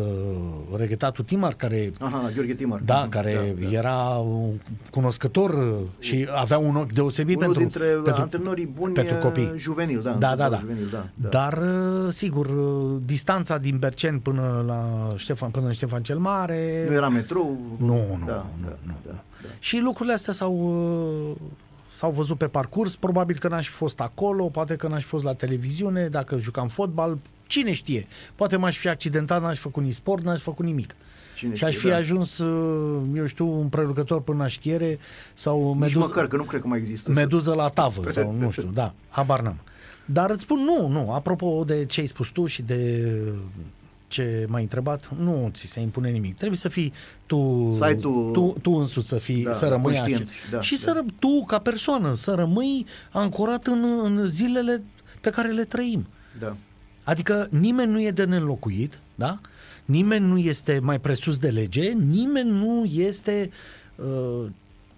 reghetatul 0.76 1.24
Timar, 1.24 1.54
care 1.54 1.92
Aha, 2.00 2.22
la 2.24 2.30
Gheorghe 2.30 2.54
Timar. 2.54 2.82
da, 2.86 3.00
Mhm. 3.00 3.10
care 3.10 3.56
da. 3.62 3.70
era 3.78 3.98
un 4.18 4.50
cunoscător 4.92 5.50
uh, 5.54 5.74
și 6.00 6.28
avea 6.36 6.58
un 6.58 6.76
ochi 6.76 6.92
deosebit 6.92 7.36
Unul 7.36 7.46
pentru, 7.54 7.62
dintre 7.64 7.86
pentru, 8.04 8.22
antrenorii 8.22 8.66
buni 8.66 8.94
pentru 8.94 9.16
e 9.16 9.20
copii. 9.20 9.52
juvenil, 9.58 10.02
da. 10.04 10.12
Da, 10.12 10.36
da, 10.36 10.50
da. 10.50 10.58
Juvenil, 10.60 10.88
da, 10.92 11.06
da. 11.16 11.30
Dar, 11.30 11.58
uh, 11.58 12.12
sigur, 12.14 12.46
uh, 12.46 13.02
distanța 13.06 13.58
din 13.58 13.78
Bercen 13.78 14.20
până 14.20 14.64
la 14.68 15.14
Ștefan, 15.18 15.50
până 15.50 15.66
în 15.68 15.74
Ștefan 15.74 16.04
cel 16.04 16.18
Mare... 16.18 16.86
Nu 16.88 16.94
era 16.94 17.10
metrou? 17.10 17.58
Nu, 17.78 17.86
nu, 17.96 18.24
da, 18.26 18.46
nu, 18.62 18.68
da, 18.68 18.76
nu. 18.86 18.94
Da, 19.06 19.12
da. 19.42 19.48
Și 19.60 19.78
lucrurile 19.80 20.14
astea 20.14 20.34
s-au, 20.34 20.54
uh, 21.30 21.36
s-au 21.94 22.12
văzut 22.12 22.38
pe 22.38 22.48
parcurs. 22.48 22.96
Probabil 22.96 23.38
că 23.40 23.48
n-aș 23.48 23.68
fi 23.68 23.74
fost 23.74 24.00
acolo, 24.00 24.46
poate 24.46 24.76
că 24.76 24.88
n-aș 24.88 25.02
fi 25.02 25.08
fost 25.08 25.24
la 25.24 25.34
televiziune, 25.34 26.08
dacă 26.08 26.38
jucam 26.38 26.68
fotbal, 26.68 27.18
cine 27.48 27.74
știe. 27.74 28.08
Poate 28.36 28.56
m-aș 28.56 28.78
fi 28.78 28.88
accidentat, 28.88 29.42
n-aș 29.42 29.56
fi 29.56 29.62
făcut 29.62 29.84
nici 29.84 29.94
sport, 29.94 30.24
n-aș 30.24 30.38
fi 30.38 30.44
făcut 30.44 30.66
nimic. 30.66 30.96
Cine 31.36 31.56
și 31.56 31.64
aș 31.64 31.70
știe, 31.70 31.82
fi 31.82 31.88
da. 31.88 31.96
ajuns, 31.96 32.38
uh, 32.38 33.02
eu 33.16 33.26
știu, 33.26 33.60
un 33.60 33.68
prelucător 33.68 34.22
până 34.22 34.38
la 34.38 34.48
șchiere 34.48 35.00
sau 35.34 35.68
Nici 35.68 35.80
meduză, 35.80 35.98
măcar, 36.00 36.28
că 36.28 36.36
nu 36.36 36.44
cred 36.44 36.62
că 36.62 36.68
mai 36.68 36.80
există. 36.80 37.12
meduză 37.12 37.54
la 37.54 37.68
tavă 37.68 38.10
sau 38.10 38.36
nu 38.40 38.52
știu, 38.52 38.72
da, 38.74 38.94
habar 39.10 39.42
n-am. 39.42 39.58
Dar 40.06 40.30
îți 40.30 40.42
spun, 40.42 40.60
nu, 40.60 40.88
nu, 40.88 41.12
apropo 41.12 41.64
de 41.66 41.86
ce 41.86 42.00
ai 42.00 42.08
spus 42.08 42.28
tu 42.28 42.46
și 42.46 42.62
de 42.62 43.12
ce 44.14 44.46
m-ai 44.50 44.62
întrebat, 44.62 45.10
nu 45.20 45.50
ți 45.54 45.66
se 45.68 45.80
impune 45.80 46.10
nimic. 46.10 46.36
Trebuie 46.36 46.58
să 46.58 46.70
fii 46.70 46.94
tu, 47.26 47.72
Să 47.78 47.84
ai 47.84 47.96
tu- 47.96 48.30
tu, 48.34 48.56
tu 48.62 48.72
însuți 48.72 49.08
să 49.08 49.18
fii, 49.18 49.44
Da, 49.44 49.54
să 49.54 49.68
rămâi 49.68 49.96
conștient, 49.96 50.30
așa. 50.30 50.40
da, 50.52 50.62
și 50.62 50.72
da. 50.74 50.78
să 50.80 50.92
ră, 50.92 51.04
tu, 51.20 51.44
ca 51.46 51.60
persoană, 51.60 52.14
să 52.14 52.32
rămâi 52.34 52.86
ancorat 53.12 53.66
în, 53.68 53.84
în 54.04 54.28
zilele 54.28 54.84
pe 55.22 55.30
care 55.30 55.52
le 55.52 55.64
trăim. 55.64 56.08
Da. 56.40 56.56
Adică 57.04 57.48
nimeni 57.52 57.92
nu 57.92 58.02
e 58.02 58.12
de 58.12 58.24
nelocuit, 58.24 59.00
da? 59.16 59.40
Nimeni 59.86 60.26
nu 60.26 60.38
este 60.38 60.80
mai 60.82 61.00
presus 61.00 61.38
de 61.38 61.50
lege, 61.50 61.90
nimeni 61.92 62.50
nu 62.50 62.84
este 62.84 63.50
uh, 63.96 64.46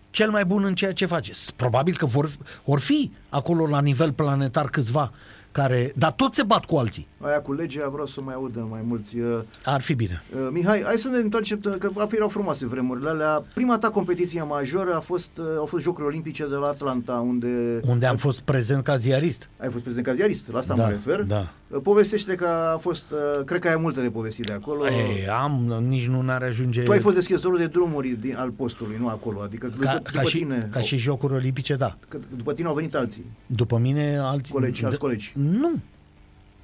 cel 0.09 0.29
mai 0.29 0.45
bun 0.45 0.63
în 0.63 0.75
ceea 0.75 0.93
ce 0.93 1.05
face. 1.05 1.33
S- 1.33 1.51
Probabil 1.51 1.97
că 1.97 2.05
vor, 2.05 2.31
vor 2.63 2.79
fi 2.79 3.11
acolo 3.29 3.67
la 3.67 3.81
nivel 3.81 4.11
planetar 4.13 4.65
câțiva 4.69 5.11
care, 5.55 5.93
dar 5.95 6.11
toți 6.11 6.35
se 6.35 6.43
bat 6.43 6.65
cu 6.65 6.75
alții. 6.75 7.07
Aia 7.21 7.41
cu 7.41 7.53
legea 7.53 7.89
vreau 7.89 8.05
să 8.05 8.21
mai 8.21 8.33
audă 8.33 8.67
mai 8.69 8.79
mulți. 8.87 9.17
Uh, 9.17 9.39
Ar 9.63 9.81
fi 9.81 9.93
bine. 9.93 10.21
uh, 10.33 10.47
Mihai, 10.51 10.81
hai 10.85 10.97
să 10.97 11.07
ne 11.07 11.17
întoarcem, 11.17 11.59
că 11.79 11.89
erau 12.11 12.27
frumoase 12.27 12.65
vremurile 12.67 13.09
alea. 13.09 13.43
Prima 13.53 13.77
ta 13.77 13.89
competiție 13.89 14.43
majoră 14.43 14.95
a 14.95 14.99
fost, 14.99 15.31
uh, 15.37 15.45
au 15.57 15.65
fost 15.65 15.83
Jocurile 15.83 16.07
Olimpice 16.07 16.47
de 16.47 16.55
la 16.55 16.67
Atlanta, 16.67 17.13
unde... 17.13 17.79
Unde 17.87 18.05
am 18.05 18.17
fost 18.17 18.39
prezent 18.39 18.83
ca 18.83 18.95
ziarist. 18.95 19.49
Ai 19.57 19.69
fost 19.69 19.83
prezent 19.83 20.05
ca 20.05 20.13
ziarist, 20.13 20.51
la 20.51 20.59
asta 20.59 20.73
Da, 20.73 20.83
mă 20.83 20.89
refer. 20.89 21.21
da. 21.21 21.51
Uh, 21.67 21.79
Povestește 21.83 22.35
că 22.35 22.47
a 22.73 22.77
fost, 22.77 23.03
uh, 23.11 23.43
cred 23.45 23.59
că 23.59 23.67
ai 23.67 23.77
multe 23.79 24.01
de 24.01 24.09
povestit 24.09 24.45
de 24.45 24.53
acolo. 24.53 24.87
Ei, 24.87 25.27
am, 25.29 25.83
nici 25.87 26.07
nu 26.07 26.21
n-ar 26.21 26.43
ajunge... 26.43 26.81
Tu 26.81 26.91
ai 26.91 26.99
fost 26.99 27.15
deschizătorul 27.15 27.57
de 27.57 27.67
drumuri 27.67 28.09
din, 28.09 28.35
al 28.37 28.49
postului, 28.49 28.95
nu 28.99 29.07
acolo. 29.07 29.41
Adică 29.41 29.67
ca, 29.67 29.73
după, 29.73 29.85
ca, 29.85 30.11
după 30.11 30.27
și, 30.27 30.37
tine, 30.37 30.69
ca 30.71 30.79
și 30.79 30.97
jocuri 30.97 31.33
olimpice, 31.33 31.75
da. 31.75 31.97
că 32.07 32.17
după 32.35 32.53
tine 32.53 32.67
au 32.67 32.73
venit 32.73 32.95
alții. 32.95 33.25
După 33.45 33.77
mine 33.77 34.17
alții... 34.21 34.53
Colegi, 34.53 34.85
alți 34.85 34.97
colegi. 34.97 35.33
Nu. 35.45 35.79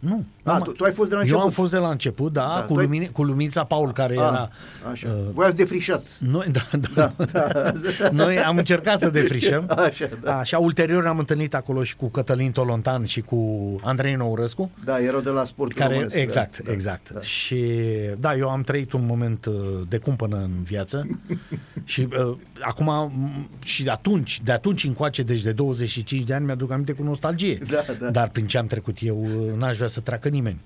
Nu. 0.01 0.23
A, 0.43 0.53
Am- 0.53 0.61
tu, 0.61 0.71
tu 0.71 0.83
ai 0.83 0.91
fost 0.93 1.09
de 1.09 1.15
la 1.15 1.21
Eu 1.21 1.25
început. 1.27 1.43
am 1.45 1.49
fost 1.51 1.71
de 1.71 1.77
la 1.77 1.89
început, 1.89 2.33
da, 2.33 2.41
Da, 2.55 2.61
cu, 2.61 2.73
tu 2.73 2.79
ai- 2.79 2.85
lumine, 2.85 3.05
cu 3.05 3.23
Luminița 3.23 3.63
Paul, 3.63 3.91
care 3.91 4.13
A, 4.17 4.21
era... 4.21 4.49
Așa. 4.91 5.07
uh, 5.07 5.13
Voi 5.33 5.45
ați 5.45 5.55
defrișat. 5.55 6.05
Noi, 6.19 6.47
da, 6.51 6.69
da, 6.93 7.13
da. 7.31 7.51
Noi 8.23 8.39
am 8.39 8.57
încercat 8.57 8.99
să 8.99 9.09
defrișăm. 9.09 9.65
Așa, 9.87 10.09
da. 10.23 10.37
Așa, 10.37 10.57
ulterior 10.59 11.05
am 11.07 11.19
întâlnit 11.19 11.53
acolo 11.55 11.83
și 11.83 11.95
cu 11.95 12.07
Cătălin 12.07 12.51
Tolontan 12.51 13.05
și 13.05 13.21
cu 13.21 13.39
Andrei 13.83 14.15
Nourăscu. 14.15 14.71
Da, 14.83 14.99
erau 14.99 15.19
de 15.19 15.29
la 15.29 15.45
sportul 15.45 15.77
Care, 15.77 15.93
românesc, 15.93 16.15
exact, 16.15 16.59
da, 16.63 16.71
exact. 16.71 17.07
Da, 17.09 17.13
da. 17.13 17.21
Și 17.21 17.65
da, 18.19 18.35
eu 18.35 18.49
am 18.49 18.61
trăit 18.61 18.91
un 18.91 19.05
moment 19.05 19.45
uh, 19.45 19.53
de 19.87 19.97
cumpănă 19.97 20.35
în 20.37 20.51
viață 20.63 21.07
și 21.83 22.07
uh, 22.29 22.35
acum 22.61 23.11
m- 23.11 23.63
și 23.63 23.87
atunci, 23.89 24.41
de 24.43 24.51
atunci 24.51 24.83
încoace, 24.83 25.23
deci 25.23 25.41
de 25.41 25.51
25 25.51 26.23
de 26.23 26.33
ani, 26.33 26.45
mi-aduc 26.45 26.71
aminte 26.71 26.91
cu 26.91 27.03
nostalgie. 27.03 27.57
Da, 27.71 27.83
da. 27.99 28.09
Dar 28.09 28.29
prin 28.29 28.47
ce 28.47 28.57
am 28.57 28.67
trecut 28.67 28.97
eu, 28.99 29.21
uh, 29.23 29.57
n-aș 29.59 29.75
vrea 29.75 29.87
să 29.91 29.99
treacă 29.99 30.29
nimeni. 30.29 30.59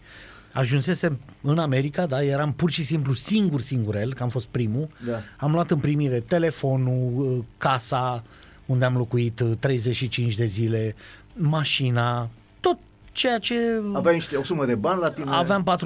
Ajunsesem 0.54 1.20
în 1.42 1.58
America, 1.58 2.06
da, 2.06 2.24
eram 2.24 2.54
pur 2.54 2.70
și 2.70 2.84
simplu 2.84 3.14
singur 3.14 3.62
singurel, 3.62 4.14
că 4.14 4.24
am 4.24 4.30
fost 4.30 4.48
primul. 4.48 4.88
Da. 5.06 5.22
Am 5.38 5.52
luat 5.52 5.72
în 5.72 5.78
primire 5.78 6.20
telefonul, 6.20 7.14
uh, 7.18 7.44
casa 7.58 8.24
unde 8.66 8.86
am 8.86 8.98
locuit 8.98 9.40
uh, 9.40 9.52
35 9.60 10.36
de 10.36 10.46
zile, 10.46 10.96
mașina, 11.34 12.30
tot 12.60 12.78
ceea 13.12 13.38
ce 13.38 13.56
Aveai 13.94 14.16
niște, 14.16 14.36
o 14.36 14.44
sumă 14.44 14.66
de 14.66 14.76
bani 14.76 15.00
la 15.00 15.12
tine? 15.12 15.26
Aveam 15.30 15.78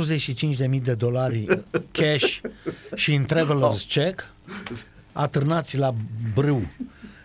45.000 0.70 0.82
de 0.82 0.94
dolari 0.94 1.46
cash 1.92 2.40
și 3.02 3.14
în 3.14 3.26
traveler's 3.26 3.88
check, 3.88 4.26
atârnați 5.12 5.78
la 5.78 5.94
brâu 6.34 6.62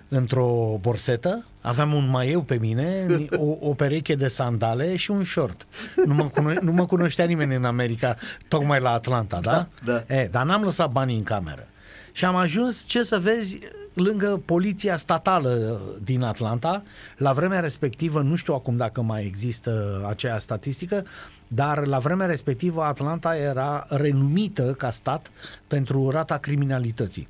într-o 0.08 0.78
borsetă. 0.80 1.46
Aveam 1.66 1.92
un 1.92 2.08
maieu 2.08 2.42
pe 2.42 2.58
mine, 2.60 3.06
o, 3.36 3.56
o 3.60 3.74
pereche 3.74 4.14
de 4.14 4.28
sandale 4.28 4.96
și 4.96 5.10
un 5.10 5.24
short. 5.24 5.66
Nu 6.06 6.14
mă, 6.14 6.30
cuno- 6.30 6.60
nu 6.60 6.72
mă 6.72 6.86
cunoștea 6.86 7.24
nimeni 7.24 7.54
în 7.54 7.64
America, 7.64 8.16
tocmai 8.48 8.80
la 8.80 8.90
Atlanta, 8.90 9.40
da? 9.42 9.68
Da. 9.84 10.14
E, 10.14 10.28
dar 10.30 10.44
n-am 10.44 10.62
lăsat 10.62 10.90
banii 10.90 11.16
în 11.16 11.22
cameră. 11.22 11.66
Și 12.12 12.24
am 12.24 12.36
ajuns, 12.36 12.84
ce 12.86 13.02
să 13.02 13.18
vezi, 13.18 13.58
lângă 13.92 14.42
poliția 14.44 14.96
statală 14.96 15.80
din 16.02 16.22
Atlanta. 16.22 16.82
La 17.16 17.32
vremea 17.32 17.60
respectivă, 17.60 18.20
nu 18.22 18.34
știu 18.34 18.54
acum 18.54 18.76
dacă 18.76 19.02
mai 19.02 19.24
există 19.24 20.04
aceea 20.08 20.38
statistică, 20.38 21.04
dar 21.48 21.86
la 21.86 21.98
vremea 21.98 22.26
respectivă 22.26 22.82
Atlanta 22.82 23.36
era 23.36 23.86
renumită 23.88 24.62
ca 24.78 24.90
stat 24.90 25.30
pentru 25.66 26.10
rata 26.10 26.36
criminalității. 26.36 27.28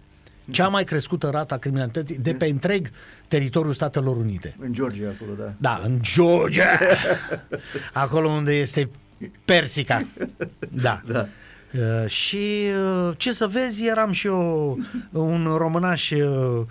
Cea 0.51 0.69
mai 0.69 0.85
crescută 0.85 1.31
rata 1.31 1.57
criminalității 1.57 2.19
de 2.19 2.35
pe 2.35 2.47
întreg 2.47 2.91
teritoriul 3.29 3.75
Statelor 3.75 4.17
Unite. 4.17 4.57
În 4.61 4.73
Georgia, 4.73 5.09
acolo, 5.09 5.33
da. 5.39 5.53
Da, 5.59 5.81
în 5.85 5.99
Georgia. 6.03 6.79
Acolo 7.93 8.29
unde 8.29 8.53
este 8.53 8.91
Persica. 9.45 10.07
Da. 10.71 11.03
Da. 11.07 11.27
Uh, 11.73 12.09
și 12.09 12.67
uh, 13.07 13.15
ce 13.17 13.33
să 13.33 13.47
vezi, 13.47 13.87
eram 13.87 14.13
și 14.13 14.27
eu 14.27 14.79
un 15.11 15.55
românaș 15.57 16.11
uh, 16.11 16.67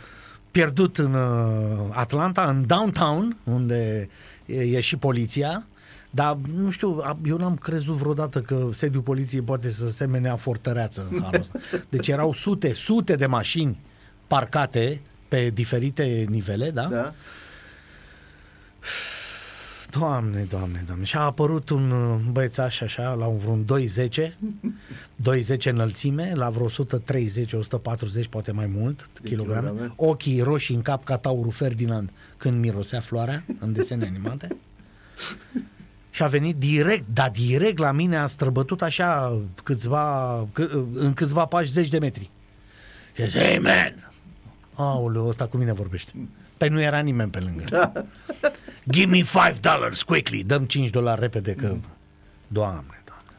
pierdut 0.51 0.97
în 0.97 1.13
uh, 1.13 1.89
Atlanta, 1.89 2.43
în 2.43 2.67
downtown, 2.67 3.37
unde 3.43 4.09
e, 4.45 4.61
e 4.61 4.79
și 4.79 4.97
poliția. 4.97 5.65
Dar, 6.15 6.38
nu 6.56 6.69
știu, 6.69 6.99
a- 7.03 7.18
eu 7.26 7.38
n-am 7.38 7.56
crezut 7.56 7.95
vreodată 7.95 8.41
că 8.41 8.69
sediul 8.72 9.02
poliției 9.02 9.41
poate 9.41 9.69
să 9.69 9.90
semenea 9.90 10.35
fortăreață 10.35 11.07
în 11.11 11.22
halul 11.22 11.40
ăsta. 11.40 11.60
Deci 11.90 12.07
erau 12.07 12.34
sute, 12.34 12.73
sute 12.73 13.15
de 13.15 13.26
mașini 13.26 13.80
parcate 14.27 15.02
pe 15.27 15.49
diferite 15.49 16.26
nivele, 16.30 16.72
da? 16.72 16.84
Da? 16.85 17.14
Doamne, 19.90 20.45
doamne, 20.49 20.84
doamne. 20.85 21.03
Și 21.03 21.15
a 21.15 21.19
apărut 21.19 21.69
un 21.69 21.91
uh, 21.91 22.19
băiețaș 22.31 22.81
așa, 22.81 23.14
la 23.14 23.26
un 23.26 23.38
vreun 23.38 23.65
2,10, 23.65 24.34
2,10 25.56 25.64
înălțime, 25.64 26.31
la 26.35 26.49
vreo 26.49 26.64
130, 26.65 27.53
140, 27.53 28.27
poate 28.27 28.52
mai 28.52 28.65
mult 28.65 29.10
De 29.22 29.27
kilograme. 29.30 29.68
kilograme. 29.68 29.94
Ochii 29.95 30.41
roșii 30.41 30.76
în 30.76 30.81
cap 30.81 31.03
ca 31.03 31.18
taurul 31.18 31.52
Ferdinand 31.52 32.10
când 32.38 32.60
mirosea 32.60 32.99
floarea 32.99 33.44
în 33.60 33.73
desene 33.73 34.06
animate. 34.06 34.56
Și 36.14 36.23
a 36.23 36.27
venit 36.27 36.56
direct, 36.56 37.06
dar 37.14 37.30
direct 37.30 37.77
la 37.77 37.91
mine 37.91 38.18
a 38.18 38.26
străbătut 38.26 38.81
așa 38.81 39.40
câțiva, 39.64 40.48
câ, 40.53 40.64
în 40.94 41.14
câțiva 41.14 41.45
pași 41.45 41.72
zeci 41.72 41.90
de 41.90 41.99
metri. 41.99 42.30
Și 43.15 43.22
a 43.22 43.26
zis, 43.26 43.41
hey 43.41 43.57
man! 43.57 44.11
Aoleu, 44.73 45.27
ăsta 45.27 45.48
cu 45.48 45.57
mine 45.57 45.73
vorbește. 45.73 46.11
Păi 46.57 46.69
nu 46.69 46.81
era 46.81 46.99
nimeni 46.99 47.30
pe 47.30 47.40
lângă. 47.40 47.91
Give 48.94 49.10
me 49.11 49.22
five 49.22 49.56
dollars 49.61 50.03
quickly. 50.03 50.44
Dăm 50.44 50.65
5 50.65 50.90
dolari 50.90 51.22
repede 51.22 51.53
că... 51.53 51.76
Doamne, 52.48 53.03
doamne. 53.06 53.38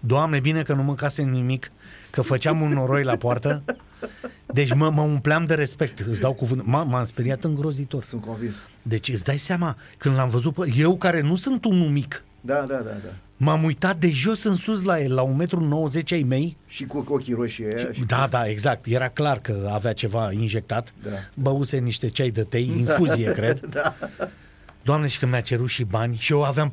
Doamne, 0.00 0.40
bine 0.40 0.62
că 0.62 0.74
nu 0.74 0.82
mâncasem 0.82 1.28
nimic, 1.28 1.72
că 2.10 2.22
făceam 2.22 2.60
un 2.60 2.68
noroi 2.68 3.02
la 3.02 3.16
poartă. 3.16 3.62
Deci 4.52 4.74
mă, 4.74 4.90
mă 4.90 5.00
umpleam 5.02 5.46
de 5.46 5.54
respect, 5.54 5.98
îți 5.98 6.20
dau 6.20 6.32
cuvânt. 6.32 6.62
M- 6.62 6.64
m-am 6.64 7.04
speriat 7.04 7.44
îngrozitor. 7.44 8.04
Sunt 8.04 8.20
convins. 8.24 8.54
Deci 8.82 9.08
îți 9.08 9.24
dai 9.24 9.36
seama, 9.38 9.76
când 9.96 10.14
l-am 10.16 10.28
văzut 10.28 10.54
pe... 10.54 10.72
Eu 10.76 10.96
care 10.96 11.20
nu 11.20 11.36
sunt 11.36 11.64
unul 11.64 11.88
mic, 11.88 12.24
Da, 12.40 12.54
da, 12.54 12.74
da, 12.74 12.90
da. 12.90 13.10
M-am 13.36 13.64
uitat 13.64 13.96
de 13.98 14.10
jos 14.10 14.42
în 14.44 14.56
sus 14.56 14.82
la 14.84 15.00
el, 15.00 15.14
la 15.14 15.26
1,90 15.26 15.32
m 15.58 15.66
ai 16.10 16.24
mei. 16.28 16.56
Și 16.66 16.84
cu 16.84 17.04
ochii 17.08 17.34
roșii 17.34 17.64
aia. 17.64 17.92
Și... 17.92 18.04
Da, 18.06 18.26
da, 18.30 18.48
exact. 18.48 18.86
Era 18.86 19.08
clar 19.08 19.38
că 19.40 19.70
avea 19.72 19.92
ceva 19.92 20.32
injectat. 20.32 20.92
Da. 21.02 21.10
Băuse 21.34 21.78
niște 21.78 22.08
ceai 22.08 22.30
de 22.30 22.42
tei, 22.42 22.72
infuzie, 22.78 23.24
Da. 23.32 23.32
cred. 23.32 23.60
Da. 23.70 23.94
Doamne, 24.84 25.06
și 25.06 25.18
că 25.18 25.26
mi-a 25.26 25.40
cerut 25.40 25.68
și 25.68 25.84
bani 25.84 26.16
și 26.20 26.32
eu 26.32 26.42
aveam 26.42 26.72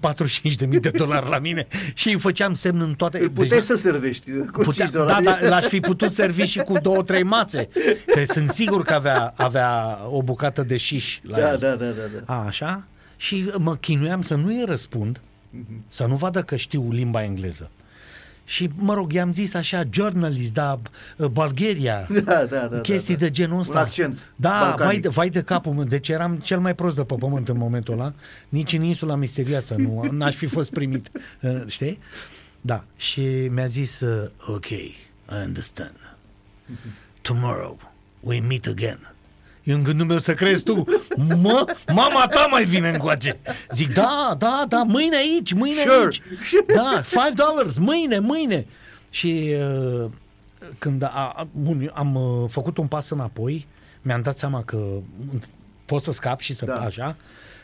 45.000 0.70 0.80
de 0.82 0.90
dolari 0.90 1.30
la 1.30 1.40
mine 1.40 1.68
și 1.94 2.08
îi 2.10 2.20
făceam 2.20 2.54
semn 2.54 2.82
în 2.82 2.94
toate... 2.94 3.20
Îl 3.20 3.30
puteai 3.30 3.62
să-l 3.62 3.78
servești 3.78 4.32
cu 4.32 4.62
Putea, 4.62 4.86
5 4.86 4.90
da, 4.90 4.98
dolari. 5.00 5.24
da, 5.24 5.38
l-aș 5.48 5.66
fi 5.66 5.80
putut 5.80 6.12
servi 6.12 6.46
și 6.46 6.60
cu 6.60 6.74
două, 6.82 7.04
trei 7.04 7.24
mațe. 7.24 7.70
Că 8.06 8.24
sunt 8.24 8.50
sigur 8.50 8.84
că 8.84 8.94
avea, 8.94 9.34
avea 9.38 10.00
o 10.10 10.22
bucată 10.22 10.64
de 10.64 10.78
șiș 10.78 11.20
la 11.24 11.38
da, 11.40 11.52
el. 11.52 11.58
da, 11.58 11.76
da, 11.76 11.86
da, 11.86 12.02
da. 12.26 12.34
A, 12.34 12.46
așa? 12.46 12.84
Și 13.18 13.52
mă 13.58 13.76
chinuiam 13.76 14.22
să 14.22 14.36
nu-i 14.36 14.64
răspund, 14.66 15.22
să 15.88 16.06
nu 16.06 16.16
vadă 16.16 16.44
că 16.44 16.56
știu 16.56 16.92
limba 16.92 17.24
engleză. 17.24 17.72
Și, 18.50 18.70
mă 18.76 18.94
rog, 18.94 19.12
i-am 19.14 19.34
zis 19.34 19.54
așa, 19.54 19.84
journalist, 19.92 20.54
da, 20.54 20.80
Bulgaria, 21.32 22.08
Da, 22.26 22.46
da, 22.46 22.68
da, 22.68 22.80
chestii 22.82 23.14
da, 23.14 23.20
da. 23.20 23.26
de 23.26 23.32
genul 23.32 23.54
Un 23.54 23.60
ăsta. 23.60 23.80
accent 23.80 24.32
Da, 24.36 24.50
balcanic. 24.50 24.82
vai 24.84 25.00
de, 25.00 25.08
vai 25.10 25.30
de 25.30 25.42
capul 25.42 25.74
meu. 25.74 25.84
Deci 25.84 26.10
eram 26.10 26.36
cel 26.36 26.60
mai 26.60 26.76
prost 26.76 26.96
de 26.96 27.04
pe 27.04 27.16
pământ 27.20 27.50
în 27.50 27.58
momentul 27.58 27.94
ăla. 27.94 28.14
Nici 28.50 28.74
în 28.74 28.82
insula 28.82 29.16
misterioasă 29.16 29.76
nu 29.78 30.02
n-aș 30.12 30.36
fi 30.36 30.46
fost 30.46 30.72
primit. 30.72 31.12
Uh, 31.42 31.62
Știi? 31.68 32.00
Da. 32.62 32.84
Și 32.96 33.22
mi-a 33.52 33.66
zis, 33.66 34.00
uh, 34.00 34.30
ok, 34.48 34.66
I 34.70 34.96
understand. 35.46 35.96
Tomorrow 37.22 37.78
we 38.20 38.40
meet 38.40 38.68
again. 38.68 39.14
Eu 39.64 39.76
în 39.76 39.84
gândul 39.84 40.06
meu 40.06 40.18
să 40.20 40.34
crezi 40.34 40.64
tu, 40.64 40.84
mă, 41.16 41.66
mama 41.94 42.28
ta 42.28 42.48
mai 42.50 42.66
vine 42.66 42.90
încoace. 42.90 43.40
Zic, 43.72 43.94
da, 43.94 44.36
da, 44.38 44.66
da, 44.68 44.84
mâine 44.84 45.16
aici, 45.16 45.54
mâine 45.54 45.82
Sure. 45.82 45.94
aici. 46.04 46.22
Da, 46.76 47.02
5 47.24 47.34
dollars, 47.34 47.78
mâine, 47.78 48.20
mâine. 48.20 48.66
Și 49.10 49.56
uh, 50.04 50.06
când 50.80 51.04
a, 51.04 51.34
a, 51.36 51.48
bun, 51.52 51.92
am 51.94 52.16
uh, 52.16 52.50
făcut 52.50 52.78
un 52.78 52.88
pas 52.88 53.10
înapoi, 53.10 53.68
mi-am 54.02 54.22
dat 54.22 54.38
seama 54.38 54.64
că 54.64 54.86
pot 55.86 56.02
să 56.02 56.12
scap 56.12 56.40
și 56.40 56.54
să 56.54 56.66
Da. 56.66 56.80
așa. 56.80 57.16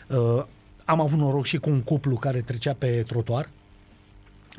Uh, 0.08 0.44
am 0.86 1.00
avut 1.02 1.20
noroc 1.20 1.46
și 1.46 1.58
cu 1.58 1.70
un 1.70 1.82
cuplu 1.82 2.16
care 2.16 2.42
trecea 2.42 2.74
pe 2.78 3.04
trotuar. 3.08 3.50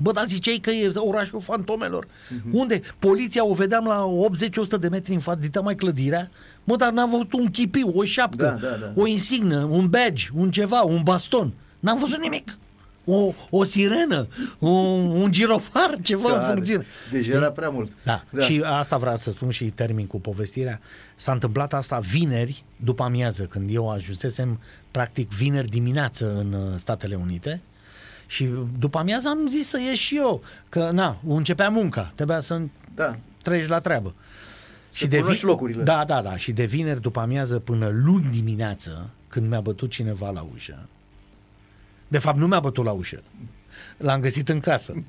Bă, 0.02 0.12
dar 0.12 0.26
ziceai 0.26 0.56
că 0.56 0.70
e 0.70 0.92
orașul 0.94 1.40
fantomelor. 1.40 2.06
Mhm. 2.28 2.56
Unde? 2.56 2.80
Poliția 2.98 3.44
o 3.46 3.54
vedeam 3.54 3.84
la 3.84 4.04
80-100 4.04 4.80
de 4.80 4.88
metri 4.88 5.12
în 5.14 5.20
față, 5.20 5.38
dita 5.40 5.60
mai 5.60 5.74
clădirea. 5.74 6.30
Mă, 6.66 6.76
dar 6.76 6.92
n-am 6.92 7.10
văzut 7.10 7.32
un 7.32 7.50
chipiu, 7.50 7.92
o 7.94 8.04
șapcă, 8.04 8.58
Da, 8.60 8.68
da, 8.68 8.76
da. 8.76 8.92
o 8.94 9.06
insignă, 9.06 9.64
un 9.70 9.88
badge, 9.88 10.28
un 10.34 10.50
ceva, 10.50 10.80
un 10.82 11.02
baston. 11.02 11.52
N-am 11.80 11.98
văzut 11.98 12.18
nimic. 12.20 12.58
O, 13.04 13.32
o 13.50 13.64
sirenă, 13.64 14.26
un, 14.58 14.70
un 15.10 15.32
girofar, 15.32 15.94
ceva 16.02 16.32
în 16.32 16.38
Care? 16.40 16.52
funcțiune. 16.52 16.84
Deci 17.12 17.28
era 17.28 17.50
prea 17.50 17.68
mult. 17.68 17.92
Da. 18.02 18.24
da, 18.30 18.40
și 18.42 18.62
asta 18.64 18.96
vreau 18.96 19.16
să 19.16 19.30
spun 19.30 19.50
și 19.50 19.64
termin 19.64 20.06
cu 20.06 20.20
povestirea. 20.20 20.80
S-a 21.16 21.32
întâmplat 21.32 21.74
asta 21.74 21.98
vineri 21.98 22.64
după 22.76 23.02
amiază, 23.02 23.42
când 23.42 23.70
eu 23.72 23.90
ajunsesem 23.90 24.60
practic 24.90 25.30
vineri 25.30 25.68
dimineață 25.68 26.36
în 26.38 26.52
uh, 26.52 26.72
Statele 26.76 27.14
Unite 27.14 27.60
și 28.26 28.48
după 28.78 28.98
amiază 28.98 29.28
am 29.28 29.46
zis 29.48 29.68
să 29.68 29.78
ieși 29.88 30.02
și 30.02 30.16
eu, 30.16 30.42
că 30.68 30.90
na, 30.92 31.16
începea 31.28 31.68
munca, 31.68 32.12
trebuia 32.14 32.40
să 32.40 32.60
Da. 32.94 33.16
treci 33.42 33.66
la 33.68 33.78
treabă. 33.80 34.14
Să 34.96 35.06
cunoști 35.20 35.44
locurile. 35.44 35.82
Da, 35.82 36.04
da, 36.06 36.22
da. 36.22 36.36
Și 36.36 36.52
de 36.52 36.64
vineri 36.64 37.00
după 37.00 37.20
amiază 37.20 37.58
până 37.58 37.90
luni 38.04 38.28
dimineață, 38.30 39.10
când 39.28 39.48
mi-a 39.48 39.60
bătut 39.60 39.90
cineva 39.90 40.30
la 40.30 40.46
ușă. 40.54 40.88
De 42.08 42.18
fapt, 42.18 42.38
nu 42.38 42.46
mi-a 42.46 42.60
bătut 42.60 42.84
la 42.84 42.90
ușă. 42.90 43.22
L-am 43.96 44.20
găsit 44.20 44.48
în 44.48 44.60
casă. 44.60 45.04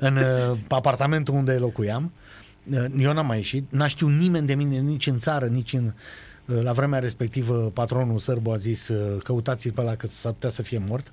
în 0.00 0.16
uh, 0.16 0.58
apartamentul 0.68 1.34
unde 1.34 1.52
locuiam. 1.52 2.12
Uh, 2.70 2.84
eu 2.98 3.12
n-am 3.12 3.26
mai 3.26 3.36
ieșit. 3.36 3.64
N-a 3.70 3.86
știut 3.86 4.10
nimeni 4.10 4.46
de 4.46 4.54
mine, 4.54 4.78
nici 4.78 5.06
în 5.06 5.18
țară, 5.18 5.46
nici 5.46 5.72
în... 5.72 5.92
uh, 6.46 6.62
La 6.62 6.72
vremea 6.72 6.98
respectivă, 6.98 7.54
patronul 7.54 8.18
sărbu 8.18 8.50
a 8.50 8.56
zis 8.56 8.88
uh, 8.88 9.22
căutați-l 9.22 9.72
pe 9.72 9.80
ăla 9.80 9.94
că 9.94 10.06
s-ar 10.06 10.32
putea 10.32 10.48
să 10.50 10.62
fie 10.62 10.82
mort. 10.88 11.12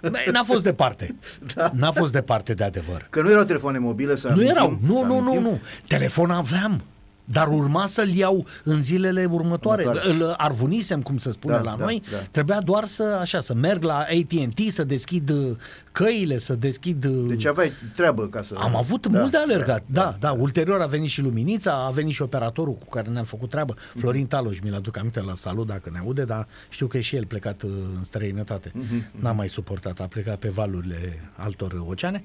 Băi, 0.00 0.28
N-a 0.32 0.42
fost 0.42 0.62
departe. 0.62 1.14
Da. 1.54 1.70
N-a 1.74 1.90
fost 1.90 2.12
departe 2.12 2.54
de 2.54 2.64
adevăr. 2.64 3.06
Că 3.10 3.20
nu 3.22 3.30
erau 3.30 3.44
telefoane 3.44 3.78
mobile 3.78 4.16
să 4.16 4.26
Nu 4.26 4.32
amintim, 4.32 4.56
erau, 4.56 4.78
nu, 4.80 4.94
să 5.00 5.04
nu, 5.06 5.20
nu, 5.20 5.30
amintim. 5.30 5.42
nu. 5.42 5.60
Telefon 5.88 6.30
aveam. 6.30 6.82
Dar 7.24 7.48
urma 7.48 7.86
să-l 7.86 8.08
iau 8.08 8.46
în 8.62 8.82
zilele 8.82 9.24
următoare. 9.30 9.82
Următoare. 9.84 10.10
Îl 10.14 10.34
arvunisem, 10.36 11.02
cum 11.02 11.16
se 11.16 11.30
spune 11.30 11.54
Da, 11.54 11.60
la 11.60 11.74
da, 11.78 11.84
noi. 11.84 12.02
da. 12.10 12.16
Trebuia 12.30 12.60
doar 12.60 12.84
să, 12.84 13.18
așa, 13.20 13.40
să 13.40 13.54
merg 13.54 13.82
la 13.82 13.96
AT&T, 13.98 14.70
să 14.70 14.84
deschid 14.84 15.30
uh, 15.30 15.56
căile, 15.92 16.38
să 16.38 16.54
deschid... 16.54 17.04
uh, 17.04 17.24
Deci 17.28 17.44
aveai 17.44 17.72
treabă 17.94 18.28
ca 18.28 18.42
să... 18.42 18.54
am 18.58 18.76
avut 18.76 19.06
Da, 19.06 19.18
mult 19.18 19.30
de 19.30 19.36
alergat, 19.36 19.82
da 19.86 20.02
da, 20.02 20.16
da, 20.20 20.32
Ulterior 20.32 20.80
a 20.80 20.86
venit 20.86 21.08
și 21.10 21.20
Luminița, 21.20 21.84
a 21.86 21.90
venit 21.90 22.14
și 22.14 22.22
operatorul 22.22 22.74
cu 22.74 22.86
care 22.88 23.08
ne-am 23.08 23.24
făcut 23.24 23.50
treabă, 23.50 23.74
Mhm. 23.90 23.98
Florin 23.98 24.26
Taloș, 24.26 24.58
mi-l 24.60 24.74
aduc 24.74 24.96
aminte 24.98 25.20
la 25.20 25.34
salut 25.34 25.66
dacă 25.66 25.90
ne 25.92 25.98
aude, 25.98 26.24
dar 26.24 26.46
știu 26.68 26.86
că 26.86 26.96
e 26.96 27.00
și 27.00 27.16
el 27.16 27.26
plecat 27.26 27.62
uh, 27.62 27.70
în 27.96 28.02
străinătate. 28.04 28.70
Mhm, 28.74 29.04
N-a 29.20 29.32
mai 29.32 29.48
suportat, 29.48 30.00
a 30.00 30.04
plecat 30.06 30.38
pe 30.38 30.48
valurile 30.48 31.30
altor 31.36 31.82
oceane. 31.88 32.24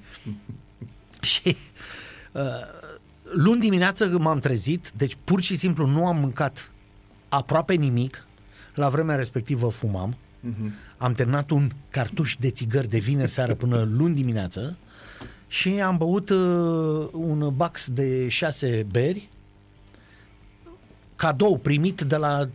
și 1.20 1.56
uh, 2.32 2.40
luni 3.32 3.60
dimineață 3.60 4.16
m-am 4.18 4.38
trezit, 4.38 4.90
deci 4.96 5.16
pur 5.24 5.40
și 5.40 5.56
simplu 5.56 5.86
nu 5.86 6.06
am 6.06 6.16
mâncat 6.16 6.70
aproape 7.28 7.74
nimic, 7.74 8.26
la 8.74 8.88
vremea 8.88 9.16
respectivă 9.16 9.68
fumam, 9.68 10.16
Mhm. 10.42 10.72
am 10.96 11.12
terminat 11.12 11.50
un 11.50 11.70
cartuș 11.90 12.36
de 12.38 12.50
țigări 12.50 12.88
de 12.88 12.98
vineri 12.98 13.30
seară 13.30 13.54
până 13.54 13.88
luni 13.96 14.14
dimineață 14.14 14.76
și 15.46 15.68
am 15.68 15.96
băut 15.96 16.30
uh, 16.30 17.08
un 17.12 17.52
bax 17.56 17.88
de 17.90 18.28
șase 18.28 18.86
beri 18.90 19.28
cadou 21.20 21.58
primit 21.58 22.00
de 22.00 22.16
la 22.16 22.48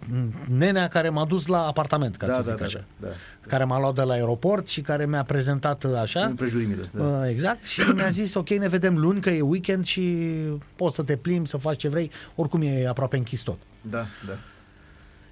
nenea 0.58 0.88
care 0.88 1.10
m-a 1.10 1.26
dus 1.26 1.46
la 1.46 1.66
apartament, 1.66 2.16
ca 2.16 2.28
Da, 2.28 2.34
să 2.34 2.40
da, 2.40 2.46
zic 2.46 2.56
da, 2.58 2.66
așa. 2.66 2.84
da, 3.00 3.08
da. 3.08 3.14
Care 3.48 3.64
m-a 3.64 3.80
luat 3.80 3.96
de 3.96 4.02
la 4.02 4.14
aeroport 4.14 4.68
și 4.68 4.82
care 4.82 5.06
mi-a 5.06 5.24
prezentat 5.24 5.84
uh, 5.84 5.96
așa. 5.96 6.26
Împrejurimile, 6.26 6.90
da. 6.92 7.04
Uh, 7.04 7.30
exact, 7.30 7.64
și 7.64 7.82
mi-a 7.96 8.10
zis, 8.10 8.34
ok, 8.34 8.50
ne 8.50 8.68
vedem 8.68 8.98
luni, 8.98 9.22
că 9.22 9.30
e 9.30 9.42
weekend 9.42 9.86
și 9.86 10.28
poți 10.76 10.96
să 10.96 11.02
te 11.04 11.16
plimbi, 11.16 11.48
să 11.48 11.58
faci 11.58 11.80
ce 11.80 11.88
vrei, 11.90 12.12
oricum 12.36 12.62
e 12.62 12.88
aproape 12.88 13.18
închis 13.18 13.42
tot. 13.42 13.58
Da, 13.82 14.06
da. 14.28 14.34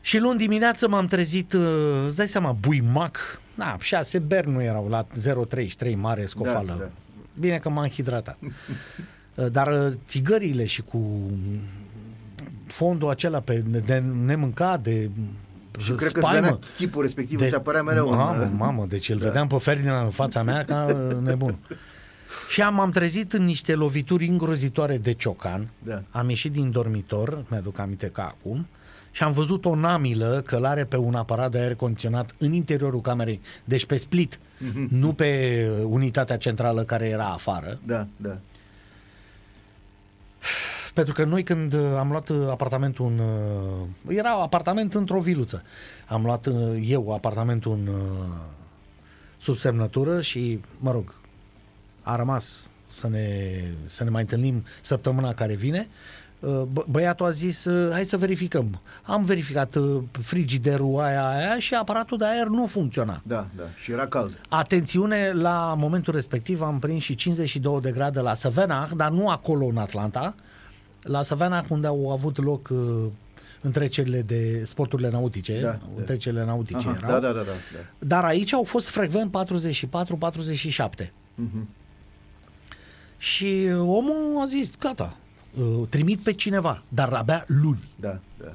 Și 0.01 0.19
luni 0.19 0.37
dimineață 0.37 0.87
m-am 0.87 1.05
trezit, 1.05 1.53
uh, 1.53 2.03
îți 2.05 2.15
dai 2.15 2.27
seama, 2.27 2.51
buimac, 2.51 3.41
na, 3.55 3.77
șase 3.79 4.19
beri 4.19 4.49
nu 4.49 4.63
erau 4.63 4.87
la 4.89 5.07
0,33 5.87 5.95
mare 5.95 6.25
scofală. 6.25 6.67
Da, 6.67 6.83
da. 6.83 6.89
Bine 7.39 7.57
că 7.57 7.69
m-am 7.69 7.87
hidratat. 7.87 8.37
Uh, 9.35 9.45
Dar 9.51 9.67
uh, 9.67 9.93
țigările 10.05 10.65
și 10.65 10.81
cu 10.81 11.31
fondul 12.73 13.09
acela 13.09 13.39
pe 13.39 13.63
de 13.85 14.03
nemâncat, 14.25 14.81
de 14.81 15.09
Și 15.79 15.91
cred 15.91 16.11
că 16.11 16.19
îți 16.19 16.31
venea 16.31 16.59
chipul 16.77 17.01
respectiv, 17.01 17.41
îți 17.41 17.55
apărea 17.55 17.83
mereu 17.83 18.09
în- 18.09 18.17
Mamă, 18.17 18.49
mamă, 18.57 18.85
deci 18.89 19.09
îl 19.09 19.17
Da. 19.17 19.25
vedeam 19.25 19.47
pe 19.47 19.57
Ferdinand 19.57 20.05
în 20.05 20.11
fața 20.11 20.43
mea 20.43 20.65
ca 20.65 20.85
uh, 21.09 21.17
nebun. 21.21 21.55
Și 22.49 22.61
am, 22.61 22.79
am 22.79 22.91
trezit 22.91 23.33
în 23.33 23.43
niște 23.43 23.75
lovituri 23.75 24.25
îngrozitoare 24.27 24.97
de 24.97 25.13
ciocan. 25.13 25.67
Da. 25.83 26.01
Am 26.09 26.29
ieșit 26.29 26.51
din 26.51 26.71
dormitor, 26.71 27.43
mi-aduc 27.49 27.79
aminte 27.79 28.07
ca 28.07 28.23
acum, 28.23 28.67
și 29.11 29.23
am 29.23 29.31
văzut 29.31 29.65
o 29.65 29.75
namilă 29.75 30.41
călare 30.45 30.83
pe 30.85 30.97
un 30.97 31.15
aparat 31.15 31.51
de 31.51 31.57
aer 31.59 31.75
condiționat 31.75 32.35
în 32.37 32.53
interiorul 32.53 33.01
camerei, 33.01 33.41
deci 33.63 33.85
pe 33.85 33.97
split, 33.97 34.39
Mhm. 34.59 34.87
nu 34.89 35.13
pe 35.13 35.69
unitatea 35.83 36.37
centrală 36.37 36.83
care 36.83 37.07
era 37.07 37.25
afară. 37.27 37.79
Da, 37.85 38.07
da. 38.17 38.37
Pentru 40.93 41.13
că 41.13 41.23
noi 41.23 41.43
când 41.43 41.73
uh, 41.73 41.79
am 41.99 42.09
luat 42.09 42.29
uh, 42.29 42.47
apartamentul 42.49 43.05
în... 43.05 43.19
uh, 44.07 44.15
Era 44.15 44.29
apartament 44.31 44.93
într-o 44.93 45.19
viluță. 45.19 45.63
Am 46.07 46.23
luat 46.23 46.45
uh, 46.45 46.55
eu 46.89 47.13
apartamentul 47.13 47.71
în 47.71 47.87
uh, 47.87 48.27
sub 49.37 49.55
semnătură 49.55 50.21
și, 50.21 50.59
mă 50.79 50.91
rog, 50.91 51.15
a 52.01 52.15
rămas 52.15 52.67
să 52.87 53.07
ne, 53.07 53.49
să 53.85 54.03
ne 54.03 54.09
mai 54.09 54.21
întâlnim 54.21 54.63
săptămâna 54.81 55.33
care 55.33 55.53
vine. 55.53 55.87
Uh, 56.39 56.61
bă- 56.71 56.85
Băiatul 56.89 57.25
a 57.25 57.29
zis, 57.29 57.65
uh, 57.65 57.91
hai 57.91 58.05
să 58.05 58.17
verificăm. 58.17 58.81
Am 59.03 59.23
verificat 59.25 59.75
uh, 59.75 60.01
frigiderul 60.11 60.99
aia, 60.99 61.27
aia 61.29 61.59
și 61.59 61.73
aparatul 61.73 62.17
de 62.17 62.25
aer 62.25 62.47
nu 62.47 62.65
funcționa. 62.65 63.21
Da, 63.23 63.47
da. 63.55 63.63
Și 63.75 63.91
era 63.91 64.07
cald. 64.07 64.41
Atențiune, 64.49 65.31
la 65.31 65.75
momentul 65.77 66.13
respectiv 66.13 66.61
am 66.61 66.79
prins 66.79 67.03
și 67.03 67.15
52 67.15 67.81
de 67.81 67.91
grade 67.91 68.19
la 68.19 68.33
Savannah, 68.33 68.89
dar 68.95 69.09
nu 69.11 69.29
acolo 69.29 69.65
în 69.65 69.77
Atlanta, 69.77 70.35
la 71.03 71.21
Savannah 71.21 71.65
unde 71.69 71.87
au 71.87 72.11
avut 72.11 72.37
loc 72.43 72.69
uh, 72.71 73.05
întrecerile 73.61 74.21
de 74.21 74.63
sporturile 74.65 75.09
nautice, 75.09 75.61
Da, 75.61 75.67
da. 75.67 75.79
întrecerile 75.97 76.45
nautice 76.45 76.87
Aha, 76.87 76.97
erau. 76.97 77.11
da, 77.11 77.19
da, 77.19 77.31
da, 77.31 77.39
da, 77.43 77.51
da. 77.73 77.79
Dar 77.99 78.23
aici 78.23 78.53
au 78.53 78.63
fost 78.63 78.89
frecvent 78.89 79.31
44-47. 79.31 81.11
Mhm. 81.35 81.67
Și 83.17 83.67
uh, 83.69 83.77
omul 83.79 84.41
a 84.41 84.45
zis, 84.45 84.71
gata, 84.79 85.17
uh, 85.59 85.87
trimit 85.89 86.19
pe 86.19 86.33
cineva, 86.33 86.83
dar 86.89 87.13
abia 87.13 87.43
luni. 87.47 87.83
Da, 87.99 88.19
da. 88.39 88.53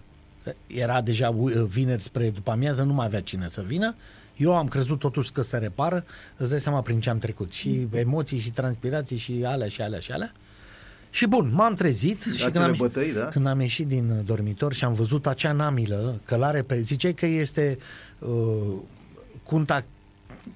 Era 0.66 1.00
deja 1.00 1.28
uh, 1.28 1.52
vineri 1.68 2.02
spre 2.02 2.30
după 2.30 2.50
amiază, 2.50 2.82
nu 2.82 2.92
mai 2.92 3.06
avea 3.06 3.20
cine 3.22 3.46
să 3.46 3.62
vină. 3.66 3.94
Eu 4.36 4.56
am 4.56 4.68
crezut 4.68 4.98
totuși 4.98 5.32
că 5.32 5.42
se 5.42 5.56
repară, 5.56 6.04
îți 6.36 6.50
dai 6.50 6.60
seama 6.60 6.80
prin 6.82 7.00
ce 7.00 7.10
am 7.10 7.18
trecut. 7.18 7.52
Și 7.52 7.86
emoții, 7.92 8.38
și 8.38 8.50
transpirații, 8.50 9.16
și 9.16 9.42
alea, 9.46 9.68
și 9.68 9.80
alea, 9.82 10.00
și 10.00 10.12
alea. 10.12 10.32
Și 11.10 11.26
bun, 11.26 11.50
m-am 11.54 11.74
trezit 11.74 12.22
și 12.22 12.28
când 12.28 12.42
Acele 12.42 12.64
am, 12.64 12.74
bătăi, 12.76 13.12
da? 13.12 13.24
când 13.24 13.46
am 13.46 13.60
ieșit 13.60 13.86
din 13.86 14.10
uh, 14.10 14.24
dormitor 14.24 14.72
și 14.72 14.84
am 14.84 14.92
văzut 14.92 15.26
acea 15.26 15.52
namilă, 15.52 16.20
călare 16.24 16.62
pe... 16.62 16.80
Ziceai 16.80 17.14
că 17.14 17.26
este 17.26 17.78
uh, 18.18 18.74
Cunta 19.42 19.84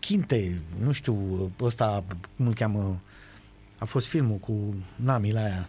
Chinte, 0.01 0.61
nu 0.85 0.93
știu, 0.93 1.15
uh, 1.15 1.67
ăsta, 1.67 2.05
cum 2.37 2.47
îl 2.47 2.55
cheamă, 2.55 3.01
a 3.79 3.85
fost 3.85 4.07
filmul 4.07 4.37
cu 4.37 4.75
namila 4.97 5.45
aia, 5.45 5.69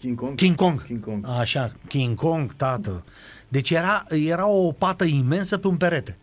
King 0.00 0.18
Kong? 0.18 0.34
King 0.34 0.56
Kong. 0.56 0.84
King 0.84 1.04
Kong. 1.04 1.26
Așa, 1.28 1.72
King 1.88 2.16
Kong, 2.16 2.54
tată. 2.54 3.04
Deci 3.48 3.70
era, 3.70 4.06
era 4.08 4.46
o 4.46 4.72
pată 4.72 5.04
imensă 5.04 5.58
pe 5.58 5.66
un 5.66 5.76
perete. 5.76 6.16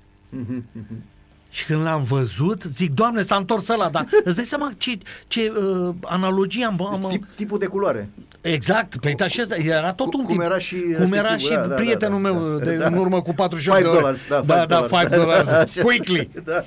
Mhm, 1.56 1.62
mhm. 1.62 1.62
Și 1.62 1.66
când 1.66 1.82
l-am 1.82 2.04
văzut, 2.04 2.64
zic, 2.64 2.94
Doamne, 2.94 3.22
s-a 3.22 3.36
întors 3.36 3.68
ăla, 3.68 3.90
dar 3.90 4.06
îți 4.24 4.36
dai 4.36 4.46
seama 4.46 4.72
ce, 4.78 4.98
ce 5.28 5.52
uh, 5.58 5.94
analogie 6.04 6.66
am... 6.66 6.86
am 6.86 7.08
Tip, 7.10 7.26
tipul 7.36 7.60
de 7.60 7.66
culoare. 7.66 8.10
exact, 8.42 9.00
pe 9.00 9.08
uita 9.08 9.28
și 9.28 9.42
ăsta, 9.42 9.56
era 9.56 9.94
tot 9.94 10.10
Cum- 10.12 10.20
un 10.20 10.26
cum 10.26 10.36
tip. 10.36 10.44
era 10.46 10.60
și 10.60 10.76
cum 10.76 11.14
era 11.14 11.30
respectivul, 11.34 11.40
și 11.40 11.50
da, 11.50 11.62
da, 11.62 11.68
da, 11.68 11.76
prietenul 11.76 12.22
da, 12.22 12.30
meu 12.30 12.58
da. 12.58 12.64
de 12.66 12.76
Da. 12.78 12.86
în 12.88 12.94
urmă 12.98 13.22
cu 13.22 13.34
48 13.34 13.78
Five 13.78 13.90
de 13.90 13.96
ore. 13.96 14.00
dollars, 14.02 14.46
da, 14.46 14.66
da, 14.66 14.82
five 14.82 15.08
da, 15.08 15.16
dollars. 15.16 15.48
5 15.48 15.50
dollars, 15.50 15.52
Așa. 15.52 15.82
quickly. 15.86 16.30
Da. 16.44 16.62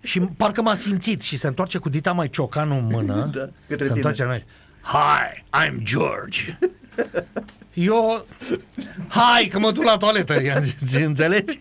Și 0.00 0.20
parcă 0.20 0.62
m-a 0.62 0.74
simțit 0.74 1.22
și 1.22 1.36
se 1.36 1.46
întoarce 1.46 1.78
cu 1.78 1.88
dita 1.88 2.12
mai 2.12 2.28
ciocanul 2.28 2.78
în 2.78 2.86
mână. 2.90 3.14
Da, 3.34 3.40
către 3.40 3.52
se 3.68 3.76
tine. 3.76 3.90
întoarce 3.94 4.24
la 4.24 4.28
mine. 4.30 4.46
Hi, 4.82 5.44
I'm 5.66 5.82
George. 5.82 6.58
Eu, 7.74 8.26
hai 9.08 9.48
că 9.52 9.58
mă 9.58 9.70
duc 9.70 9.84
la 9.84 9.96
toaletă, 9.96 10.42
i-am 10.42 10.60
zis, 10.62 10.94
înțelegi? 11.04 11.60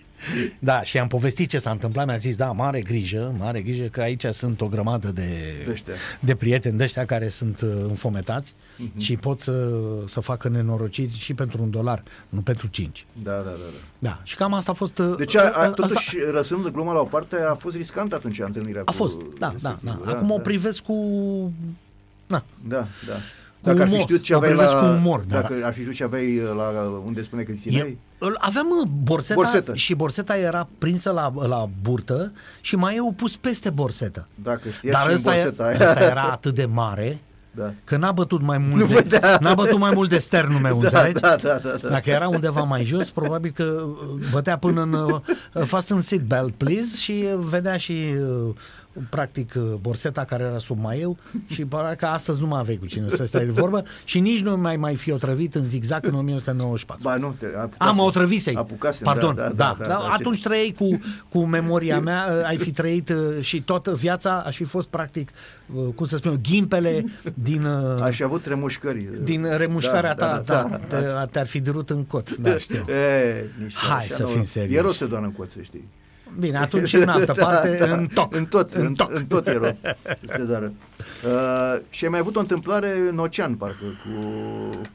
Da, 0.59 0.81
și 0.83 0.99
am 0.99 1.07
povestit 1.07 1.49
ce 1.49 1.57
s-a 1.57 1.69
întâmplat, 1.71 2.05
mi-a 2.05 2.15
zis, 2.17 2.35
da, 2.35 2.51
mare 2.51 2.81
grijă, 2.81 3.33
mare 3.37 3.61
grijă, 3.61 3.83
că 3.85 4.01
aici 4.01 4.25
sunt 4.25 4.61
o 4.61 4.67
grămadă 4.67 5.07
de, 5.07 5.23
De-aștia. 5.65 5.93
de 6.19 6.35
prieteni 6.35 6.77
de 6.77 6.83
ăștia 6.83 7.05
care 7.05 7.29
sunt 7.29 7.61
uh, 7.61 7.69
înfometați 7.87 8.53
Mhm. 8.79 8.99
și 8.99 9.15
pot 9.15 9.39
să, 9.41 9.69
să 10.05 10.19
facă 10.19 10.49
nenorociri 10.49 11.17
și 11.19 11.33
pentru 11.33 11.61
un 11.61 11.69
dolar, 11.69 12.03
nu 12.29 12.41
pentru 12.41 12.67
cinci. 12.67 13.05
Da, 13.23 13.31
da, 13.31 13.37
da. 13.37 13.49
da. 13.49 13.59
Da, 13.99 14.19
și 14.23 14.35
cam 14.35 14.53
asta 14.53 14.71
a 14.71 14.73
fost... 14.73 14.97
uh, 14.97 15.15
Deci, 15.17 15.35
a, 15.35 15.41
a, 15.41 15.51
asta- 15.59 15.69
totuși, 15.71 16.17
răsând 16.31 16.63
de 16.63 16.69
gluma 16.69 16.93
la 16.93 16.99
o 16.99 17.03
parte, 17.03 17.35
a 17.49 17.53
fost 17.55 17.75
riscant 17.75 18.13
atunci 18.13 18.39
întâlnirea 18.39 18.81
A 18.81 18.83
cu 18.83 18.91
fost, 18.93 19.21
da, 19.21 19.25
da, 19.39 19.53
da. 19.61 19.69
respectivul, 19.79 20.09
Acum 20.15 20.31
o 20.31 20.35
da. 20.35 20.41
privesc 20.41 20.81
cu... 20.81 20.93
Na, 22.27 22.43
Da, 22.67 22.87
da. 23.07 23.13
Cu 23.61 23.69
Dacă 23.69 23.81
ar 23.81 23.87
fi 23.87 23.93
umor. 23.93 24.03
știut 24.05 24.21
ce 24.21 24.33
O 24.33 24.37
aveai 24.37 24.51
privesc 24.53 24.73
la, 24.73 24.79
cu 24.79 24.85
umor, 24.85 25.19
da. 25.19 25.41
dacă 25.41 25.53
ar 25.63 25.73
fi 25.73 25.79
știut 25.79 25.95
ce 25.95 26.03
aveai 26.03 26.37
uh, 26.37 26.43
la 26.55 27.01
unde 27.05 27.21
spune 27.21 27.43
că 27.43 27.51
îți 27.51 27.61
Eu, 27.67 27.71
țineai, 27.73 27.97
îl- 28.17 28.37
aveam 28.39 28.67
uh, 28.81 28.87
borseta, 29.03 29.33
Borsetă. 29.41 29.73
și 29.75 29.93
borseta 29.95 30.37
era 30.37 30.67
prinsă 30.77 31.11
la, 31.11 31.33
la 31.47 31.69
burtă 31.81 32.31
și 32.61 32.75
mai 32.75 32.95
eu 32.95 33.13
pus 33.17 33.35
peste 33.35 33.69
borsetă. 33.69 34.27
dacă 34.43 34.69
știa 34.69 34.91
Dar 34.91 35.01
ce 35.01 35.07
în 35.09 35.13
ăsta, 35.15 35.35
e, 35.35 35.41
borseta 35.41 35.63
aia. 35.63 35.73
ăsta 35.91 36.03
era 36.03 36.21
atât 36.23 36.55
de 36.55 36.65
mare 36.65 37.19
Da. 37.51 37.73
că 37.83 37.97
n-a 37.97 38.11
bătut 38.11 38.41
mai 38.41 38.57
mult, 38.57 39.03
de, 39.09 39.19
n-a 39.39 39.53
bătut 39.53 39.79
mai 39.79 39.91
mult 39.93 40.09
de 40.09 40.17
sternul 40.17 40.59
meu, 40.59 40.79
înțelegi? 40.81 41.21
da, 41.21 41.35
da, 41.41 41.59
da, 41.63 41.75
da. 41.81 41.89
Dacă 41.89 42.09
era 42.09 42.27
undeva 42.27 42.61
mai 42.63 42.83
jos, 42.83 43.11
probabil 43.11 43.51
că 43.55 43.63
uh, 43.63 44.27
bătea 44.31 44.57
până 44.57 44.81
în 44.81 44.93
uh, 44.93 45.19
fasten 45.65 46.01
seatbelt, 46.01 46.53
please, 46.53 46.97
și 46.97 47.23
uh, 47.33 47.39
vedea 47.43 47.77
și 47.77 48.15
uh, 48.19 48.53
practic 49.09 49.53
uh, 49.57 49.63
borseta 49.81 50.23
care 50.23 50.43
era 50.43 50.57
sub 50.57 50.79
maieu 50.81 51.17
și 51.53 51.65
părea 51.65 51.95
că 51.95 52.05
astăzi 52.05 52.41
nu 52.41 52.47
mai 52.47 52.59
aveai 52.59 52.77
cu 52.77 52.85
cine 52.85 53.07
să 53.07 53.25
stai 53.25 53.45
de 53.45 53.51
vorbă 53.51 53.83
și 54.03 54.19
nici 54.19 54.41
nu 54.41 54.57
mai 54.57 54.75
mai 54.77 54.95
fi 54.95 55.11
otrăvit 55.11 55.55
în 55.55 55.65
zigzag 55.67 56.05
în 56.05 56.13
1994. 56.21 57.03
Ba, 57.03 57.15
nu, 57.15 57.35
te 57.39 57.45
apucasem. 57.45 57.75
Am 57.77 57.95
mă 57.95 58.01
otrăvisei. 58.01 58.55
Apucasem, 58.55 59.05
Pardon, 59.05 59.35
da, 59.35 59.41
da, 59.41 59.49
da, 59.49 59.75
da, 59.79 59.85
da, 59.87 59.87
da, 59.87 59.97
atunci 60.19 60.41
trăiai 60.41 60.75
cu, 60.77 60.99
cu 61.29 61.45
memoria 61.45 61.99
mea, 61.99 62.25
uh, 62.39 62.45
ai 62.45 62.57
fi 62.57 62.71
trăit 62.71 63.09
uh, 63.09 63.41
și 63.41 63.61
toată 63.61 63.93
viața 63.93 64.43
aș 64.45 64.55
fi 64.55 64.63
fost 64.63 64.87
practic, 64.87 65.29
uh, 65.75 65.83
cum 65.95 66.05
să 66.05 66.17
spun 66.17 66.31
eu, 66.31 66.37
ghimpele 66.49 67.05
din, 67.33 67.63
uh, 67.65 68.01
Aș 68.01 68.15
fi 68.15 68.23
avut 68.23 68.41
tremușcări. 68.43 69.07
din 69.23 69.47
remușcarea 69.57 70.13
ta, 70.13 70.41
da, 70.45 70.67
da, 70.69 70.77
te- 70.77 71.29
te-ar 71.31 71.47
fi 71.47 71.59
durut 71.59 71.89
în 71.89 72.03
cot, 72.03 72.37
da, 72.37 72.57
știu. 72.57 72.85
E, 72.93 73.45
nici 73.63 73.75
Hai 73.75 73.97
așa, 74.05 74.13
să 74.13 74.21
nu. 74.21 74.27
fim 74.27 74.43
serioși. 74.43 74.75
E 74.75 74.81
rău 74.81 74.91
să 74.91 75.05
doară 75.05 75.25
în 75.25 75.31
coț, 75.31 75.51
să 75.51 75.59
știi. 75.61 75.87
Bine, 76.39 76.57
atunci 76.57 76.93
în 76.93 77.07
altă 77.09 77.33
parte, 77.43 77.87
în 77.89 78.07
toc. 78.13 78.35
În 78.35 78.45
tot, 78.45 78.73
în, 78.73 78.93
toc. 78.93 79.15
în 79.15 79.25
tot 79.25 79.47
e 79.47 79.51
rău 79.51 79.77
să 80.25 80.41
doară. 80.47 80.71
Uh, 81.25 81.81
și 81.89 82.03
ai 82.03 82.09
mai 82.09 82.19
avut 82.19 82.35
o 82.35 82.39
întâmplare 82.39 82.91
în 83.09 83.17
ocean, 83.19 83.53
parcă, 83.55 83.83
cu, 83.85 84.19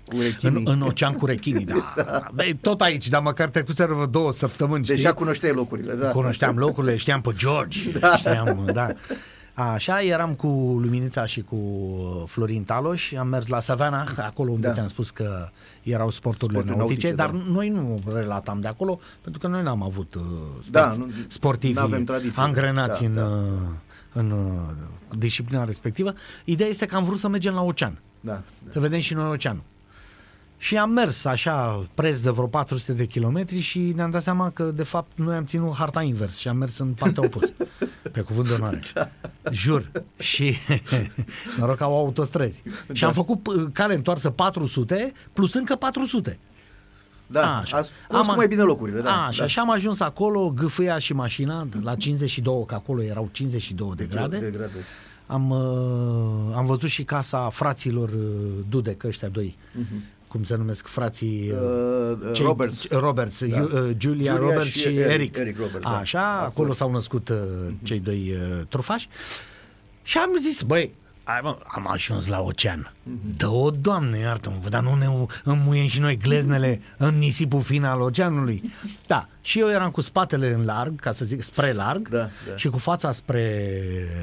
cu 0.06 0.16
În, 0.16 0.20
rechinii. 0.20 0.62
în 0.66 0.80
ocean 0.82 1.12
cu 1.12 1.26
rechinii, 1.26 1.64
da. 1.64 1.94
da. 1.96 2.22
Băi, 2.34 2.58
tot 2.60 2.80
aici, 2.80 3.08
dar 3.08 3.22
măcar 3.22 3.48
trecuseră 3.48 3.92
vreo 3.92 4.06
două 4.06 4.32
săptămâni, 4.32 4.84
știi? 4.84 4.96
Deja 4.96 5.12
cunoșteai 5.12 5.52
locurile, 5.52 5.94
da. 5.94 6.08
Cunoșteam 6.10 6.56
locurile, 6.58 6.96
știam 6.96 7.20
pe 7.20 7.30
George, 7.36 7.90
da. 7.98 8.16
știam, 8.16 8.62
da. 8.72 8.88
Așa, 9.54 10.00
eram 10.02 10.34
cu 10.34 10.46
Luminița 10.82 11.26
și 11.26 11.40
cu 11.42 11.58
Florin 12.28 12.62
Taloș, 12.64 13.12
am 13.12 13.28
mers 13.28 13.46
la 13.46 13.60
Savana, 13.60 14.06
acolo 14.16 14.50
unde 14.50 14.66
Da. 14.66 14.72
ți-am 14.72 14.86
spus 14.86 15.10
că 15.10 15.48
erau 15.82 16.10
sporturile 16.10 16.58
Sporturi 16.58 16.78
nautice, 16.78 17.06
nautice, 17.12 17.22
dar 17.36 17.42
da. 17.46 17.52
noi 17.52 17.68
nu 17.68 18.00
relatam 18.14 18.60
de 18.60 18.68
acolo, 18.68 19.00
pentru 19.20 19.40
că 19.40 19.46
noi 19.46 19.62
n-am 19.62 19.82
avut 19.82 20.14
uh, 20.14 20.22
sport, 20.60 20.70
Da, 20.70 20.94
nu- 20.98 21.10
sportivi 21.28 21.74
n-avem 21.74 22.04
tradiție. 22.04 22.42
angrenați 22.42 23.00
Da, 23.02 23.06
în, 23.08 23.14
da. 23.14 23.26
uh, 23.26 23.68
în 24.12 24.30
uh, 24.30 25.16
disciplina 25.18 25.64
respectivă. 25.64 26.12
Ideea 26.44 26.68
este 26.68 26.86
că 26.86 26.96
am 26.96 27.04
vrut 27.04 27.18
să 27.18 27.28
mergem 27.28 27.54
la 27.54 27.62
ocean. 27.62 27.98
Da, 28.20 28.42
Să 28.72 28.80
vedem 28.80 29.00
și 29.00 29.14
noi 29.14 29.30
oceanul. 29.30 29.62
Și 30.56 30.76
am 30.78 30.90
mers 30.90 31.24
așa 31.24 31.86
preț 31.94 32.18
de 32.20 32.30
vreo 32.30 32.46
400 32.46 32.92
de 32.92 33.04
kilometri 33.06 33.58
și 33.60 33.78
ne-am 33.78 34.10
dat 34.10 34.22
seama 34.22 34.50
că 34.50 34.62
de 34.64 34.82
fapt 34.82 35.18
noi 35.18 35.36
am 35.36 35.44
ținut 35.44 35.74
harta 35.74 36.02
invers 36.02 36.38
și 36.38 36.48
am 36.48 36.56
mers 36.56 36.78
în 36.78 36.88
partea 36.92 37.22
opusă. 37.26 37.52
Pe 38.12 38.20
cuvânt 38.20 38.48
de 38.48 38.54
onoare. 38.54 38.80
Jur. 39.50 39.90
Și 40.18 40.56
noroc 41.58 41.76
că 41.76 41.82
au 41.84 41.96
autostrăzi. 41.96 42.62
Și 42.92 43.04
am 43.04 43.12
făcut 43.12 43.46
uh, 43.46 43.66
cale 43.72 43.94
întoarsă 43.94 44.30
400 44.30 45.12
plus 45.32 45.54
încă 45.54 45.76
400. 45.76 46.38
da. 47.26 47.56
Așa. 47.58 47.76
Ați 47.76 47.90
cunoscut 48.06 48.30
Am- 48.30 48.36
mai 48.36 48.46
bine 48.46 48.62
locurile, 48.62 49.00
da. 49.00 49.26
Așa, 49.26 49.42
da. 49.42 49.46
și 49.48 49.58
am 49.58 49.70
ajuns 49.70 50.00
acolo, 50.00 50.50
gâfâia 50.50 50.98
și 50.98 51.12
mașina 51.12 51.66
la 51.82 51.94
52, 51.94 52.64
că 52.66 52.74
acolo 52.74 53.02
erau 53.02 53.28
52 53.32 53.92
de 53.96 54.06
grade. 54.10 54.38
De 54.38 54.50
grade. 54.50 54.72
Am, 55.26 55.50
uh, 55.50 56.56
am 56.56 56.64
văzut 56.66 56.88
și 56.88 57.04
casa 57.04 57.48
fraților 57.48 58.08
uh, 58.08 58.24
Dudec, 58.68 59.04
ăștia 59.04 59.28
doi. 59.28 59.56
Cum 60.32 60.42
se 60.42 60.56
numesc 60.56 60.86
frații 60.86 61.50
uh, 61.50 61.58
Uh, 61.60 62.18
uh, 62.28 62.32
cei- 62.34 62.44
Roberts. 62.44 62.88
Roberts, 62.88 63.44
Da. 63.46 63.56
Ju- 63.56 63.62
uh, 63.64 63.70
Julia, 63.72 63.94
Julia 63.98 64.36
Roberts 64.36 64.66
și 64.70 64.78
și, 64.78 64.88
Eric- 64.88 65.10
Eric. 65.12 65.36
Eric 65.36 65.56
Roberts, 65.58 65.80
da. 65.82 65.96
Așa, 65.96 66.20
acolo 66.30 66.44
Acolo. 66.46 66.72
s-au 66.72 66.90
născut 66.90 67.28
uh, 67.28 67.36
cei 67.82 67.98
doi 68.00 68.34
uh, 68.36 68.60
trufași. 68.68 69.08
Și 70.02 70.18
am 70.18 70.30
zis, 70.40 70.62
băi, 70.62 70.94
hai, 71.24 71.40
mă, 71.42 71.56
am 71.66 71.86
ajuns 71.90 72.26
la 72.26 72.40
ocean. 72.40 72.92
Dă-o, 73.36 73.70
Doamne, 73.70 74.18
iartă-mă, 74.18 74.68
dar 74.68 74.82
nu 74.82 74.94
ne 74.94 75.26
înmuiem 75.44 75.86
și 75.86 76.00
noi 76.00 76.16
gleznele 76.16 76.80
în 76.96 77.18
nisipul 77.18 77.62
fin 77.62 77.84
al 77.84 78.00
oceanului. 78.00 78.72
Da, 79.06 79.28
și 79.40 79.58
eu 79.60 79.70
eram 79.70 79.90
cu 79.90 80.00
spatele 80.00 80.52
în 80.52 80.64
larg, 80.64 81.00
ca 81.00 81.12
să 81.12 81.24
zic, 81.24 81.42
spre 81.42 81.72
larg, 81.72 82.08
Da, 82.08 82.16
da. 82.18 82.56
și 82.56 82.68
cu 82.68 82.78
fața 82.78 83.12
spre 83.12 83.62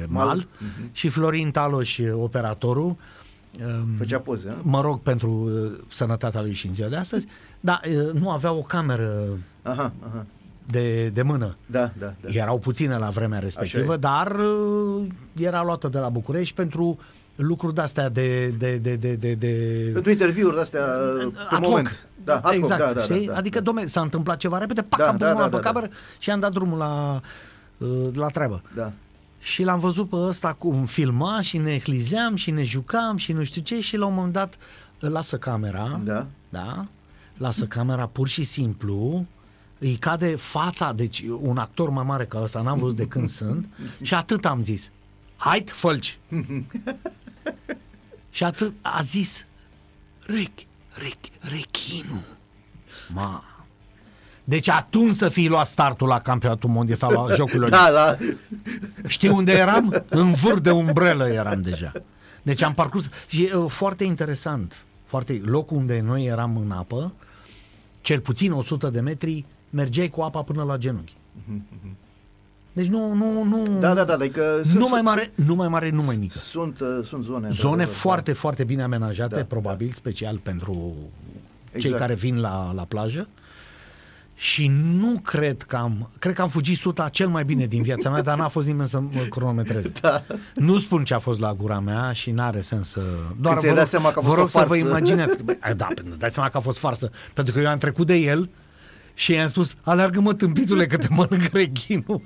mal, 0.08 0.26
Mal. 0.26 0.46
și 0.92 1.08
Florin 1.08 1.50
Taloș, 1.50 1.98
operatorul, 2.12 2.84
um, 2.84 2.98
Făcea 3.98 4.18
poze, 4.18 4.48
a? 4.48 4.60
mă 4.62 4.80
rog 4.80 5.00
pentru 5.00 5.30
uh, 5.30 5.78
sănătatea 5.88 6.40
lui 6.40 6.52
și 6.52 6.66
în 6.66 6.74
ziua 6.74 6.88
de 6.88 6.96
astăzi, 6.96 7.26
dar 7.60 7.80
uh, 7.88 8.12
nu 8.12 8.30
avea 8.30 8.52
o 8.52 8.62
cameră 8.62 9.38
Aha, 9.62 9.92
aha. 10.08 10.26
de, 10.70 11.08
de 11.08 11.22
mână. 11.22 11.56
Da, 11.66 11.90
da, 11.98 12.14
da. 12.20 12.28
Erau 12.28 12.58
puține 12.58 12.96
la 12.96 13.08
vremea 13.08 13.38
respectivă, 13.38 13.82
Așa 13.82 13.92
e. 13.92 13.96
dar 13.96 14.36
uh, 14.38 15.06
era 15.36 15.62
luată 15.62 15.88
de 15.88 15.98
la 15.98 16.08
București 16.08 16.54
pentru 16.54 16.98
lucruri 17.36 17.74
de-astea 17.74 18.08
de... 18.08 18.46
de, 18.58 18.76
de, 18.76 18.96
de, 18.96 19.14
de, 19.14 19.34
de 19.34 19.90
Pentru 19.92 20.10
interviuri 20.10 20.54
de-astea 20.54 20.84
uh, 21.24 21.32
pe 21.32 21.38
ad 21.54 21.58
hoc. 21.62 21.68
moment. 21.68 22.06
Da, 22.24 22.34
ad 22.34 22.42
hoc, 22.42 22.52
exact, 22.52 22.80
da, 22.80 22.92
da, 22.92 23.00
știi? 23.02 23.26
da, 23.26 23.32
da, 23.32 23.38
adică, 23.38 23.58
da. 23.58 23.64
domne, 23.64 23.86
s-a 23.86 24.00
întâmplat 24.00 24.36
ceva 24.36 24.58
repede, 24.58 24.82
pac, 24.82 24.98
Da, 24.98 25.08
am 25.08 25.16
pus 25.16 25.26
da, 25.26 25.32
mâna 25.32 25.48
da, 25.48 25.56
pe 25.56 25.62
da, 25.62 25.70
cameră 25.70 25.92
și 26.18 26.30
am 26.30 26.40
dat 26.40 26.52
drumul 26.52 26.78
la, 26.78 27.20
uh, 27.78 28.08
la 28.14 28.26
treabă. 28.26 28.62
Da. 28.74 28.92
Și 29.40 29.62
l-am 29.62 29.78
văzut 29.78 30.08
pe 30.08 30.16
ăsta 30.16 30.52
cum 30.52 30.84
filma 30.84 31.40
și 31.42 31.58
ne 31.58 31.78
hlizeam 31.78 32.36
și 32.36 32.50
ne 32.50 32.64
jucam 32.64 33.16
și 33.16 33.32
nu 33.32 33.44
știu 33.44 33.62
ce 33.62 33.80
și 33.80 33.96
la 33.96 34.06
un 34.06 34.14
moment 34.14 34.32
dat 34.32 34.58
îl 34.98 35.10
lasă 35.10 35.38
camera, 35.38 36.00
Da. 36.04 36.26
da? 36.48 36.86
lasă 37.36 37.66
camera 37.66 38.06
pur 38.06 38.28
și 38.28 38.44
simplu, 38.44 39.26
îi 39.78 39.96
cade 39.96 40.36
fața, 40.36 40.92
deci 40.92 41.24
un 41.40 41.58
actor 41.58 41.88
mai 41.90 42.04
mare 42.04 42.26
ca 42.26 42.42
ăsta, 42.42 42.62
n-am 42.62 42.78
văzut 42.78 42.96
de 42.96 43.06
când 43.06 43.28
sunt, 43.38 43.66
și 44.02 44.14
atât 44.14 44.44
am 44.44 44.62
zis. 44.62 44.90
Hai, 45.36 45.64
fălci! 45.66 46.18
și 48.30 48.44
atât 48.44 48.74
a 48.82 49.02
zis, 49.02 49.46
rec, 50.26 50.50
rec, 50.92 51.18
rechinul. 51.40 52.22
Ma. 53.12 53.44
Deci 54.50 54.68
atunci 54.68 55.14
să 55.14 55.28
fi 55.28 55.46
luat 55.46 55.66
startul 55.66 56.08
la 56.08 56.20
campionatul 56.20 56.70
mondial 56.70 56.96
sau 56.96 57.26
la 57.26 57.34
jocurile 57.34 57.68
Da, 57.78 57.88
la... 57.88 58.16
Știi 59.06 59.28
unde 59.28 59.52
eram? 59.52 60.04
În 60.08 60.32
vâr 60.32 60.58
de 60.58 60.70
umbrelă 60.70 61.28
eram 61.28 61.62
deja. 61.62 61.92
Deci 62.42 62.62
am 62.62 62.74
parcurs 62.74 63.08
și 63.28 63.44
e 63.44 63.54
uh, 63.54 63.70
foarte 63.70 64.04
interesant. 64.04 64.84
Foarte, 65.04 65.40
locul 65.44 65.76
unde 65.76 66.00
noi 66.00 66.24
eram 66.24 66.56
în 66.56 66.70
apă, 66.70 67.12
cel 68.00 68.20
puțin 68.20 68.52
100 68.52 68.88
de 68.88 69.00
metri, 69.00 69.44
mergeai 69.70 70.08
cu 70.08 70.20
apa 70.20 70.42
până 70.42 70.62
la 70.62 70.76
genunchi. 70.76 71.16
Deci 72.72 72.86
nu, 72.86 73.12
nu, 73.14 73.42
nu... 73.42 73.78
Da, 73.78 73.94
da, 73.94 74.04
da, 74.04 74.12
adică 74.12 74.62
nu 74.74 74.88
mai 74.88 75.00
mare, 75.00 75.32
nu 75.34 75.54
mai 75.54 75.68
mare, 75.68 75.90
nu 75.90 76.02
mai 76.02 76.16
mică. 76.16 76.38
Sunt, 76.38 76.80
uh, 76.80 76.88
sunt 77.04 77.24
zone. 77.24 77.48
Zone 77.50 77.72
într-adevăr, 77.72 77.94
foarte, 77.94 78.32
foarte 78.32 78.64
bine 78.64 78.82
amenajate, 78.82 79.34
Da, 79.34 79.44
probabil, 79.44 79.90
special 79.92 80.36
pentru 80.36 80.94
cei 81.70 81.80
Exact. 81.80 81.98
care 81.98 82.14
vin 82.14 82.40
la, 82.40 82.72
la 82.74 82.84
plajă. 82.84 83.28
Și 84.40 84.66
nu 84.98 85.18
cred 85.22 85.62
că 85.62 85.76
am, 85.76 86.10
cred 86.18 86.34
că 86.34 86.42
am 86.42 86.48
fugit 86.48 86.78
suta 86.78 87.08
cel 87.08 87.28
mai 87.28 87.44
bine 87.44 87.66
din 87.66 87.82
viața 87.82 88.10
mea, 88.10 88.22
dar 88.22 88.38
n-a 88.38 88.48
fost 88.48 88.66
nimeni 88.66 88.88
să 88.88 89.00
mă 89.00 89.20
cronometreze. 89.30 89.92
Da. 90.00 90.24
Nu 90.54 90.78
spun 90.78 91.04
ce 91.04 91.14
a 91.14 91.18
fost 91.18 91.40
la 91.40 91.54
gura 91.54 91.80
mea 91.80 92.12
și 92.12 92.30
n-are 92.30 92.60
sens 92.60 92.88
să... 92.88 93.02
Doar 93.40 93.58
ți-ai 93.58 93.70
vă 93.70 93.76
dat 93.76 93.90
rog, 93.90 94.00
seama 94.00 94.12
că 94.12 94.18
a 94.18 94.22
vă 94.22 94.26
fost 94.26 94.38
rog 94.38 94.46
o 94.46 94.48
să 94.48 94.58
vă 94.58 94.76
farsă. 94.76 94.86
imaginați. 94.88 95.36
Că, 95.36 95.42
bă, 95.42 95.56
da, 95.76 95.84
pentru 95.84 96.04
îți 96.08 96.18
dai 96.18 96.30
seama 96.30 96.48
că 96.48 96.56
a 96.56 96.60
fost 96.60 96.78
farsă. 96.78 97.10
Pentru 97.34 97.54
că 97.54 97.60
eu 97.60 97.68
am 97.68 97.78
trecut 97.78 98.06
de 98.06 98.14
el 98.14 98.48
și 99.14 99.32
i-am 99.32 99.48
spus, 99.48 99.74
alergă-mă 99.82 100.34
tâmpitule 100.34 100.86
că 100.86 100.96
te 100.96 101.06
mănâncă 101.10 101.48
reghinul. 101.52 102.20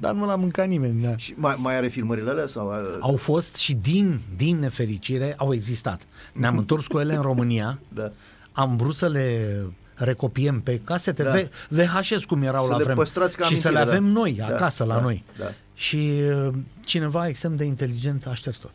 Dar 0.00 0.14
nu 0.14 0.26
l-a 0.26 0.36
mâncat 0.36 0.68
nimeni. 0.68 1.02
Da. 1.02 1.16
Și 1.16 1.34
mai, 1.36 1.56
mai 1.58 1.76
are 1.76 1.88
filmările 1.88 2.30
alea? 2.30 2.46
Sau, 2.46 2.68
uh, 2.68 2.96
Au 3.00 3.16
fost 3.16 3.56
și 3.56 3.74
din, 3.74 4.20
din 4.36 4.58
nefericire 4.58 5.34
au 5.36 5.54
existat. 5.54 6.06
Ne-am 6.32 6.58
întors 6.58 6.86
cu 6.86 6.98
ele 6.98 7.14
în 7.14 7.22
România, 7.22 7.78
Da. 7.88 8.12
Am 8.52 8.76
vrut 8.76 8.94
să 8.94 9.08
le 9.08 9.56
recopiem 9.94 10.60
pe 10.60 10.80
casete, 10.84 11.22
Da. 11.22 11.30
V- 11.40 11.48
VHS 11.68 12.24
cum 12.24 12.42
erau 12.42 12.64
Să 12.64 12.70
la 12.70 12.76
le 12.76 12.82
vreme. 12.82 12.98
păstrați 12.98 13.36
ca 13.36 13.44
și 13.46 13.56
să 13.56 13.68
le 13.68 13.74
amintire, 13.78 13.96
avem 13.98 14.12
da. 14.12 14.18
noi, 14.20 14.32
Da, 14.32 14.46
acasă, 14.46 14.84
la 14.84 14.94
da, 14.94 15.00
noi. 15.00 15.24
da. 15.38 15.52
Și 15.74 16.20
uh, 16.46 16.48
cineva 16.84 17.28
extrem 17.28 17.56
de 17.56 17.64
inteligent 17.64 18.26
a 18.26 18.34
șters 18.34 18.56
tot. 18.58 18.70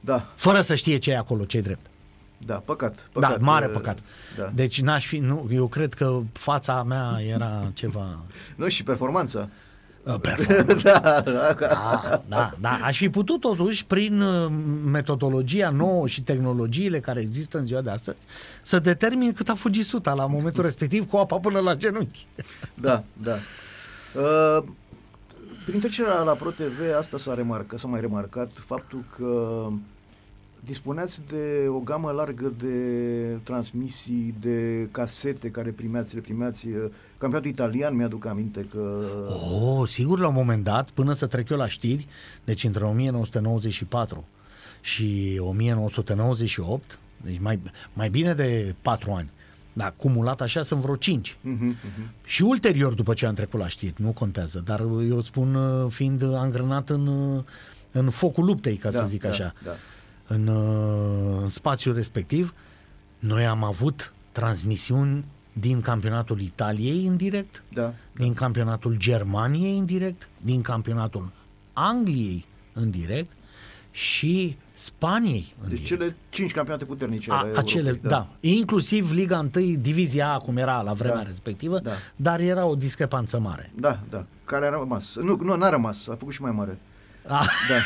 Da, 0.00 0.32
Fără 0.34 0.60
să 0.60 0.74
știe 0.74 0.98
ce 0.98 1.10
e 1.10 1.16
acolo, 1.16 1.44
ce 1.44 1.56
e 1.56 1.60
drept. 1.60 1.86
da, 2.38 2.54
păcat. 2.54 2.94
Da, 2.94 3.00
păcat 3.26 3.40
mare 3.40 3.66
uh, 3.66 3.72
păcat. 3.72 3.98
Da. 4.38 4.50
Deci 4.54 4.80
n-aș 4.80 5.06
fi, 5.06 5.18
nu, 5.18 5.48
eu 5.52 5.66
cred 5.66 5.94
că 5.94 6.20
fața 6.32 6.82
mea 6.82 7.18
era 7.28 7.70
ceva... 7.74 8.18
Nu, 8.56 8.68
și 8.68 8.82
performanța. 8.82 9.48
Uh, 10.04 10.14
performant. 10.20 10.82
da, 10.82 11.20
da, 11.24 11.52
Da, 11.52 12.22
da, 12.28 12.52
da. 12.60 12.78
Aș 12.82 12.96
fi 12.96 13.08
putut 13.08 13.40
totuși, 13.40 13.86
prin 13.86 14.20
uh, 14.20 14.52
metodologia 14.84 15.70
nouă 15.70 16.06
și 16.06 16.22
tehnologiile 16.22 17.00
care 17.00 17.20
există 17.20 17.58
în 17.58 17.66
ziua 17.66 17.80
de 17.80 17.90
astăzi, 17.90 18.16
să 18.62 18.78
determin 18.78 19.32
cât 19.32 19.48
a 19.48 19.54
fugit 19.54 19.84
suta 19.84 20.12
la 20.14 20.26
momentul 20.26 20.62
respectiv 20.62 21.08
cu 21.08 21.16
apa 21.16 21.36
până 21.36 21.58
la 21.58 21.74
genunchi. 21.74 22.26
da, 22.74 23.02
da. 23.22 23.36
Uh, 24.14 24.64
prin 25.66 25.80
trecerea 25.80 26.18
la 26.18 26.32
ProTV, 26.32 26.80
asta 26.98 27.18
s-a 27.18 27.34
remarcat, 27.34 27.78
s-a 27.78 27.88
mai 27.88 28.00
remarcat, 28.00 28.50
faptul 28.66 29.04
că 29.16 29.66
dispuneați 30.64 31.22
de 31.28 31.66
o 31.68 31.78
gamă 31.78 32.10
largă 32.10 32.52
de 32.58 32.76
transmisii, 33.42 34.34
de 34.40 34.88
casete 34.90 35.50
care 35.50 35.70
primeați, 35.70 36.14
le 36.14 36.20
primeați. 36.20 36.66
uh, 36.66 36.74
Campionatul 37.18 37.50
italian, 37.50 37.96
mi-aduc 37.96 38.26
aminte 38.26 38.66
că... 38.70 39.04
Oh, 39.62 39.88
sigur, 39.88 40.18
la 40.18 40.28
un 40.28 40.34
moment 40.34 40.64
dat, 40.64 40.90
până 40.90 41.12
să 41.12 41.26
trec 41.26 41.48
eu 41.48 41.56
la 41.56 41.68
știri, 41.68 42.06
deci 42.44 42.64
între 42.64 42.84
1994 42.84 44.24
și 44.80 45.40
1998, 45.42 46.98
deci 47.22 47.38
mai, 47.40 47.60
mai 47.92 48.08
bine 48.08 48.34
de 48.34 48.74
4 48.82 49.10
ani, 49.12 49.30
dar 49.72 49.94
cumulat 49.96 50.40
așa 50.40 50.62
sunt 50.62 50.80
vreo 50.80 50.96
5. 50.96 51.36
Mhm, 51.40 51.64
mhm. 51.64 52.10
Și 52.24 52.42
ulterior, 52.42 52.92
după 52.92 53.14
ce 53.14 53.26
am 53.26 53.34
trecut 53.34 53.60
la 53.60 53.68
știri, 53.68 53.94
nu 53.96 54.12
contează, 54.12 54.62
dar 54.64 54.80
eu 55.08 55.20
spun 55.20 55.54
uh, 55.54 55.90
fiind 55.90 56.22
angrenat 56.22 56.90
în, 56.90 57.06
uh, 57.06 57.42
în 57.92 58.10
focul 58.10 58.44
luptei, 58.44 58.76
ca 58.76 58.90
Da, 58.90 58.98
să 58.98 59.04
zic 59.04 59.22
da, 59.22 59.28
așa, 59.28 59.54
da. 59.64 59.70
În, 60.34 60.46
uh, 60.46 61.38
în 61.40 61.46
spațiul 61.46 61.94
respectiv, 61.94 62.54
noi 63.18 63.46
am 63.46 63.64
avut 63.64 64.12
transmisiuni 64.32 65.24
din 65.52 65.80
campionatul 65.80 66.40
Italiei 66.40 67.06
în 67.06 67.16
direct, 67.16 67.62
Da, 67.72 67.92
din 68.16 68.34
campionatul 68.34 68.96
Germaniei 68.98 69.78
în 69.78 69.84
direct, 69.84 70.28
din 70.42 70.60
campionatul 70.62 71.30
Angliei 71.72 72.44
în 72.72 72.90
direct 72.90 73.30
și 73.90 74.56
Spaniei 74.74 75.54
în 75.62 75.68
Deci 75.68 75.78
direct. 75.80 75.86
cele 76.02 76.16
cinci 76.28 76.52
campionate 76.52 76.84
puternice 76.84 77.30
ale 77.30 77.38
A, 77.40 77.46
Europei, 77.48 77.62
acele, 77.62 77.92
da. 78.02 78.08
da. 78.08 78.28
Inclusiv 78.40 79.10
Liga 79.12 79.38
1, 79.38 79.48
Divizia 79.80 80.32
A, 80.32 80.38
cum 80.38 80.56
era 80.56 80.82
la 80.82 80.92
vremea 80.92 81.16
Da. 81.16 81.22
respectivă, 81.22 81.78
Da. 81.78 81.90
dar 82.16 82.40
era 82.40 82.64
o 82.66 82.74
discrepanță 82.74 83.38
mare. 83.38 83.72
Da, 83.76 84.00
da. 84.10 84.26
Care 84.44 84.66
a 84.66 84.70
rămas. 84.70 85.14
Nu, 85.16 85.36
nu, 85.42 85.56
n-a 85.56 85.68
rămas. 85.70 86.08
A 86.08 86.14
făcut 86.18 86.32
și 86.32 86.42
mai 86.42 86.50
mare. 86.50 86.78
A, 87.26 87.46
Da. 87.68 87.76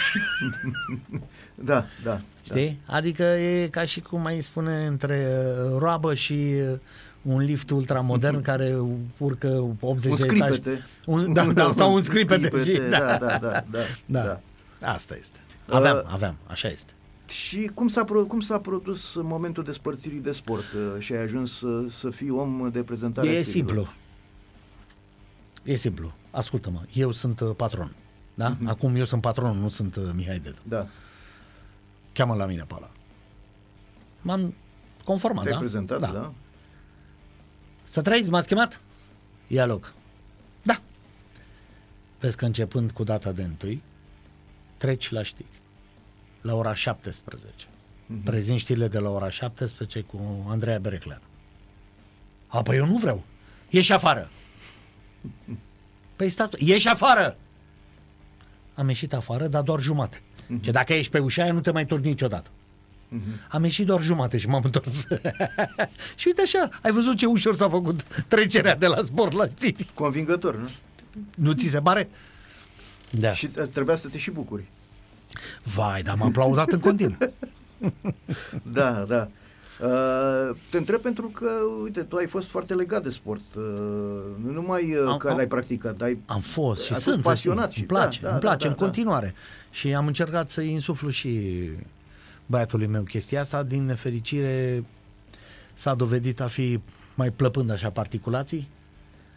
da, 1.54 1.84
da. 2.04 2.20
știi? 2.42 2.80
Adică 2.86 3.22
e 3.22 3.68
ca 3.68 3.84
și 3.84 4.00
cum 4.00 4.20
mai 4.20 4.40
spune 4.40 4.86
între 4.86 5.28
uh, 5.64 5.76
roabă 5.78 6.14
și 6.14 6.32
uh, 6.72 6.78
un 7.22 7.38
lift 7.40 7.70
ultramodern 7.70 8.42
care 8.42 8.76
urcă 9.18 9.74
80 9.80 10.10
Un 10.12 10.16
de 10.18 10.34
etaje. 10.34 10.52
scripete. 10.52 10.84
Un, 11.06 11.32
da, 11.32 11.44
da, 11.44 11.72
sau 11.76 11.94
un 11.94 12.00
scripete. 12.02 12.62
și- 12.64 12.80
da, 12.90 12.98
da, 12.98 13.16
da, 13.16 13.38
da, 13.38 13.64
da, 13.70 13.78
da. 14.06 14.22
da. 14.22 14.40
Asta 14.92 15.16
este. 15.20 15.38
Aveam, 15.68 15.96
Uh, 15.96 16.02
aveam, 16.12 16.36
așa 16.46 16.68
este. 16.68 16.92
Și 17.26 17.70
cum 17.74 17.88
s-a, 17.88 18.04
pro- 18.04 18.24
cum 18.24 18.40
s-a 18.40 18.58
produs 18.58 19.14
momentul 19.14 19.64
despărțirii 19.64 20.20
de 20.20 20.32
sport 20.32 20.64
uh, 20.74 20.94
și 20.98 21.12
ai 21.12 21.22
ajuns 21.22 21.58
să, 21.58 21.84
să 21.88 22.10
fii 22.10 22.30
om 22.30 22.68
de 22.72 22.82
prezentare? 22.82 23.28
E 23.28 23.38
a 23.38 23.42
simplu. 23.42 23.52
știrilor? 23.72 23.94
E 25.62 25.74
simplu. 25.74 26.12
Ascultă-mă, 26.30 26.80
eu 26.92 27.12
sunt 27.12 27.40
uh, 27.40 27.50
patron. 27.56 27.92
Da? 28.38 28.48
Mhm. 28.48 28.66
Acum 28.68 28.94
eu 28.96 29.04
sunt 29.04 29.20
patron, 29.20 29.56
nu 29.58 29.68
sunt 29.68 29.96
uh, 29.96 30.10
Mihai 30.14 30.38
Dedu. 30.38 30.58
Da. 30.62 30.86
Cheamă 32.12 32.34
la 32.34 32.46
mine 32.46 32.62
pe 32.62 32.74
ăla. 32.76 32.90
M-am 34.20 34.54
conformat, 35.04 35.42
Te-ai 35.42 35.54
da? 35.54 35.60
prezentat, 35.60 36.00
da. 36.00 36.06
da. 36.06 36.32
Să 37.84 38.02
trăiți, 38.02 38.30
m-ați 38.30 38.46
chemat? 38.46 38.80
Ia 39.46 39.66
loc. 39.66 39.92
Da. 40.62 40.80
Vezi 42.20 42.36
că 42.36 42.44
începând 42.44 42.90
cu 42.90 43.04
data 43.04 43.32
de 43.32 43.42
întâi, 43.42 43.82
treci 44.76 45.10
la 45.10 45.22
știri. 45.22 45.60
La 46.40 46.54
ora 46.54 46.74
17. 46.74 47.66
Mhm. 48.06 48.22
Prezint 48.22 48.60
știrile 48.60 48.88
de 48.88 48.98
la 48.98 49.10
ora 49.10 49.30
17 49.30 50.00
cu 50.00 50.46
Andreea 50.48 50.78
Bereclean. 50.78 51.20
A, 52.46 52.62
păi 52.62 52.76
eu 52.76 52.86
nu 52.86 52.96
vreau. 52.96 53.22
Ieși 53.70 53.92
afară. 53.92 54.28
Păi 56.16 56.28
stați, 56.30 56.64
ieși 56.64 56.88
afară! 56.88 57.36
Am 58.78 58.88
ieșit 58.88 59.12
afară, 59.12 59.46
dar 59.46 59.62
doar 59.62 59.80
jumate. 59.80 60.22
Mhm. 60.46 60.60
Ce 60.60 60.70
dacă 60.70 60.92
ești 60.92 61.10
pe 61.10 61.18
ușa 61.18 61.42
aia, 61.42 61.52
nu 61.52 61.60
te 61.60 61.70
mai 61.70 61.86
torni 61.86 62.08
niciodată. 62.08 62.50
Am 63.48 63.64
ieșit 63.64 63.86
doar 63.86 64.02
jumate 64.02 64.38
și 64.38 64.48
m-am 64.48 64.62
întors. 64.64 65.06
și 66.16 66.26
uite 66.26 66.42
așa, 66.42 66.68
ai 66.82 66.90
văzut 66.90 67.16
ce 67.16 67.26
ușor 67.26 67.56
s-a 67.56 67.68
făcut 67.68 68.24
trecerea 68.28 68.76
de 68.76 68.86
la 68.86 69.02
sport 69.02 69.32
la 69.32 69.46
știri. 69.46 69.90
Convingător, 69.94 70.56
nu? 70.56 70.68
Nu 71.34 71.52
ți 71.52 71.66
se 71.68 71.80
pare? 71.80 72.08
Da. 73.10 73.32
Și 73.34 73.50
uh, 73.58 73.64
trebuia 73.72 73.96
să 73.96 74.08
te 74.08 74.18
și 74.18 74.30
bucuri. 74.30 74.64
Vai, 75.62 76.02
dar 76.02 76.16
m-am 76.16 76.28
aplaudat 76.28 76.72
în 76.72 76.78
continuu. 76.80 77.16
Da, 78.72 78.90
da. 79.08 79.28
Uh, 79.82 80.56
te 80.70 80.76
întreb 80.76 81.00
pentru 81.00 81.26
că, 81.26 81.50
uite, 81.82 82.02
tu 82.02 82.16
ai 82.16 82.26
fost 82.26 82.48
foarte 82.48 82.74
legat 82.74 83.02
de 83.02 83.10
sport. 83.10 83.54
Uh, 83.56 83.62
nu 84.44 84.52
numai 84.52 84.94
uh, 84.94 85.06
Am- 85.08 85.16
că 85.16 85.28
am- 85.28 85.36
l-ai 85.36 85.46
practicat, 85.46 86.00
ai 86.02 86.18
Am 86.26 86.40
fost 86.40 86.84
și 86.84 86.92
ai 86.92 86.98
sunt. 86.98 87.14
fost 87.14 87.24
să 87.24 87.30
pasionat 87.30 87.70
știi. 87.70 87.82
și 87.84 87.90
Îmi 87.90 88.00
place, 88.00 88.20
da, 88.20 88.26
da, 88.26 88.32
îmi 88.32 88.40
place 88.40 88.64
da, 88.66 88.68
în 88.70 88.76
da, 88.78 88.84
continuare. 88.84 89.34
Și 89.70 89.94
am 89.94 90.06
încercat 90.06 90.50
să 90.50 90.60
insuflu 90.60 91.08
și 91.08 91.50
băiatului 92.46 92.86
meu 92.86 93.02
chestia 93.02 93.40
asta. 93.40 93.62
Din 93.62 93.84
nefericire 93.84 94.84
s-a 95.74 95.94
dovedit 95.94 96.40
a 96.40 96.46
fi 96.46 96.80
mai 97.14 97.30
plăpând 97.30 97.70
așa 97.70 97.90
particulații. 97.90 98.68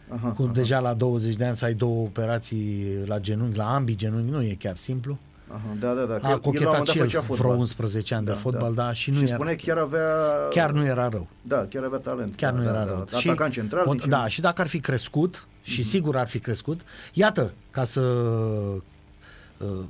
Aha, 0.08 0.28
Cu 0.28 0.42
aha, 0.42 0.52
deja 0.52 0.80
la 0.80 0.94
20 0.94 1.34
de 1.36 1.44
ani 1.44 1.56
să 1.56 1.64
ai 1.64 1.74
două 1.74 2.02
operații 2.02 2.86
la 3.04 3.18
genunchi, 3.18 3.56
la 3.56 3.74
ambii 3.74 3.96
genunchi, 3.96 4.30
nu 4.30 4.42
e 4.42 4.54
chiar 4.58 4.76
simplu. 4.76 5.18
Aha, 5.54 5.76
da, 5.80 5.92
da, 5.92 6.04
da. 6.04 6.04
că 6.04 6.12
A 6.12 6.16
el- 6.16 6.22
el 6.22 6.28
la 6.28 6.32
un 6.34 6.40
cochetat 6.40 6.66
moment 6.66 6.84
dat 6.84 6.94
și 6.94 6.98
el 6.98 7.04
făcea 7.04 7.20
vreo 7.20 7.36
fotbal. 7.36 7.56
11 7.58 8.14
ani 8.14 8.26
de 8.26 8.32
fotbal, 8.32 8.74
da, 8.74 8.92
și 8.92 9.10
nu 9.10 9.16
și 9.16 9.22
era- 9.24 9.34
spune 9.34 9.54
chiar 9.54 9.76
avea... 9.78 10.08
Chiar 10.50 10.70
nu 10.70 10.84
era 10.84 11.08
rău. 11.08 11.26
Da, 11.42 11.66
chiar 11.70 11.84
avea 11.84 11.98
talent. 11.98 12.36
Chiar 12.36 12.52
da, 12.52 12.58
nu 12.58 12.64
da, 12.64 12.70
era 12.70 12.78
da, 12.78 12.84
rău. 12.84 13.06
Da, 13.10 13.16
atacant 13.16 13.52
central. 13.52 13.86
o- 13.88 13.92
zicem. 13.92 14.08
da, 14.08 14.28
și 14.28 14.40
dacă 14.40 14.60
ar 14.60 14.66
fi 14.66 14.80
crescut, 14.80 15.46
și 15.62 15.78
Mhm. 15.80 15.88
sigur 15.88 16.16
ar 16.16 16.28
fi 16.28 16.38
crescut, 16.38 16.80
iată, 17.12 17.52
ca 17.70 17.84
să 17.84 18.00
uh, 18.00 19.84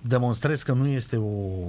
demonstrez 0.00 0.62
că 0.62 0.72
nu 0.72 0.86
este 0.86 1.16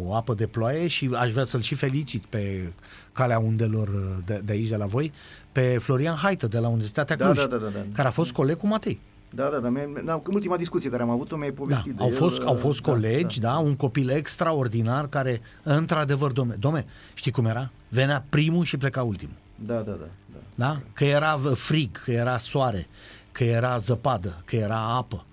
o 0.06 0.14
apă 0.16 0.34
de 0.34 0.48
ploaie 0.48 0.88
și 0.88 1.10
aș 1.14 1.32
vrea 1.32 1.44
să-l 1.44 1.62
și 1.62 1.76
felicit 1.76 2.24
pe 2.26 2.74
calea 3.12 3.40
undelor 3.40 3.88
uh, 3.88 4.18
de, 4.26 4.42
de 4.46 4.52
aici, 4.52 4.68
de 4.70 4.76
la 4.76 4.86
voi, 4.86 5.12
pe 5.52 5.78
Florian 5.82 6.16
Haită 6.16 6.48
de 6.48 6.58
la 6.60 6.68
Universitatea 6.68 7.16
Da, 7.16 7.26
Cluj, 7.26 7.38
da, 7.38 7.46
da, 7.46 7.58
da, 7.58 7.70
da. 7.70 7.80
care 7.94 8.08
a 8.08 8.12
fost 8.12 8.32
coleg 8.32 8.58
cu 8.58 8.68
Matei. 8.68 9.00
Da, 9.30 9.50
da, 9.50 9.58
da. 9.58 9.70
mi-ai- 9.70 10.02
da, 10.06 10.14
în 10.24 10.34
ultima 10.34 10.58
discuție 10.58 10.90
care 10.90 11.02
am 11.04 11.10
avut-o 11.10 11.36
mi-ai 11.36 11.50
Da, 11.50 11.56
povestit 11.56 11.92
de 11.94 12.04
au 12.04 12.08
el, 12.10 12.14
fost, 12.16 12.42
au 12.42 12.54
uh, 12.54 12.60
fost 12.60 12.82
da, 12.82 12.92
colegi, 12.92 13.40
da, 13.40 13.50
da. 13.50 13.58
un 13.58 13.76
copil 13.76 14.10
extraordinar 14.10 15.08
care, 15.10 15.42
într-adevăr, 15.64 16.32
domne, 16.32 16.56
domne, 16.60 16.86
știi 17.14 17.32
cum 17.32 17.46
era? 17.46 17.72
Venea 17.90 18.26
primul 18.30 18.64
și 18.64 18.78
pleca 18.78 19.04
ultimul. 19.04 19.36
Da, 19.56 19.76
da, 19.76 19.92
da. 19.92 19.98
da. 20.34 20.40
Da? 20.56 20.82
Că 20.94 21.06
era 21.06 21.36
v- 21.36 21.58
frig, 21.58 22.04
că 22.04 22.12
era 22.12 22.38
soare, 22.38 22.88
că 23.32 23.44
era 23.44 23.78
zăpadă, 23.78 24.42
că 24.46 24.56
era 24.56 24.80
apă, 24.96 25.26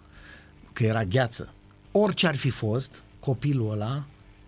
că 0.72 0.84
era 0.84 1.04
gheață. 1.04 1.48
Orice 1.92 2.26
ar 2.26 2.36
fi 2.36 2.50
fost, 2.50 3.02
copilul 3.20 3.70
ăla 3.70 4.02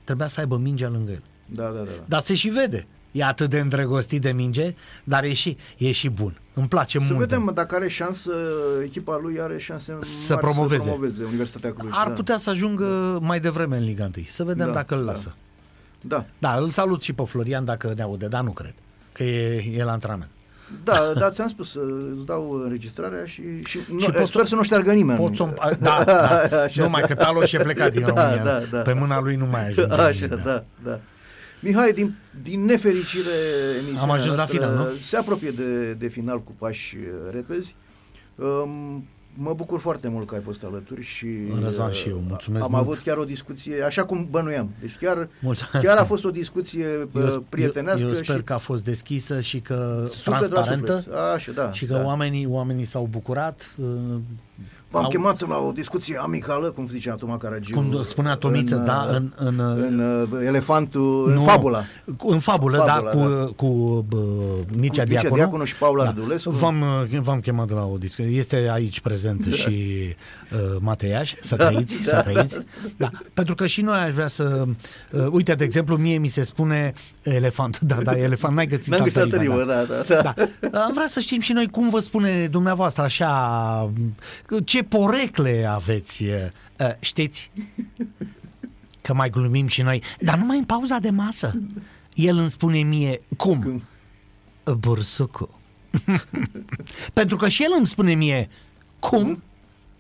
trebuia 0.05 0.29
să 0.29 0.41
aibă 0.41 0.57
mingea 0.57 0.89
lângă 0.89 1.11
el. 1.11 1.23
Da, 1.47 1.65
da, 1.65 1.71
da. 1.79 1.85
da. 1.85 2.05
Dar 2.07 2.23
se 2.23 2.35
și 2.35 2.49
vede. 2.49 2.87
E 3.13 3.25
atât 3.25 3.51
de 3.51 3.59
îndrăgostit 3.59 4.21
de 4.21 4.31
minge, 4.33 4.75
dar 5.05 5.25
e 5.25 5.33
și, 5.33 5.57
e 5.79 5.93
și 5.93 6.09
bun. 6.09 6.39
Îmi 6.55 6.69
place 6.69 6.99
Să 6.99 7.05
mult. 7.09 7.19
vedem 7.19 7.51
dacă 7.55 7.75
are 7.75 7.89
șansă, 7.89 8.31
echipa 8.85 9.19
lui 9.23 9.41
are 9.41 9.59
șanse 9.59 9.97
Să 10.01 10.33
mari 10.35 10.47
promoveze. 10.47 10.83
să 10.83 10.89
promoveze 10.89 11.25
Universitatea 11.25 11.73
Cluj. 11.73 11.91
Ar 11.95 12.07
da. 12.09 12.13
putea 12.13 12.39
să 12.39 12.51
ajungă 12.51 13.19
mai 13.23 13.41
devreme 13.41 13.77
în 13.77 13.85
Liga 13.85 14.11
1. 14.17 14.25
Să 14.29 14.45
vedem 14.45 14.67
Da, 14.67 14.73
dacă 14.73 14.95
îl 14.95 15.05
da. 15.05 15.11
lasă. 15.11 15.35
Da, 16.01 16.25
Da, 16.39 16.55
îl 16.55 16.69
salut 16.69 17.03
și 17.03 17.13
pe 17.13 17.23
Florian 17.27 17.65
dacă 17.65 17.93
ne 17.97 18.03
aude, 18.03 18.27
dar 18.27 18.43
nu 18.43 18.51
cred. 18.51 18.75
Că 19.13 19.23
e, 19.25 19.65
e 19.77 19.85
la 19.85 19.93
antrenament. 19.93 20.31
da, 20.85 21.13
da, 21.21 21.31
ți-am 21.31 21.49
spus, 21.49 21.75
îți 22.17 22.27
dau 22.27 22.61
înregistrarea 22.65 23.25
și, 23.27 23.43
și, 23.65 23.79
nu, 23.93 24.01
Și 24.01 24.11
poți 24.11 24.31
sper 24.31 24.47
să 24.47 24.55
nu 24.55 24.63
șteargă 24.63 24.93
nimeni. 24.93 25.19
Pot 25.19 25.37
să 25.37 25.77
da, 25.81 26.03
da. 26.51 26.61
Așa, 26.63 26.83
Numai 26.83 27.03
că 27.03 27.15
Taloș 27.15 27.53
e 27.53 27.57
plecat 27.59 27.93
din 27.93 28.01
Da, 28.01 28.07
România. 28.07 28.45
da, 28.45 28.59
da. 28.71 28.79
Pe 28.79 28.93
mâna 28.93 29.21
lui 29.21 29.37
nu 29.37 29.47
mai 29.47 29.67
ajunge. 29.67 29.95
Așa, 29.95 30.27
nimic, 30.27 30.45
da, 30.45 30.65
da. 30.85 31.01
Mihai, 31.61 31.93
din, 31.93 32.15
din 32.43 32.65
nefericire 32.65 33.35
emisiunea 33.77 34.03
Am 34.03 34.11
ajuns 34.11 34.31
la 34.31 34.35
noastră 34.37 34.59
final, 34.59 34.75
nu? 34.77 34.87
Se 35.01 35.17
apropie 35.17 35.51
de, 35.51 35.93
de 35.93 36.09
final 36.09 36.43
cu 36.43 36.53
pași 36.59 36.97
uh, 36.97 37.33
repezi. 37.33 37.75
Um, 38.35 39.05
mă 39.35 39.53
bucur 39.55 39.81
foarte 39.81 40.09
mult 40.09 40.27
că 40.27 40.35
ai 40.35 40.41
fost 40.41 40.65
alături 40.65 41.03
și 41.03 41.27
Răzvan 41.63 41.89
uh, 41.89 41.95
și 41.95 42.09
eu, 42.09 42.23
mulțumesc 42.29 42.65
Am 42.65 42.71
mult. 42.71 42.83
avut 42.83 42.99
chiar 42.99 43.17
o 43.17 43.25
discuție, 43.25 43.83
așa 43.83 44.05
cum 44.05 44.29
bănuiam. 44.31 44.71
Deci 44.81 44.97
chiar, 44.97 45.29
Mulțumesc. 45.41 45.87
chiar 45.87 45.97
a 45.97 46.05
fost 46.05 46.25
o 46.25 46.31
discuție 46.31 46.87
uh, 47.13 47.23
Eu, 47.33 47.45
prietenească 47.49 48.03
eu, 48.03 48.09
eu 48.09 48.15
sper 48.15 48.37
și 48.37 48.43
că 48.43 48.53
a 48.53 48.59
fost 48.59 48.85
deschisă 48.85 49.41
și 49.41 49.61
că 49.61 50.07
suflet 50.09 50.41
la 50.41 50.47
transparentă 50.47 50.97
suflet. 50.97 51.15
Așa, 51.35 51.53
da. 51.53 51.73
și 51.73 51.87
că 51.87 51.93
da. 51.93 52.05
oamenii, 52.05 52.47
oamenii 52.47 52.85
s-au 52.85 53.09
bucurat. 53.11 53.77
Uh, 54.61 54.65
V-am 54.91 55.03
au- 55.03 55.09
chemat 55.11 55.49
la 55.49 55.59
o 55.59 55.71
discuție 55.73 56.19
amicală, 56.23 56.71
cum 56.71 56.89
zicea 56.89 57.15
Toma 57.15 57.39
Caragiu. 57.39 57.75
Cum 57.75 58.03
spunea 58.05 58.35
Tomiță, 58.35 58.77
în, 58.77 58.85
da, 58.85 59.07
uh, 59.11 59.17
în, 59.17 59.33
în, 59.37 59.59
în 59.59 59.99
uh, 60.33 60.47
elefantul, 60.47 61.25
în 61.29 61.35
nu, 61.35 61.43
fabula. 61.43 61.85
Cu, 62.17 62.31
în 62.31 62.39
fabulă, 62.39 62.77
Fabula, 62.77 63.01
da, 63.01 63.19
cu, 63.19 63.29
da. 63.29 63.53
cu 63.57 63.67
bă, 64.09 64.17
Mircea 64.17 64.73
Cu 64.73 64.77
Mircea 64.79 65.05
Diaconu. 65.05 65.35
Diaconu 65.35 65.65
și 65.65 65.77
Paula 65.77 66.05
Rădulescu. 66.05 66.51
V-am, 66.51 66.81
uh, 67.13 67.19
v-am 67.21 67.41
chemat 67.41 67.71
la 67.71 67.85
o 67.87 67.97
discuție. 67.97 68.37
Este 68.39 68.69
aici 68.73 69.01
prezent 69.01 69.45
și 69.53 69.69
uh, 70.53 70.77
Mateiaș, 70.81 71.35
să 71.41 71.57
trăiți, 71.57 72.05
Da. 72.05 72.11
să 72.11 72.31
trăiți. 72.31 72.57
Da, 72.97 73.11
pentru 73.35 73.55
că 73.55 73.67
și 73.67 73.81
noi 73.81 73.99
aș 73.99 74.13
vrea 74.13 74.27
să... 74.29 74.65
Uh, 75.11 75.27
uite, 75.31 75.55
de 75.55 75.65
exemplu, 75.65 75.97
mie 75.97 76.19
mi 76.19 76.29
se 76.29 76.43
spune 76.43 76.93
elefant. 77.23 77.79
Da, 77.81 77.95
da, 77.95 78.19
elefant, 78.19 78.55
n-ai 78.55 78.67
găsit 78.67 78.87
N-am 78.87 79.03
găsit 79.03 79.19
altă 79.19 79.37
altă 79.37 79.49
limba, 79.49 79.73
limbă, 79.73 79.73
da, 79.73 80.15
da, 80.15 80.23
da. 80.23 80.35
da. 80.71 80.79
Am 80.85 80.93
vrea 80.95 81.07
să 81.07 81.21
știm 81.21 81.41
și 81.41 81.53
noi 81.53 81.67
cum 81.69 81.89
vă 81.89 82.01
spune 82.01 82.47
dumneavoastră 82.51 83.03
așa, 83.03 83.91
ce 84.65 84.83
porecle 84.83 85.65
aveți, 85.65 86.25
uh, 86.25 86.95
știți? 87.01 87.51
Că 89.01 89.15
mai 89.15 89.31
glumim 89.31 89.67
și 89.67 89.83
noi, 89.83 90.03
dar 90.21 90.39
numai 90.39 90.59
în 90.59 90.65
pauza 90.65 90.99
de 90.99 91.11
masă. 91.11 91.61
El 92.15 92.39
îmi 92.39 92.51
spune 92.51 92.79
mie, 92.79 93.21
cum? 93.37 93.63
Cum? 93.63 93.83
Bursucu. 94.75 95.61
Pentru 97.13 97.37
că 97.37 97.49
și 97.49 97.63
el 97.63 97.71
îmi 97.77 97.87
spune 97.87 98.15
mie, 98.15 98.49
cum? 98.99 99.43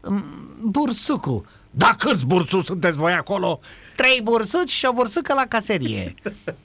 Mm, 0.02 0.24
Bursucu. 0.64 1.44
Da, 1.78 1.94
câți 1.98 2.26
bursuci 2.26 2.64
sunteți 2.64 2.96
voi 2.96 3.12
acolo? 3.12 3.60
Trei 3.96 4.20
bursuci 4.22 4.70
și 4.70 4.86
o 4.86 4.92
bursucă 4.92 5.34
la 5.34 5.44
caserie. 5.48 6.14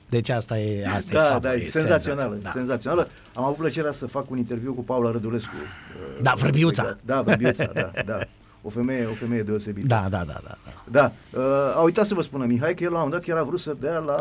Deci 0.10 0.30
asta 0.30 0.60
e, 0.60 0.88
asta 0.95 1.11
e 1.11 1.15
Da, 1.15 1.22
faptul, 1.22 1.41
da, 1.41 1.56
e 1.56 1.64
e 1.65 1.69
senzațională, 1.69 2.38
da. 2.41 2.49
senzațională. 2.49 3.07
Am 3.34 3.44
avut 3.44 3.56
plăcerea 3.56 3.91
să 3.91 4.07
fac 4.07 4.30
un 4.30 4.38
interviu 4.38 4.73
cu 4.73 4.84
Paula 4.84 5.11
Rădulescu. 5.11 5.49
Da, 6.22 6.31
uh, 6.35 6.41
Vrăbiuța. 6.41 6.98
Da, 7.06 7.22
Vrăbiuța, 7.22 7.69
da, 7.73 7.91
da. 8.06 8.19
O 8.61 8.69
femeie, 8.69 9.06
o 9.06 9.14
femeie 9.14 9.41
deosebită. 9.41 9.88
Da, 9.88 10.06
da, 10.10 10.23
da, 10.27 10.40
da. 10.44 10.57
da. 10.65 10.72
Da, 10.91 11.11
uh, 11.40 11.76
a 11.76 11.81
uitat 11.81 12.06
să 12.06 12.14
vă 12.14 12.22
spună 12.22 12.45
Mihai 12.45 12.73
că 12.73 12.84
el 12.84 12.91
la 12.91 13.02
un 13.02 13.03
moment 13.03 13.22
dat 13.26 13.35
chiar 13.35 13.44
a 13.44 13.45
vrut 13.48 13.60
să 13.60 13.76
dea 13.80 13.98
la 13.98 14.18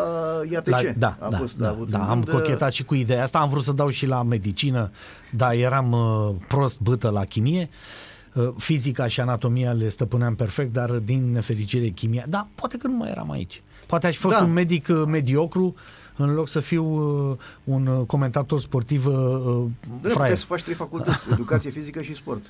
IATC. 0.50 0.68
La, 0.68 0.80
da, 0.96 1.16
a 1.18 1.28
da, 1.28 1.36
fost, 1.36 1.56
da, 1.56 1.66
a 1.66 1.70
avut 1.70 1.88
da, 1.88 1.98
un 1.98 2.04
am 2.04 2.24
gând, 2.24 2.28
uh, 2.28 2.34
cochetat 2.34 2.72
și 2.72 2.84
cu 2.84 2.94
ideea 2.94 3.22
asta, 3.22 3.38
am 3.38 3.48
vrut 3.48 3.62
să 3.62 3.72
dau 3.72 3.88
și 3.88 4.06
la 4.06 4.22
medicină, 4.22 4.90
dar 5.30 5.52
eram 5.52 5.92
uh, 5.92 6.34
prost 6.48 6.80
bâtă 6.80 7.10
la 7.10 7.24
chimie. 7.24 7.68
Uh, 7.70 8.10
fizica 8.56 9.06
și 9.06 9.20
anatomia 9.20 9.72
le 9.72 9.88
stăpâneam 9.88 10.34
perfect, 10.34 10.72
dar 10.72 10.90
din 10.90 11.32
nefericire 11.32 11.88
chimia, 11.88 12.24
da, 12.28 12.46
poate 12.54 12.76
că 12.76 12.86
nu 12.86 12.96
mai 12.96 13.10
eram 13.10 13.30
aici. 13.30 13.62
Poate 13.86 14.06
aș 14.06 14.14
fi 14.14 14.20
fost 14.20 14.36
Da. 14.36 14.42
un 14.42 14.52
medic 14.52 14.88
uh, 14.90 15.02
mediocru 15.06 15.74
în 16.16 16.34
loc 16.34 16.48
să 16.48 16.60
fiu 16.60 16.84
uh, 17.30 17.36
un 17.64 17.86
uh, 17.86 18.06
comentator 18.06 18.60
sportiv 18.60 19.06
uh, 19.06 19.14
uh, 19.14 19.64
Da, 19.80 19.88
puteai 19.92 20.12
fraier. 20.14 20.36
să 20.36 20.44
faci 20.44 20.62
trei 20.62 20.74
facultăți, 20.74 21.26
educație 21.32 21.70
fizică 21.70 22.02
și 22.02 22.14
sport. 22.14 22.42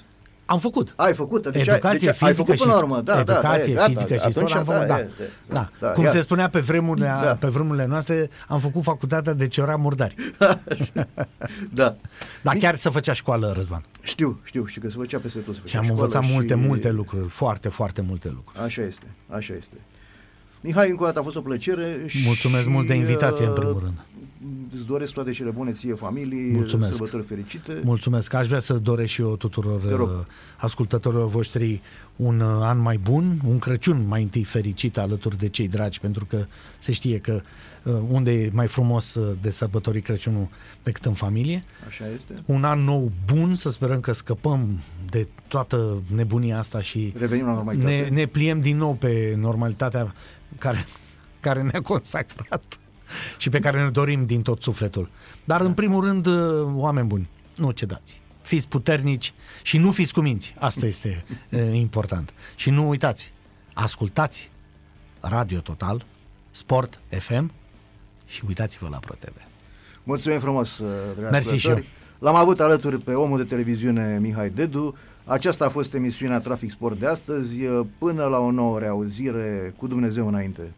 Am 0.44 0.58
făcut. 0.58 0.92
Ai 0.96 1.14
făcut, 1.14 1.48
deci, 1.48 1.66
educație 1.66 1.88
ai, 1.88 1.98
deci 1.98 2.08
fizică 2.08 2.24
ai 2.24 2.34
făcut 2.34 2.54
și 2.56 2.62
până 2.62 2.74
la 2.74 2.80
urmă. 2.80 3.00
Da, 3.00 3.18
educație 3.20 3.74
da, 3.74 3.80
da, 3.80 3.84
e, 3.84 3.88
fizică 3.88 4.14
gata, 4.14 4.26
și 4.26 4.30
sport 4.30 4.36
atunci, 4.36 4.54
am 4.54 4.64
făcut, 4.64 4.86
da. 4.86 4.98
e, 4.98 5.02
e, 5.20 5.28
da. 5.52 5.70
da, 5.80 5.88
Cum 5.88 6.04
ia. 6.04 6.10
se 6.10 6.20
spunea 6.20 6.48
pe 6.48 6.60
vremurile, 6.60 7.06
Da. 7.06 7.36
pe 7.40 7.46
vremurile 7.46 7.86
noastre, 7.86 8.30
am 8.48 8.60
făcut 8.60 8.82
facultatea 8.82 9.32
de 9.32 9.48
ciora 9.48 9.76
murdari. 9.76 10.14
da. 11.74 11.96
Dar 12.42 12.54
chiar 12.58 12.74
să 12.76 12.90
făcea 12.90 13.12
școală, 13.12 13.52
Răzvan. 13.56 13.84
Știu, 14.00 14.40
știu, 14.44 14.66
știu 14.66 14.80
că 14.80 14.88
se 14.88 14.96
făcea 14.96 15.18
peste 15.18 15.38
tot. 15.38 15.54
se 15.54 15.60
Și 15.60 15.66
făcea 15.66 15.78
am 15.78 15.84
școală 15.84 16.02
învățat 16.02 16.30
multe, 16.30 16.54
și- 16.54 16.60
multe 16.68 16.90
lucruri, 16.90 17.28
foarte, 17.28 17.68
foarte 17.68 18.00
multe 18.00 18.28
lucruri. 18.28 18.64
Așa 18.64 18.82
este, 18.82 19.06
așa 19.28 19.54
este. 19.58 19.74
Mihai, 20.60 20.90
încă 20.90 21.02
o 21.02 21.06
dată 21.06 21.18
a 21.18 21.22
fost 21.22 21.36
o 21.36 21.40
plăcere. 21.40 22.06
Mulțumesc 22.26 22.62
și, 22.62 22.68
mult 22.68 22.86
de 22.86 22.94
invitație, 22.94 23.44
în 23.44 23.50
uh, 23.50 23.56
primul 23.58 23.80
rând. 23.82 23.98
Îți 24.74 24.84
doresc 24.86 25.12
toate 25.12 25.30
cele 25.30 25.50
bune 25.50 25.72
ție, 25.72 25.94
familii, 25.94 26.52
Mulțumesc. 26.52 26.92
sărbători 26.92 27.24
fericite. 27.24 27.80
Mulțumesc. 27.84 28.32
Aș 28.34 28.46
vrea 28.46 28.60
să 28.60 28.74
doresc 28.74 29.10
și 29.10 29.20
eu 29.20 29.36
tuturor 29.36 29.80
Te 29.80 29.94
rog. 29.94 30.08
uh, 30.08 30.14
ascultătorilor 30.56 31.28
voștri 31.28 31.80
un 32.16 32.40
uh, 32.40 32.58
an 32.62 32.78
mai 32.80 32.96
bun, 32.98 33.38
un 33.46 33.58
Crăciun 33.58 34.06
mai 34.06 34.22
întâi 34.22 34.44
fericit 34.44 34.98
alături 34.98 35.38
de 35.38 35.48
cei 35.48 35.68
dragi, 35.68 36.00
pentru 36.00 36.24
că 36.24 36.44
se 36.78 36.92
știe 36.92 37.18
că 37.18 37.40
uh, 37.82 37.94
unde 38.08 38.32
e 38.32 38.50
mai 38.52 38.66
frumos 38.66 39.14
uh, 39.14 39.36
de 39.42 39.50
sărbătorii 39.50 40.00
Crăciunul 40.00 40.48
decât 40.82 41.04
în 41.04 41.12
familie. 41.14 41.64
Așa 41.88 42.04
este. 42.14 42.34
Un 42.46 42.64
an 42.64 42.80
nou 42.80 43.10
bun, 43.26 43.54
să 43.54 43.70
sperăm 43.70 44.00
că 44.00 44.12
scăpăm 44.12 44.78
de 45.10 45.28
toată 45.48 46.02
nebunia 46.14 46.58
asta 46.58 46.80
și 46.80 47.12
Revenim 47.18 47.44
la 47.46 47.52
normalitate. 47.52 47.90
ne, 47.90 48.08
ne 48.08 48.26
pliem 48.26 48.60
din 48.60 48.76
nou 48.76 48.92
pe 48.94 49.34
normalitatea 49.38 50.14
care, 50.58 50.84
care 51.40 51.62
ne-a 51.62 51.80
consacrat 51.82 52.76
și 53.38 53.48
pe 53.48 53.58
care 53.58 53.82
ne 53.82 53.90
dorim 53.90 54.26
din 54.26 54.42
tot 54.42 54.62
sufletul. 54.62 55.10
Dar 55.44 55.60
în 55.60 55.72
primul 55.72 56.04
rând, 56.04 56.26
uh, 56.26 56.68
oameni 56.74 57.06
buni, 57.06 57.28
nu 57.56 57.70
cedați. 57.70 58.20
Fiți 58.42 58.68
puternici 58.68 59.32
și 59.62 59.78
nu 59.78 59.90
fiți 59.90 60.12
cuminți. 60.12 60.54
Asta 60.58 60.86
este 60.86 61.24
uh, 61.50 61.60
important. 61.72 62.32
Și 62.56 62.70
nu 62.70 62.88
uitați, 62.88 63.32
ascultați 63.72 64.50
Radio 65.20 65.58
Total, 65.58 66.04
Sport 66.50 67.00
FM 67.08 67.52
și 68.26 68.42
uitați-vă 68.46 68.88
la 68.90 68.98
ProTV. 68.98 69.36
Mulțumim 70.02 70.38
frumos, 70.40 70.78
uh, 70.78 70.88
dragi 71.16 71.32
Mersi 71.32 71.48
și 71.48 71.54
ascultători. 71.54 71.88
L-am 72.18 72.34
avut 72.34 72.60
alături 72.60 72.98
pe 72.98 73.12
omul 73.12 73.38
de 73.38 73.44
televiziune 73.44 74.18
Mihai 74.20 74.50
Dedu. 74.50 74.96
Aceasta 75.24 75.64
a 75.64 75.68
fost 75.68 75.94
emisiunea 75.94 76.40
Trafic 76.40 76.70
Sport 76.70 76.98
de 76.98 77.06
astăzi. 77.06 77.54
Până 77.98 78.24
la 78.24 78.38
o 78.38 78.50
nouă 78.50 78.78
reauzire, 78.78 79.74
cu 79.76 79.86
Dumnezeu 79.86 80.28
înainte. 80.28 80.72